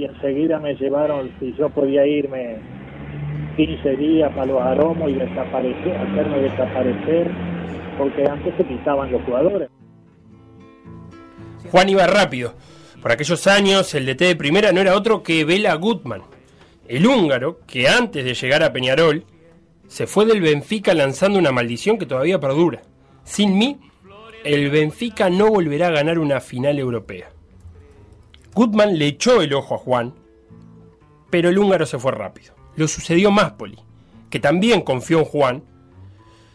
y 0.00 0.04
enseguida 0.06 0.58
me 0.58 0.74
llevaron, 0.76 1.30
si 1.38 1.54
yo 1.58 1.68
podía 1.68 2.06
irme 2.06 2.56
15 3.56 3.96
días 3.96 4.32
para 4.32 4.46
los 4.46 4.62
aromos 4.62 5.10
y 5.10 5.14
desaparecer, 5.14 5.94
hacerme 5.94 6.38
desaparecer, 6.40 7.30
porque 7.98 8.24
antes 8.24 8.54
se 8.56 8.64
quitaban 8.64 9.12
los 9.12 9.22
jugadores. 9.24 9.68
Juan 11.70 11.88
iba 11.90 12.06
rápido. 12.06 12.54
Por 13.02 13.12
aquellos 13.12 13.46
años, 13.46 13.94
el 13.94 14.06
DT 14.06 14.24
de 14.24 14.36
primera 14.36 14.72
no 14.72 14.80
era 14.80 14.96
otro 14.96 15.22
que 15.22 15.44
Vela 15.44 15.74
Gutman, 15.74 16.22
el 16.88 17.06
húngaro 17.06 17.60
que 17.66 17.86
antes 17.86 18.24
de 18.24 18.32
llegar 18.32 18.62
a 18.62 18.72
Peñarol 18.72 19.24
se 19.86 20.06
fue 20.06 20.24
del 20.24 20.40
Benfica 20.40 20.94
lanzando 20.94 21.38
una 21.38 21.52
maldición 21.52 21.98
que 21.98 22.06
todavía 22.06 22.40
perdura. 22.40 22.80
Sin 23.24 23.58
mí, 23.58 23.78
el 24.44 24.70
Benfica 24.70 25.28
no 25.28 25.50
volverá 25.50 25.88
a 25.88 25.92
ganar 25.92 26.18
una 26.18 26.40
final 26.40 26.78
europea. 26.78 27.28
Gutman 28.54 28.98
le 28.98 29.06
echó 29.06 29.42
el 29.42 29.54
ojo 29.54 29.76
a 29.76 29.78
Juan, 29.78 30.14
pero 31.30 31.48
el 31.48 31.58
húngaro 31.58 31.86
se 31.86 31.98
fue 31.98 32.12
rápido. 32.12 32.54
Lo 32.76 32.88
sucedió 32.88 33.30
Máspoli, 33.30 33.78
que 34.28 34.40
también 34.40 34.82
confió 34.82 35.20
en 35.20 35.24
Juan, 35.24 35.62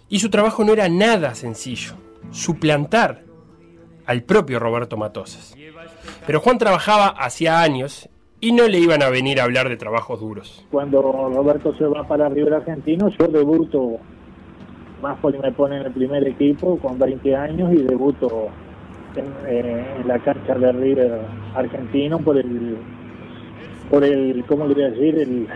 y 0.09 0.19
su 0.19 0.29
trabajo 0.29 0.63
no 0.63 0.73
era 0.73 0.89
nada 0.89 1.35
sencillo, 1.35 1.93
suplantar 2.31 3.23
al 4.05 4.23
propio 4.23 4.59
Roberto 4.59 4.97
Matosas. 4.97 5.55
Pero 6.27 6.39
Juan 6.39 6.57
trabajaba 6.57 7.07
hacía 7.07 7.61
años 7.61 8.09
y 8.39 8.51
no 8.51 8.67
le 8.67 8.79
iban 8.79 9.01
a 9.01 9.09
venir 9.09 9.39
a 9.39 9.45
hablar 9.45 9.69
de 9.69 9.77
trabajos 9.77 10.19
duros. 10.19 10.65
Cuando 10.71 11.01
Roberto 11.01 11.75
se 11.77 11.85
va 11.85 12.07
para 12.07 12.29
River 12.29 12.55
Argentino, 12.55 13.09
yo 13.17 13.27
debuto, 13.27 13.97
más 15.01 15.17
porque 15.21 15.39
me 15.39 15.51
pone 15.51 15.77
en 15.77 15.85
el 15.87 15.93
primer 15.93 16.27
equipo 16.27 16.77
con 16.77 16.99
20 16.99 17.35
años 17.35 17.73
y 17.73 17.77
debuto 17.77 18.49
en, 19.17 19.25
eh, 19.47 19.85
la 20.05 20.19
cancha 20.19 20.55
de 20.55 20.71
River 20.71 21.19
Argentino 21.55 22.19
por 22.19 22.37
el, 22.37 22.77
por 23.89 24.03
el 24.03 24.43
¿cómo 24.47 24.67
le 24.67 24.73
voy 24.73 24.83
a 24.83 24.89
decir? 24.89 25.17
El, 25.19 25.47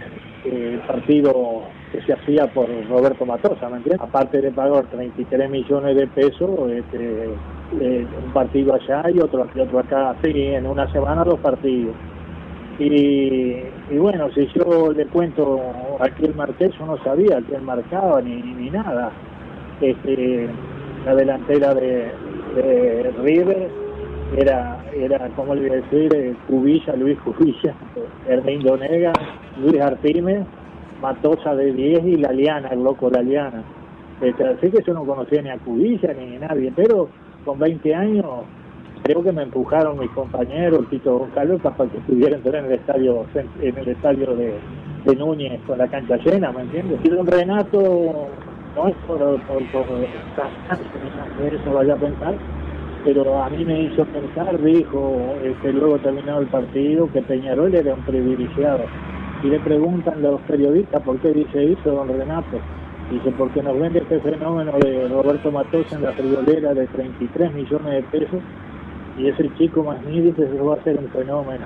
el 0.46 0.80
partido 0.80 1.64
que 1.92 2.02
se 2.02 2.14
hacía 2.14 2.48
por 2.48 2.68
Roberto 2.88 3.26
Matosa, 3.26 3.70
¿me 3.70 3.78
entiendes? 3.78 4.02
Aparte 4.02 4.42
de 4.42 4.52
pagar 4.52 4.86
33 4.86 5.50
millones 5.50 5.96
de 5.96 6.08
pesos, 6.08 6.72
este, 6.72 7.30
eh, 7.80 8.08
un 8.26 8.34
partido 8.34 8.76
allá 8.76 9.10
y 9.14 9.20
otro, 9.20 9.48
y 9.54 9.60
otro 9.60 9.80
acá, 9.80 10.16
sí, 10.24 10.32
en 10.36 10.66
una 10.66 10.92
semana 10.92 11.24
dos 11.24 11.40
partidos. 11.40 11.96
Y, 12.80 13.62
bueno, 13.98 14.30
si 14.34 14.48
yo 14.56 14.94
le 14.94 15.06
cuento 15.08 15.60
aquí 16.00 16.24
el 16.24 16.34
Marqués, 16.34 16.72
yo 16.80 16.86
no 16.86 16.98
sabía 17.04 17.42
quién 17.46 17.66
marcaba 17.66 18.22
ni, 18.22 18.42
ni 18.42 18.70
nada. 18.70 19.12
Este, 19.82 20.48
la 21.06 21.16
delantera 21.16 21.74
de, 21.74 22.10
River 22.56 23.70
era, 24.38 24.84
era 24.94 25.30
como 25.30 25.56
le 25.56 25.62
voy 25.62 25.70
a 25.72 25.82
decir, 25.82 26.14
eh, 26.14 26.36
Cubilla, 26.48 26.96
Luis 26.96 27.18
Cubilla, 27.20 27.74
Hermindo 28.28 28.78
Nega, 28.78 29.14
Luis 29.60 29.80
Artime, 29.82 30.46
Matosa 31.02 31.56
de 31.56 31.74
10 31.74 32.06
y 32.06 32.16
la 32.18 32.32
Liana, 32.32 32.70
el 32.70 32.84
loco 32.84 33.10
la 33.10 33.22
Liana. 33.22 33.64
Este, 34.22 34.46
así 34.46 34.70
que 34.70 34.84
yo 34.86 34.94
no 34.94 35.06
conocía 35.06 35.42
ni 35.42 35.50
a 35.50 35.58
Cubilla 35.58 36.14
ni 36.14 36.36
a 36.36 36.48
nadie, 36.48 36.72
pero 36.76 37.10
con 37.46 37.58
20 37.58 37.96
años 37.96 38.26
creo 39.04 39.24
que 39.24 39.32
me 39.32 39.44
empujaron 39.44 39.98
mis 39.98 40.12
compañeros, 40.12 40.88
Tito 40.90 41.18
González, 41.18 41.62
para 41.62 41.90
que 41.90 42.00
pudiera 42.00 42.36
entrar 42.36 42.56
en 42.56 42.66
el 42.66 42.74
estadio 42.74 43.26
en 43.62 43.78
el 43.78 43.88
estadio 43.88 44.36
de, 44.36 44.60
Núñez 45.18 45.60
con 45.66 45.80
la 45.80 45.88
cancha 45.88 46.18
llena, 46.18 46.52
¿me 46.52 46.62
entiendes? 46.62 47.00
Y 47.04 47.10
don 47.10 47.26
Renato, 47.26 48.28
no 48.86 48.94
por, 49.08 49.42
por, 49.42 49.72
por 49.72 49.88
eso 51.54 51.74
vaya 51.74 51.94
a 51.94 51.98
pensar, 51.98 52.36
pero 53.04 53.44
a 53.44 53.50
mí 53.50 53.66
me 53.66 53.84
hizo 53.84 54.06
pensar, 54.06 54.62
dijo, 54.62 55.36
que 55.42 55.52
este, 55.52 55.74
luego 55.74 55.98
terminado 56.00 56.42
el 56.42 56.48
partido, 56.48 57.12
que 57.12 57.22
Peñarol 57.22 57.74
era 57.74 57.94
un 57.94 58.02
privilegiado 58.02 58.86
y 59.44 59.48
le 59.48 59.60
preguntan 59.60 60.22
los 60.22 60.42
periodistas 60.42 61.02
por 61.04 61.20
qué 61.20 61.34
dice 61.34 61.74
eso 61.74 61.92
don 61.92 62.08
Renato. 62.10 62.60
Dice, 63.10 63.32
porque 63.38 63.64
nos 63.64 63.80
vende 63.80 64.00
este 64.00 64.20
fenómeno 64.20 64.74
de 64.78 65.08
Roberto 65.08 65.52
Matos 65.52 65.92
en 65.92 66.04
la 66.04 66.12
friolera 66.12 66.76
de 66.76 66.86
33 66.88 67.54
millones 67.54 67.92
de 67.92 68.04
pesos 68.04 68.40
y 69.18 69.28
es 69.28 69.40
el 69.40 69.58
chico 69.58 69.84
más 69.84 70.04
nido 70.04 70.36
que 70.36 70.44
va 70.46 70.76
a 70.76 70.78
hacer 70.78 70.98
un 70.98 71.10
fenómeno. 71.10 71.66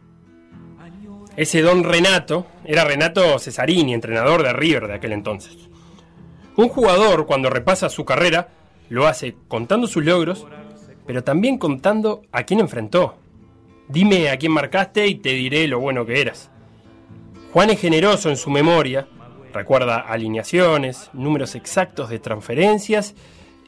Ese 1.36 1.61
don 1.61 1.84
Renato 1.84 2.45
era 2.64 2.86
Renato 2.86 3.39
Cesarini, 3.39 3.93
entrenador 3.93 4.43
de 4.43 4.53
River 4.53 4.88
de 4.88 4.93
aquel 4.93 5.11
entonces. 5.11 5.70
Un 6.56 6.70
jugador 6.70 7.26
cuando 7.26 7.49
repasa 7.49 7.89
su 7.89 8.06
carrera 8.06 8.49
lo 8.89 9.08
hace 9.08 9.36
contando 9.47 9.88
sus 9.88 10.06
logros, 10.06 10.45
pero 11.08 11.24
también 11.24 11.58
contando 11.58 12.22
a 12.32 12.43
quién 12.43 12.60
enfrentó. 12.60 13.16
Dime 13.88 14.30
a 14.30 14.38
quién 14.38 14.51
marcaste 14.51 15.08
y 15.08 15.16
te 15.16 15.30
diré 15.30 15.68
lo 15.68 15.80
bueno 15.80 16.06
que 16.06 16.22
eras. 16.22 16.49
Juan 17.51 17.70
es 17.70 17.80
generoso 17.80 18.30
en 18.30 18.38
su 18.38 18.49
memoria, 18.49 19.08
recuerda 19.54 19.97
alineaciones, 19.97 21.10
números 21.14 21.56
exactos 21.56 22.10
de 22.10 22.20
transferencias 22.20 23.16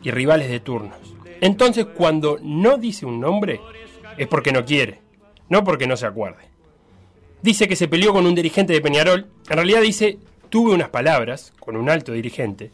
y 0.02 0.12
rivales 0.12 0.50
de 0.50 0.60
turnos. 0.60 1.16
Entonces, 1.42 1.86
cuando 1.86 2.38
no 2.42 2.78
dice 2.78 3.06
un 3.06 3.20
nombre, 3.20 3.60
es 4.18 4.28
porque 4.28 4.52
no 4.52 4.64
quiere, 4.64 5.02
no 5.50 5.64
porque 5.64 5.88
no 5.88 5.98
se 5.98 6.06
acuerde. 6.06 6.44
Dice 7.42 7.68
que 7.68 7.76
se 7.76 7.88
peleó 7.88 8.14
con 8.14 8.26
un 8.26 8.34
dirigente 8.36 8.74
de 8.74 8.82
Peñarol, 8.82 9.28
en 9.50 9.56
realidad 9.56 9.82
dice, 9.82 10.18
tuve 10.46 10.74
unas 10.74 10.90
palabras 10.90 11.54
con 11.60 11.76
un 11.76 11.90
alto 11.90 12.12
dirigente, 12.12 12.72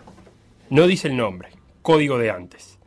no 0.70 0.88
dice 0.88 1.08
el 1.08 1.18
nombre, 1.18 1.50
código 1.82 2.18
de 2.18 2.32
antes. 2.32 2.78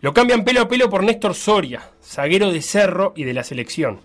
Lo 0.00 0.14
cambian 0.14 0.44
pelo 0.44 0.62
a 0.62 0.68
pelo 0.68 0.88
por 0.88 1.02
Néstor 1.02 1.34
Soria, 1.34 1.90
zaguero 2.02 2.52
de 2.52 2.62
Cerro 2.62 3.12
y 3.16 3.24
de 3.24 3.34
la 3.34 3.44
selección. 3.44 4.00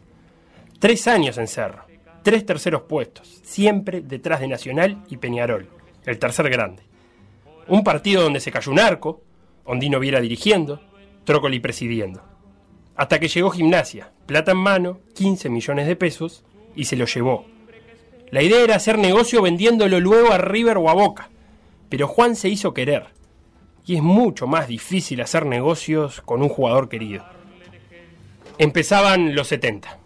Tres 0.79 1.07
años 1.07 1.37
en 1.37 1.47
Cerro 1.47 1.93
tres 2.23 2.45
terceros 2.45 2.83
puestos, 2.83 3.41
siempre 3.43 4.01
detrás 4.01 4.39
de 4.39 4.47
Nacional 4.47 5.03
y 5.09 5.17
Peñarol, 5.17 5.67
el 6.05 6.17
tercer 6.17 6.49
grande. 6.49 6.83
Un 7.67 7.83
partido 7.83 8.23
donde 8.23 8.39
se 8.39 8.51
cayó 8.51 8.71
un 8.71 8.79
arco, 8.79 9.21
Ondino 9.65 9.99
Viera 9.99 10.21
dirigiendo, 10.21 10.81
Trócoli 11.25 11.59
presidiendo. 11.59 12.23
Hasta 12.95 13.19
que 13.19 13.27
llegó 13.27 13.49
Gimnasia, 13.51 14.11
plata 14.25 14.51
en 14.51 14.57
mano, 14.57 14.99
15 15.15 15.49
millones 15.49 15.87
de 15.87 15.95
pesos, 15.95 16.43
y 16.75 16.85
se 16.85 16.95
lo 16.95 17.05
llevó. 17.05 17.45
La 18.33 18.41
idea 18.41 18.63
era 18.63 18.77
hacer 18.77 18.97
negocio 18.97 19.43
vendiéndolo 19.43 19.99
luego 19.99 20.31
a 20.31 20.39
River 20.39 20.79
o 20.79 20.89
a 20.89 20.93
Boca, 20.95 21.29
pero 21.87 22.07
Juan 22.07 22.35
se 22.35 22.49
hizo 22.49 22.73
querer, 22.73 23.09
y 23.85 23.95
es 23.97 24.01
mucho 24.01 24.47
más 24.47 24.67
difícil 24.67 25.21
hacer 25.21 25.45
negocios 25.45 26.19
con 26.21 26.41
un 26.41 26.49
jugador 26.49 26.89
querido. 26.89 27.23
Empezaban 28.57 29.35
los 29.35 29.49
70. 29.49 29.99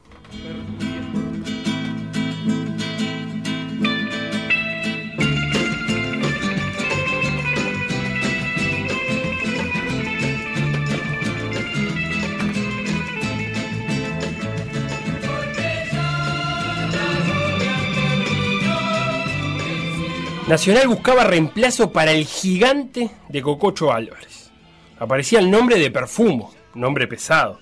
Nacional 20.47 20.87
buscaba 20.87 21.25
reemplazo 21.25 21.91
para 21.91 22.13
el 22.13 22.25
gigante 22.25 23.09
de 23.27 23.41
Cococho 23.41 23.91
Álvarez. 23.91 24.49
Aparecía 24.97 25.39
el 25.39 25.51
nombre 25.51 25.77
de 25.77 25.91
Perfumo, 25.91 26.53
nombre 26.73 27.05
pesado. 27.05 27.59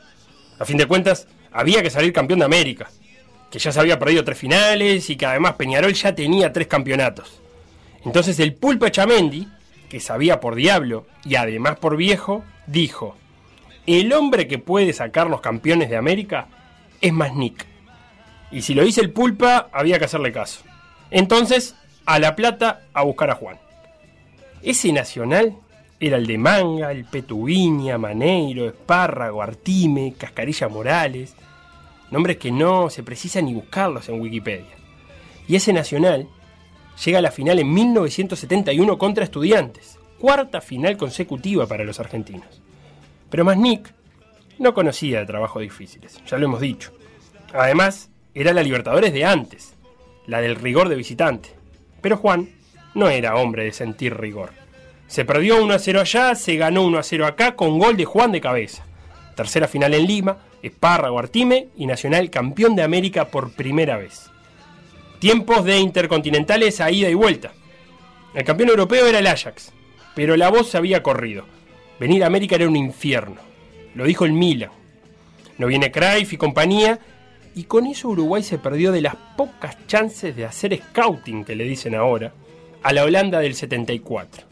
A 0.60 0.66
fin 0.66 0.78
de 0.78 0.86
cuentas, 0.86 1.28
había 1.52 1.82
que 1.82 1.90
salir 1.90 2.14
campeón 2.14 2.40
de 2.40 2.46
América, 2.46 2.88
que 3.50 3.58
ya 3.58 3.72
se 3.72 3.80
había 3.80 3.98
perdido 3.98 4.24
tres 4.24 4.38
finales 4.38 5.10
y 5.10 5.16
que 5.16 5.26
además 5.26 5.54
Peñarol 5.54 5.94
ya 5.94 6.14
tenía 6.14 6.54
tres 6.54 6.68
campeonatos. 6.68 7.42
Entonces 8.06 8.40
el 8.40 8.54
Pulpo 8.54 8.88
Chamendi, 8.90 9.48
que 9.90 10.00
sabía 10.00 10.40
por 10.40 10.54
diablo 10.54 11.08
y 11.24 11.38
además 11.38 11.80
por 11.80 11.98
viejo, 11.98 12.44
dijo, 12.68 13.18
el 13.88 14.14
hombre 14.14 14.48
que 14.48 14.60
puede 14.60 14.94
sacarnos 14.94 15.42
campeones 15.42 15.90
de 15.90 15.98
América 15.98 16.50
es 17.02 17.12
Masnik. 17.12 17.66
Y 18.52 18.62
si 18.62 18.76
lo 18.76 18.84
dice 18.84 19.02
el 19.02 19.12
pulpa, 19.12 19.70
había 19.74 19.98
que 19.98 20.06
hacerle 20.06 20.32
caso. 20.32 20.62
Entonces, 21.10 21.76
a 22.06 22.20
La 22.20 22.36
Plata 22.36 22.84
a 22.94 23.04
buscar 23.04 23.32
a 23.32 23.36
Juan. 23.36 23.58
Ese 24.62 24.92
nacional 24.92 25.58
era 26.00 26.18
el 26.18 26.28
de 26.28 26.38
Manga, 26.38 26.92
el 26.92 27.06
Petuviña, 27.06 27.98
Maneiro, 27.98 28.68
Espárrago, 28.68 29.42
Artime, 29.42 30.14
Cascarilla 30.18 30.68
Morales. 30.68 31.36
Nombres 32.12 32.38
que 32.38 32.52
no 32.52 32.90
se 32.90 33.04
precisa 33.04 33.42
ni 33.42 33.54
buscarlos 33.54 34.10
en 34.10 34.22
Wikipedia. 34.22 34.76
Y 35.48 35.56
ese 35.56 35.74
nacional 35.74 36.28
llega 37.04 37.20
a 37.20 37.22
la 37.22 37.32
final 37.32 37.60
en 37.60 37.74
1971 37.74 38.98
contra 38.98 39.24
Estudiantes. 39.24 40.00
Cuarta 40.20 40.62
final 40.62 40.98
consecutiva 40.98 41.68
para 41.68 41.84
los 41.84 42.00
argentinos. 42.00 42.62
Pero 43.30 43.44
Masnik 43.44 43.94
no 44.60 44.74
conocía 44.74 45.20
de 45.20 45.26
trabajos 45.26 45.62
difíciles, 45.62 46.22
ya 46.26 46.38
lo 46.38 46.46
hemos 46.46 46.62
dicho. 46.62 46.94
Además, 47.54 48.10
era 48.34 48.54
la 48.54 48.64
Libertadores 48.64 49.14
de 49.14 49.26
antes, 49.26 49.74
la 50.28 50.42
del 50.42 50.56
rigor 50.56 50.90
de 50.90 50.96
visitante. 50.96 51.55
Pero 52.06 52.18
Juan 52.18 52.50
no 52.94 53.10
era 53.10 53.36
hombre 53.36 53.64
de 53.64 53.72
sentir 53.72 54.16
rigor. 54.16 54.52
Se 55.08 55.26
perdió 55.26 55.64
1 55.64 55.74
a 55.74 55.80
0 55.80 56.02
allá, 56.02 56.36
se 56.36 56.56
ganó 56.56 56.84
1 56.84 57.00
a 57.00 57.02
0 57.02 57.26
acá 57.26 57.56
con 57.56 57.80
gol 57.80 57.98
de 57.98 58.06
Juan 58.06 58.32
de 58.32 58.42
cabeza. 58.42 58.86
Tercera 59.36 59.68
final 59.68 59.92
en 59.96 60.06
Lima, 60.06 60.38
Espárrago 60.62 61.18
Artime 61.18 61.70
y 61.76 61.88
Nacional 61.88 62.30
campeón 62.30 62.76
de 62.76 62.84
América 62.84 63.30
por 63.30 63.54
primera 63.54 63.98
vez. 63.98 64.30
Tiempos 65.18 65.66
de 65.66 65.80
intercontinentales 65.80 66.80
a 66.80 66.92
ida 66.92 67.10
y 67.10 67.16
vuelta. 67.16 67.54
El 68.36 68.44
campeón 68.44 68.70
europeo 68.70 69.08
era 69.08 69.18
el 69.18 69.26
Ajax, 69.26 69.74
pero 70.14 70.38
la 70.38 70.50
voz 70.50 70.70
se 70.70 70.78
había 70.78 71.02
corrido. 71.02 71.46
Venir 72.00 72.24
a 72.24 72.28
América 72.28 72.54
era 72.54 72.68
un 72.68 72.76
infierno. 72.76 73.42
Lo 73.96 74.06
dijo 74.06 74.26
el 74.26 74.34
Milan. 74.34 74.70
No 75.58 75.66
viene 75.66 75.92
Cruyff 75.92 76.34
y 76.34 76.38
compañía, 76.38 77.00
y 77.56 77.64
con 77.64 77.88
eso 77.88 78.10
Uruguay 78.10 78.44
se 78.44 78.58
perdió 78.58 78.92
de 78.92 79.02
las 79.02 79.16
pocas 79.38 79.78
chances 79.88 80.36
de 80.36 80.46
hacer 80.46 80.78
scouting, 80.78 81.46
que 81.46 81.56
le 81.56 81.64
dicen 81.64 81.96
ahora, 81.96 82.34
a 82.84 82.92
la 82.92 83.06
Holanda 83.06 83.40
del 83.40 83.56
74. 83.56 84.44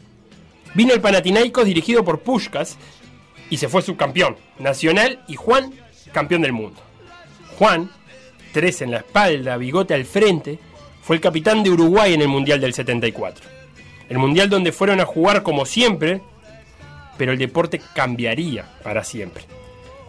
Vino 0.74 0.94
el 0.94 1.02
Panathinaikos 1.02 1.66
dirigido 1.66 2.02
por 2.02 2.20
Pushkas 2.20 2.78
y 3.50 3.58
se 3.58 3.68
fue 3.68 3.82
subcampeón 3.82 4.36
nacional 4.58 5.22
y 5.28 5.36
Juan 5.36 5.72
campeón 6.12 6.42
del 6.42 6.52
mundo. 6.52 6.80
Juan, 7.58 7.90
tres 8.52 8.80
en 8.80 8.90
la 8.92 8.98
espalda, 8.98 9.58
bigote 9.58 9.92
al 9.92 10.06
frente, 10.06 10.58
fue 11.02 11.16
el 11.16 11.22
capitán 11.22 11.62
de 11.62 11.70
Uruguay 11.70 12.14
en 12.14 12.22
el 12.22 12.28
Mundial 12.28 12.60
del 12.60 12.72
74. 12.72 13.44
El 14.08 14.18
Mundial 14.18 14.48
donde 14.48 14.72
fueron 14.72 15.00
a 15.00 15.04
jugar 15.04 15.42
como 15.42 15.66
siempre, 15.66 16.22
pero 17.18 17.32
el 17.32 17.38
deporte 17.38 17.80
cambiaría 17.94 18.64
para 18.82 19.04
siempre. 19.04 19.44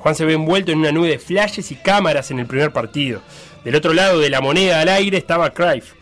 Juan 0.05 0.13
se 0.13 0.25
ve 0.25 0.33
envuelto 0.33 0.71
en 0.71 0.77
una 0.77 0.91
nube 0.91 1.09
de 1.09 1.17
flashes 1.17 1.71
y 1.71 1.75
cámaras 1.77 2.29
en 2.29 2.37
el 2.37 2.45
primer 2.45 2.71
partido. 2.71 3.21
Del 3.63 3.73
otro 3.73 3.91
lado 3.91 4.19
de 4.19 4.29
la 4.29 4.39
moneda 4.39 4.79
al 4.81 4.89
aire 4.89 5.17
estaba 5.17 5.49
Cruyff. 5.49 5.93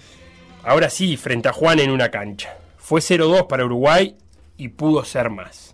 Ahora 0.61 0.89
sí, 0.89 1.15
frente 1.15 1.47
a 1.47 1.53
Juan 1.53 1.80
en 1.80 1.89
una 1.89 2.11
cancha. 2.11 2.57
Fue 2.75 2.99
0-2 2.99 3.47
para 3.47 3.63
Uruguay 3.63 4.17
y 4.57 4.67
pudo 4.67 5.05
ser 5.05 5.30
más. 5.30 5.73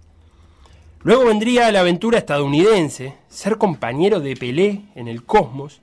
Luego 1.01 1.25
vendría 1.25 1.71
la 1.71 1.79
aventura 1.79 2.19
estadounidense, 2.19 3.15
ser 3.29 3.57
compañero 3.57 4.19
de 4.19 4.35
Pelé 4.35 4.83
en 4.93 5.07
el 5.07 5.23
cosmos, 5.23 5.81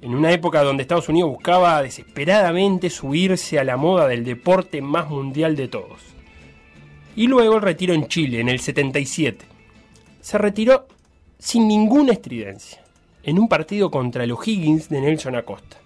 en 0.00 0.14
una 0.14 0.30
época 0.30 0.62
donde 0.62 0.82
Estados 0.82 1.08
Unidos 1.08 1.30
buscaba 1.30 1.82
desesperadamente 1.82 2.88
subirse 2.88 3.58
a 3.58 3.64
la 3.64 3.76
moda 3.76 4.06
del 4.06 4.24
deporte 4.24 4.80
más 4.80 5.10
mundial 5.10 5.56
de 5.56 5.66
todos. 5.66 6.02
Y 7.16 7.26
luego 7.26 7.56
el 7.56 7.62
retiro 7.62 7.94
en 7.94 8.06
Chile, 8.06 8.38
en 8.38 8.48
el 8.48 8.60
77. 8.60 9.44
Se 10.20 10.38
retiró 10.38 10.86
sin 11.40 11.66
ninguna 11.66 12.12
estridencia, 12.12 12.82
en 13.22 13.38
un 13.38 13.48
partido 13.48 13.90
contra 13.90 14.24
el 14.24 14.32
O'Higgins 14.32 14.90
de 14.90 15.00
Nelson 15.00 15.34
Acosta. 15.34 15.78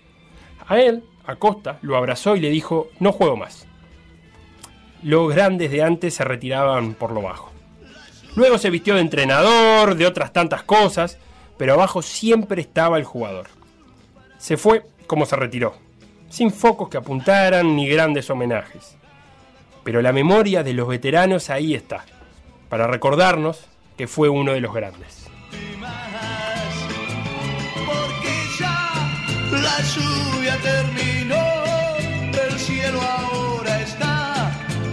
A 0.66 0.81
él, 0.81 1.05
Acosta, 1.24 1.78
lo 1.81 1.97
abrazó 1.97 2.35
y 2.35 2.40
le 2.40 2.51
dijo, 2.51 2.89
no 2.98 3.12
juego 3.12 3.36
más. 3.36 3.66
Los 5.05 5.32
grandes 5.32 5.70
de 5.70 5.82
antes 5.82 6.14
se 6.14 6.24
retiraban 6.24 6.94
por 6.94 7.12
lo 7.12 7.22
bajo. 7.22 7.52
Luego 8.35 8.59
se 8.59 8.70
vistió 8.70 8.97
de 8.97 9.02
entrenador, 9.02 9.94
de 9.94 10.06
otras 10.06 10.32
tantas 10.32 10.64
cosas, 10.64 11.18
pero 11.56 11.74
abajo 11.74 12.02
siempre 12.02 12.60
estaba 12.60 12.98
el 12.98 13.05
jugador. 13.05 13.47
Se 14.39 14.56
fue 14.56 14.85
como 15.06 15.24
se 15.24 15.36
retiró, 15.36 15.74
sin 16.31 16.51
focos 16.51 16.89
que 16.89 16.97
apuntaran 16.97 17.76
ni 17.76 17.86
grandes 17.89 18.28
homenajes. 18.28 18.97
Pero 19.85 20.02
la 20.02 20.12
memoria 20.12 20.64
de 20.64 20.72
los 20.72 20.89
veteranos 20.89 21.48
ahí 21.48 21.74
está, 21.74 22.05
para 22.68 22.89
recordarnos 22.89 23.66
que 23.97 24.09
fue 24.09 24.28
uno 24.28 24.52
de 24.52 24.60
los 24.60 24.74
grandes. 24.74 25.28
La 29.62 29.81
lluvia 29.82 30.56
terminó, 30.62 31.36
el 32.48 32.59
cielo 32.59 33.01
ahora 33.01 33.81
está 33.81 34.47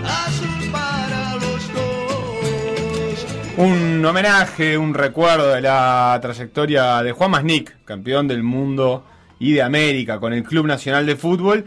azul 0.05 0.71
para 0.71 1.35
los 1.35 1.73
dos. 1.73 3.25
Un 3.57 4.05
homenaje, 4.05 4.77
un 4.77 4.93
recuerdo 4.93 5.49
de 5.49 5.61
la 5.61 6.17
trayectoria 6.21 7.03
de 7.03 7.11
Juan 7.11 7.31
Masnik, 7.31 7.83
campeón 7.85 8.27
del 8.27 8.43
mundo 8.43 9.03
y 9.39 9.53
de 9.53 9.61
América 9.61 10.19
con 10.19 10.33
el 10.33 10.43
Club 10.43 10.67
Nacional 10.67 11.05
de 11.05 11.15
Fútbol. 11.15 11.65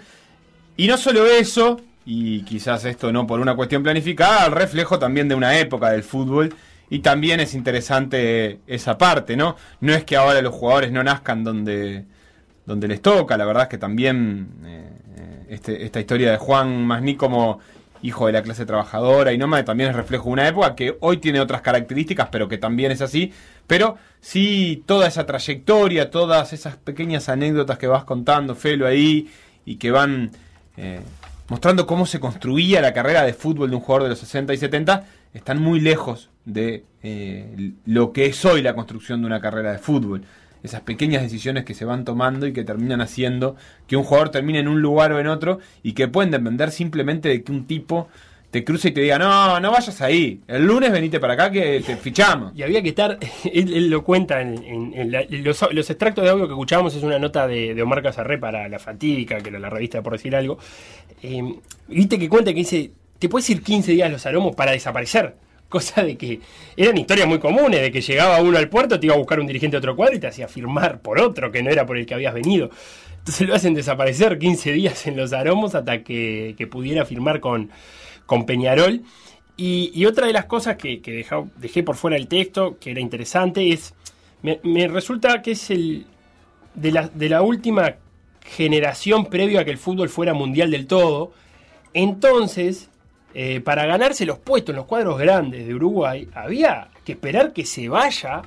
Y 0.77 0.87
no 0.87 0.97
solo 0.97 1.27
eso, 1.27 1.81
y 2.07 2.43
quizás 2.43 2.85
esto 2.85 3.13
no 3.13 3.27
por 3.27 3.41
una 3.41 3.55
cuestión 3.55 3.83
planificada, 3.83 4.49
reflejo 4.49 4.99
también 4.99 5.29
de 5.29 5.35
una 5.35 5.59
época 5.59 5.91
del 5.91 6.05
fútbol. 6.05 6.55
Y 6.91 7.01
también 7.01 7.41
es 7.41 7.55
interesante 7.55 8.61
esa 8.67 8.97
parte, 8.99 9.37
¿no? 9.37 9.57
No 9.81 9.93
es 9.95 10.05
que 10.05 10.17
ahora 10.17 10.41
los 10.43 10.55
jugadores 10.55 10.93
no 10.93 11.03
nazcan 11.03 11.43
donde, 11.43 12.05
donde 12.67 12.89
les 12.89 13.03
toca, 13.03 13.37
la 13.37 13.45
verdad 13.45 13.65
es 13.65 13.69
que 13.69 13.79
también 13.79 14.49
eh, 14.65 15.47
este, 15.49 15.85
esta 15.85 16.01
historia 16.01 16.31
de 16.31 16.37
Juan 16.39 16.85
Masní 16.87 17.17
como 17.17 17.61
hijo 18.05 18.27
de 18.27 18.33
la 18.33 18.43
clase 18.43 18.67
trabajadora 18.67 19.33
y 19.33 19.39
nómada 19.39 19.65
también 19.65 19.91
es 19.91 19.97
reflejo 19.97 20.25
de 20.25 20.33
una 20.33 20.49
época 20.49 20.75
que 20.75 20.97
hoy 21.01 21.17
tiene 21.17 21.41
otras 21.41 21.63
características, 21.63 22.29
pero 22.31 22.49
que 22.49 22.59
también 22.59 22.93
es 22.93 23.01
así. 23.01 23.33
Pero 23.67 23.97
sí, 24.21 24.83
toda 24.85 25.09
esa 25.09 25.25
trayectoria, 25.25 26.11
todas 26.11 26.53
esas 26.53 26.77
pequeñas 26.77 27.31
anécdotas 27.31 27.79
que 27.79 27.87
vas 27.87 28.05
contando, 28.05 28.55
Felo, 28.55 28.87
ahí, 28.87 29.31
y 29.65 29.77
que 29.77 29.91
van 29.91 30.33
eh, 30.77 31.01
mostrando 31.49 31.87
cómo 31.87 32.05
se 32.05 32.21
construía 32.21 32.83
la 32.83 32.93
carrera 32.93 33.23
de 33.23 33.33
fútbol 33.33 33.71
de 33.71 33.77
un 33.77 33.83
jugador 33.83 34.03
de 34.05 34.09
los 34.11 34.19
60 34.19 34.53
y 34.53 34.59
70, 34.59 35.05
están 35.33 35.63
muy 35.63 35.81
lejos 35.81 36.29
de 36.45 36.85
eh, 37.03 37.73
lo 37.87 38.13
que 38.13 38.27
es 38.27 38.45
hoy 38.45 38.61
la 38.61 38.75
construcción 38.75 39.23
de 39.23 39.27
una 39.27 39.41
carrera 39.41 39.73
de 39.73 39.79
fútbol 39.79 40.25
esas 40.65 40.81
pequeñas 40.81 41.23
decisiones 41.23 41.65
que 41.65 41.75
se 41.75 41.85
van 41.85 42.05
tomando 42.05 42.47
y 42.47 42.53
que 42.53 42.65
terminan 42.65 43.01
haciendo 43.01 43.55
que 43.87 43.97
un 43.97 44.03
jugador 44.03 44.31
termine 44.31 44.59
en 44.59 44.69
un 44.69 44.81
lugar 44.81 45.13
o 45.13 45.21
en 45.21 45.29
otro 45.29 45.61
y 45.83 45.93
que 45.93 46.09
pueden 46.09 46.31
depender 46.31 46.71
simplemente 46.71 47.29
de 47.29 47.45
que 47.45 47.53
un 47.53 47.67
tipo 47.67 48.09
te 48.51 48.65
cruce 48.65 48.89
y 48.89 48.93
te 48.93 49.01
diga, 49.01 49.19
no, 49.19 49.59
no 49.59 49.73
vayas 49.73 50.01
ahí, 50.01 50.41
el 50.47 50.65
lunes 50.65 50.93
venite 50.93 51.19
para 51.19 51.35
acá 51.35 51.51
que 51.51 51.83
te 51.85 51.97
fichamos. 51.97 52.53
Y 52.55 52.63
había 52.63 52.83
que 52.83 52.91
estar, 52.91 53.19
él, 53.53 53.91
lo 53.91 54.05
cuenta 54.05 54.41
en, 54.41 55.13
los, 55.45 55.91
extractos 55.91 56.25
de 56.25 56.31
audio 56.31 56.47
que 56.47 56.53
escuchábamos, 56.53 56.95
es 56.95 57.03
una 57.03 57.19
nota 57.19 57.49
de, 57.49 57.81
Omar 57.83 58.03
Casarré 58.03 58.39
para 58.39 58.69
La 58.69 58.79
Fatídica, 58.79 59.39
que 59.39 59.51
era 59.51 59.59
la 59.59 59.71
revista 59.71 60.03
por 60.03 60.13
decir 60.13 60.35
algo. 60.37 60.59
Eh, 61.23 61.43
Viste 61.89 62.19
que 62.19 62.29
cuenta 62.29 62.53
que 62.53 62.61
dice, 62.61 62.93
te 63.19 63.29
puedes 63.29 63.51
ir 63.51 63.63
15 63.63 63.93
días 63.93 64.11
los 64.11 64.25
aromos 64.25 64.55
para 64.55 64.71
desaparecer 64.73 65.35
cosa 65.69 66.03
de 66.03 66.17
que 66.17 66.41
eran 66.77 66.97
historias 66.97 67.27
muy 67.27 67.39
comunes, 67.39 67.81
de 67.81 67.91
que 67.91 68.01
llegaba 68.01 68.41
uno 68.41 68.59
al 68.59 68.69
puerto, 68.69 68.99
te 68.99 69.07
iba 69.07 69.15
a 69.15 69.19
buscar 69.19 69.41
un 69.41 69.47
dirigente 69.47 69.75
de 69.75 69.79
otro 69.79 69.97
cuadro 69.97 70.17
y 70.17 70.21
te 70.21 70.27
hacía 70.27 70.49
firmar 70.49 71.01
por 71.01 71.21
otro 71.21 71.51
que 71.51 71.63
no 71.63 71.71
era 71.71 71.85
por 71.85 71.97
el 71.97 72.07
que 72.07 72.15
habías 72.15 72.35
venido. 72.35 72.71
Entonces 73.19 73.49
lo 73.49 73.55
hacen 73.55 73.75
desaparecer 73.75 74.39
15 74.39 74.73
días 74.73 75.07
en 75.07 75.17
los 75.17 75.33
aromos 75.33 75.75
hasta 75.75 76.03
que, 76.03 76.69
pudiera 76.71 77.07
firmar 77.07 77.41
con, 77.41 77.71
con 78.27 78.45
Peñarol. 78.45 79.03
Y, 79.57 80.05
otra 80.05 80.27
de 80.27 80.33
las 80.33 80.47
cosas 80.47 80.77
que, 80.77 81.01
dejé 81.57 81.83
por 81.83 81.97
fuera 81.97 82.17
del 82.17 82.29
texto, 82.29 82.77
que 82.79 82.91
era 82.91 83.01
interesante, 83.01 83.73
es, 83.73 83.95
me, 84.43 84.89
resulta 84.89 85.41
que 85.43 85.53
es 85.53 85.71
el 85.71 86.07
de 86.75 86.93
la, 86.93 87.09
de 87.09 87.29
la 87.29 87.41
última 87.41 87.97
generación 88.45 89.27
previo 89.27 89.59
a 89.59 89.65
que 89.65 89.71
el 89.71 89.79
fútbol 89.79 90.09
fuera 90.09 90.35
mundial 90.35 90.71
del 90.71 90.87
todo. 90.87 91.33
Entonces, 91.95 92.91
eh, 93.35 93.61
para 93.61 93.85
ganarse 93.85 94.25
los 94.25 94.39
puestos 94.39 94.73
en 94.73 94.77
los 94.77 94.87
cuadros 94.87 95.19
grandes 95.19 95.67
de 95.67 95.75
Uruguay, 95.75 96.29
había 96.35 96.89
que 97.05 97.13
esperar 97.13 97.53
que 97.53 97.67
se 97.67 97.89
vaya, 97.89 98.43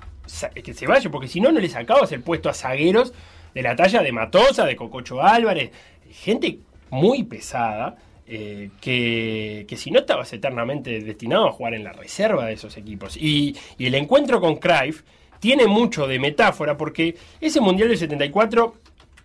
que 0.63 0.73
se 0.73 0.87
vaya, 0.87 1.09
porque 1.11 1.27
si 1.27 1.41
no, 1.41 1.51
no 1.51 1.59
le 1.59 1.67
sacabas 1.67 2.11
el 2.13 2.21
puesto 2.21 2.49
a 2.49 2.53
zagueros 2.53 3.13
de 3.53 3.61
la 3.61 3.75
talla 3.75 4.01
de 4.01 4.11
Matosa, 4.13 4.65
de 4.65 4.77
Cococho 4.77 5.21
Álvarez, 5.21 5.71
gente 6.11 6.59
muy 6.89 7.23
pesada. 7.23 7.97
Eh, 8.29 8.71
que, 8.81 9.65
si 9.77 9.89
no 9.89 9.99
estabas 9.99 10.33
eternamente 10.33 10.99
destinado 10.99 11.47
a 11.47 11.51
jugar 11.53 11.73
en 11.73 11.85
la 11.85 11.93
reserva 11.93 12.45
de 12.45 12.53
esos 12.53 12.75
equipos. 12.75 13.15
Y, 13.15 13.55
el 13.79 13.95
encuentro 13.95 14.41
con 14.41 14.57
Cruyff 14.57 15.03
tiene 15.39 15.65
mucho 15.65 16.07
de 16.07 16.19
metáfora 16.19 16.75
porque 16.75 17.15
ese 17.39 17.61
Mundial 17.61 17.87
del 17.87 17.97
74, 17.97 18.75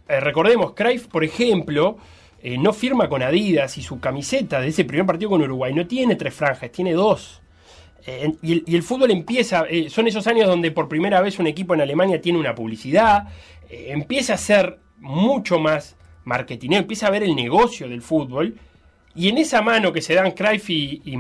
eh, 0.09 0.20
recordemos, 0.20 0.74
Cruyff, 0.74 1.09
por 1.09 1.24
ejemplo, 1.24 1.98
eh, 2.43 2.59
no 2.59 2.73
firma 2.73 3.09
con 3.09 3.23
Adidas 3.23 3.78
y 3.78 3.82
su 3.82 4.01
camiseta 4.01 4.60
de 4.60 4.69
ese 4.69 4.85
primer 4.85 5.06
partido 5.06 5.31
con 5.31 5.43
Uruguay. 5.43 5.73
No 5.73 5.86
tiene 5.86 6.16
tres 6.16 6.35
franjas, 6.35 6.70
tiene 6.73 6.93
dos. 6.93 7.40
Eh, 8.06 8.32
y, 8.43 8.74
el, 8.74 8.82
fútbol 8.82 9.10
empieza, 9.12 9.64
eh, 9.69 9.89
son 9.89 10.09
esos 10.09 10.27
años 10.27 10.48
donde 10.48 10.70
por 10.73 10.89
primera 10.89 11.20
vez 11.20 11.39
un 11.39 11.47
equipo 11.47 11.74
en 11.74 11.81
Alemania 11.82 12.20
tiene 12.20 12.39
una 12.39 12.55
publicidad, 12.55 13.28
empieza 13.70 14.35
a 14.35 14.39
ser 14.39 14.78
mucho 14.98 15.59
más 15.59 15.97
marketing, 16.24 16.70
empieza 16.73 17.06
a 17.06 17.10
ver 17.10 17.23
el 17.23 17.35
negocio 17.35 17.89
del 17.89 18.02
fútbol, 18.02 18.56
y 19.14 19.28
en 19.28 19.39
esa 19.39 19.62
mano 19.62 19.93
que 19.93 20.02
se 20.02 20.14
dan 20.14 20.32
Cruyff 20.32 20.69
y, 20.70 21.01
y 21.05 21.16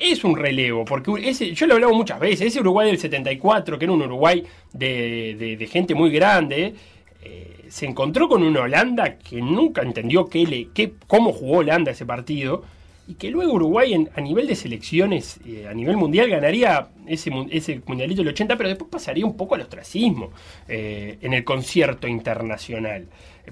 es 0.00 0.24
un 0.24 0.36
relevo, 0.36 0.84
porque 0.84 1.32
yo 1.32 1.66
lo 1.66 1.74
he 1.74 1.76
hablado 1.76 1.92
muchas 1.92 2.18
veces, 2.18 2.46
ese 2.46 2.60
Uruguay 2.60 2.88
del 2.88 2.98
74, 2.98 3.78
que 3.78 3.84
era 3.84 3.92
un 3.92 4.02
Uruguay 4.02 4.42
de, 4.72 5.36
de- 5.38 5.56
de 5.58 5.66
gente 5.66 5.94
muy 5.94 6.10
grande, 6.10 6.74
eh, 7.22 7.59
se 7.70 7.86
encontró 7.86 8.28
con 8.28 8.42
una 8.42 8.60
Holanda 8.60 9.16
que 9.18 9.40
nunca 9.40 9.82
entendió 9.82 10.26
qué 10.26 10.44
le, 10.46 10.68
qué, 10.74 10.92
cómo 11.06 11.32
jugó 11.32 11.58
Holanda 11.58 11.90
ese 11.92 12.04
partido, 12.04 12.62
y 13.08 13.14
que 13.14 13.30
luego 13.30 13.54
Uruguay 13.54 13.92
en- 13.94 14.08
a 14.14 14.20
nivel 14.20 14.46
de 14.46 14.54
selecciones, 14.54 15.40
eh, 15.44 15.66
a 15.68 15.74
nivel 15.74 15.96
mundial, 15.96 16.28
ganaría 16.30 16.88
ese, 17.08 17.30
ese 17.50 17.80
mundialito 17.86 18.20
del 18.22 18.28
80, 18.28 18.56
pero 18.56 18.68
después 18.68 18.88
pasaría 18.90 19.26
un 19.26 19.36
poco 19.36 19.56
al 19.56 19.62
ostracismo 19.62 20.30
eh, 20.68 21.18
en 21.20 21.32
el 21.32 21.42
concierto 21.42 22.06
internacional, 22.06 23.06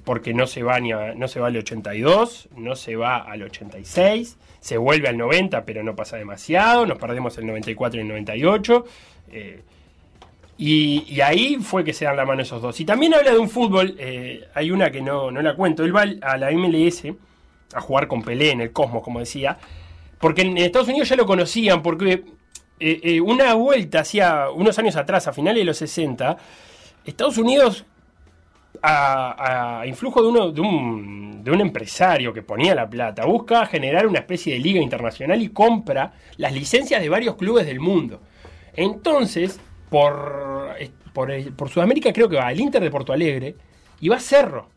porque 0.04 0.32
no 0.34 0.46
se, 0.46 0.62
va 0.62 0.78
ni 0.78 0.92
a- 0.92 1.14
no 1.14 1.26
se 1.26 1.40
va 1.40 1.48
al 1.48 1.56
82, 1.56 2.48
no 2.56 2.76
se 2.76 2.94
va 2.94 3.16
al 3.18 3.42
86, 3.42 4.36
se 4.60 4.76
vuelve 4.78 5.08
al 5.08 5.16
90, 5.16 5.64
pero 5.64 5.82
no 5.82 5.96
pasa 5.96 6.16
demasiado, 6.16 6.86
nos 6.86 6.98
perdemos 6.98 7.36
el 7.38 7.46
94 7.46 7.98
y 7.98 8.02
el 8.02 8.08
98. 8.08 8.84
eh, 9.32 9.60
y, 10.60 11.20
ahí 11.20 11.56
fue 11.56 11.84
que 11.84 11.92
se 11.92 12.04
dan 12.04 12.16
la 12.16 12.26
mano 12.26 12.42
esos 12.42 12.60
dos. 12.60 12.78
Y 12.80 12.84
también 12.84 13.14
habla 13.14 13.30
de 13.30 13.38
un 13.38 13.48
fútbol, 13.48 13.94
eh, 13.96 14.48
hay 14.54 14.72
una 14.72 14.90
que 14.90 15.00
no, 15.00 15.30
no 15.30 15.40
la 15.40 15.54
cuento, 15.54 15.84
él 15.84 15.94
va 15.94 16.04
a 16.20 16.36
la 16.36 16.50
MLS 16.50 17.04
a 17.74 17.80
jugar 17.80 18.08
con 18.08 18.22
Pelé 18.22 18.50
en 18.50 18.62
el 18.62 18.72
Cosmos, 18.72 19.04
como 19.04 19.20
decía, 19.20 19.56
porque 20.18 20.42
en 20.42 20.58
Estados 20.58 20.88
Unidos 20.88 21.08
ya 21.08 21.14
lo 21.14 21.26
conocían, 21.26 21.80
porque 21.80 22.24
eh, 22.80 23.00
eh, 23.04 23.20
una 23.20 23.54
vuelta 23.54 24.00
hacía 24.00 24.50
unos 24.50 24.76
años 24.80 24.96
atrás, 24.96 25.28
a 25.28 25.32
finales 25.32 25.60
de 25.60 25.64
los 25.64 25.76
60, 25.76 26.36
Estados 27.04 27.38
Unidos, 27.38 27.84
a, 28.82 29.80
a 29.80 29.86
influjo 29.86 30.22
de, 30.22 30.28
uno, 30.28 30.50
de, 30.50 30.60
un, 30.60 31.44
de 31.44 31.52
un 31.52 31.60
empresario 31.60 32.32
que 32.32 32.42
ponía 32.42 32.74
la 32.74 32.90
plata, 32.90 33.24
busca 33.26 33.64
generar 33.66 34.08
una 34.08 34.18
especie 34.18 34.54
de 34.54 34.58
liga 34.58 34.80
internacional 34.80 35.40
y 35.40 35.50
compra 35.50 36.14
las 36.36 36.52
licencias 36.52 37.00
de 37.00 37.08
varios 37.08 37.36
clubes 37.36 37.64
del 37.64 37.78
mundo. 37.78 38.20
Entonces, 38.74 39.60
por, 39.90 40.74
eh, 40.78 40.90
por, 41.12 41.54
por 41.54 41.68
Sudamérica 41.68 42.12
creo 42.12 42.28
que 42.28 42.36
va 42.36 42.50
el 42.50 42.60
Inter 42.60 42.82
de 42.82 42.90
Porto 42.90 43.12
Alegre 43.12 43.54
y 44.00 44.08
va 44.08 44.20
Cerro. 44.20 44.68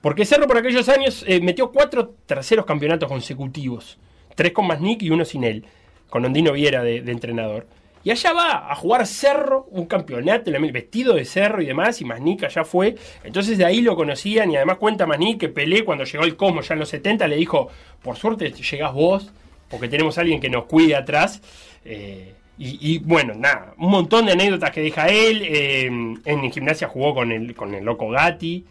Porque 0.00 0.24
Cerro 0.24 0.46
por 0.46 0.58
aquellos 0.58 0.88
años 0.88 1.24
eh, 1.26 1.40
metió 1.40 1.72
cuatro 1.72 2.14
terceros 2.26 2.64
campeonatos 2.64 3.08
consecutivos. 3.08 3.98
Tres 4.34 4.52
con 4.52 4.66
Masnick 4.66 5.02
y 5.02 5.10
uno 5.10 5.24
sin 5.24 5.42
él, 5.42 5.64
con 6.08 6.24
Ondino 6.24 6.52
Viera 6.52 6.84
de, 6.84 6.98
entrenador. 6.98 7.66
Y 8.04 8.12
allá 8.12 8.32
va 8.32 8.70
a 8.70 8.74
jugar 8.76 9.04
Cerro, 9.06 9.66
un 9.72 9.86
campeonato, 9.86 10.52
vestido 10.72 11.14
de 11.14 11.24
Cerro 11.24 11.60
y 11.60 11.66
demás, 11.66 12.00
y 12.00 12.04
Masnick 12.04 12.44
allá 12.44 12.64
fue. 12.64 12.94
Entonces 13.24 13.58
de 13.58 13.64
ahí 13.64 13.80
lo 13.80 13.96
conocían 13.96 14.52
y 14.52 14.56
además 14.56 14.78
cuenta 14.78 15.04
Masnick 15.04 15.40
que 15.40 15.48
Pelé 15.48 15.84
cuando 15.84 16.04
llegó 16.04 16.22
el 16.22 16.36
Cosmo 16.36 16.60
ya 16.60 16.74
en 16.74 16.80
los 16.80 16.88
70 16.90 17.26
le 17.26 17.36
dijo, 17.36 17.68
por 18.00 18.16
suerte 18.16 18.52
llegás 18.52 18.92
vos, 18.94 19.32
porque 19.68 19.88
tenemos 19.88 20.16
a 20.16 20.20
alguien 20.20 20.40
que 20.40 20.48
nos 20.48 20.66
cuide 20.66 20.94
atrás. 20.94 21.42
Eh, 21.84 22.34
y, 22.58 22.94
y, 22.94 22.98
bueno, 22.98 23.34
nada, 23.34 23.74
un 23.78 23.90
montón 23.90 24.26
de 24.26 24.32
anécdotas 24.32 24.70
que 24.72 24.80
deja 24.82 25.08
él. 25.08 25.42
eh, 25.46 25.86
en 26.24 26.52
gimnasia 26.52 26.88
jugó 26.88 27.14
con 27.14 27.30
el, 27.32 27.54
con 27.54 27.74
el 27.74 27.84
loco 27.84 28.08
Gatti, 28.10 28.64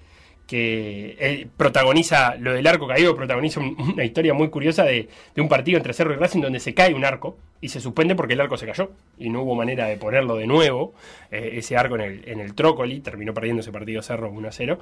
que 0.45 1.17
él 1.19 1.49
protagoniza 1.57 2.35
lo 2.35 2.53
del 2.53 2.65
arco 2.67 2.87
caído, 2.87 3.15
protagoniza 3.15 3.59
un- 3.59 3.75
una 3.93 4.05
historia 4.05 4.33
muy 4.33 4.49
curiosa 4.49 4.83
de, 4.85 5.09
de 5.35 5.41
un 5.41 5.49
partido 5.49 5.77
entre 5.77 5.93
Cerro 5.93 6.13
y 6.13 6.17
Racing 6.17 6.39
donde 6.41 6.59
se 6.61 6.73
cae 6.73 6.93
un 6.93 7.03
arco 7.03 7.37
y 7.59 7.67
se 7.69 7.81
suspende 7.81 8.15
porque 8.15 8.33
el 8.35 8.41
arco 8.41 8.55
se 8.57 8.65
cayó 8.65 8.91
y 9.17 9.29
no 9.29 9.41
hubo 9.41 9.55
manera 9.55 9.87
de 9.87 9.97
ponerlo 9.97 10.35
de 10.37 10.47
nuevo. 10.47 10.93
eh, 11.31 11.51
ese 11.55 11.75
arco 11.75 11.95
en 11.95 12.01
el, 12.01 12.29
en 12.29 12.39
el 12.39 12.53
Trócoli 12.55 13.01
terminó 13.01 13.33
perdiendo 13.33 13.59
ese 13.61 13.71
partido 13.73 14.01
Cerro 14.01 14.29
1 14.31 14.47
a 14.47 14.51
0. 14.51 14.79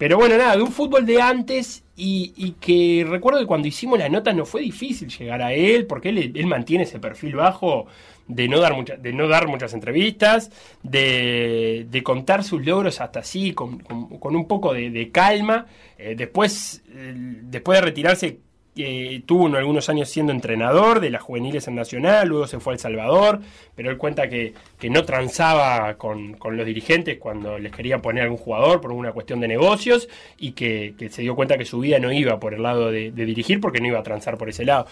Pero 0.00 0.16
bueno, 0.16 0.38
nada, 0.38 0.56
de 0.56 0.62
un 0.62 0.72
fútbol 0.72 1.04
de 1.04 1.20
antes 1.20 1.84
y, 1.94 2.52
que 2.58 3.04
recuerdo 3.06 3.38
que 3.40 3.44
cuando 3.46 3.68
hicimos 3.68 3.98
la 3.98 4.08
nota 4.08 4.32
no 4.32 4.46
fue 4.46 4.62
difícil 4.62 5.08
llegar 5.10 5.42
a 5.42 5.52
él, 5.52 5.86
porque 5.86 6.08
él, 6.08 6.32
él 6.34 6.46
mantiene 6.46 6.84
ese 6.84 6.98
perfil 6.98 7.36
bajo 7.36 7.84
de 8.26 8.48
no 8.48 8.60
dar, 8.60 8.74
de 8.98 9.12
no 9.12 9.28
dar 9.28 9.46
muchas 9.46 9.74
entrevistas, 9.74 10.50
de, 10.82 11.86
de 11.90 12.02
contar 12.02 12.44
sus 12.44 12.64
logros 12.64 12.98
hasta 13.02 13.20
así, 13.20 13.52
con, 13.52 13.80
con- 13.80 14.18
con 14.18 14.34
un 14.36 14.48
poco 14.48 14.72
de, 14.72 14.88
de 14.88 15.10
calma. 15.10 15.66
Eh, 15.98 16.14
después, 16.16 16.82
eh, 16.94 17.12
después 17.42 17.78
de 17.78 17.84
retirarse, 17.84 18.38
eh, 18.76 19.22
tuvo 19.26 19.44
uno- 19.44 19.58
algunos 19.58 19.88
años 19.88 20.08
siendo 20.08 20.32
entrenador 20.32 21.00
de 21.00 21.10
las 21.10 21.22
juveniles 21.22 21.66
en 21.68 21.74
Nacional, 21.74 22.28
luego 22.28 22.46
se 22.46 22.60
fue 22.60 22.72
a 22.72 22.74
El 22.74 22.80
Salvador, 22.80 23.40
pero 23.74 23.90
él 23.90 23.96
cuenta 23.96 24.28
que, 24.28 24.54
que 24.78 24.88
no 24.90 25.04
transaba 25.04 25.94
con, 25.94 26.34
con 26.34 26.56
los 26.56 26.64
dirigentes 26.64 27.18
cuando 27.18 27.58
les 27.58 27.72
quería 27.72 27.98
poner 27.98 28.24
algún 28.24 28.38
jugador 28.38 28.80
por 28.80 28.92
una 28.92 29.12
cuestión 29.12 29.40
de 29.40 29.48
negocios 29.48 30.08
y 30.38 30.52
que, 30.52 30.94
que 30.98 31.08
se 31.10 31.22
dio 31.22 31.34
cuenta 31.34 31.58
que 31.58 31.64
su 31.64 31.80
vida 31.80 31.98
no 31.98 32.12
iba 32.12 32.38
por 32.40 32.54
el 32.54 32.62
lado 32.62 32.90
de, 32.90 33.10
de 33.10 33.24
dirigir 33.26 33.60
porque 33.60 33.80
no 33.80 33.88
iba 33.88 33.98
a 33.98 34.02
transar 34.04 34.38
por 34.38 34.48
ese 34.48 34.64
lado. 34.64 34.86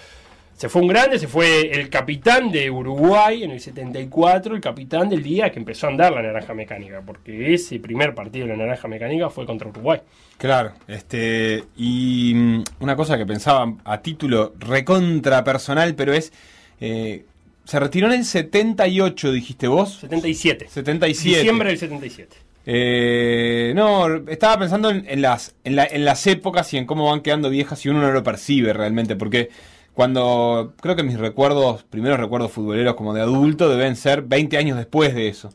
Se 0.59 0.69
fue 0.69 0.83
un 0.83 0.89
grande, 0.89 1.21
se 1.21 1.29
fue 1.29 1.71
el 1.71 1.89
capitán 1.89 2.51
de 2.51 2.69
Uruguay 2.69 3.45
en 3.45 3.53
el 3.53 3.61
74, 3.61 4.57
el 4.57 4.61
capitán 4.61 5.09
del 5.09 5.23
día 5.23 5.51
que 5.53 5.61
empezó 5.61 5.87
a 5.87 5.91
andar 5.91 6.13
la 6.13 6.21
naranja 6.21 6.53
mecánica, 6.53 7.01
porque 7.07 7.55
ese 7.55 7.79
primer 7.79 8.13
partido 8.13 8.45
de 8.47 8.57
la 8.57 8.65
naranja 8.65 8.89
mecánica 8.89 9.31
fue 9.31 9.47
contra 9.47 9.69
Uruguay. 9.69 10.01
Claro, 10.37 10.73
este 10.89 11.63
y 11.77 12.33
mm, 12.35 12.65
una 12.81 12.97
cosa 12.97 13.17
que 13.17 13.25
pensaba 13.25 13.73
a 13.85 14.03
título 14.03 14.53
recontra 14.59 15.45
personal, 15.45 15.95
pero 15.95 16.13
es 16.13 16.33
eh, 16.81 17.25
se 17.65 17.79
retiró 17.79 18.09
en 18.09 18.15
el 18.15 18.25
78, 18.25 19.31
dijiste 19.31 19.69
vos. 19.69 19.99
77. 20.01 20.67
77. 20.69 21.37
Diciembre 21.39 21.69
del 21.69 21.79
77. 21.79 22.37
Eh, 22.71 23.73
no, 23.77 24.09
estaba 24.29 24.59
pensando 24.59 24.91
en, 24.91 25.05
en 25.09 25.23
las 25.23 25.55
en, 25.63 25.77
la- 25.77 25.87
en 25.87 26.05
las 26.05 26.27
épocas 26.27 26.75
y 26.75 26.79
en 26.79 26.85
cómo 26.85 27.09
van 27.11 27.21
quedando 27.21 27.49
viejas 27.49 27.87
y 27.87 27.91
uno 27.91 28.01
no 28.03 28.11
lo 28.11 28.25
percibe 28.25 28.73
realmente, 28.73 29.15
porque 29.17 29.51
cuando 29.99 30.75
creo 30.81 30.95
que 30.95 31.03
mis 31.03 31.19
recuerdos, 31.19 31.83
primeros 31.83 32.21
recuerdos 32.21 32.53
futboleros 32.53 32.95
como 32.95 33.15
de 33.15 33.21
adulto 33.21 33.69
deben 33.69 33.97
ser 33.97 34.23
20 34.23 34.57
años 34.57 34.77
después 34.79 35.13
de 35.13 35.27
eso. 35.27 35.51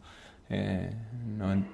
Eh, 0.50 0.92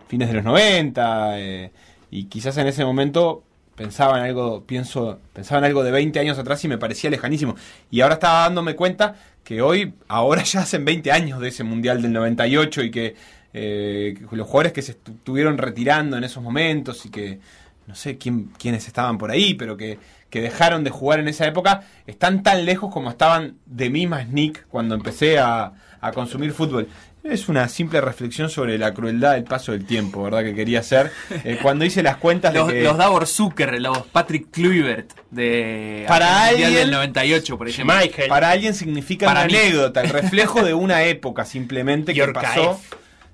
fines 0.07 0.27
de 0.27 0.35
los 0.35 0.43
90 0.43 1.39
eh, 1.39 1.71
y 2.11 2.25
quizás 2.25 2.55
en 2.57 2.67
ese 2.67 2.85
momento 2.85 3.41
pensaba 3.75 4.19
en 4.19 4.25
algo, 4.25 4.65
pienso, 4.67 5.19
pensaba 5.33 5.57
en 5.57 5.65
algo 5.65 5.81
de 5.83 5.89
20 5.89 6.19
años 6.19 6.37
atrás 6.37 6.63
y 6.63 6.67
me 6.67 6.77
parecía 6.77 7.09
lejanísimo. 7.09 7.55
Y 7.89 8.01
ahora 8.01 8.15
estaba 8.15 8.41
dándome 8.41 8.75
cuenta 8.75 9.15
que 9.43 9.63
hoy, 9.63 9.95
ahora 10.07 10.43
ya 10.43 10.61
hacen 10.61 10.85
20 10.85 11.11
años 11.11 11.39
de 11.39 11.47
ese 11.47 11.63
Mundial 11.63 12.03
del 12.03 12.13
98 12.13 12.83
y 12.83 12.91
que, 12.91 13.15
eh, 13.51 14.13
que 14.29 14.35
los 14.35 14.45
jugadores 14.45 14.73
que 14.73 14.83
se 14.83 14.93
estu- 14.93 15.15
estuvieron 15.15 15.57
retirando 15.57 16.17
en 16.17 16.23
esos 16.23 16.43
momentos 16.43 17.03
y 17.07 17.09
que 17.09 17.39
no 17.87 17.95
sé 17.95 18.19
quién, 18.19 18.51
quiénes 18.59 18.85
estaban 18.85 19.17
por 19.17 19.31
ahí, 19.31 19.55
pero 19.55 19.75
que, 19.75 19.97
que 20.29 20.41
dejaron 20.41 20.83
de 20.83 20.89
jugar 20.89 21.19
en 21.19 21.27
esa 21.27 21.45
época, 21.47 21.81
están 22.07 22.43
tan 22.43 22.65
lejos 22.65 22.91
como 22.93 23.09
estaban 23.09 23.57
de 23.65 23.89
mí 23.89 24.07
más 24.07 24.27
Nick 24.29 24.65
cuando 24.67 24.95
empecé 24.95 25.39
a, 25.39 25.71
a 26.01 26.11
consumir 26.11 26.51
fútbol. 26.53 26.87
Es 27.21 27.49
una 27.49 27.67
simple 27.67 27.99
reflexión 27.99 28.49
sobre 28.49 28.77
la 28.77 28.93
crueldad 28.93 29.33
del 29.33 29.43
paso 29.43 29.73
del 29.73 29.85
tiempo, 29.85 30.23
¿verdad? 30.23 30.41
Que 30.41 30.55
quería 30.55 30.79
hacer. 30.79 31.11
Eh, 31.43 31.59
cuando 31.61 31.83
hice 31.83 32.01
las 32.01 32.15
cuentas 32.15 32.53
Los, 32.53 32.67
de 32.69 32.75
que... 32.75 32.83
los 32.83 32.97
Davor 32.97 33.27
Zucker, 33.27 33.79
los 33.81 34.07
Patrick 34.07 34.49
Kluivert 34.51 35.11
de 35.29 36.05
Para 36.07 36.45
alguien- 36.45 36.73
del 36.73 36.91
98, 36.91 37.57
por 37.57 37.67
ejemplo. 37.67 37.93
Para 38.29 38.51
alguien 38.51 38.73
significa 38.73 39.25
Para 39.25 39.41
una 39.41 39.47
mí. 39.47 39.55
anécdota, 39.57 40.01
el 40.01 40.09
reflejo 40.11 40.63
de 40.63 40.73
una 40.73 41.03
época 41.03 41.43
simplemente 41.43 42.13
que 42.13 42.25
pasó. 42.29 42.79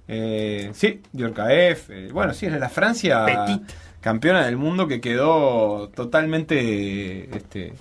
Eh, 0.07 0.71
sí, 0.73 1.01
Yorkaeff. 1.13 1.89
eh, 1.89 2.09
bueno, 2.11 2.33
sí, 2.33 2.45
es 2.47 2.53
la 2.53 2.69
Francia 2.69 3.25
Petit. 3.25 3.61
Campeona 4.05 4.45
del 4.45 4.55
mundo 4.55 4.87
que 4.87 5.01
quedó 5.01 5.89
totalmente. 5.89 7.35
Este, 7.35 7.73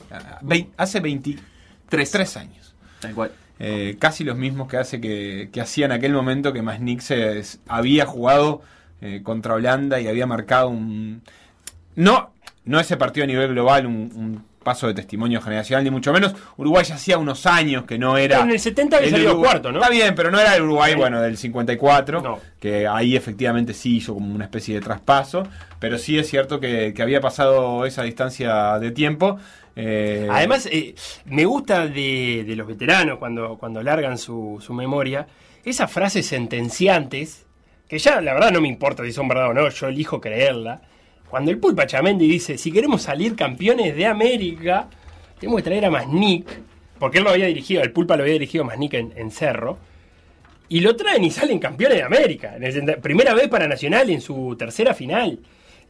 hace 0.79 1.01
23 1.01 2.37
años. 2.39 2.75
Tal 3.01 3.15
cual. 3.15 3.33
Eh, 3.59 3.97
casi 3.99 4.25
los 4.25 4.39
mismos 4.39 4.67
que 4.67 4.79
hace 4.79 5.03
que, 5.03 5.51
que 5.53 5.61
hacía 5.61 5.85
en 5.85 5.93
aquel 5.93 6.15
momento 6.15 6.55
que 6.55 6.63
Masnik 6.63 7.01
se 7.01 7.43
había 7.69 8.07
jugado 8.07 8.63
eh, 9.03 9.21
contra 9.23 9.53
Holanda 9.53 10.01
y 10.01 10.09
había 10.09 10.27
marcado 10.27 10.69
un 10.69 11.21
no 11.95 12.33
no 12.65 12.81
ese 12.81 12.97
partido 12.97 13.25
a 13.25 13.27
nivel 13.27 13.51
global 13.51 13.87
un, 13.87 14.11
un 14.17 14.45
paso 14.65 14.89
de 14.89 14.95
testimonio 14.95 15.41
generacional 15.41 15.85
ni 15.85 15.91
mucho 15.91 16.13
menos 16.13 16.35
Uruguay 16.57 16.85
ya 16.85 16.97
hacía 16.97 17.19
unos 17.19 17.47
años 17.47 17.85
que 17.85 17.99
no 17.99 18.17
era 18.19 18.41
En 18.41 18.51
el 18.51 18.59
70 18.59 18.97
había 18.97 19.11
salido 19.11 19.31
Uruguay- 19.33 19.51
cuarto, 19.51 19.71
¿no? 19.71 19.79
está 19.79 19.91
bien 19.91 20.15
pero 20.17 20.31
no 20.33 20.41
era 20.41 20.57
el 20.57 20.63
Uruguay 20.63 20.95
bueno 20.97 21.21
del 21.21 21.37
54 21.37 22.21
No. 22.23 22.41
que 22.59 22.89
ahí 22.89 23.15
efectivamente 23.15 23.75
sí 23.75 23.99
hizo 23.99 24.15
como 24.15 24.35
una 24.35 24.45
especie 24.45 24.75
de 24.75 24.81
traspaso 24.81 25.47
pero 25.79 25.99
sí 25.99 26.19
es 26.19 26.29
cierto 26.29 26.59
que, 26.59 26.93
que 26.95 27.03
había 27.03 27.21
pasado 27.21 27.85
esa 27.87 28.03
distancia 28.03 28.79
de 28.81 28.91
tiempo 28.91 29.39
eh, 29.77 30.29
Además, 30.31 30.67
eh, 30.71 30.95
me 31.27 31.45
gusta 31.45 31.87
de, 31.89 32.45
de 32.47 32.57
los 32.57 32.67
veteranos 32.67 33.19
cuando, 33.19 33.59
cuando 33.59 33.83
largan 33.83 34.19
su, 34.19 34.63
su 34.65 34.73
memoria, 34.73 35.27
esas 35.65 35.91
frases 35.91 36.27
sentenciantes, 36.27 37.45
que 37.89 37.99
ya 37.99 38.21
la 38.21 38.35
verdad 38.35 38.53
no 38.53 38.61
me 38.61 38.69
importa 38.69 39.03
si 39.05 39.13
son 39.13 39.27
verdad 39.29 39.49
o 39.51 39.55
no, 39.55 39.69
yo 39.69 39.89
elijo 39.89 40.21
creerla. 40.21 40.81
Cuando 41.35 41.51
el 41.51 41.59
Pulpa 41.59 41.85
Chamendi 41.85 42.29
dice, 42.29 42.57
si 42.57 42.71
queremos 42.71 43.03
salir 43.03 43.35
campeones 43.35 43.97
de 43.97 44.07
América, 44.07 44.89
tenemos 45.37 45.61
que 45.61 45.65
traer 45.65 45.85
a 45.85 45.91
Masnick, 45.91 46.47
porque 47.01 47.19
él 47.19 47.25
lo 47.25 47.31
había 47.31 47.47
dirigido, 47.47 47.83
el 47.83 47.91
Pulpa 47.91 48.17
lo 48.17 48.23
había 48.23 48.35
dirigido 48.35 48.63
Masnica 48.63 48.99
en, 48.99 49.13
en 49.17 49.33
Cerro. 49.33 49.77
Y 50.69 50.79
lo 50.79 50.95
traen 50.95 51.25
y 51.25 51.33
salen 51.33 51.59
campeones 51.59 51.99
de 51.99 52.05
América. 52.05 52.55
Primera 53.03 53.35
vez 53.35 53.49
para 53.49 53.67
Nacional 53.67 54.11
en 54.11 54.21
su 54.21 54.55
tercera 54.57 54.95
final. 54.95 55.41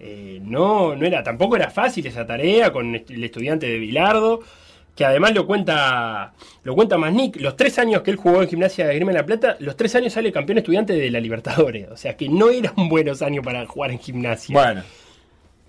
Eh, 0.00 0.40
no, 0.42 0.96
no 0.96 1.04
era, 1.04 1.22
tampoco 1.22 1.56
era 1.56 1.70
fácil 1.70 2.06
esa 2.06 2.26
tarea 2.26 2.72
con 2.72 2.94
el 2.94 3.24
estudiante 3.24 3.66
de 3.66 3.78
Bilardo, 3.78 4.40
que 4.96 5.04
además 5.04 5.34
lo 5.34 5.46
cuenta, 5.46 6.32
lo 6.62 6.74
cuenta 6.74 6.96
Masnik. 6.96 7.36
Los 7.36 7.54
tres 7.54 7.78
años 7.78 8.00
que 8.00 8.12
él 8.12 8.16
jugó 8.16 8.40
en 8.40 8.48
gimnasia 8.48 8.86
de 8.86 8.94
Grima 8.94 9.10
en 9.10 9.18
la 9.18 9.26
Plata, 9.26 9.58
los 9.60 9.76
tres 9.76 9.94
años 9.94 10.14
sale 10.14 10.32
campeón 10.32 10.56
estudiante 10.56 10.94
de 10.94 11.10
la 11.10 11.20
Libertadores. 11.20 11.90
O 11.90 11.98
sea 11.98 12.16
que 12.16 12.30
no 12.30 12.48
eran 12.48 12.88
buenos 12.88 13.20
años 13.20 13.44
para 13.44 13.66
jugar 13.66 13.90
en 13.90 13.98
gimnasia. 13.98 14.54
Bueno, 14.54 14.82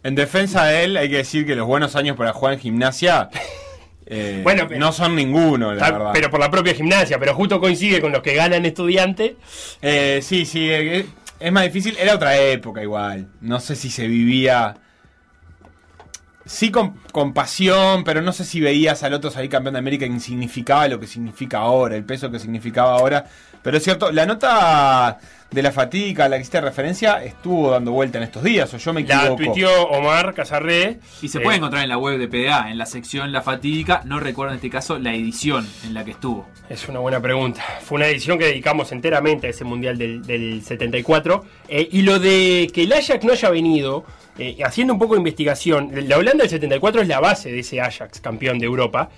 en 0.06 0.16
defensa 0.16 0.66
de 0.66 0.84
él 0.86 0.98
hay 0.98 1.10
que 1.10 1.18
decir 1.18 1.46
que 1.46 1.56
los 1.56 1.66
buenos 1.68 1.96
años 1.96 2.16
para 2.16 2.32
jugar 2.32 2.54
en 2.54 2.60
gimnasia 2.60 3.30
eh, 4.06 4.40
Bueno, 4.44 4.66
pero- 4.68 4.80
no 4.80 4.92
son 4.92 5.16
ninguno, 5.16 5.74
la 5.74 5.92
verdad. 5.92 6.12
pero 6.14 6.30
por 6.30 6.40
la 6.40 6.50
propia 6.52 6.74
gimnasia, 6.76 7.18
pero 7.20 7.34
justo 7.34 7.60
coincide 7.60 8.00
con 8.02 8.12
los 8.12 8.22
que 8.22 8.36
ganan 8.36 8.66
estudiante. 8.66 9.36
Eh, 9.82 10.20
sí, 10.22 10.46
sí, 10.46 10.70
eh, 10.72 11.06
es 11.40 11.52
más 11.52 11.64
difícil. 11.64 11.98
Era 12.00 12.16
otra 12.16 12.38
época 12.38 12.82
igual. 12.82 13.28
No 13.42 13.60
sé 13.60 13.76
si 13.76 13.90
se 13.90 14.08
vivía. 14.08 14.78
Sí, 16.46 16.70
con, 16.70 17.00
con 17.12 17.34
pasión, 17.34 18.04
pero 18.04 18.22
no 18.22 18.32
sé 18.32 18.46
si 18.46 18.62
veías 18.62 19.02
al 19.02 19.16
otro 19.16 19.32
salir 19.32 19.50
campeón 19.50 19.74
de 19.74 19.80
América 19.80 20.06
y 20.06 20.20
significaba 20.20 20.88
lo 20.88 21.00
que 21.00 21.08
significa 21.08 21.58
ahora, 21.58 21.96
el 21.96 22.04
peso 22.06 22.30
que 22.30 22.38
significaba 22.38 22.94
ahora. 22.94 23.26
Pero 23.64 23.78
es 23.78 23.84
cierto, 23.84 24.12
la 24.12 24.28
nota 24.28 25.18
de 25.52 25.62
la 25.64 25.72
fatiga 25.72 26.26
a 26.26 26.30
la 26.30 26.36
que 26.36 26.42
hiciste 26.42 26.60
referencia 26.60 27.24
estuvo 27.24 27.72
dando 27.72 27.92
vuelta 27.92 28.18
en 28.18 28.26
estos 28.26 28.44
días, 28.44 28.74
o 28.74 28.78
yo 28.78 28.92
me 28.94 29.04
La 29.04 29.16
equivoco. 29.22 29.44
tuiteó 29.44 29.84
Omar 29.90 30.34
Casarré. 30.34 31.00
Y 31.22 31.30
se 31.30 31.38
Eh, 31.38 31.42
puede 31.42 31.58
encontrar 31.58 31.84
en 31.84 31.90
la 31.90 31.98
web 31.98 32.18
de 32.20 32.28
PDA, 32.28 32.70
en 32.72 32.78
la 32.78 32.86
sección 32.86 33.32
La 33.32 33.42
Fatídica. 33.42 34.02
No 34.04 34.20
recuerdo 34.20 34.52
en 34.52 34.56
este 34.56 34.70
caso 34.70 35.00
la 35.00 35.14
edición 35.14 35.66
en 35.86 35.94
la 35.94 36.04
que 36.04 36.12
estuvo. 36.12 36.46
Es 36.68 36.90
una 36.90 37.00
buena 37.00 37.22
pregunta. 37.22 37.64
Fue 37.82 37.96
una 37.98 38.08
edición 38.08 38.38
que 38.38 38.46
dedicamos 38.46 38.92
enteramente 38.92 39.48
a 39.48 39.50
ese 39.52 39.64
mundial 39.64 39.98
del, 39.98 40.24
del 40.24 40.62
74. 40.64 41.46
Eh, 41.70 41.88
y 41.90 42.02
lo 42.02 42.20
de 42.20 42.70
que 42.74 42.84
el 42.84 42.92
Ajax 42.92 43.24
no 43.24 43.32
haya 43.32 43.50
venido, 43.50 44.04
eh, 44.38 44.58
haciendo 44.66 44.94
un 44.94 45.00
poco 45.00 45.14
de 45.14 45.20
investigación, 45.20 45.92
la 46.10 46.18
Holanda 46.18 46.42
del 46.42 46.50
74 46.50 47.02
es 47.04 47.08
la 47.08 47.22
base 47.22 47.52
de 47.52 47.60
ese 47.60 47.80
Ajax, 47.80 48.20
campeón 48.20 48.60
de 48.60 48.66
Europa. 48.66 49.10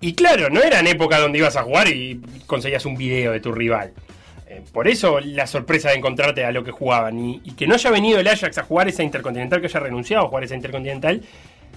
Y 0.00 0.14
claro, 0.14 0.50
no 0.50 0.60
era 0.60 0.80
en 0.80 0.88
época 0.88 1.18
donde 1.20 1.38
ibas 1.38 1.54
a 1.56 1.62
jugar 1.62 1.86
y 1.88 2.20
conseguías 2.46 2.84
un 2.86 2.96
video 2.96 3.30
de 3.30 3.40
tu 3.40 3.52
rival. 3.52 3.92
Eh, 4.54 4.62
por 4.72 4.86
eso 4.88 5.20
la 5.20 5.46
sorpresa 5.46 5.90
de 5.90 5.96
encontrarte 5.96 6.44
a 6.44 6.52
lo 6.52 6.62
que 6.62 6.70
jugaban. 6.70 7.18
Y, 7.18 7.40
que 7.52 7.66
no 7.66 7.74
haya 7.74 7.90
venido 7.90 8.20
el 8.20 8.28
Ajax 8.28 8.58
a 8.58 8.62
jugar 8.62 8.88
esa 8.88 9.02
Intercontinental, 9.02 9.60
que 9.60 9.66
haya 9.66 9.80
renunciado 9.80 10.24
a 10.24 10.28
jugar 10.28 10.44
esa 10.44 10.54
Intercontinental, 10.54 11.22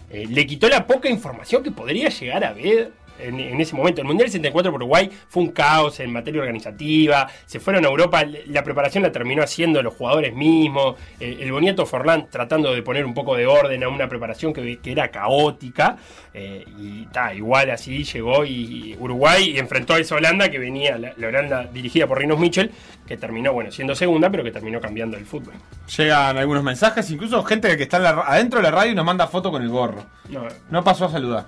eh, 0.10 0.26
le 0.30 0.46
quitó 0.46 0.70
la 0.70 0.86
poca 0.86 1.10
información 1.10 1.64
que 1.64 1.72
podría 1.72 2.10
llegar 2.10 2.44
a 2.44 2.54
ver 2.54 2.92
en, 3.20 3.40
en 3.40 3.60
ese 3.62 3.76
momento. 3.76 4.02
El 4.02 4.08
Mundial 4.08 4.30
74 4.30 4.72
por 4.72 4.82
Uruguay 4.82 5.10
fue 5.30 5.44
un 5.44 5.50
caos 5.52 6.00
en 6.00 6.12
materia 6.12 6.42
organizativa, 6.42 7.28
se 7.46 7.60
fueron 7.60 7.86
a 7.86 7.88
Europa, 7.88 8.24
la 8.48 8.64
preparación 8.64 9.04
la 9.04 9.12
terminó 9.12 9.44
haciendo 9.44 9.82
los 9.82 9.94
jugadores 9.94 10.34
mismos, 10.34 10.96
eh, 11.20 11.38
el 11.40 11.52
Boniato 11.52 11.86
Forlán 11.86 12.28
tratando 12.30 12.74
de 12.74 12.82
poner 12.82 13.06
un 13.06 13.14
poco 13.14 13.36
de 13.36 13.46
orden 13.48 13.84
a 13.84 13.90
una 13.90 14.08
preparación 14.08 14.54
que, 14.54 14.80
que 14.80 14.92
era 14.92 15.10
caótica, 15.10 15.98
eh, 16.34 16.64
y 16.80 17.06
ta, 17.08 17.34
igual 17.34 17.70
así 17.72 18.04
llegó 18.04 18.46
y, 18.46 18.52
y 18.52 18.98
Uruguay 19.00 19.52
y 19.52 19.60
enfrentó 19.60 19.94
a 19.94 20.00
esa 20.00 20.16
Holanda 20.16 20.50
que 20.50 20.60
venía, 20.60 20.98
la, 20.98 21.14
la 21.18 21.28
Holanda 21.28 21.64
dirigida 21.66 22.08
por 22.08 22.20
Rinos 22.20 22.40
Mitchell, 22.40 22.72
que 23.08 23.18
terminó, 23.18 23.54
bueno, 23.54 23.72
siendo 23.72 23.96
segunda, 23.96 24.30
pero 24.30 24.44
que 24.44 24.52
terminó 24.52 24.80
cambiando 24.80 25.18
el 25.18 25.26
fútbol. 25.26 25.54
Llegan 25.98 26.38
algunos 26.38 26.64
mensajes, 26.64 27.10
incluso 27.10 27.44
gente 27.44 27.76
que 27.78 27.84
está 27.84 28.00
la 28.00 28.10
adentro 28.10 28.60
de 28.60 28.64
la 28.64 28.72
radio 28.72 28.92
y 28.92 28.96
nos 28.96 29.06
manda 29.06 29.28
foto 29.28 29.52
con 29.52 29.62
el 29.64 29.70
gorro. 29.70 30.06
No, 30.30 30.48
No 30.70 30.84
pasó 30.84 31.06
a 31.06 31.10
saludar. 31.12 31.46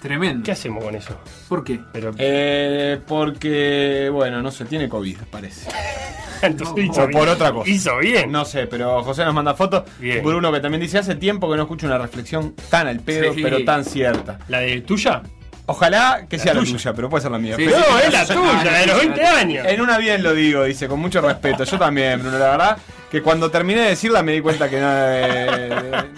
Tremendo. 0.00 0.44
¿Qué 0.44 0.52
hacemos 0.52 0.82
con 0.82 0.94
eso? 0.94 1.14
¿Por 1.48 1.62
qué? 1.62 1.80
Pero, 1.92 2.12
Eh, 2.18 2.98
porque, 3.06 4.08
bueno, 4.12 4.40
no 4.42 4.50
sé, 4.50 4.64
tiene 4.64 4.88
COVID, 4.88 5.16
parece. 5.30 5.70
entonces 6.42 6.84
hizo 6.86 7.02
o 7.04 7.10
por 7.10 7.28
otra 7.28 7.52
cosa. 7.52 7.68
Hizo 7.70 7.98
bien. 7.98 8.32
No 8.32 8.44
sé, 8.44 8.66
pero 8.66 9.02
José 9.04 9.24
nos 9.24 9.34
manda 9.34 9.54
fotos. 9.54 9.84
Bien. 9.98 10.24
Bruno 10.24 10.50
que 10.52 10.60
también 10.60 10.80
dice, 10.80 10.98
hace 10.98 11.16
tiempo 11.16 11.50
que 11.50 11.56
no 11.56 11.62
escucho 11.64 11.86
una 11.86 11.98
reflexión 11.98 12.54
tan 12.70 12.86
al 12.86 13.00
pedo, 13.00 13.34
Sí. 13.34 13.42
pero 13.42 13.62
tan 13.64 13.84
cierta. 13.84 14.38
¿La 14.48 14.60
de 14.60 14.80
tuya? 14.80 15.22
Ojalá 15.66 16.26
que 16.28 16.36
sea 16.38 16.52
la 16.54 16.60
tuya. 16.64 16.92
pero 16.94 17.08
puede 17.08 17.22
ser 17.22 17.30
la 17.30 17.38
mía. 17.38 17.54
Sí, 17.56 17.66
No, 17.66 17.98
es 17.98 18.12
la 18.12 18.26
tuya, 18.26 18.64
la 18.64 18.78
de 18.78 18.86
los 18.86 18.98
20 18.98 19.24
años. 19.26 19.66
En 19.68 19.80
una 19.80 19.98
bien 19.98 20.22
lo 20.22 20.32
digo, 20.34 20.64
dice, 20.64 20.88
con 20.88 20.98
mucho 20.98 21.20
respeto. 21.20 21.62
Yo 21.64 21.78
también, 21.78 22.20
Bruno, 22.20 22.38
la 22.38 22.50
verdad 22.50 22.78
que 23.10 23.22
cuando 23.22 23.50
terminé 23.50 23.82
de 23.82 23.88
decirla 23.90 24.22
me 24.22 24.32
di 24.32 24.40
cuenta 24.40 24.68
que 24.70 24.80
no, 24.80 24.88
eh, 24.90 25.70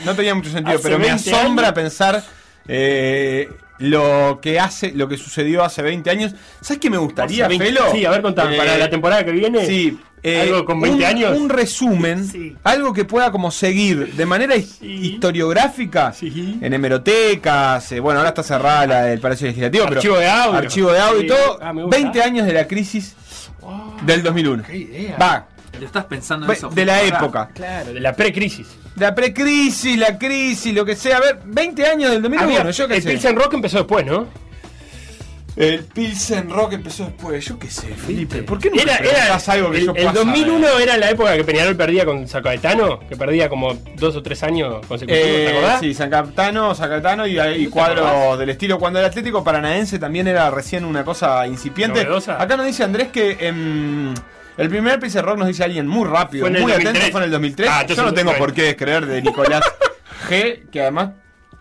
no 0.04 0.14
tenía 0.14 0.34
mucho 0.34 0.50
sentido, 0.50 0.76
Hace 0.78 0.84
pero 0.84 0.98
me 0.98 1.06
20 1.06 1.34
asombra 1.34 1.66
años. 1.68 1.74
pensar 1.74 2.22
eh, 2.68 3.48
lo 3.82 4.38
que 4.40 4.58
hace, 4.60 4.92
lo 4.92 5.08
que 5.08 5.16
sucedió 5.16 5.64
hace 5.64 5.82
20 5.82 6.08
años. 6.10 6.34
¿Sabes 6.60 6.80
qué 6.80 6.88
me 6.90 6.98
gustaría, 6.98 7.46
Hace 7.46 7.58
20 7.58 7.66
Felo? 7.66 7.92
Sí, 7.92 8.04
a 8.04 8.10
ver, 8.10 8.22
contame, 8.22 8.54
Eh, 8.54 8.58
para 8.58 8.78
la 8.78 8.88
temporada 8.90 9.24
que 9.24 9.32
viene. 9.32 9.66
Sí. 9.66 9.98
eh, 10.22 10.42
Algo 10.42 10.64
con 10.64 10.80
20 10.80 10.98
un, 10.98 11.04
años. 11.04 11.36
Un 11.36 11.48
resumen, 11.48 12.26
Sí. 12.28 12.56
algo 12.62 12.92
que 12.92 13.04
pueda 13.04 13.32
como 13.32 13.50
seguir 13.50 14.14
de 14.14 14.24
manera 14.26 14.54
his- 14.54 14.78
historiográfica 14.80 16.12
Sí. 16.12 16.58
en 16.60 16.72
hemerotecas. 16.72 17.90
eh, 17.92 18.00
bueno, 18.00 18.20
ahora 18.20 18.28
está 18.30 18.42
cerrada 18.42 18.86
la 18.86 19.02
del 19.04 19.18
Palacio 19.20 19.46
Legislativo, 19.48 19.84
pero 19.88 19.96
Archivo 19.98 20.16
de 20.18 20.28
audio. 20.28 20.58
archivo 20.58 20.92
de 20.92 21.00
audio 21.00 21.18
y 21.18 21.22
Sí. 21.22 21.26
todo. 21.28 21.58
Ah, 21.60 21.72
me 21.72 21.82
gusta. 21.82 21.96
20 21.96 22.22
años 22.22 22.46
de 22.46 22.52
la 22.52 22.66
crisis 22.68 23.16
del 24.06 24.22
2001. 24.22 24.62
Qué 24.64 24.76
idea. 24.76 25.16
Va, 25.20 25.46
Lo 25.80 25.86
estás 25.86 26.04
pensando 26.04 26.46
en 26.46 26.48
ve- 26.50 26.54
eso. 26.56 26.68
de 26.68 26.84
la 26.84 27.02
época. 27.02 27.50
Claro, 27.54 27.92
de 27.92 28.00
la 28.00 28.12
precrisis. 28.14 28.66
La 28.96 29.14
precrisis, 29.14 29.98
la 29.98 30.18
crisis, 30.18 30.74
lo 30.74 30.84
que 30.84 30.94
sea. 30.96 31.16
A 31.16 31.20
ver, 31.20 31.38
20 31.44 31.86
años 31.86 32.10
del 32.10 32.22
2001, 32.22 32.58
Había- 32.60 32.70
yo 32.70 32.86
qué 32.88 32.96
el 32.96 33.02
sé. 33.02 33.10
Pilsen 33.10 33.36
Rock 33.36 33.54
empezó 33.54 33.78
después, 33.78 34.04
¿no? 34.06 34.28
El 35.54 35.84
Pilsen 35.84 36.48
Rock 36.48 36.72
empezó 36.72 37.04
después, 37.04 37.44
yo 37.44 37.58
qué 37.58 37.68
sé, 37.68 37.88
Felipe. 37.88 38.42
¿Por 38.42 38.58
qué 38.58 38.70
no 38.70 38.80
Era, 38.80 38.96
era, 38.96 39.34
algo 39.48 39.70
que 39.70 39.78
el, 39.78 39.84
yo 39.84 39.90
el 39.94 39.96
pueda 40.06 40.12
2001 40.14 40.66
saber? 40.66 40.82
era 40.88 40.96
la 40.96 41.10
época 41.10 41.36
que 41.36 41.44
Peñarol 41.44 41.76
perdía 41.76 42.06
con 42.06 42.26
Zacaetano, 42.26 43.00
que 43.06 43.16
perdía 43.16 43.50
como 43.50 43.74
dos 43.96 44.16
o 44.16 44.22
tres 44.22 44.42
años 44.44 44.84
consecutivos, 44.86 45.26
¿te 45.28 45.44
Eh, 45.44 45.58
acordás? 45.58 45.80
sí, 45.80 45.92
San 45.92 46.08
Capitano, 46.08 46.74
San 46.74 46.88
Capitano 46.88 47.26
y, 47.26 47.38
y 47.38 47.66
cuadro 47.66 48.38
del 48.38 48.48
estilo. 48.48 48.78
Cuando 48.78 48.98
el 48.98 49.04
Atlético 49.04 49.44
Paranaense 49.44 49.98
también 49.98 50.26
era 50.26 50.50
recién 50.50 50.86
una 50.86 51.04
cosa 51.04 51.46
incipiente. 51.46 52.02
Novedosa. 52.02 52.40
Acá 52.42 52.56
nos 52.56 52.64
dice 52.64 52.82
Andrés 52.84 53.08
que 53.08 53.36
em, 53.38 54.14
el 54.62 54.68
primer 54.70 55.00
Rock 55.00 55.38
nos 55.38 55.48
dice 55.48 55.64
alguien 55.64 55.86
muy 55.86 56.06
rápido, 56.08 56.46
en 56.46 56.52
muy 56.54 56.72
atento, 56.72 56.84
2003. 56.90 57.10
fue 57.10 57.20
en 57.20 57.24
el 57.24 57.30
2003. 57.30 57.68
Ah, 57.70 57.86
Yo 57.86 58.02
no 58.02 58.14
tengo 58.14 58.32
por 58.34 58.52
qué 58.52 58.62
descreer 58.62 59.06
de 59.06 59.22
Nicolás 59.22 59.62
G, 60.30 60.68
que 60.70 60.80
además 60.80 61.10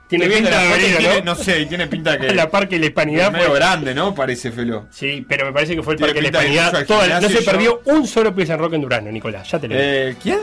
Tiene 0.08 0.28
pinta 0.28 0.60
de 0.60 1.20
¿no? 1.24 1.34
no 1.34 1.36
sé, 1.36 1.66
tiene 1.66 1.88
pinta 1.88 2.18
que 2.20 2.32
la 2.36 2.50
Parque 2.50 2.76
y 2.76 2.80
la 2.80 2.86
Hispanidad 2.88 3.32
fue- 3.32 3.56
grande, 3.56 3.94
¿no? 3.96 4.14
Parece 4.16 4.52
Felo. 4.52 4.88
Sí, 4.92 5.26
pero 5.28 5.46
me 5.46 5.52
parece 5.54 5.76
que 5.76 5.84
fue 5.84 5.94
el 5.96 6.00
Parque 6.00 6.22
de 6.22 6.32
la 6.32 6.40
de 6.42 6.50
Hispanidad. 6.50 6.86
toda 6.86 7.08
la- 7.08 7.22
no 7.22 7.30
se 7.30 7.42
perdió 7.42 7.82
un 7.86 8.06
solo 8.08 8.34
Pilsen 8.36 8.60
Rock 8.60 8.74
en 8.74 8.82
Durano, 8.82 9.12
Nicolás, 9.12 9.50
ya 9.50 9.60
te 9.60 9.68
lo 9.68 9.74
digo. 9.76 9.86
Eh, 9.86 10.16
¿Quién? 10.22 10.40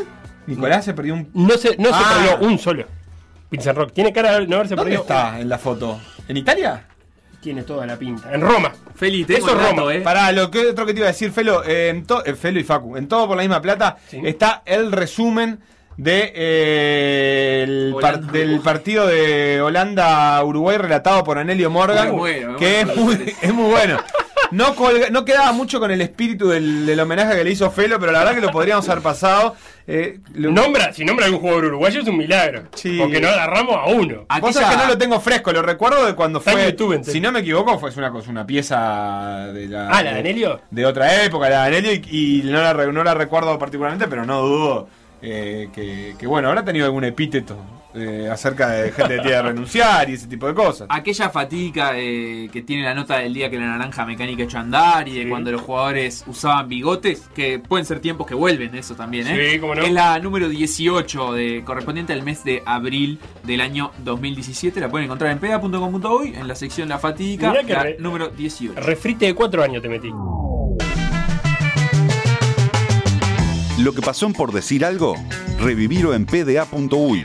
Nicolás 0.47 0.85
se 0.85 0.95
perdió 0.95 1.15
un. 1.15 1.31
No 1.35 1.57
se, 1.59 1.77
no 1.77 1.91
Ah. 1.93 1.99
se 2.03 2.15
perdió 2.15 2.49
un 2.49 2.59
solo 2.59 2.87
Pilsen 3.51 3.75
Rock. 3.77 3.93
Tiene 3.93 4.13
cara 4.13 4.39
de 4.41 4.47
no 4.47 4.57
haberse 4.57 4.75
¿Dónde 4.75 4.91
perdido. 4.97 5.03
está 5.03 5.39
en 5.39 5.49
la 5.49 5.59
foto? 5.59 6.01
¿En 6.27 6.37
Italia? 6.39 6.87
Tiene 7.41 7.63
toda 7.63 7.87
la 7.87 7.97
pinta. 7.97 8.33
En 8.35 8.41
Roma. 8.41 8.73
Feli, 8.97 9.25
Eso 9.29 9.49
es 9.49 9.69
Roma. 9.77 9.95
eh. 9.95 10.01
Para 10.01 10.33
lo 10.33 10.51
que 10.51 10.67
otro 10.67 10.85
que 10.85 10.93
te 10.93 10.99
iba 10.99 11.07
a 11.09 11.13
decir, 11.13 11.31
Felo, 11.31 11.63
eh, 11.65 11.89
en 11.91 12.05
to- 12.05 12.25
eh, 12.27 12.35
Felo 12.35 12.59
y 12.59 12.65
Facu, 12.65 12.97
en 12.97 13.07
todo 13.07 13.29
por 13.29 13.37
la 13.37 13.43
misma 13.45 13.63
plata 13.63 13.97
Sí. 14.09 14.21
está 14.25 14.63
el 14.67 14.91
resumen 14.91 15.61
de, 15.97 16.33
eh, 16.35 17.63
el 17.65 17.95
par- 18.01 18.15
Holanda, 18.17 18.33
del 18.33 18.49
Uruguay. 18.51 18.65
partido 18.65 19.07
de 19.07 19.61
Holanda-Uruguay 19.63 20.79
relatado 20.79 21.23
por 21.25 21.39
Anelio 21.39 21.71
Morgan, 21.71 22.09
Muy 22.11 22.19
bueno, 22.19 22.51
muy 22.51 22.59
que 22.59 22.85
bueno. 22.85 22.93
es 22.93 22.99
muy, 22.99 23.35
es 23.43 23.55
muy 23.55 23.71
bueno. 23.71 23.99
No, 24.51 24.75
colga- 24.75 25.11
no 25.11 25.25
quedaba 25.25 25.53
mucho 25.53 25.79
con 25.81 25.91
el 25.91 26.01
espíritu 26.01 26.49
del, 26.49 26.87
del 26.87 26.99
homenaje 27.01 27.37
que 27.37 27.45
le 27.45 27.51
hizo 27.51 27.71
Felo, 27.71 27.99
pero 28.01 28.13
la 28.13 28.21
verdad 28.21 28.35
que 28.35 28.41
lo 28.41 28.51
podríamos 28.51 28.89
haber 28.89 29.03
pasado. 29.03 29.57
Eh, 29.87 30.21
lo- 30.35 30.51
Nombra, 30.51 30.93
si 30.93 31.05
nombra 31.05 31.27
algún 31.27 31.41
jugador 31.41 31.67
uruguayo 31.67 32.01
es 32.01 32.09
un 32.09 32.17
milagro. 32.17 32.65
Sí. 32.75 32.97
Porque 32.99 33.21
no 33.21 33.29
agarramos 33.29 33.77
a 33.77 33.85
uno. 33.87 34.25
Aquella- 34.29 34.53
sabés 34.53 34.69
que 34.71 34.77
no 34.77 34.87
lo 34.89 34.99
tengo 34.99 35.21
fresco, 35.21 35.53
lo 35.53 35.63
recuerdo 35.63 36.07
de 36.07 36.15
cuando 36.15 36.39
Está 36.39 36.53
fue. 36.53 36.65
YouTube, 36.67 37.03
si 37.05 37.21
no 37.21 37.31
me 37.33 37.41
equivoco, 37.41 37.79
fue 37.79 37.91
una 37.97 38.11
cosa, 38.11 38.31
una 38.31 38.47
pieza 38.47 39.49
de 39.53 39.69
la. 39.69 39.89
Ah, 39.91 40.03
¿la 40.03 40.13
de 40.15 40.21
Anelio? 40.21 40.61
De 40.71 40.87
otra 40.87 41.25
época, 41.25 41.49
la 41.49 41.63
de 41.65 41.69
Anelio, 41.79 41.93
y, 41.93 42.41
y 42.41 42.43
no, 42.45 42.61
la, 42.63 42.75
no 42.75 43.05
la 43.05 43.15
recuerdo 43.15 43.59
particularmente, 43.59 44.09
pero 44.09 44.25
no 44.25 44.41
dudo 44.43 44.89
eh, 45.23 45.69
que, 45.75 46.15
que, 46.19 46.27
bueno, 46.27 46.49
habrá 46.49 46.65
tenido 46.65 46.87
algún 46.87 47.05
epíteto 47.05 47.57
eh, 48.01 48.31
acerca 48.31 48.69
de 48.71 48.93
gente 48.93 49.17
que 49.17 49.21
tiene 49.23 49.37
que 49.37 49.43
renunciar 49.43 50.09
y 50.11 50.15
ese 50.15 50.27
tipo 50.27 50.47
de 50.47 50.55
cosas. 50.55 50.87
Aquella 50.91 51.29
fatiga 51.31 51.93
eh, 51.95 52.49
que 52.53 52.63
tiene 52.63 52.83
la 52.85 52.95
nota 52.95 53.19
del 53.19 53.35
día 53.35 53.51
que 53.51 53.59
la 53.59 53.67
naranja 53.67 54.05
mecánica 54.07 54.43
echó 54.45 54.59
a 54.59 54.61
andar 54.61 55.09
y 55.09 55.13
de 55.13 55.23
Sí. 55.25 55.29
cuando 55.29 55.51
los 55.53 55.63
jugadores 55.63 56.25
usaban 56.27 56.69
bigotes, 56.69 57.29
que 57.35 57.59
pueden 57.59 57.85
ser 57.87 58.01
tiempos 58.01 58.27
que 58.27 58.35
vuelven, 58.35 58.75
eso 58.75 58.95
también, 58.95 59.27
¿eh? 59.27 59.53
Sí, 59.53 59.59
cómo 59.61 59.75
no. 59.75 59.83
Es 59.83 59.93
la 59.93 60.19
número 60.19 60.49
18, 60.49 61.33
de, 61.33 61.63
correspondiente 61.65 62.13
al 62.13 62.23
mes 62.23 62.45
de 62.45 62.63
abril 62.65 63.19
del 63.45 63.61
año 63.61 63.91
2017. 64.05 64.81
La 64.81 64.89
pueden 64.89 65.07
encontrar 65.07 65.31
en 65.33 65.39
pega.com.uy, 65.39 66.35
en 66.35 66.47
la 66.49 66.55
sección 66.55 66.89
La 66.89 66.99
Fatiga, 66.99 67.53
la 67.67 67.83
re- 67.83 67.97
número 67.99 68.29
18. 68.29 68.81
Refrite 68.81 69.27
de 69.27 69.35
cuatro 69.35 69.63
años 69.63 69.83
te 69.83 69.89
metí. 69.89 70.11
Lo 73.79 73.93
que 73.93 74.03
pasó 74.03 74.27
en 74.27 74.33
por 74.33 74.53
decir 74.53 74.85
algo, 74.85 75.15
revivirlo 75.61 76.13
en 76.15 76.27
pda.uy 76.27 77.25